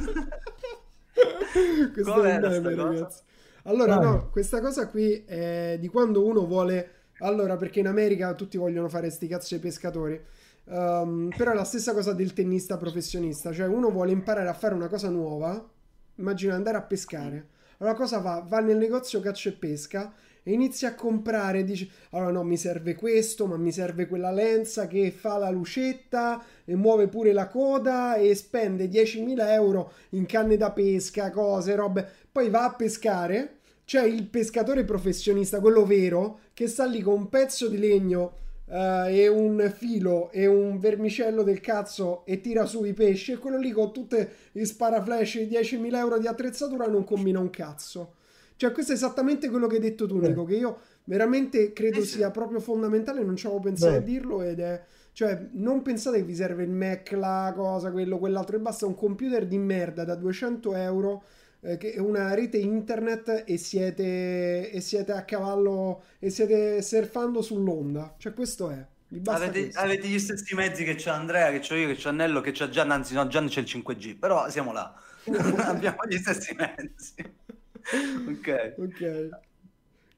[1.93, 2.89] Questo è Com'era un sta meme, cosa?
[2.93, 3.21] ragazzi.
[3.65, 4.05] Allora, Vai.
[4.05, 6.91] no, questa cosa qui è di quando uno vuole...
[7.19, 10.21] Allora, perché in America tutti vogliono fare sti cazzo ai pescatori.
[10.65, 13.53] Ehm, però è la stessa cosa del tennista professionista.
[13.53, 15.71] Cioè, uno vuole imparare a fare una cosa nuova.
[16.17, 17.49] Immagina andare a pescare.
[17.79, 18.45] Allora, cosa fa?
[18.47, 21.65] Va nel negozio caccia e pesca e inizia a comprare.
[21.65, 26.43] Dice: Allora, no, mi serve questo, ma mi serve quella lenza che fa la lucetta
[26.65, 32.09] e muove pure la coda e spende 10.000 euro in canne da pesca, cose, robe.
[32.33, 33.59] Poi va a pescare.
[33.85, 39.21] C'è il pescatore professionista, quello vero, che sta lì con un pezzo di legno eh,
[39.21, 43.33] e un filo e un vermicello del cazzo e tira su i pesci.
[43.33, 47.51] E quello lì con tutte i sparaflash e 10.000 euro di attrezzatura non combina un
[47.51, 48.15] cazzo.
[48.57, 50.29] Cioè, questo è esattamente quello che hai detto tu, Beh.
[50.29, 52.19] Nico, che io veramente credo sì.
[52.19, 53.99] sia proprio fondamentale, non ci avevo pensato Beh.
[53.99, 54.83] a dirlo ed è...
[55.15, 58.95] Cioè, non pensate che vi serve il Mac, la cosa, quello, quell'altro, e basta un
[58.95, 64.81] computer di merda da 200 euro, eh, che è una rete internet e siete, e
[64.81, 68.17] siete a cavallo, e siete surfando sull'onda.
[68.19, 68.85] Cioè, questo è.
[69.09, 72.09] Vi basta Avete, avete gli stessi mezzi che c'è Andrea, che c'ho io, che c'è
[72.09, 74.93] Annello, che c'è Gian, anzi no, Gian c'è il 5G, però siamo là.
[75.67, 77.15] Abbiamo gli stessi mezzi.
[78.29, 78.75] ok.
[78.79, 79.29] Ok.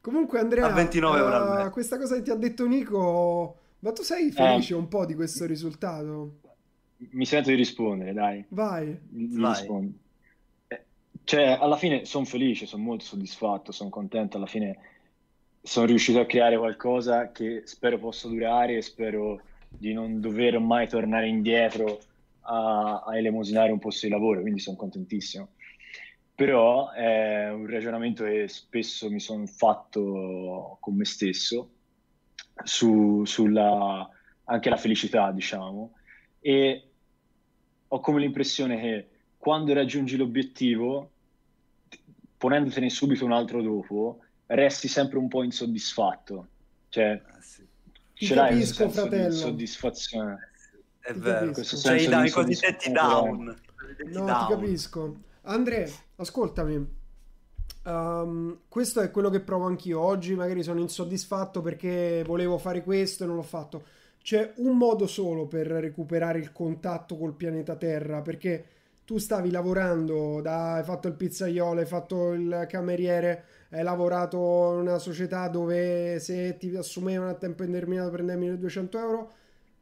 [0.00, 1.70] Comunque, Andrea, A 29 euro al eh, mese.
[1.70, 5.44] questa cosa che ti ha detto Nico, ma tu sei felice un po' di questo
[5.44, 6.39] risultato?
[7.10, 8.44] Mi sento di rispondere, dai.
[8.48, 8.98] Vai.
[9.10, 9.55] Vai.
[9.58, 9.92] rispondo.
[11.33, 14.78] Eh, Cioè, alla fine sono felice, sono molto soddisfatto, sono contento, alla fine
[15.62, 20.89] sono riuscito a creare qualcosa che spero possa durare e spero di non dover mai
[20.89, 22.01] tornare indietro
[22.43, 25.55] a, a elemosinare un posto di lavoro, quindi sono contentissimo.
[26.35, 31.70] Però è un ragionamento che spesso mi sono fatto con me stesso
[32.65, 34.09] su, sulla
[34.44, 35.93] anche la felicità, diciamo,
[36.41, 36.91] e
[37.89, 41.14] ho come l'impressione che quando raggiungi l'obiettivo,
[42.44, 46.48] ponendotene subito un altro dopo, resti sempre un po' insoddisfatto.
[46.90, 47.66] Cioè, ah, sì.
[48.12, 49.28] ce l'hai capisco, senso fratello.
[49.28, 50.50] di soddisfazione.
[51.00, 53.44] È vero, questo cioè, i, i cosiddetti down.
[54.08, 54.47] No, down.
[54.47, 55.16] ti capisco.
[55.44, 56.86] Andre, ascoltami.
[57.84, 60.00] Um, questo è quello che provo anch'io.
[60.00, 63.84] Oggi magari sono insoddisfatto perché volevo fare questo e non l'ho fatto.
[64.20, 68.66] C'è un modo solo per recuperare il contatto col pianeta Terra perché
[69.05, 74.81] tu stavi lavorando, da, hai fatto il pizzaiolo, hai fatto il cameriere, hai lavorato in
[74.81, 79.33] una società dove se ti assumevano a tempo indeterminato prendevi 1200 euro,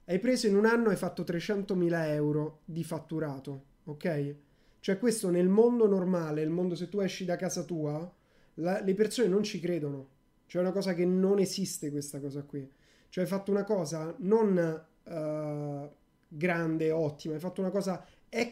[0.07, 4.35] hai preso in un anno e hai fatto 300.000 euro di fatturato, ok?
[4.81, 8.13] Cioè questo nel mondo normale, il mondo se tu esci da casa tua,
[8.55, 10.09] la, le persone non ci credono.
[10.47, 12.69] Cioè è una cosa che non esiste questa cosa qui.
[13.09, 15.91] Cioè hai fatto una cosa non uh,
[16.27, 18.05] grande, ottima, hai fatto una cosa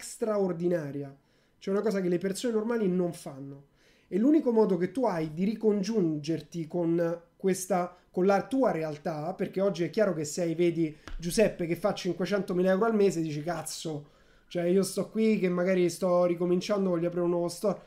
[0.02, 1.14] straordinaria.
[1.58, 3.66] Cioè una cosa che le persone normali non fanno.
[4.08, 9.60] E l'unico modo che tu hai di ricongiungerti con questa con la tua realtà, perché
[9.60, 14.08] oggi è chiaro che se vedi Giuseppe che fa 500.000 euro al mese, dici cazzo,
[14.48, 17.80] cioè io sto qui che magari sto ricominciando, voglio aprire un nuovo store.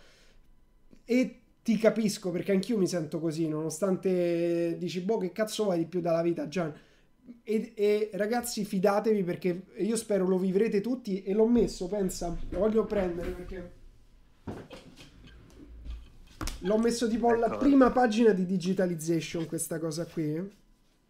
[1.03, 5.85] E ti capisco perché anch'io mi sento così, nonostante dici, boh, che cazzo vuoi di
[5.85, 6.73] più dalla vita, Gian?
[7.43, 11.23] E, e, ragazzi, fidatevi perché io spero lo vivrete tutti.
[11.23, 13.71] E l'ho messo, pensa, lo voglio prendere perché
[16.59, 17.57] l'ho messo tipo alla ecco.
[17.57, 19.45] prima pagina di digitalization.
[19.45, 20.41] Questa cosa qui,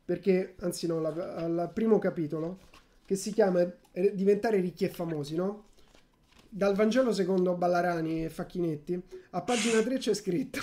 [0.05, 2.59] perché anzi, no, al primo capitolo
[3.05, 3.69] che si chiama
[4.13, 5.65] Diventare ricchi e famosi, no?
[6.49, 8.99] Dal Vangelo secondo Ballarani e Facchinetti,
[9.31, 10.59] a pagina 3 c'è scritto: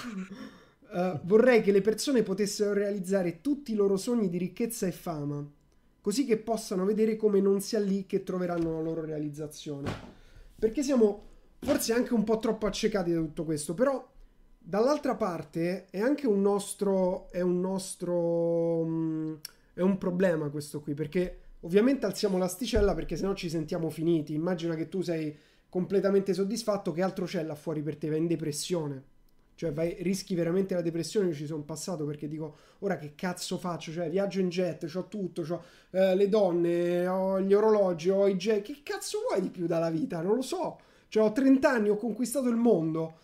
[0.93, 5.45] uh, Vorrei che le persone potessero realizzare tutti i loro sogni di ricchezza e fama,
[6.01, 9.91] così che possano vedere come non sia lì che troveranno la loro realizzazione.
[10.59, 11.29] Perché siamo
[11.59, 14.07] forse anche un po' troppo accecati da tutto questo, però
[14.59, 18.17] dall'altra parte è anche un nostro è un nostro
[18.81, 19.39] um,
[19.73, 24.33] è un problema questo qui perché Ovviamente alziamo l'asticella perché sennò ci sentiamo finiti.
[24.33, 25.37] Immagina che tu sei
[25.69, 28.09] completamente soddisfatto, che altro c'è là fuori per te?
[28.09, 29.05] Vai in depressione.
[29.61, 33.59] Cioè vai, rischi veramente la depressione, io ci sono passato perché dico, ora che cazzo
[33.59, 33.93] faccio?
[33.93, 38.37] Cioè viaggio in jet, ho tutto, ho eh, le donne, ho gli orologi, ho i
[38.37, 40.23] jet, che cazzo vuoi di più dalla vita?
[40.23, 40.81] Non lo so.
[41.09, 43.19] Cioè ho 30 anni, ho conquistato il mondo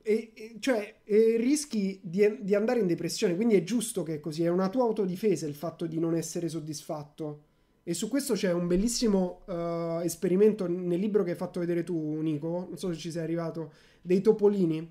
[0.00, 3.36] e, e, cioè, e rischi di, di, andare in depressione.
[3.36, 4.44] Quindi è giusto che è così.
[4.44, 7.43] È una tua autodifesa il fatto di non essere soddisfatto.
[7.86, 12.18] E su questo c'è un bellissimo uh, esperimento nel libro che hai fatto vedere tu,
[12.22, 12.64] Nico.
[12.66, 13.72] Non so se ci sei arrivato.
[14.00, 14.90] Dei topolini.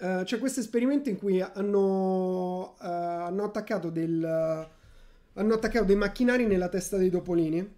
[0.00, 4.68] Uh, c'è questo esperimento in cui hanno, uh, hanno attaccato del.
[5.34, 7.76] hanno attaccato dei macchinari nella testa dei topolini.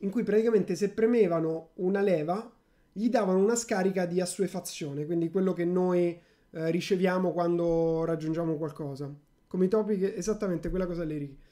[0.00, 2.52] In cui praticamente se premevano una leva
[2.92, 9.12] gli davano una scarica di assuefazione, quindi quello che noi riceviamo quando raggiungiamo qualcosa.
[9.46, 11.46] Come i topi, che, esattamente quella cosa lì.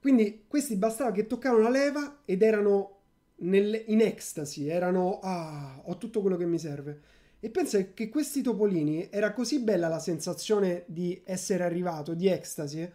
[0.00, 2.98] Quindi questi bastava che toccavano la leva ed erano
[3.36, 7.00] nel, in ecstasy, erano ah, ho tutto quello che mi serve.
[7.40, 12.88] E pensa che questi topolini era così bella la sensazione di essere arrivato, di ecstasy,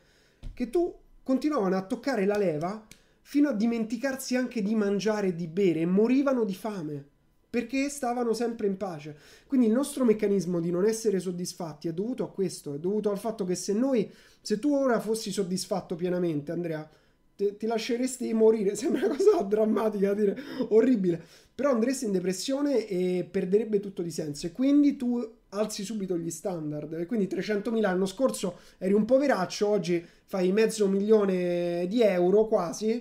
[0.53, 2.85] che tu continuavano a toccare la leva
[3.21, 7.11] fino a dimenticarsi anche di mangiare e di bere e morivano di fame
[7.53, 9.15] perché stavano sempre in pace.
[9.45, 13.19] Quindi il nostro meccanismo di non essere soddisfatti è dovuto a questo, è dovuto al
[13.19, 16.89] fatto che se noi, se tu ora fossi soddisfatto pienamente, Andrea,
[17.35, 20.35] te, ti lasceresti morire, sembra una cosa drammatica dire,
[20.69, 21.21] orribile,
[21.53, 24.47] però andresti in depressione e perderebbe tutto di senso.
[24.47, 27.05] E quindi tu alzi subito gli standard.
[27.05, 32.99] Quindi 300.000 l'anno scorso eri un poveraccio, oggi fai mezzo milione di euro quasi,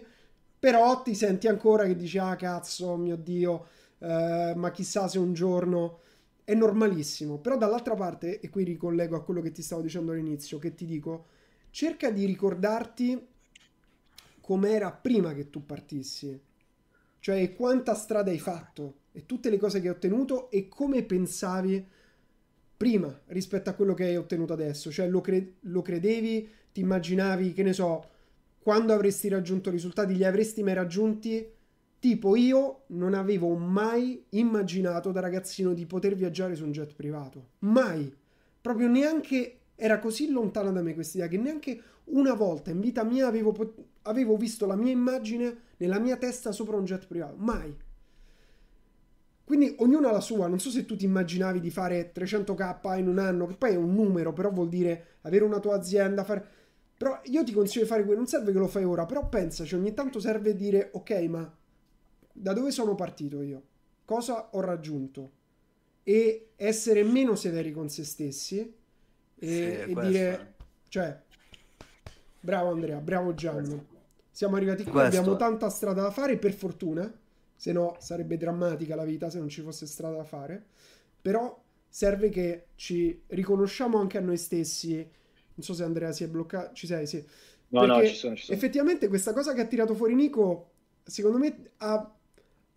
[0.59, 5.33] però ti senti ancora che dici ah cazzo mio dio eh, ma chissà se un
[5.33, 6.01] giorno
[6.45, 7.39] è normalissimo.
[7.39, 10.85] Però dall'altra parte, e qui ricollego a quello che ti stavo dicendo all'inizio, che ti
[10.85, 11.27] dico,
[11.71, 13.29] cerca di ricordarti
[14.41, 16.39] com'era prima che tu partissi.
[17.21, 21.87] Cioè quanta strada hai fatto e tutte le cose che hai ottenuto e come pensavi
[22.77, 24.91] prima rispetto a quello che hai ottenuto adesso.
[24.91, 28.09] Cioè lo, cre- lo credevi, ti immaginavi, che ne so,
[28.59, 31.61] quando avresti raggiunto risultati, li avresti mai raggiunti
[32.03, 37.51] Tipo io non avevo mai immaginato da ragazzino di poter viaggiare su un jet privato.
[37.61, 38.13] Mai.
[38.61, 43.05] Proprio neanche era così lontana da me questa idea che neanche una volta in vita
[43.05, 43.55] mia avevo,
[44.03, 47.37] avevo visto la mia immagine nella mia testa sopra un jet privato.
[47.37, 47.73] Mai.
[49.45, 50.49] Quindi ognuno ha la sua.
[50.49, 53.77] Non so se tu ti immaginavi di fare 300k in un anno, che poi è
[53.77, 56.45] un numero, però vuol dire avere una tua azienda, fare...
[56.99, 59.77] Però io ti consiglio di fare quello, non serve che lo fai ora, però pensaci,
[59.77, 61.57] ogni tanto serve dire ok, ma
[62.33, 63.63] da dove sono partito io?
[64.05, 65.31] Cosa ho raggiunto?
[66.03, 70.55] E essere meno severi con se stessi e, sì, e dire,
[70.89, 71.21] cioè,
[72.41, 73.87] bravo Andrea, bravo Gianni.
[74.31, 75.19] Siamo arrivati qui, questo.
[75.19, 77.13] abbiamo tanta strada da fare, per fortuna
[77.55, 80.67] se no sarebbe drammatica la vita se non ci fosse strada da fare.
[81.21, 84.97] Però serve che ci riconosciamo anche a noi stessi.
[84.97, 87.25] Non so se Andrea si è bloccato, ci sei, sì.
[87.69, 88.57] No, Perché no, ci sono, ci sono.
[88.57, 90.71] Effettivamente questa cosa che ha tirato fuori Nico,
[91.05, 92.13] secondo me ha,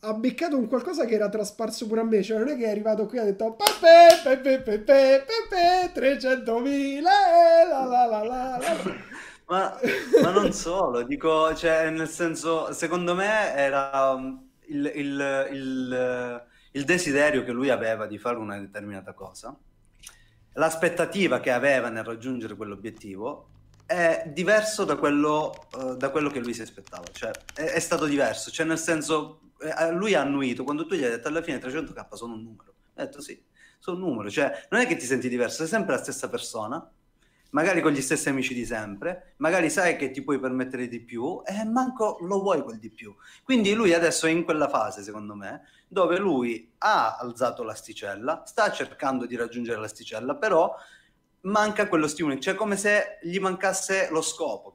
[0.05, 2.21] ha beccato un qualcosa che era trasparso pure a me.
[2.23, 7.01] Cioè non è che è arrivato qui e ha detto pepe, pepe, pepe, pepe, 300.000,
[7.01, 8.59] la la la la la.
[9.47, 9.79] Ma,
[10.23, 14.19] ma, non solo, dico, cioè, nel senso, secondo me era
[14.69, 19.55] il, il, il, il desiderio che lui aveva di fare una determinata cosa,
[20.53, 23.49] l'aspettativa che aveva nel raggiungere quell'obiettivo
[23.85, 28.05] è diverso da quello, uh, da quello che lui si aspettava, cioè è, è, stato
[28.05, 29.44] diverso, cioè nel senso eh,
[29.93, 33.03] lui ha annuito quando tu gli hai detto alla fine 300k sono un numero, ha
[33.03, 33.41] detto sì,
[33.79, 36.91] sono un numero, cioè non è che ti senti diverso, sei sempre la stessa persona,
[37.51, 41.41] magari con gli stessi amici di sempre, magari sai che ti puoi permettere di più
[41.45, 43.15] e manco lo vuoi quel di più.
[43.43, 48.71] Quindi lui adesso è in quella fase, secondo me, dove lui ha alzato l'asticella, sta
[48.71, 50.75] cercando di raggiungere l'asticella, però
[51.41, 54.73] manca quello stimolo, cioè come se gli mancasse lo scopo?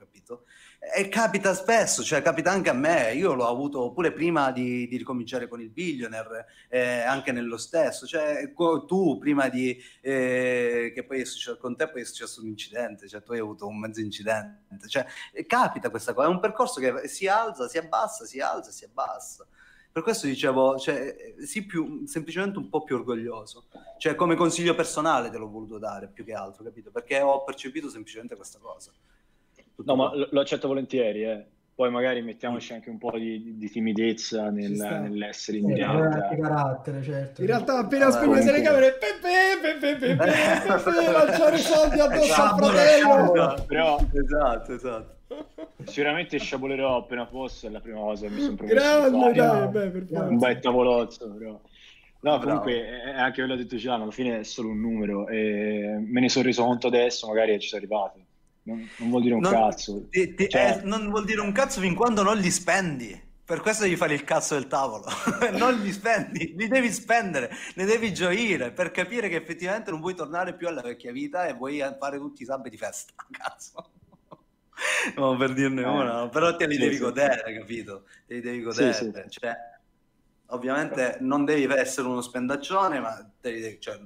[0.83, 4.97] E capita spesso, cioè capita anche a me, io l'ho avuto pure prima di, di
[4.97, 8.51] ricominciare con il billionaire, eh, anche nello stesso, cioè
[8.87, 13.09] tu prima di eh, che poi è successo con te poi è successo un incidente,
[13.09, 15.05] cioè tu hai avuto un mezzo incidente, cioè
[15.47, 19.47] capita questa cosa, è un percorso che si alza, si abbassa, si alza, si abbassa.
[19.93, 23.65] Per questo dicevo, cioè, sii più, semplicemente un po' più orgoglioso.
[23.99, 26.93] Cioè, come consiglio personale te l'ho voluto dare più che altro, capito?
[26.93, 28.93] Perché ho percepito semplicemente questa cosa.
[29.77, 31.45] No, ma lo, accetto volentieri, eh.
[31.75, 36.29] Poi magari mettiamoci anche un po' di, di timidezza nel, nell'essere in diretta.
[36.39, 37.41] carattere, certo.
[37.41, 42.59] In realtà appena ah, spegnete le camere, pepe, pepe, pepe, pepe, lanciare soldi addosso al
[42.59, 43.65] fratello.
[43.67, 45.15] Però, esatto, esatto.
[45.85, 49.89] Sicuramente sciabolerò appena fosse, è la prima cosa che mi sono promesso Grande, dai, beh,
[49.89, 51.61] per Un bel tavolozzo, però.
[52.23, 55.27] No, comunque è anche quello che ha detto Giano, alla fine è solo un numero
[55.29, 58.19] e me ne sono reso conto adesso, magari ci sono arrivato
[58.63, 60.09] non, non vuol dire un non, cazzo.
[60.09, 60.81] Ti, ti, cioè...
[60.83, 63.29] eh, non vuol dire un cazzo fin quando non li spendi.
[63.51, 65.07] Per questo devi fare il cazzo del tavolo.
[65.59, 70.15] non li spendi, li devi spendere, ne devi gioire per capire che effettivamente non vuoi
[70.15, 73.13] tornare più alla vecchia vita e vuoi fare tutti i sabbi di festa.
[73.29, 73.91] Cazzo.
[75.17, 77.01] no, per dirne eh, una, però te li sì, devi sì.
[77.01, 78.05] godere, capito?
[78.27, 78.93] Te li devi godere.
[78.93, 79.57] Sì, cioè,
[80.47, 83.99] ovviamente non devi essere uno spendaccione, ma devi, cioè,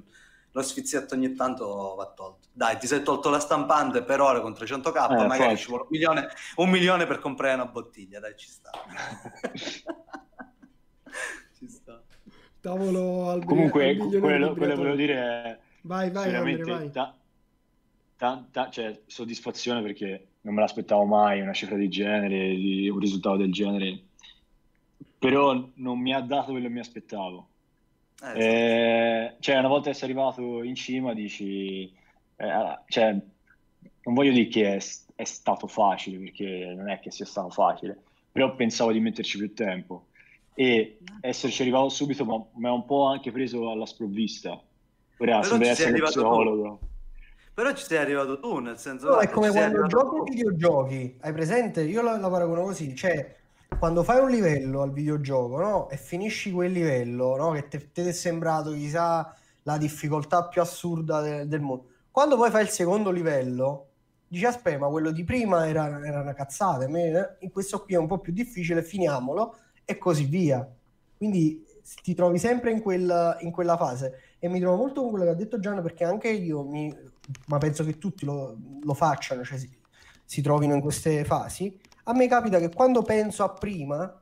[0.55, 2.47] lo sfizietto ogni tanto va tolto.
[2.53, 5.59] Dai, ti sei tolto la stampante per ore con 300k, eh, magari forse.
[5.63, 8.71] ci vuole un milione, un milione, per comprare una bottiglia, dai, ci sta.
[11.59, 12.01] ci sta.
[12.61, 16.91] Tavolo al Comunque, quello, quello volevo dire è vai, vai, veramente vai.
[16.93, 17.17] Ta-
[18.17, 23.01] ta- ta- cioè, soddisfazione perché non me l'aspettavo mai una cifra di genere, di un
[23.01, 24.05] risultato del genere,
[25.19, 27.49] però non mi ha dato quello che mi aspettavo
[28.23, 31.93] eh, eh, cioè, una volta essere arrivato in cima, dici,
[32.37, 34.85] eh, cioè, non voglio dire che è,
[35.15, 37.99] è, stato facile, perché non è che sia stato facile,
[38.31, 40.07] però pensavo di metterci più tempo.
[40.55, 44.61] E esserci arrivato subito mi ha un po' anche preso alla sprovvista.
[45.19, 46.79] Ora, sembra essere psicologo.
[47.53, 49.11] Però ci sei arrivato tu, nel senso...
[49.11, 51.83] No, è come quando giochi ai videogiochi, hai presente?
[51.83, 53.37] Io la, la paragono così, cioè
[53.79, 55.89] quando fai un livello al videogioco no?
[55.89, 57.51] e finisci quel livello no?
[57.51, 62.63] che ti è sembrato chissà la difficoltà più assurda de- del mondo, quando poi fai
[62.63, 63.89] il secondo livello
[64.27, 67.99] dici aspetta ma quello di prima era, era una cazzata, me, in questo qui è
[67.99, 70.67] un po' più difficile, finiamolo e così via.
[71.17, 71.65] Quindi
[72.03, 75.31] ti trovi sempre in, quel, in quella fase e mi trovo molto con quello che
[75.31, 76.95] ha detto Gianna perché anche io, mi,
[77.47, 79.71] ma penso che tutti lo, lo facciano, cioè si,
[80.25, 84.21] si trovino in queste fasi a me capita che quando penso a prima,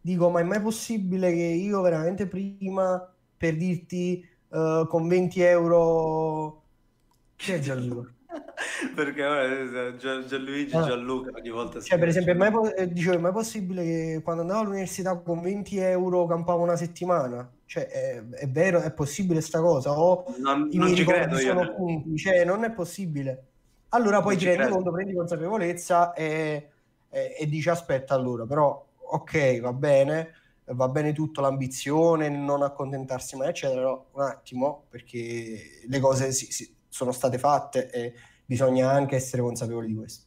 [0.00, 6.62] dico, ma è mai possibile che io veramente prima, per dirti, uh, con 20 euro...
[7.36, 8.10] Che è Gianluca?
[8.94, 10.82] Perché eh, Gian- Gianluigi, Ah.
[10.84, 14.20] Gianluca ogni volta Cioè, per esempio, è mai, po- eh, dicevo, è mai possibile che
[14.22, 17.50] quando andavo all'università con 20 euro campavo una settimana?
[17.66, 19.90] Cioè, è, è vero, è possibile sta cosa?
[19.98, 21.74] O Non, i non ci credo io.
[21.74, 22.16] punti?
[22.16, 23.44] Cioè, non è possibile.
[23.90, 24.74] Allora poi Non ti rendi credo.
[24.76, 26.70] conto, prendi consapevolezza e,
[27.16, 30.34] e- e dici aspetta allora, però ok, va bene,
[30.66, 36.50] va bene tutto, l'ambizione, non accontentarsi mai, eccetera, però un attimo, perché le cose si-
[36.52, 38.14] si- sono state fatte e
[38.44, 40.24] bisogna anche essere consapevoli di questo.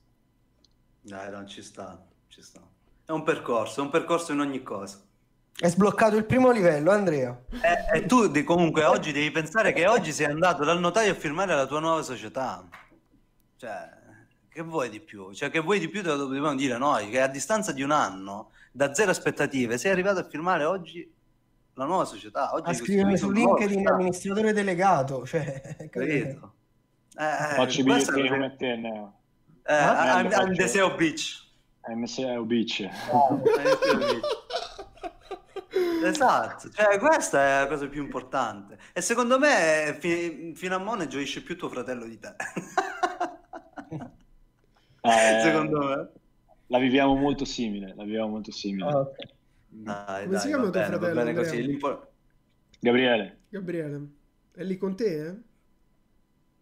[1.02, 2.60] Dai, non ci sta, ci sta.
[3.06, 5.00] È un percorso, è un percorso in ogni cosa.
[5.56, 7.38] È sbloccato il primo livello, Andrea.
[7.52, 11.16] E, e tu di- comunque oggi devi pensare che oggi sei andato dal notaio a
[11.16, 12.66] firmare la tua nuova società.
[13.58, 13.90] Cioè,
[14.60, 15.32] che vuoi di più?
[15.34, 17.92] Cioè, che vuoi di più te lo dobbiamo dire noi, che a distanza di un
[17.92, 21.10] anno, da zero aspettative, sei arrivato a firmare oggi
[21.76, 22.54] la nuova società.
[22.54, 26.54] Oggi A scrivere su LinkedIn amministratore delegato, cioè, capito?
[27.18, 29.14] Eh, Faccio i questo è bigliettini lo come che- te, Neo.
[29.64, 31.48] eh, Ah, I'm, I'm the faccio- SEO bitch.
[31.88, 32.80] MSE Beach.
[32.82, 34.28] I'm the SEO bitch.
[36.04, 38.78] Esatto, cioè questa è la cosa più importante.
[38.94, 42.36] E secondo me fi- fino a mo' ne gioisce più tuo fratello di te.
[45.10, 46.10] Eh, secondo me.
[46.68, 48.90] La viviamo molto simile, la viviamo molto simile.
[48.90, 49.16] Ah, ok.
[49.72, 51.78] Dai, Come si dai, chiama va tuo fratello, bene così.
[52.82, 54.08] Gabriele Gabriele,
[54.54, 55.26] è lì con te?
[55.28, 55.36] Eh?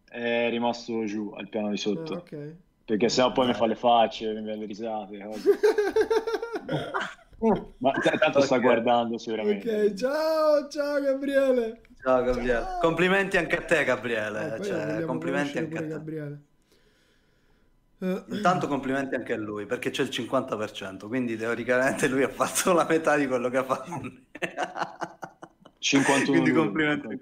[0.10, 2.56] è rimasto giù al piano di sotto, Ah, ok.
[2.86, 5.18] perché sennò poi mi fa le facce, mi vede le risate.
[7.78, 8.62] Ma tanto sta Ok.
[8.62, 9.86] guardando sicuramente.
[9.88, 11.82] ok, ciao, ciao Gabriele.
[12.02, 12.52] Ciao Gabriele.
[12.54, 12.80] Ciao.
[12.80, 14.54] Complimenti anche a te Gabriele.
[14.54, 15.88] Eh, poi cioè, complimenti anche a te.
[15.88, 16.42] Gabriele.
[18.00, 22.86] Intanto complimenti anche a lui perché c'è il 50%, quindi teoricamente lui ha fatto la
[22.88, 23.92] metà di quello che ha fatto.
[25.80, 26.64] 51 Quindi lui.
[26.64, 27.20] complimenti.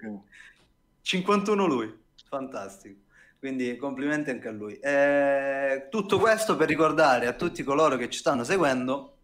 [1.00, 1.98] 51 lui,
[2.28, 3.00] fantastico.
[3.38, 4.78] Quindi complimenti anche a lui.
[4.78, 9.16] Eh, tutto questo per ricordare a tutti coloro che ci stanno seguendo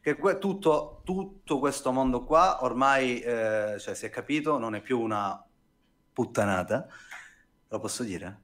[0.00, 4.80] che que- tutto, tutto questo mondo qua ormai eh, cioè, si è capito, non è
[4.80, 5.42] più una
[6.12, 6.86] puttanata.
[7.68, 8.42] Lo posso dire?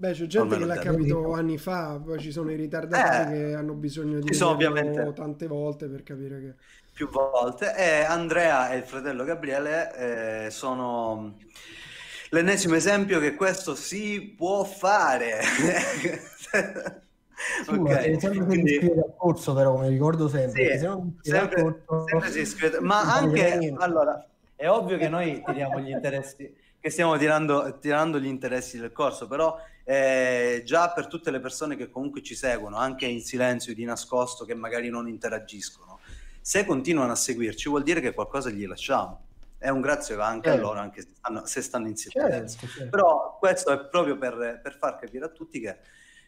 [0.00, 3.54] Beh, c'è gente che l'ha capito anni fa, poi ci sono i ritardatari Eh, che
[3.54, 6.54] hanno bisogno di ci sono vederlo ovviamente- tante volte per capire che...
[6.94, 7.74] più volte.
[7.76, 11.36] E Andrea e il fratello Gabriele eh, sono
[12.30, 15.40] l'ennesimo esempio che questo si può fare.
[17.64, 20.72] Sì, ma Ok, è sempre quindi- iscrivere al corso, però, come ricordo sempre.
[20.72, 25.42] Sì, se non sempre, corso, sempre si iscrive- ma anche allora è ovvio che noi
[25.42, 29.56] tiriamo gli interessi che stiamo tirando, tirando gli interessi del corso però
[29.90, 34.44] eh, già per tutte le persone che comunque ci seguono anche in silenzio di nascosto
[34.44, 35.98] che magari non interagiscono
[36.40, 39.26] se continuano a seguirci vuol dire che qualcosa gli lasciamo
[39.58, 40.66] è un grazie anche a Certo.
[40.66, 42.90] loro anche se stanno, se stanno in silenzio Certo, certo.
[42.90, 45.76] però questo è proprio per, per far capire a tutti che,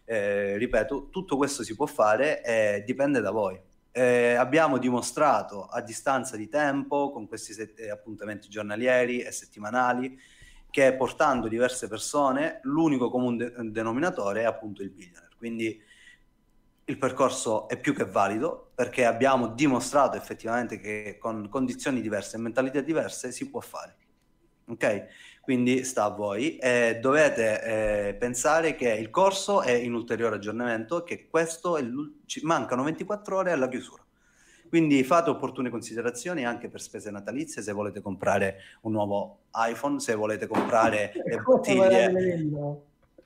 [0.06, 3.58] eh, ripeto, tutto questo si può fare e dipende da voi.
[3.92, 10.18] Eh, abbiamo dimostrato a distanza di tempo, con questi set- eh, appuntamenti giornalieri e settimanali,
[10.72, 15.34] che portando diverse persone, l'unico comune de- denominatore è appunto il billionaire.
[15.36, 15.78] Quindi
[16.86, 22.40] il percorso è più che valido perché abbiamo dimostrato effettivamente che con condizioni diverse e
[22.40, 23.96] mentalità diverse si può fare.
[24.68, 25.08] Ok?
[25.42, 26.56] Quindi sta a voi.
[26.56, 31.84] E dovete eh, pensare che il corso è in ulteriore aggiornamento, che questo è
[32.44, 34.01] mancano 24 ore alla chiusura.
[34.72, 40.14] Quindi fate opportune considerazioni anche per spese natalizie, se volete comprare un nuovo iPhone, se
[40.14, 42.10] volete comprare le bottiglie,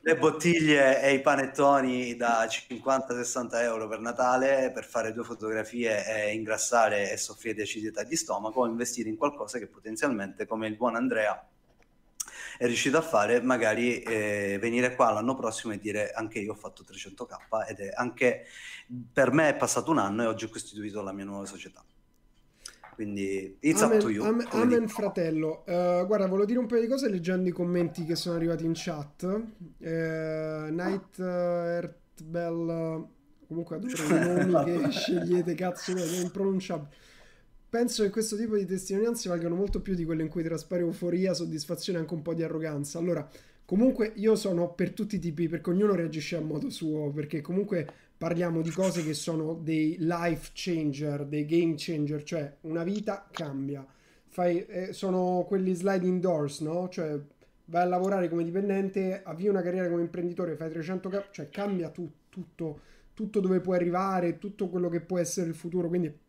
[0.00, 6.34] le bottiglie e i panettoni da 50-60 euro per Natale per fare due fotografie e
[6.34, 10.97] ingrassare e soffrire di acidità di stomaco investire in qualcosa che potenzialmente, come il buon
[10.97, 11.41] Andrea
[12.59, 16.57] è riuscito a fare, magari eh, venire qua l'anno prossimo e dire anche io ho
[16.57, 18.47] fatto 300k ed è anche
[19.12, 21.85] per me è passato un anno e oggi ho costituito la mia nuova società.
[22.94, 24.25] Quindi it's up Amen, to you.
[24.25, 25.67] amen- amen, fratello.
[25.67, 28.73] Eh, guarda, volevo dire un paio di cose leggendo i commenti che sono arrivati in
[28.75, 29.23] chat.
[29.81, 33.07] Eh, Night eh, Earthbell,
[33.47, 36.89] comunque adoro i nomi che scegliete, cazzo, è impronunciabile.
[37.77, 41.35] Penso che questo tipo di testimonianze valgano molto più di quelle in cui traspare euforia,
[41.35, 42.99] soddisfazione e anche un po' di arroganza.
[42.99, 43.29] Allora,
[43.67, 47.87] comunque io sono per tutti i tipi, perché ognuno reagisce a modo suo, perché comunque
[48.17, 53.87] parliamo di cose che sono dei life changer, dei game changer, cioè una vita cambia.
[54.27, 56.89] Fai, eh, sono quelli sliding doors, no?
[56.89, 57.21] Cioè
[57.67, 61.91] vai a lavorare come dipendente, avvii una carriera come imprenditore, fai 300 k, cioè cambia
[61.91, 62.81] tu- tutto,
[63.13, 66.25] tutto dove puoi arrivare, tutto quello che può essere il futuro, quindi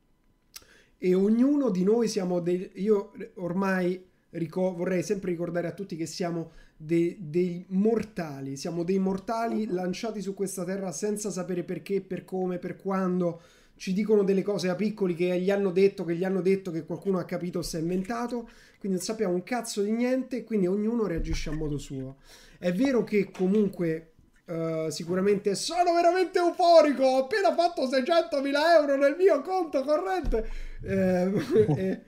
[0.97, 6.05] e ognuno di noi siamo dei io ormai rico- vorrei sempre ricordare a tutti che
[6.05, 12.23] siamo de- dei mortali, siamo dei mortali lanciati su questa terra senza sapere perché, per
[12.25, 13.41] come, per quando.
[13.77, 16.83] Ci dicono delle cose a piccoli che gli hanno detto, che gli hanno detto, che
[16.83, 18.49] qualcuno ha capito o si è inventato.
[18.79, 22.17] Quindi non sappiamo un cazzo di niente, quindi ognuno reagisce a modo suo.
[22.57, 24.13] È vero che comunque
[24.47, 27.03] Uh, sicuramente sono veramente euforico.
[27.03, 30.49] Ho appena fatto 600.000 euro nel mio conto corrente.
[30.81, 31.31] Eh,
[31.77, 32.01] eh,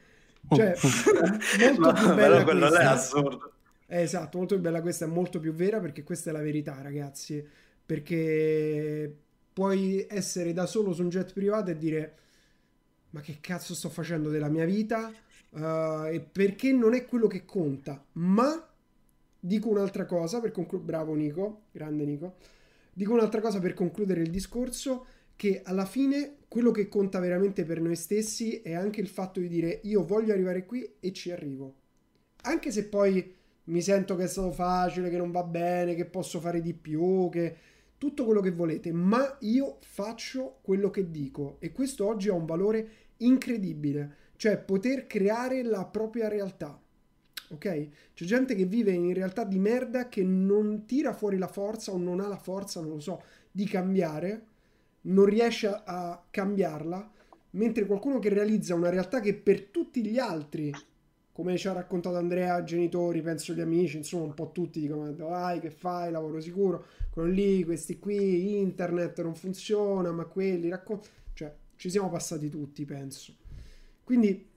[0.55, 0.75] cioè,
[1.77, 2.81] molto più bella quello questa.
[2.81, 3.53] è assurdo.
[3.87, 6.79] Eh, esatto, molto più bella questa, è molto più vera perché questa è la verità,
[6.81, 7.45] ragazzi.
[7.85, 9.15] Perché
[9.51, 12.13] puoi essere da solo su un jet privato e dire
[13.11, 15.11] ma che cazzo sto facendo della mia vita?
[15.51, 18.03] Uh, e perché non è quello che conta.
[18.13, 18.67] Ma
[19.39, 20.91] dico un'altra cosa per concludere.
[20.91, 22.35] Bravo Nico, grande Nico.
[22.93, 25.05] Dico un'altra cosa per concludere il discorso
[25.39, 29.47] che alla fine quello che conta veramente per noi stessi è anche il fatto di
[29.47, 31.75] dire io voglio arrivare qui e ci arrivo.
[32.41, 36.41] Anche se poi mi sento che è stato facile, che non va bene, che posso
[36.41, 37.55] fare di più, che
[37.97, 42.45] tutto quello che volete, ma io faccio quello che dico e questo oggi ha un
[42.45, 46.77] valore incredibile, cioè poter creare la propria realtà.
[47.51, 47.87] Ok?
[48.13, 51.97] C'è gente che vive in realtà di merda che non tira fuori la forza o
[51.97, 54.47] non ha la forza, non lo so, di cambiare
[55.01, 57.11] non riesce a, cambiarla,
[57.51, 60.71] mentre qualcuno che realizza una realtà che per tutti gli altri,
[61.31, 65.59] come ci ha raccontato Andrea, genitori, penso gli amici, insomma un po' tutti dicono vai
[65.59, 71.53] che fai, lavoro sicuro, quello lì, questi qui, internet non funziona, ma quelli raccontano, cioè
[71.75, 73.33] ci siamo passati tutti, penso.
[74.03, 74.47] Quindi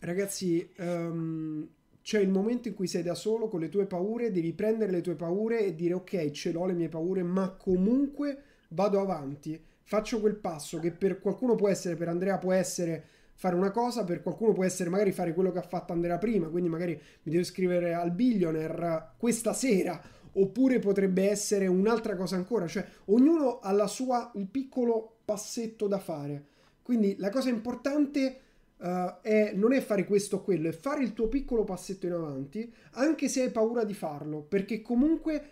[0.00, 1.68] ragazzi, um,
[2.02, 5.00] c'è il momento in cui sei da solo con le tue paure, devi prendere le
[5.00, 10.20] tue paure e dire ok, ce l'ho le mie paure, ma comunque vado avanti, faccio
[10.20, 14.20] quel passo che per qualcuno può essere, per Andrea può essere fare una cosa, per
[14.20, 17.42] qualcuno può essere magari fare quello che ha fatto Andrea prima, quindi magari mi devo
[17.42, 20.00] iscrivere al billionaire questa sera,
[20.32, 25.98] oppure potrebbe essere un'altra cosa ancora, cioè ognuno ha la sua, il piccolo passetto da
[25.98, 26.46] fare.
[26.82, 28.40] Quindi la cosa importante
[28.78, 32.12] uh, è, non è fare questo o quello, è fare il tuo piccolo passetto in
[32.12, 35.42] avanti, anche se hai paura di farlo, perché comunque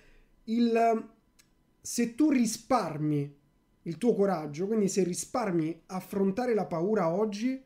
[0.44, 1.08] il,
[1.86, 3.32] se tu risparmi
[3.82, 7.62] il tuo coraggio, quindi se risparmi affrontare la paura oggi,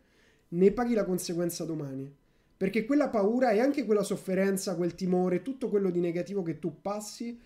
[0.49, 2.15] ne paghi la conseguenza domani.
[2.55, 6.83] Perché quella paura e anche quella sofferenza, quel timore, tutto quello di negativo che tu
[6.83, 7.41] passi,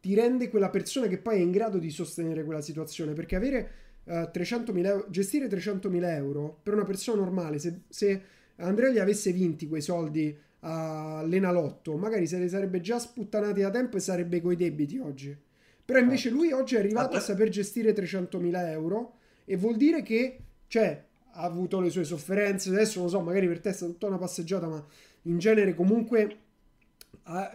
[0.00, 3.12] ti rende quella persona che poi è in grado di sostenere quella situazione.
[3.12, 3.70] Perché avere
[4.02, 8.22] uh, eh, 300.000 euro, gestire 300.000 euro per una persona normale, se, se
[8.56, 13.96] Andrea gli avesse vinti quei soldi all'Enalotto, magari se li sarebbe già sputtanati da tempo
[13.96, 15.44] e sarebbe coi debiti oggi.
[15.86, 20.38] Però invece lui oggi è arrivato a saper gestire 300.000 euro e vuol dire che,
[20.66, 21.00] cioè,
[21.30, 24.18] ha avuto le sue sofferenze, adesso non so, magari per te è stata tutta una
[24.18, 24.84] passeggiata, ma
[25.22, 26.38] in genere comunque,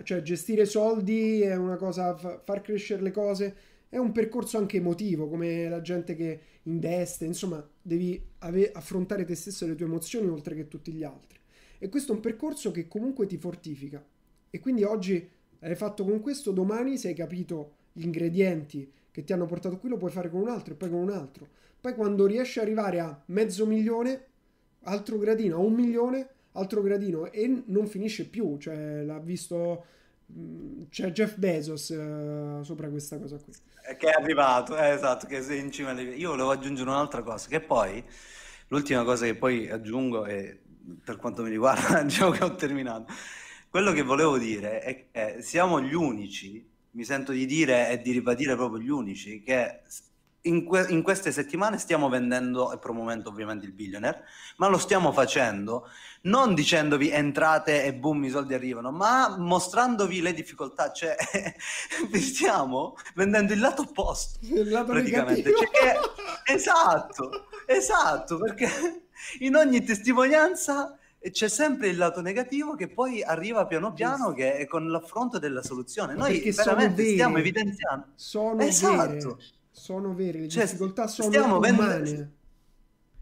[0.04, 3.56] cioè, gestire soldi è una cosa, far crescere le cose
[3.92, 9.36] è un percorso anche emotivo, come la gente che investe, insomma, devi ave- affrontare te
[9.36, 11.38] stesso e le tue emozioni oltre che tutti gli altri.
[11.78, 14.02] E questo è un percorso che comunque ti fortifica.
[14.50, 15.30] E quindi oggi
[15.60, 19.98] hai fatto con questo, domani sei capito gli ingredienti che ti hanno portato qui lo
[19.98, 21.48] puoi fare con un altro e poi con un altro.
[21.80, 24.26] Poi quando riesci ad arrivare a mezzo milione,
[24.84, 29.86] altro gradino, a un milione, altro gradino e non finisce più, cioè l'ha visto
[30.32, 33.54] mm, c'è Jeff Bezos uh, sopra questa cosa qui.
[33.98, 36.04] Che è arrivato, eh, esatto, che sei in cima alle...
[36.04, 38.04] Io volevo aggiungere un'altra cosa, che poi
[38.68, 40.60] l'ultima cosa che poi aggiungo e
[41.04, 43.12] per quanto mi riguarda, diciamo che ho terminato.
[43.70, 48.12] Quello che volevo dire è che siamo gli unici mi sento di dire e di
[48.12, 49.82] ribadire proprio gli unici che
[50.44, 54.24] in, que- in, queste settimane stiamo vendendo e promuovendo ovviamente il billionaire,
[54.58, 55.88] ma lo stiamo facendo
[56.24, 61.16] non dicendovi entrate e boom i soldi arrivano, ma mostrandovi le difficoltà, cioè
[62.10, 65.52] vi stiamo vendendo il lato opposto il lato praticamente.
[65.52, 68.70] Cioè, esatto, esatto, perché
[69.40, 70.98] in ogni testimonianza
[71.30, 75.62] c'è sempre il lato negativo che poi arriva piano piano che è con l'affronto della
[75.62, 76.16] soluzione.
[76.16, 78.08] Noi Perché veramente stiamo evidenziando.
[78.16, 79.08] Sono esatto.
[79.12, 79.38] vere.
[79.70, 82.34] Sono vere, le cioè, difficoltà sono stiamo umane.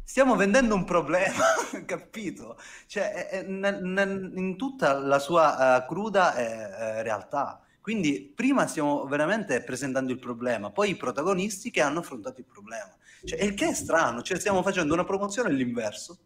[0.01, 1.43] Stiamo vendendo un problema,
[1.85, 2.57] capito?
[2.87, 7.61] Cioè, è, è, nel, in tutta la sua uh, cruda uh, realtà.
[7.81, 12.95] Quindi prima stiamo veramente presentando il problema, poi i protagonisti che hanno affrontato il problema.
[13.23, 16.17] Cioè, il che è strano, cioè stiamo facendo una promozione all'inverso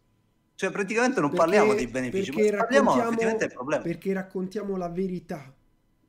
[0.56, 3.82] cioè, praticamente non perché, parliamo dei benefici, ma parliamo effettivamente del problema.
[3.82, 5.52] Perché raccontiamo la verità.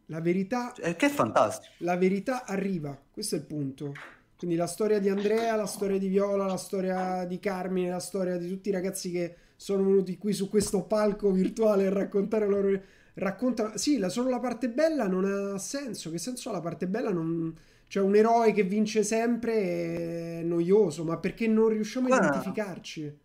[0.07, 0.71] La verità...
[0.75, 1.73] Cioè, che è fantastico.
[1.79, 3.93] La verità arriva, questo è il punto.
[4.37, 8.37] Quindi la storia di Andrea, la storia di Viola, la storia di Carmine, la storia
[8.37, 12.51] di tutti i ragazzi che sono venuti qui su questo palco virtuale a raccontare la
[12.51, 12.79] loro...
[13.15, 13.77] racconta...
[13.77, 16.11] Sì, la, solo la parte bella non ha senso.
[16.11, 17.11] Che senso ha la parte bella?
[17.11, 17.55] Non...
[17.87, 22.25] Cioè, un eroe che vince sempre è noioso, ma perché non riusciamo a Ah.
[22.25, 23.17] identificarci?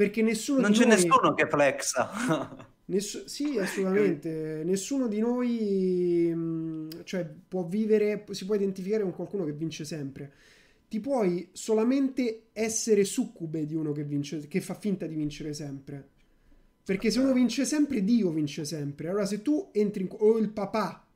[0.00, 0.94] Perché nessuno Non c'è noi...
[0.94, 2.56] nessuno che flexa.
[2.88, 4.62] Ness- sì, assolutamente.
[4.64, 10.32] Nessuno di noi, mh, cioè, può vivere, si può identificare con qualcuno che vince sempre.
[10.88, 16.08] Ti puoi solamente essere succube di uno che vince, che fa finta di vincere sempre.
[16.82, 19.08] Perché se uno vince sempre, Dio vince sempre.
[19.08, 21.06] Allora, se tu entri in, o il papà,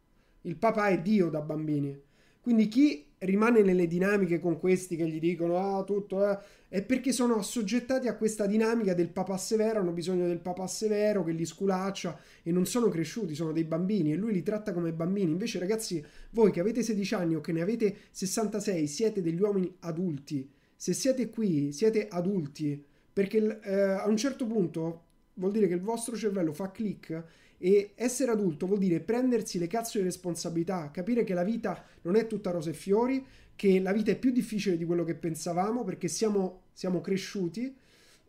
[0.43, 1.99] il papà è Dio da bambini.
[2.45, 7.11] Quindi chi rimane nelle dinamiche con questi che gli dicono ah tutto eh, è perché
[7.11, 11.47] sono assoggettati a questa dinamica del papà severo, hanno bisogno del papà severo che li
[11.47, 15.31] sculaccia e non sono cresciuti, sono dei bambini e lui li tratta come bambini.
[15.31, 19.75] Invece ragazzi, voi che avete 16 anni o che ne avete 66, siete degli uomini
[19.81, 20.47] adulti.
[20.77, 25.05] Se siete qui, siete adulti, perché eh, a un certo punto
[25.37, 27.25] vuol dire che il vostro cervello fa click
[27.65, 32.15] e essere adulto vuol dire prendersi le cazzo di responsabilità, capire che la vita non
[32.15, 33.25] è tutta rose e fiori,
[33.57, 37.75] che la vita è più difficile di quello che pensavamo perché siamo, siamo cresciuti,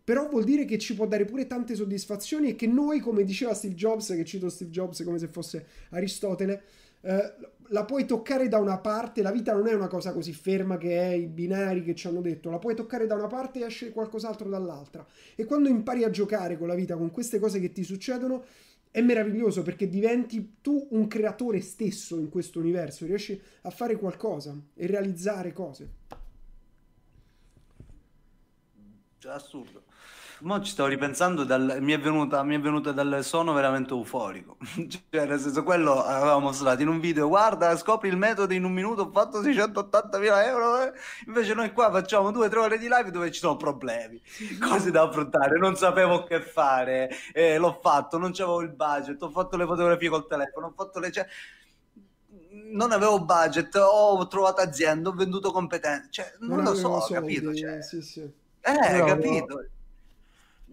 [0.01, 3.53] però vuol dire che ci può dare pure tante soddisfazioni e che noi, come diceva
[3.53, 6.61] Steve Jobs, che cito Steve Jobs come se fosse Aristotele,
[7.01, 7.33] eh,
[7.69, 10.97] la puoi toccare da una parte, la vita non è una cosa così ferma che
[10.97, 13.91] è i binari che ci hanno detto, la puoi toccare da una parte e esce
[13.91, 15.05] qualcos'altro dall'altra.
[15.35, 18.45] E quando impari a giocare con la vita, con queste cose che ti succedono,
[18.95, 24.57] è meraviglioso perché diventi tu un creatore stesso in questo universo, riesci a fare qualcosa
[24.73, 25.89] e realizzare cose.
[29.17, 29.84] Cioè, assurdo.
[30.45, 34.57] Mo ci stavo ripensando, dal- mi è venuta, mi è venuta dal sono veramente euforico.
[35.09, 38.71] Cioè, nel senso, quello avevamo mostrato in un video, guarda, scopri il metodo in un
[38.71, 40.83] minuto, ho fatto 680.000 euro.
[40.83, 40.93] eh.
[41.25, 44.21] Invece noi qua facciamo due o tre ore di live dove ci sono problemi,
[44.61, 49.31] cose da affrontare, non sapevo che fare, eh, l'ho fatto, non c'avevo il budget, ho
[49.31, 51.11] fatto le fotografie col telefono, ho fatto le...
[51.11, 51.25] Cioè,
[52.71, 57.13] non avevo budget, ho trovato azienda, ho venduto competenze, cioè, non, lo avevo so, soldi,
[57.13, 57.55] capito?
[57.55, 58.31] Cioè, sì, sì.
[58.61, 59.65] eh, Io capito?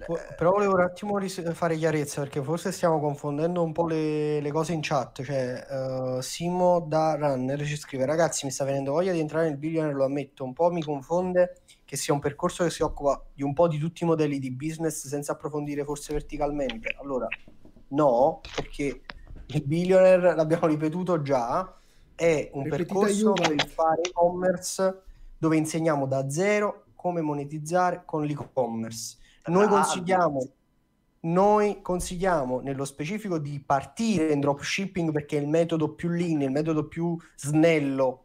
[0.06, 1.18] Però volevo un attimo
[1.52, 5.22] fare chiarezza perché forse stiamo confondendo un po' le, le cose in chat.
[5.22, 9.58] Cioè, eh, Simo da Runner ci scrive: Ragazzi, mi sta venendo voglia di entrare nel
[9.58, 10.44] billionaire, lo ammetto.
[10.44, 13.78] Un po' mi confonde che sia un percorso che si occupa di un po' di
[13.78, 16.96] tutti i modelli di business senza approfondire forse verticalmente.
[17.00, 17.28] Allora,
[17.88, 19.02] no, perché
[19.46, 21.74] il billionaire, l'abbiamo ripetuto già,
[22.14, 25.02] è un Ripetita percorso per fare e-commerce
[25.38, 29.18] dove insegniamo da zero come monetizzare con l'e-commerce.
[29.46, 30.48] Noi Ah, consigliamo,
[31.20, 36.50] noi consigliamo nello specifico di partire in dropshipping perché è il metodo più lean, il
[36.50, 38.24] metodo più snello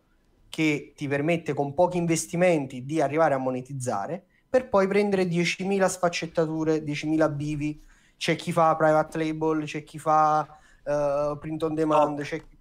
[0.50, 6.84] che ti permette con pochi investimenti di arrivare a monetizzare per poi prendere 10.000 sfaccettature,
[6.84, 7.84] 10.000 bivi.
[8.16, 10.48] C'è chi fa private label, c'è chi fa
[10.84, 12.58] eh, print on demand, c'è chi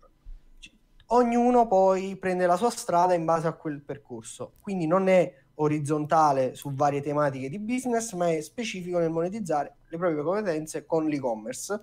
[1.10, 4.54] ognuno poi prende la sua strada in base a quel percorso.
[4.60, 9.98] Quindi non è orizzontale su varie tematiche di business, ma è specifico nel monetizzare le
[9.98, 11.80] proprie competenze con l'e-commerce,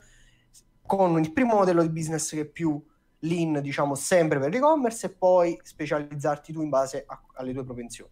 [0.85, 2.83] con il primo modello di business che è più
[3.19, 8.11] lean, diciamo, sempre per l'e-commerce, e poi specializzarti tu in base a- alle tue propensioni.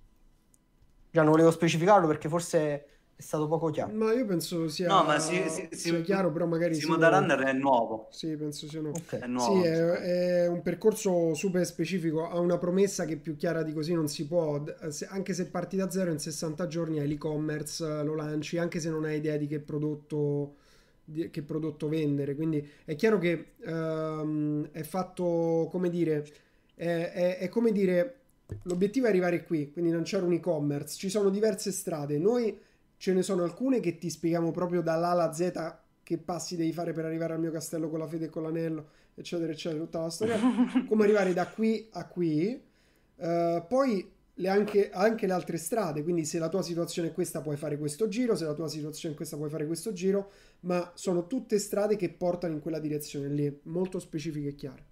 [1.12, 3.94] Già non volevo specificarlo perché forse è stato poco chiaro.
[3.94, 7.10] Ma io penso sia, No, ma si, si, sia si- chiaro, però magari Simo da
[7.10, 8.08] Runner è nuovo.
[8.10, 8.90] Sì, penso sia no.
[8.90, 9.20] Ok.
[9.20, 9.62] È nuovo.
[9.62, 9.78] Sì, è,
[10.44, 14.26] è un percorso super specifico, ha una promessa che più chiara di così non si
[14.26, 14.64] può,
[15.10, 19.06] anche se parti da zero in 60 giorni hai l'e-commerce, lo lanci, anche se non
[19.06, 20.56] hai idea di che prodotto,
[21.04, 26.26] di- che prodotto vendere, quindi è chiaro che ehm, è fatto, come dire,
[26.74, 28.16] è, è- è come dire,
[28.64, 32.58] l'obiettivo è arrivare qui, quindi lanciare un e-commerce, ci sono diverse strade, noi
[33.02, 35.74] ce ne sono alcune che ti spieghiamo proprio dall'A alla Z
[36.04, 38.90] che passi devi fare per arrivare al mio castello con la fede e con l'anello,
[39.16, 40.38] eccetera, eccetera, tutta la storia,
[40.88, 42.62] come arrivare da qui a qui.
[43.16, 47.42] Eh, poi le anche, anche le altre strade, quindi se la tua situazione è questa
[47.42, 50.92] puoi fare questo giro, se la tua situazione è questa puoi fare questo giro, ma
[50.94, 54.86] sono tutte strade che portano in quella direzione lì, molto specifiche e chiare.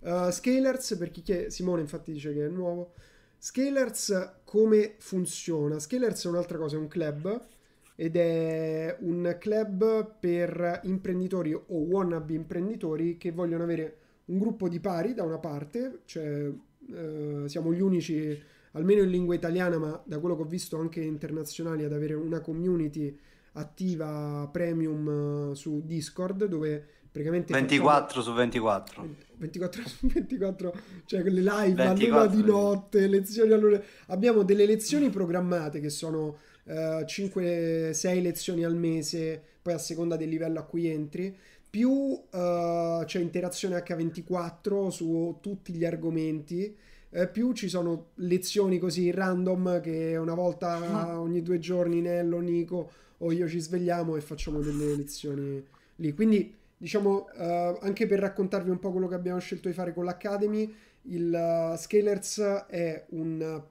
[0.00, 2.92] Uh, Scalers, per chi chiede, Simone infatti dice che è nuovo.
[3.38, 5.78] Scalers come funziona?
[5.78, 7.46] Scalers è un'altra cosa, è un club
[7.94, 14.80] ed è un club per imprenditori o wannabe imprenditori che vogliono avere un gruppo di
[14.80, 16.50] pari da una parte, cioè
[16.92, 18.38] eh, siamo gli unici,
[18.72, 22.40] almeno in lingua italiana, ma da quello che ho visto anche internazionali, ad avere una
[22.40, 23.16] community
[23.52, 29.08] attiva premium eh, su Discord dove praticamente facciamo- 24 su 24.
[29.38, 30.74] 24 su 24,
[31.06, 33.82] cioè quelle live a 24, luna di notte, lezioni a luna.
[34.06, 40.58] Abbiamo delle lezioni programmate che sono 5-6 lezioni al mese, poi a seconda del livello
[40.58, 41.34] a cui entri,
[41.68, 46.74] più uh, c'è interazione H24 su tutti gli argomenti,
[47.10, 52.90] eh, più ci sono lezioni così random che una volta ogni due giorni Nello, Nico
[53.18, 55.64] o io ci svegliamo e facciamo delle lezioni
[55.96, 56.12] lì.
[56.14, 60.04] Quindi diciamo uh, anche per raccontarvi un po' quello che abbiamo scelto di fare con
[60.04, 63.62] l'Academy, il uh, Scalers è un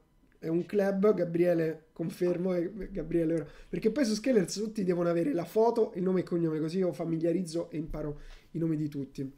[0.45, 5.43] è un club, Gabriele confermo, e Gabriele perché poi su Scalers tutti devono avere la
[5.43, 8.19] foto, il nome e cognome, così io familiarizzo e imparo
[8.51, 9.31] i nomi di tutti.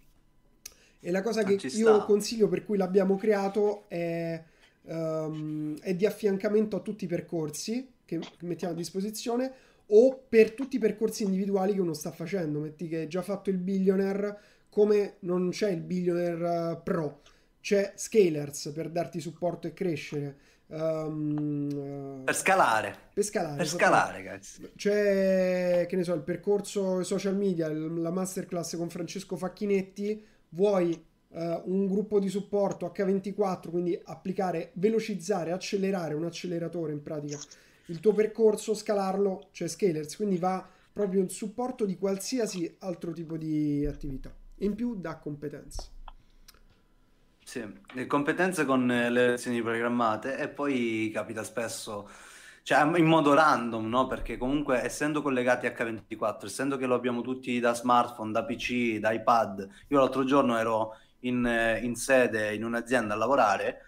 [1.00, 4.44] E la cosa ah, che io consiglio per cui l'abbiamo creato è,
[4.82, 9.54] um, è di affiancamento a tutti i percorsi che mettiamo a disposizione
[9.88, 12.60] o per tutti i percorsi individuali che uno sta facendo.
[12.60, 17.22] Metti che hai già fatto il billionaire, come non c'è il billionaire uh, pro,
[17.62, 20.38] c'è Scalers per darti supporto e crescere.
[20.68, 22.96] Um, per scalare.
[23.14, 23.58] Per scalare.
[23.58, 24.72] Per scalare, ragazzi.
[24.76, 30.26] C'è, che ne so, il percorso social media, la masterclass con Francesco Facchinetti.
[30.50, 30.92] Vuoi
[31.30, 37.38] uh, un gruppo di supporto H24, quindi applicare, velocizzare, accelerare un acceleratore in pratica
[37.88, 43.38] il tuo percorso, scalarlo, cioè Scalers, quindi va proprio in supporto di qualsiasi altro tipo
[43.38, 44.34] di attività.
[44.60, 45.96] In più dà competenze.
[47.44, 52.10] Sì, le competenze con le lezioni programmate e poi capita spesso,
[52.64, 54.08] cioè in modo random, no?
[54.08, 58.98] Perché comunque essendo collegati a H24, essendo che lo abbiamo tutti da smartphone, da PC,
[58.98, 63.87] da iPad, io l'altro giorno ero in, in sede in un'azienda a lavorare,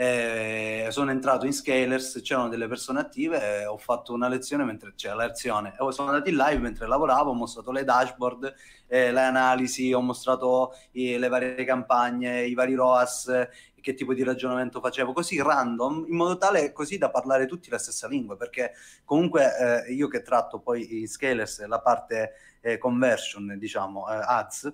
[0.00, 5.14] eh, sono entrato in Scalers, c'erano delle persone attive, ho fatto una lezione mentre c'era
[5.14, 8.54] la lezione, e sono andato in live mentre lavoravo, ho mostrato le dashboard,
[8.86, 13.48] eh, le analisi, ho mostrato i, le varie campagne, i vari ROAS,
[13.78, 17.76] che tipo di ragionamento facevo, così random, in modo tale così da parlare tutti la
[17.76, 18.72] stessa lingua, perché
[19.04, 24.72] comunque eh, io che tratto poi in Scalers la parte eh, conversion, diciamo, eh, ads,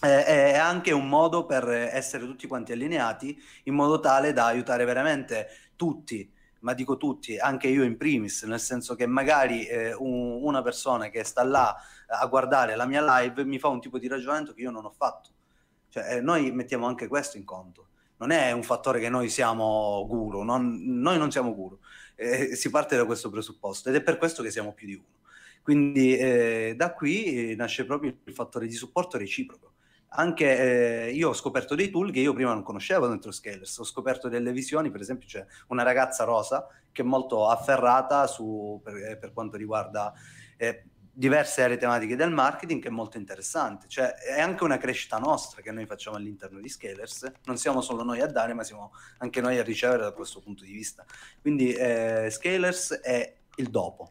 [0.00, 5.48] è anche un modo per essere tutti quanti allineati in modo tale da aiutare veramente
[5.76, 10.62] tutti, ma dico tutti, anche io in primis, nel senso che magari eh, un, una
[10.62, 14.52] persona che sta là a guardare la mia live mi fa un tipo di ragionamento
[14.52, 15.30] che io non ho fatto.
[15.88, 17.88] Cioè, eh, noi mettiamo anche questo in conto.
[18.16, 21.78] Non è un fattore che noi siamo guru, non, noi non siamo guru.
[22.14, 25.22] Eh, si parte da questo presupposto ed è per questo che siamo più di uno.
[25.62, 29.73] Quindi eh, da qui nasce proprio il fattore di supporto reciproco
[30.14, 33.84] anche eh, io ho scoperto dei tool che io prima non conoscevo dentro Scalers, ho
[33.84, 38.96] scoperto delle visioni, per esempio c'è una ragazza rosa che è molto afferrata su, per,
[38.96, 40.12] eh, per, quanto riguarda
[40.56, 45.18] eh, diverse aree tematiche del marketing che è molto interessante, cioè è anche una crescita
[45.18, 48.92] nostra che noi facciamo all'interno di Scalers, non siamo solo noi a dare ma siamo
[49.18, 51.04] anche noi a ricevere da questo punto di vista.
[51.40, 54.10] Quindi eh, Scalers è il dopo,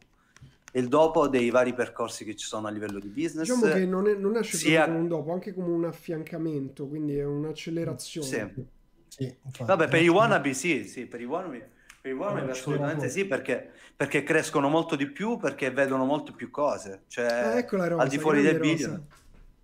[0.75, 3.47] il dopo dei vari percorsi che ci sono a livello di business.
[3.47, 4.85] Diciamo che non, è, non nasce sia...
[4.85, 8.27] come un dopo, anche come un affiancamento, quindi è un'accelerazione.
[8.27, 8.81] Sì.
[9.15, 11.69] Sì, Vabbè, per i wannabe sì, sì, per i wannabe,
[12.01, 16.49] per i wannabe assolutamente sì, perché, perché, crescono molto di più, perché vedono molte più
[16.49, 19.05] cose, cioè ah, ecco Rosa, al di fuori del video.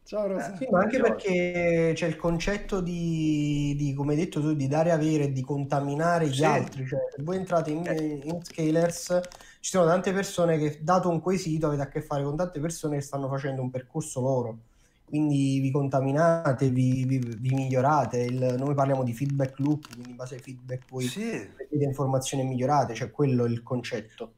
[0.10, 0.56] Ciao Rosa.
[0.56, 4.68] Eh, sì, ma anche perché c'è il concetto di, di, come hai detto tu, di
[4.68, 6.46] dare avere, di contaminare gli sì.
[6.46, 6.88] altri.
[6.88, 8.20] Cioè, se voi entrate in, eh.
[8.24, 9.20] in Scalers
[9.60, 12.96] ci sono tante persone che, dato un quesito, avete a che fare con tante persone
[12.96, 14.58] che stanno facendo un percorso loro.
[15.06, 18.18] Quindi vi contaminate, vi, vi, vi migliorate.
[18.18, 21.30] Il, noi parliamo di feedback loop, quindi in base ai feedback voi sì.
[21.30, 24.34] vedete informazioni migliorate, cioè quello è il concetto.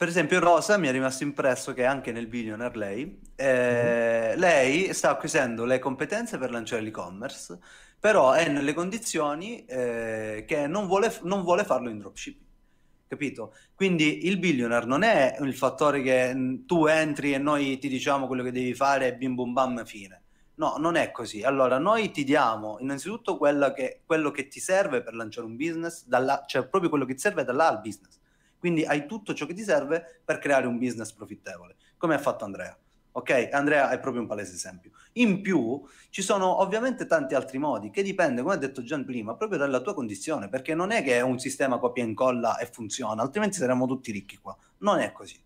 [0.00, 4.38] Per esempio, Rosa mi è rimasto impresso che anche nel billionaire lei, eh, mm.
[4.38, 7.58] lei sta acquisendo le competenze per lanciare l'e-commerce,
[7.98, 12.48] però è nelle condizioni eh, che non vuole, non vuole farlo in dropshipping
[13.06, 13.54] capito?
[13.74, 18.26] Quindi il billionaire non è il fattore che mm, tu entri e noi ti diciamo
[18.26, 20.22] quello che devi fare e bim bum bam fine.
[20.54, 21.42] No, non è così.
[21.42, 23.38] Allora, noi ti diamo innanzitutto
[23.74, 27.20] che, quello che ti serve per lanciare un business, dalla, cioè proprio quello che ti
[27.20, 28.19] serve da là al business.
[28.60, 32.44] Quindi hai tutto ciò che ti serve per creare un business profittevole, come ha fatto
[32.44, 32.78] Andrea.
[33.12, 34.92] Ok, Andrea è proprio un palese esempio.
[35.14, 39.34] In più ci sono ovviamente tanti altri modi che dipende, come ha detto Gian prima,
[39.34, 42.66] proprio dalla tua condizione, perché non è che è un sistema copia e incolla e
[42.66, 44.56] funziona, altrimenti saremmo tutti ricchi qua.
[44.78, 45.42] Non è così.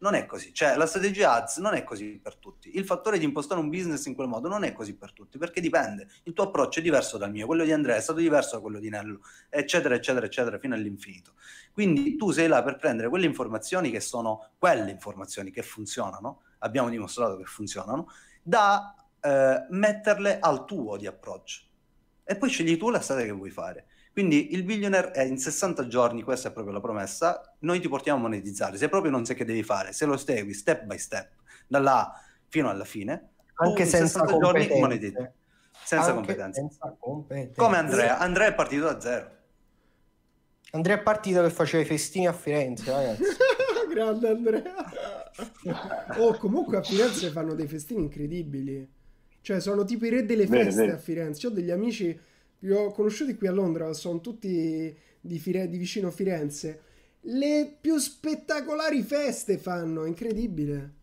[0.00, 2.76] Non è così, cioè la strategia ads non è così per tutti.
[2.76, 5.60] Il fattore di impostare un business in quel modo non è così per tutti, perché
[5.60, 6.08] dipende.
[6.24, 8.78] Il tuo approccio è diverso dal mio, quello di Andrea è stato diverso da quello
[8.78, 11.32] di Nello, eccetera, eccetera, eccetera, fino all'infinito.
[11.72, 16.88] Quindi tu sei là per prendere quelle informazioni che sono quelle informazioni che funzionano, abbiamo
[16.88, 18.08] dimostrato che funzionano,
[18.42, 21.62] da eh, metterle al tuo di approccio.
[22.24, 23.86] E poi scegli tu la strada che vuoi fare.
[24.18, 28.18] Quindi il billionaire è in 60 giorni, questa è proprio la promessa, noi ti portiamo
[28.18, 28.76] a monetizzare.
[28.76, 31.34] Se proprio non sai che devi fare, se lo segui step by step,
[31.68, 34.80] da là fino alla fine, anche in senza 60 giorni competenze.
[34.80, 35.30] monetizzi.
[35.84, 36.60] Senza competenze.
[36.60, 37.60] senza competenze.
[37.60, 38.18] Come Andrea.
[38.18, 39.30] Andrea è partito da zero.
[40.72, 43.22] Andrea è partito che faceva i festini a Firenze, ragazzi.
[43.94, 44.92] Grande Andrea.
[46.16, 48.84] Oh, comunque a Firenze fanno dei festini incredibili.
[49.42, 50.96] Cioè, sono tipo i re delle feste vero.
[50.96, 51.46] a Firenze.
[51.46, 52.26] Ho degli amici
[52.58, 56.80] che ho conosciuti qui a Londra, sono tutti di, Fire- di vicino Firenze.
[57.22, 60.94] Le più spettacolari feste fanno, incredibile.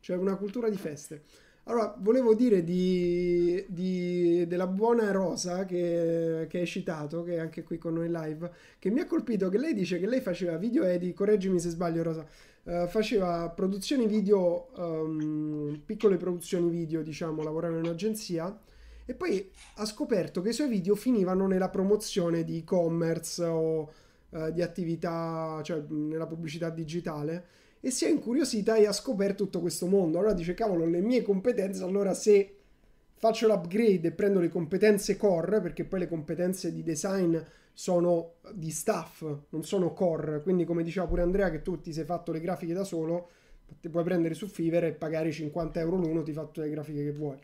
[0.00, 1.22] C'è una cultura di feste.
[1.66, 7.62] Allora, volevo dire di, di- della buona Rosa che, che hai citato, che è anche
[7.62, 10.84] qui con noi live, che mi ha colpito che lei dice che lei faceva video
[10.84, 12.26] edit, correggimi se sbaglio Rosa,
[12.64, 18.58] eh, faceva produzioni video, ehm, piccole produzioni video, diciamo, lavorava in un'agenzia
[19.06, 23.90] e poi ha scoperto che i suoi video finivano nella promozione di e-commerce o
[24.30, 29.60] eh, di attività, cioè nella pubblicità digitale e si è incuriosita e ha scoperto tutto
[29.60, 30.18] questo mondo.
[30.18, 32.56] Allora dice, cavolo, le mie competenze, allora se
[33.16, 37.36] faccio l'upgrade e prendo le competenze core, perché poi le competenze di design
[37.74, 42.04] sono di staff, non sono core, quindi come diceva pure Andrea che tu ti sei
[42.04, 43.28] fatto le grafiche da solo,
[43.80, 47.04] ti puoi prendere su Fiverr e pagare 50 euro l'uno, ti fa tutte le grafiche
[47.04, 47.36] che vuoi.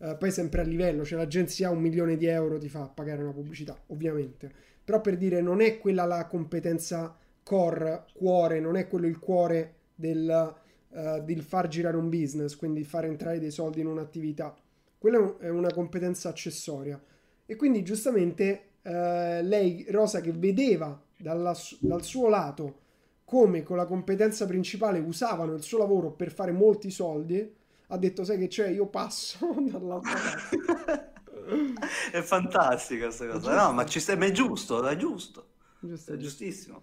[0.00, 3.32] Eh, poi sempre a livello, cioè l'agenzia un milione di euro ti fa pagare una
[3.32, 4.50] pubblicità, ovviamente.
[4.84, 9.74] Però per dire, non è quella la competenza core, cuore, non è quello il cuore
[9.94, 10.54] del,
[10.92, 14.54] eh, del far girare un business, quindi fare entrare dei soldi in un'attività.
[14.98, 17.00] Quella è un- è una competenza accessoria.
[17.46, 22.80] E quindi giustamente eh, lei, Rosa, che vedeva dalla dal suo lato
[23.24, 27.54] come con la competenza principale usavano il suo lavoro per fare molti soldi,
[27.88, 31.12] ha detto, sai che c'è, io passo dall'altra parte.
[32.12, 33.54] È fantastica questa cosa.
[33.54, 35.46] No, ma ci sta, ma è giusto, è giusto.
[35.80, 36.82] Giusto, È giustissimo.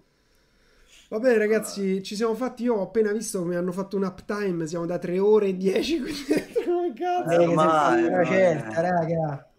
[1.08, 4.66] Va bene ragazzi, ci siamo fatti, io ho appena visto come hanno fatto un uptime,
[4.66, 6.24] siamo da 3 ore e 10, quindi
[6.66, 7.30] come cazzo.
[7.30, 8.26] Eh, ormai, ormai.
[8.26, 9.50] certa, raga.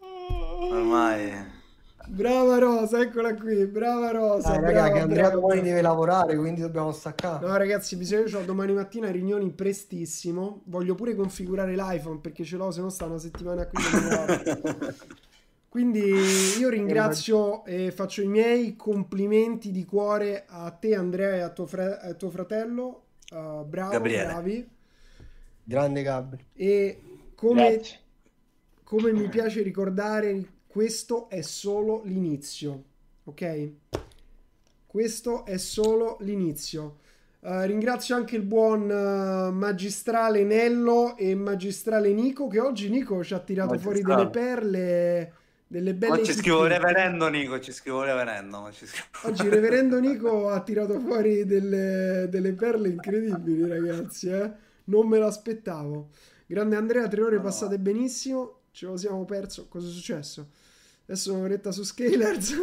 [0.73, 1.55] Ormai.
[2.09, 4.51] Brava Rosa, eccola qui, brava Rosa.
[4.51, 5.41] Dai, raga, brava, che Andrea brava.
[5.41, 7.47] domani deve lavorare, quindi dobbiamo staccare.
[7.47, 12.71] No ragazzi, bisogna ho domani mattina riunioni prestissimo, voglio pure configurare l'iPhone perché ce l'ho,
[12.71, 13.83] se no sta una settimana qui.
[15.69, 16.01] Quindi
[16.59, 21.67] io ringrazio e faccio i miei complimenti di cuore a te Andrea e a tuo,
[21.67, 24.25] fre- a tuo fratello, Uh, bravo, Gabriele.
[24.25, 24.69] bravi.
[25.65, 26.45] Grande Gabri.
[26.55, 27.01] E
[27.35, 27.81] come,
[28.85, 30.45] come mi piace ricordare,
[30.77, 32.83] questo è solo l'inizio,
[33.25, 33.71] ok?
[34.87, 36.99] Questo è solo l'inizio.
[37.41, 43.33] Eh, ringrazio anche il buon eh, magistrale Nello e magistrale Nico, che oggi Nico ci
[43.33, 44.31] ha tirato fuori Magistrale.
[44.31, 45.33] delle perle,
[45.67, 48.69] delle belle Ma ci scrivo reverendo Nico, ci scrivo reverendo.
[48.73, 54.29] ci scrivo- Oggi il reverendo Nico ha tirato fuori delle, delle perle incredibili, ragazzi.
[54.29, 54.53] eh.
[54.85, 56.11] Non me l'aspettavo.
[56.47, 57.43] Grande Andrea, tre ore No.
[57.43, 58.59] passate benissimo.
[58.73, 59.69] Ce lo siamo perso.
[59.71, 60.49] Cosa è successo?
[61.09, 62.55] Adesso un'oretta su Scalers.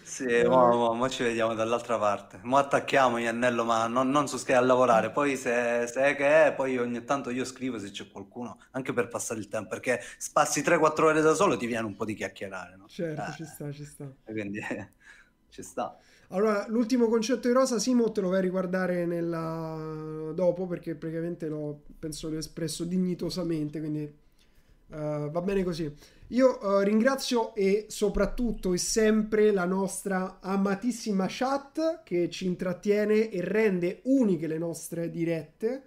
[0.00, 2.40] Sì, mo, mo- mo ci vediamo dall'altra parte.
[2.44, 5.10] Mo attacchiamo Iannello, ma non, non su Sky a lavorare.
[5.10, 8.92] Poi se, se è che è, poi ogni tanto io scrivo se c'è qualcuno, anche
[8.94, 10.00] per passare il tempo, perché
[10.32, 12.86] passi 3-4 ore da solo ti viene un po' di chiacchierare, no?
[12.86, 14.12] certo, Eh, ci sta, ci sta.
[14.24, 14.60] Quindi
[15.50, 15.96] ci sta.
[16.30, 20.30] Allora, l'ultimo concetto di Rosa, Simo, te lo vai a riguardare nella...
[20.34, 25.90] dopo perché praticamente l'ho, penso, l'ho espresso dignitosamente, quindi eh, va bene così.
[26.28, 33.40] Io eh, ringrazio e soprattutto e sempre la nostra amatissima chat che ci intrattiene e
[33.42, 35.82] rende uniche le nostre dirette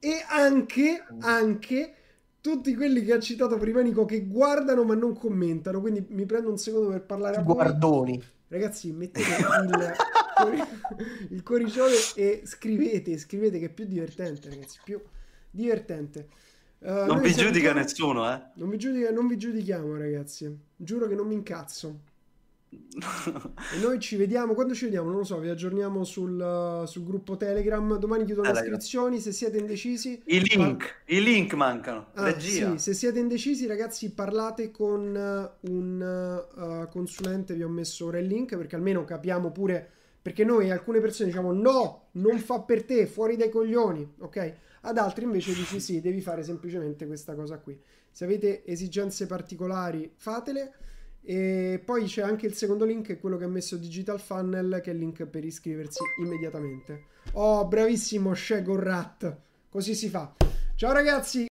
[0.00, 1.94] e anche, anche
[2.40, 6.50] tutti quelli che ha citato prima Nico che guardano ma non commentano, quindi mi prendo
[6.50, 7.54] un secondo per parlare a voi.
[7.54, 8.22] Guardoni.
[8.48, 9.96] Ragazzi, mettete il,
[10.36, 10.62] cori-
[11.30, 15.00] il coricione e scrivete, scrivete che è più divertente, ragazzi, più
[15.50, 16.28] divertente.
[16.78, 18.40] Eh, Non vi giudica salutiamo- nessuno, eh?
[18.54, 20.56] Non vi, giudica- non vi giudichiamo, ragazzi.
[20.76, 22.00] Giuro che non mi incazzo.
[23.74, 25.08] E noi ci vediamo, quando ci vediamo?
[25.08, 27.96] Non lo so, vi aggiorniamo sul, sul gruppo Telegram.
[27.98, 30.20] Domani chiudono le iscrizioni, se siete indecisi...
[30.26, 32.08] I link, i link mancano.
[32.14, 37.54] Ah, sì, se siete indecisi, ragazzi, parlate con uh, un uh, consulente.
[37.54, 39.90] Vi ho messo ora il link perché almeno capiamo pure.
[40.20, 44.54] Perché noi alcune persone diciamo no, non fa per te, fuori dai coglioni, ok?
[44.86, 47.76] Ad altri invece dici sì, devi fare semplicemente questa cosa qui.
[48.08, 50.74] Se avete esigenze particolari, fatele.
[51.22, 54.94] E poi c'è anche il secondo link, quello che ha messo Digital Funnel, che è
[54.94, 57.06] il link per iscriversi immediatamente.
[57.32, 59.36] Oh, bravissimo Shagorrat.
[59.68, 60.32] Così si fa.
[60.76, 61.44] Ciao ragazzi!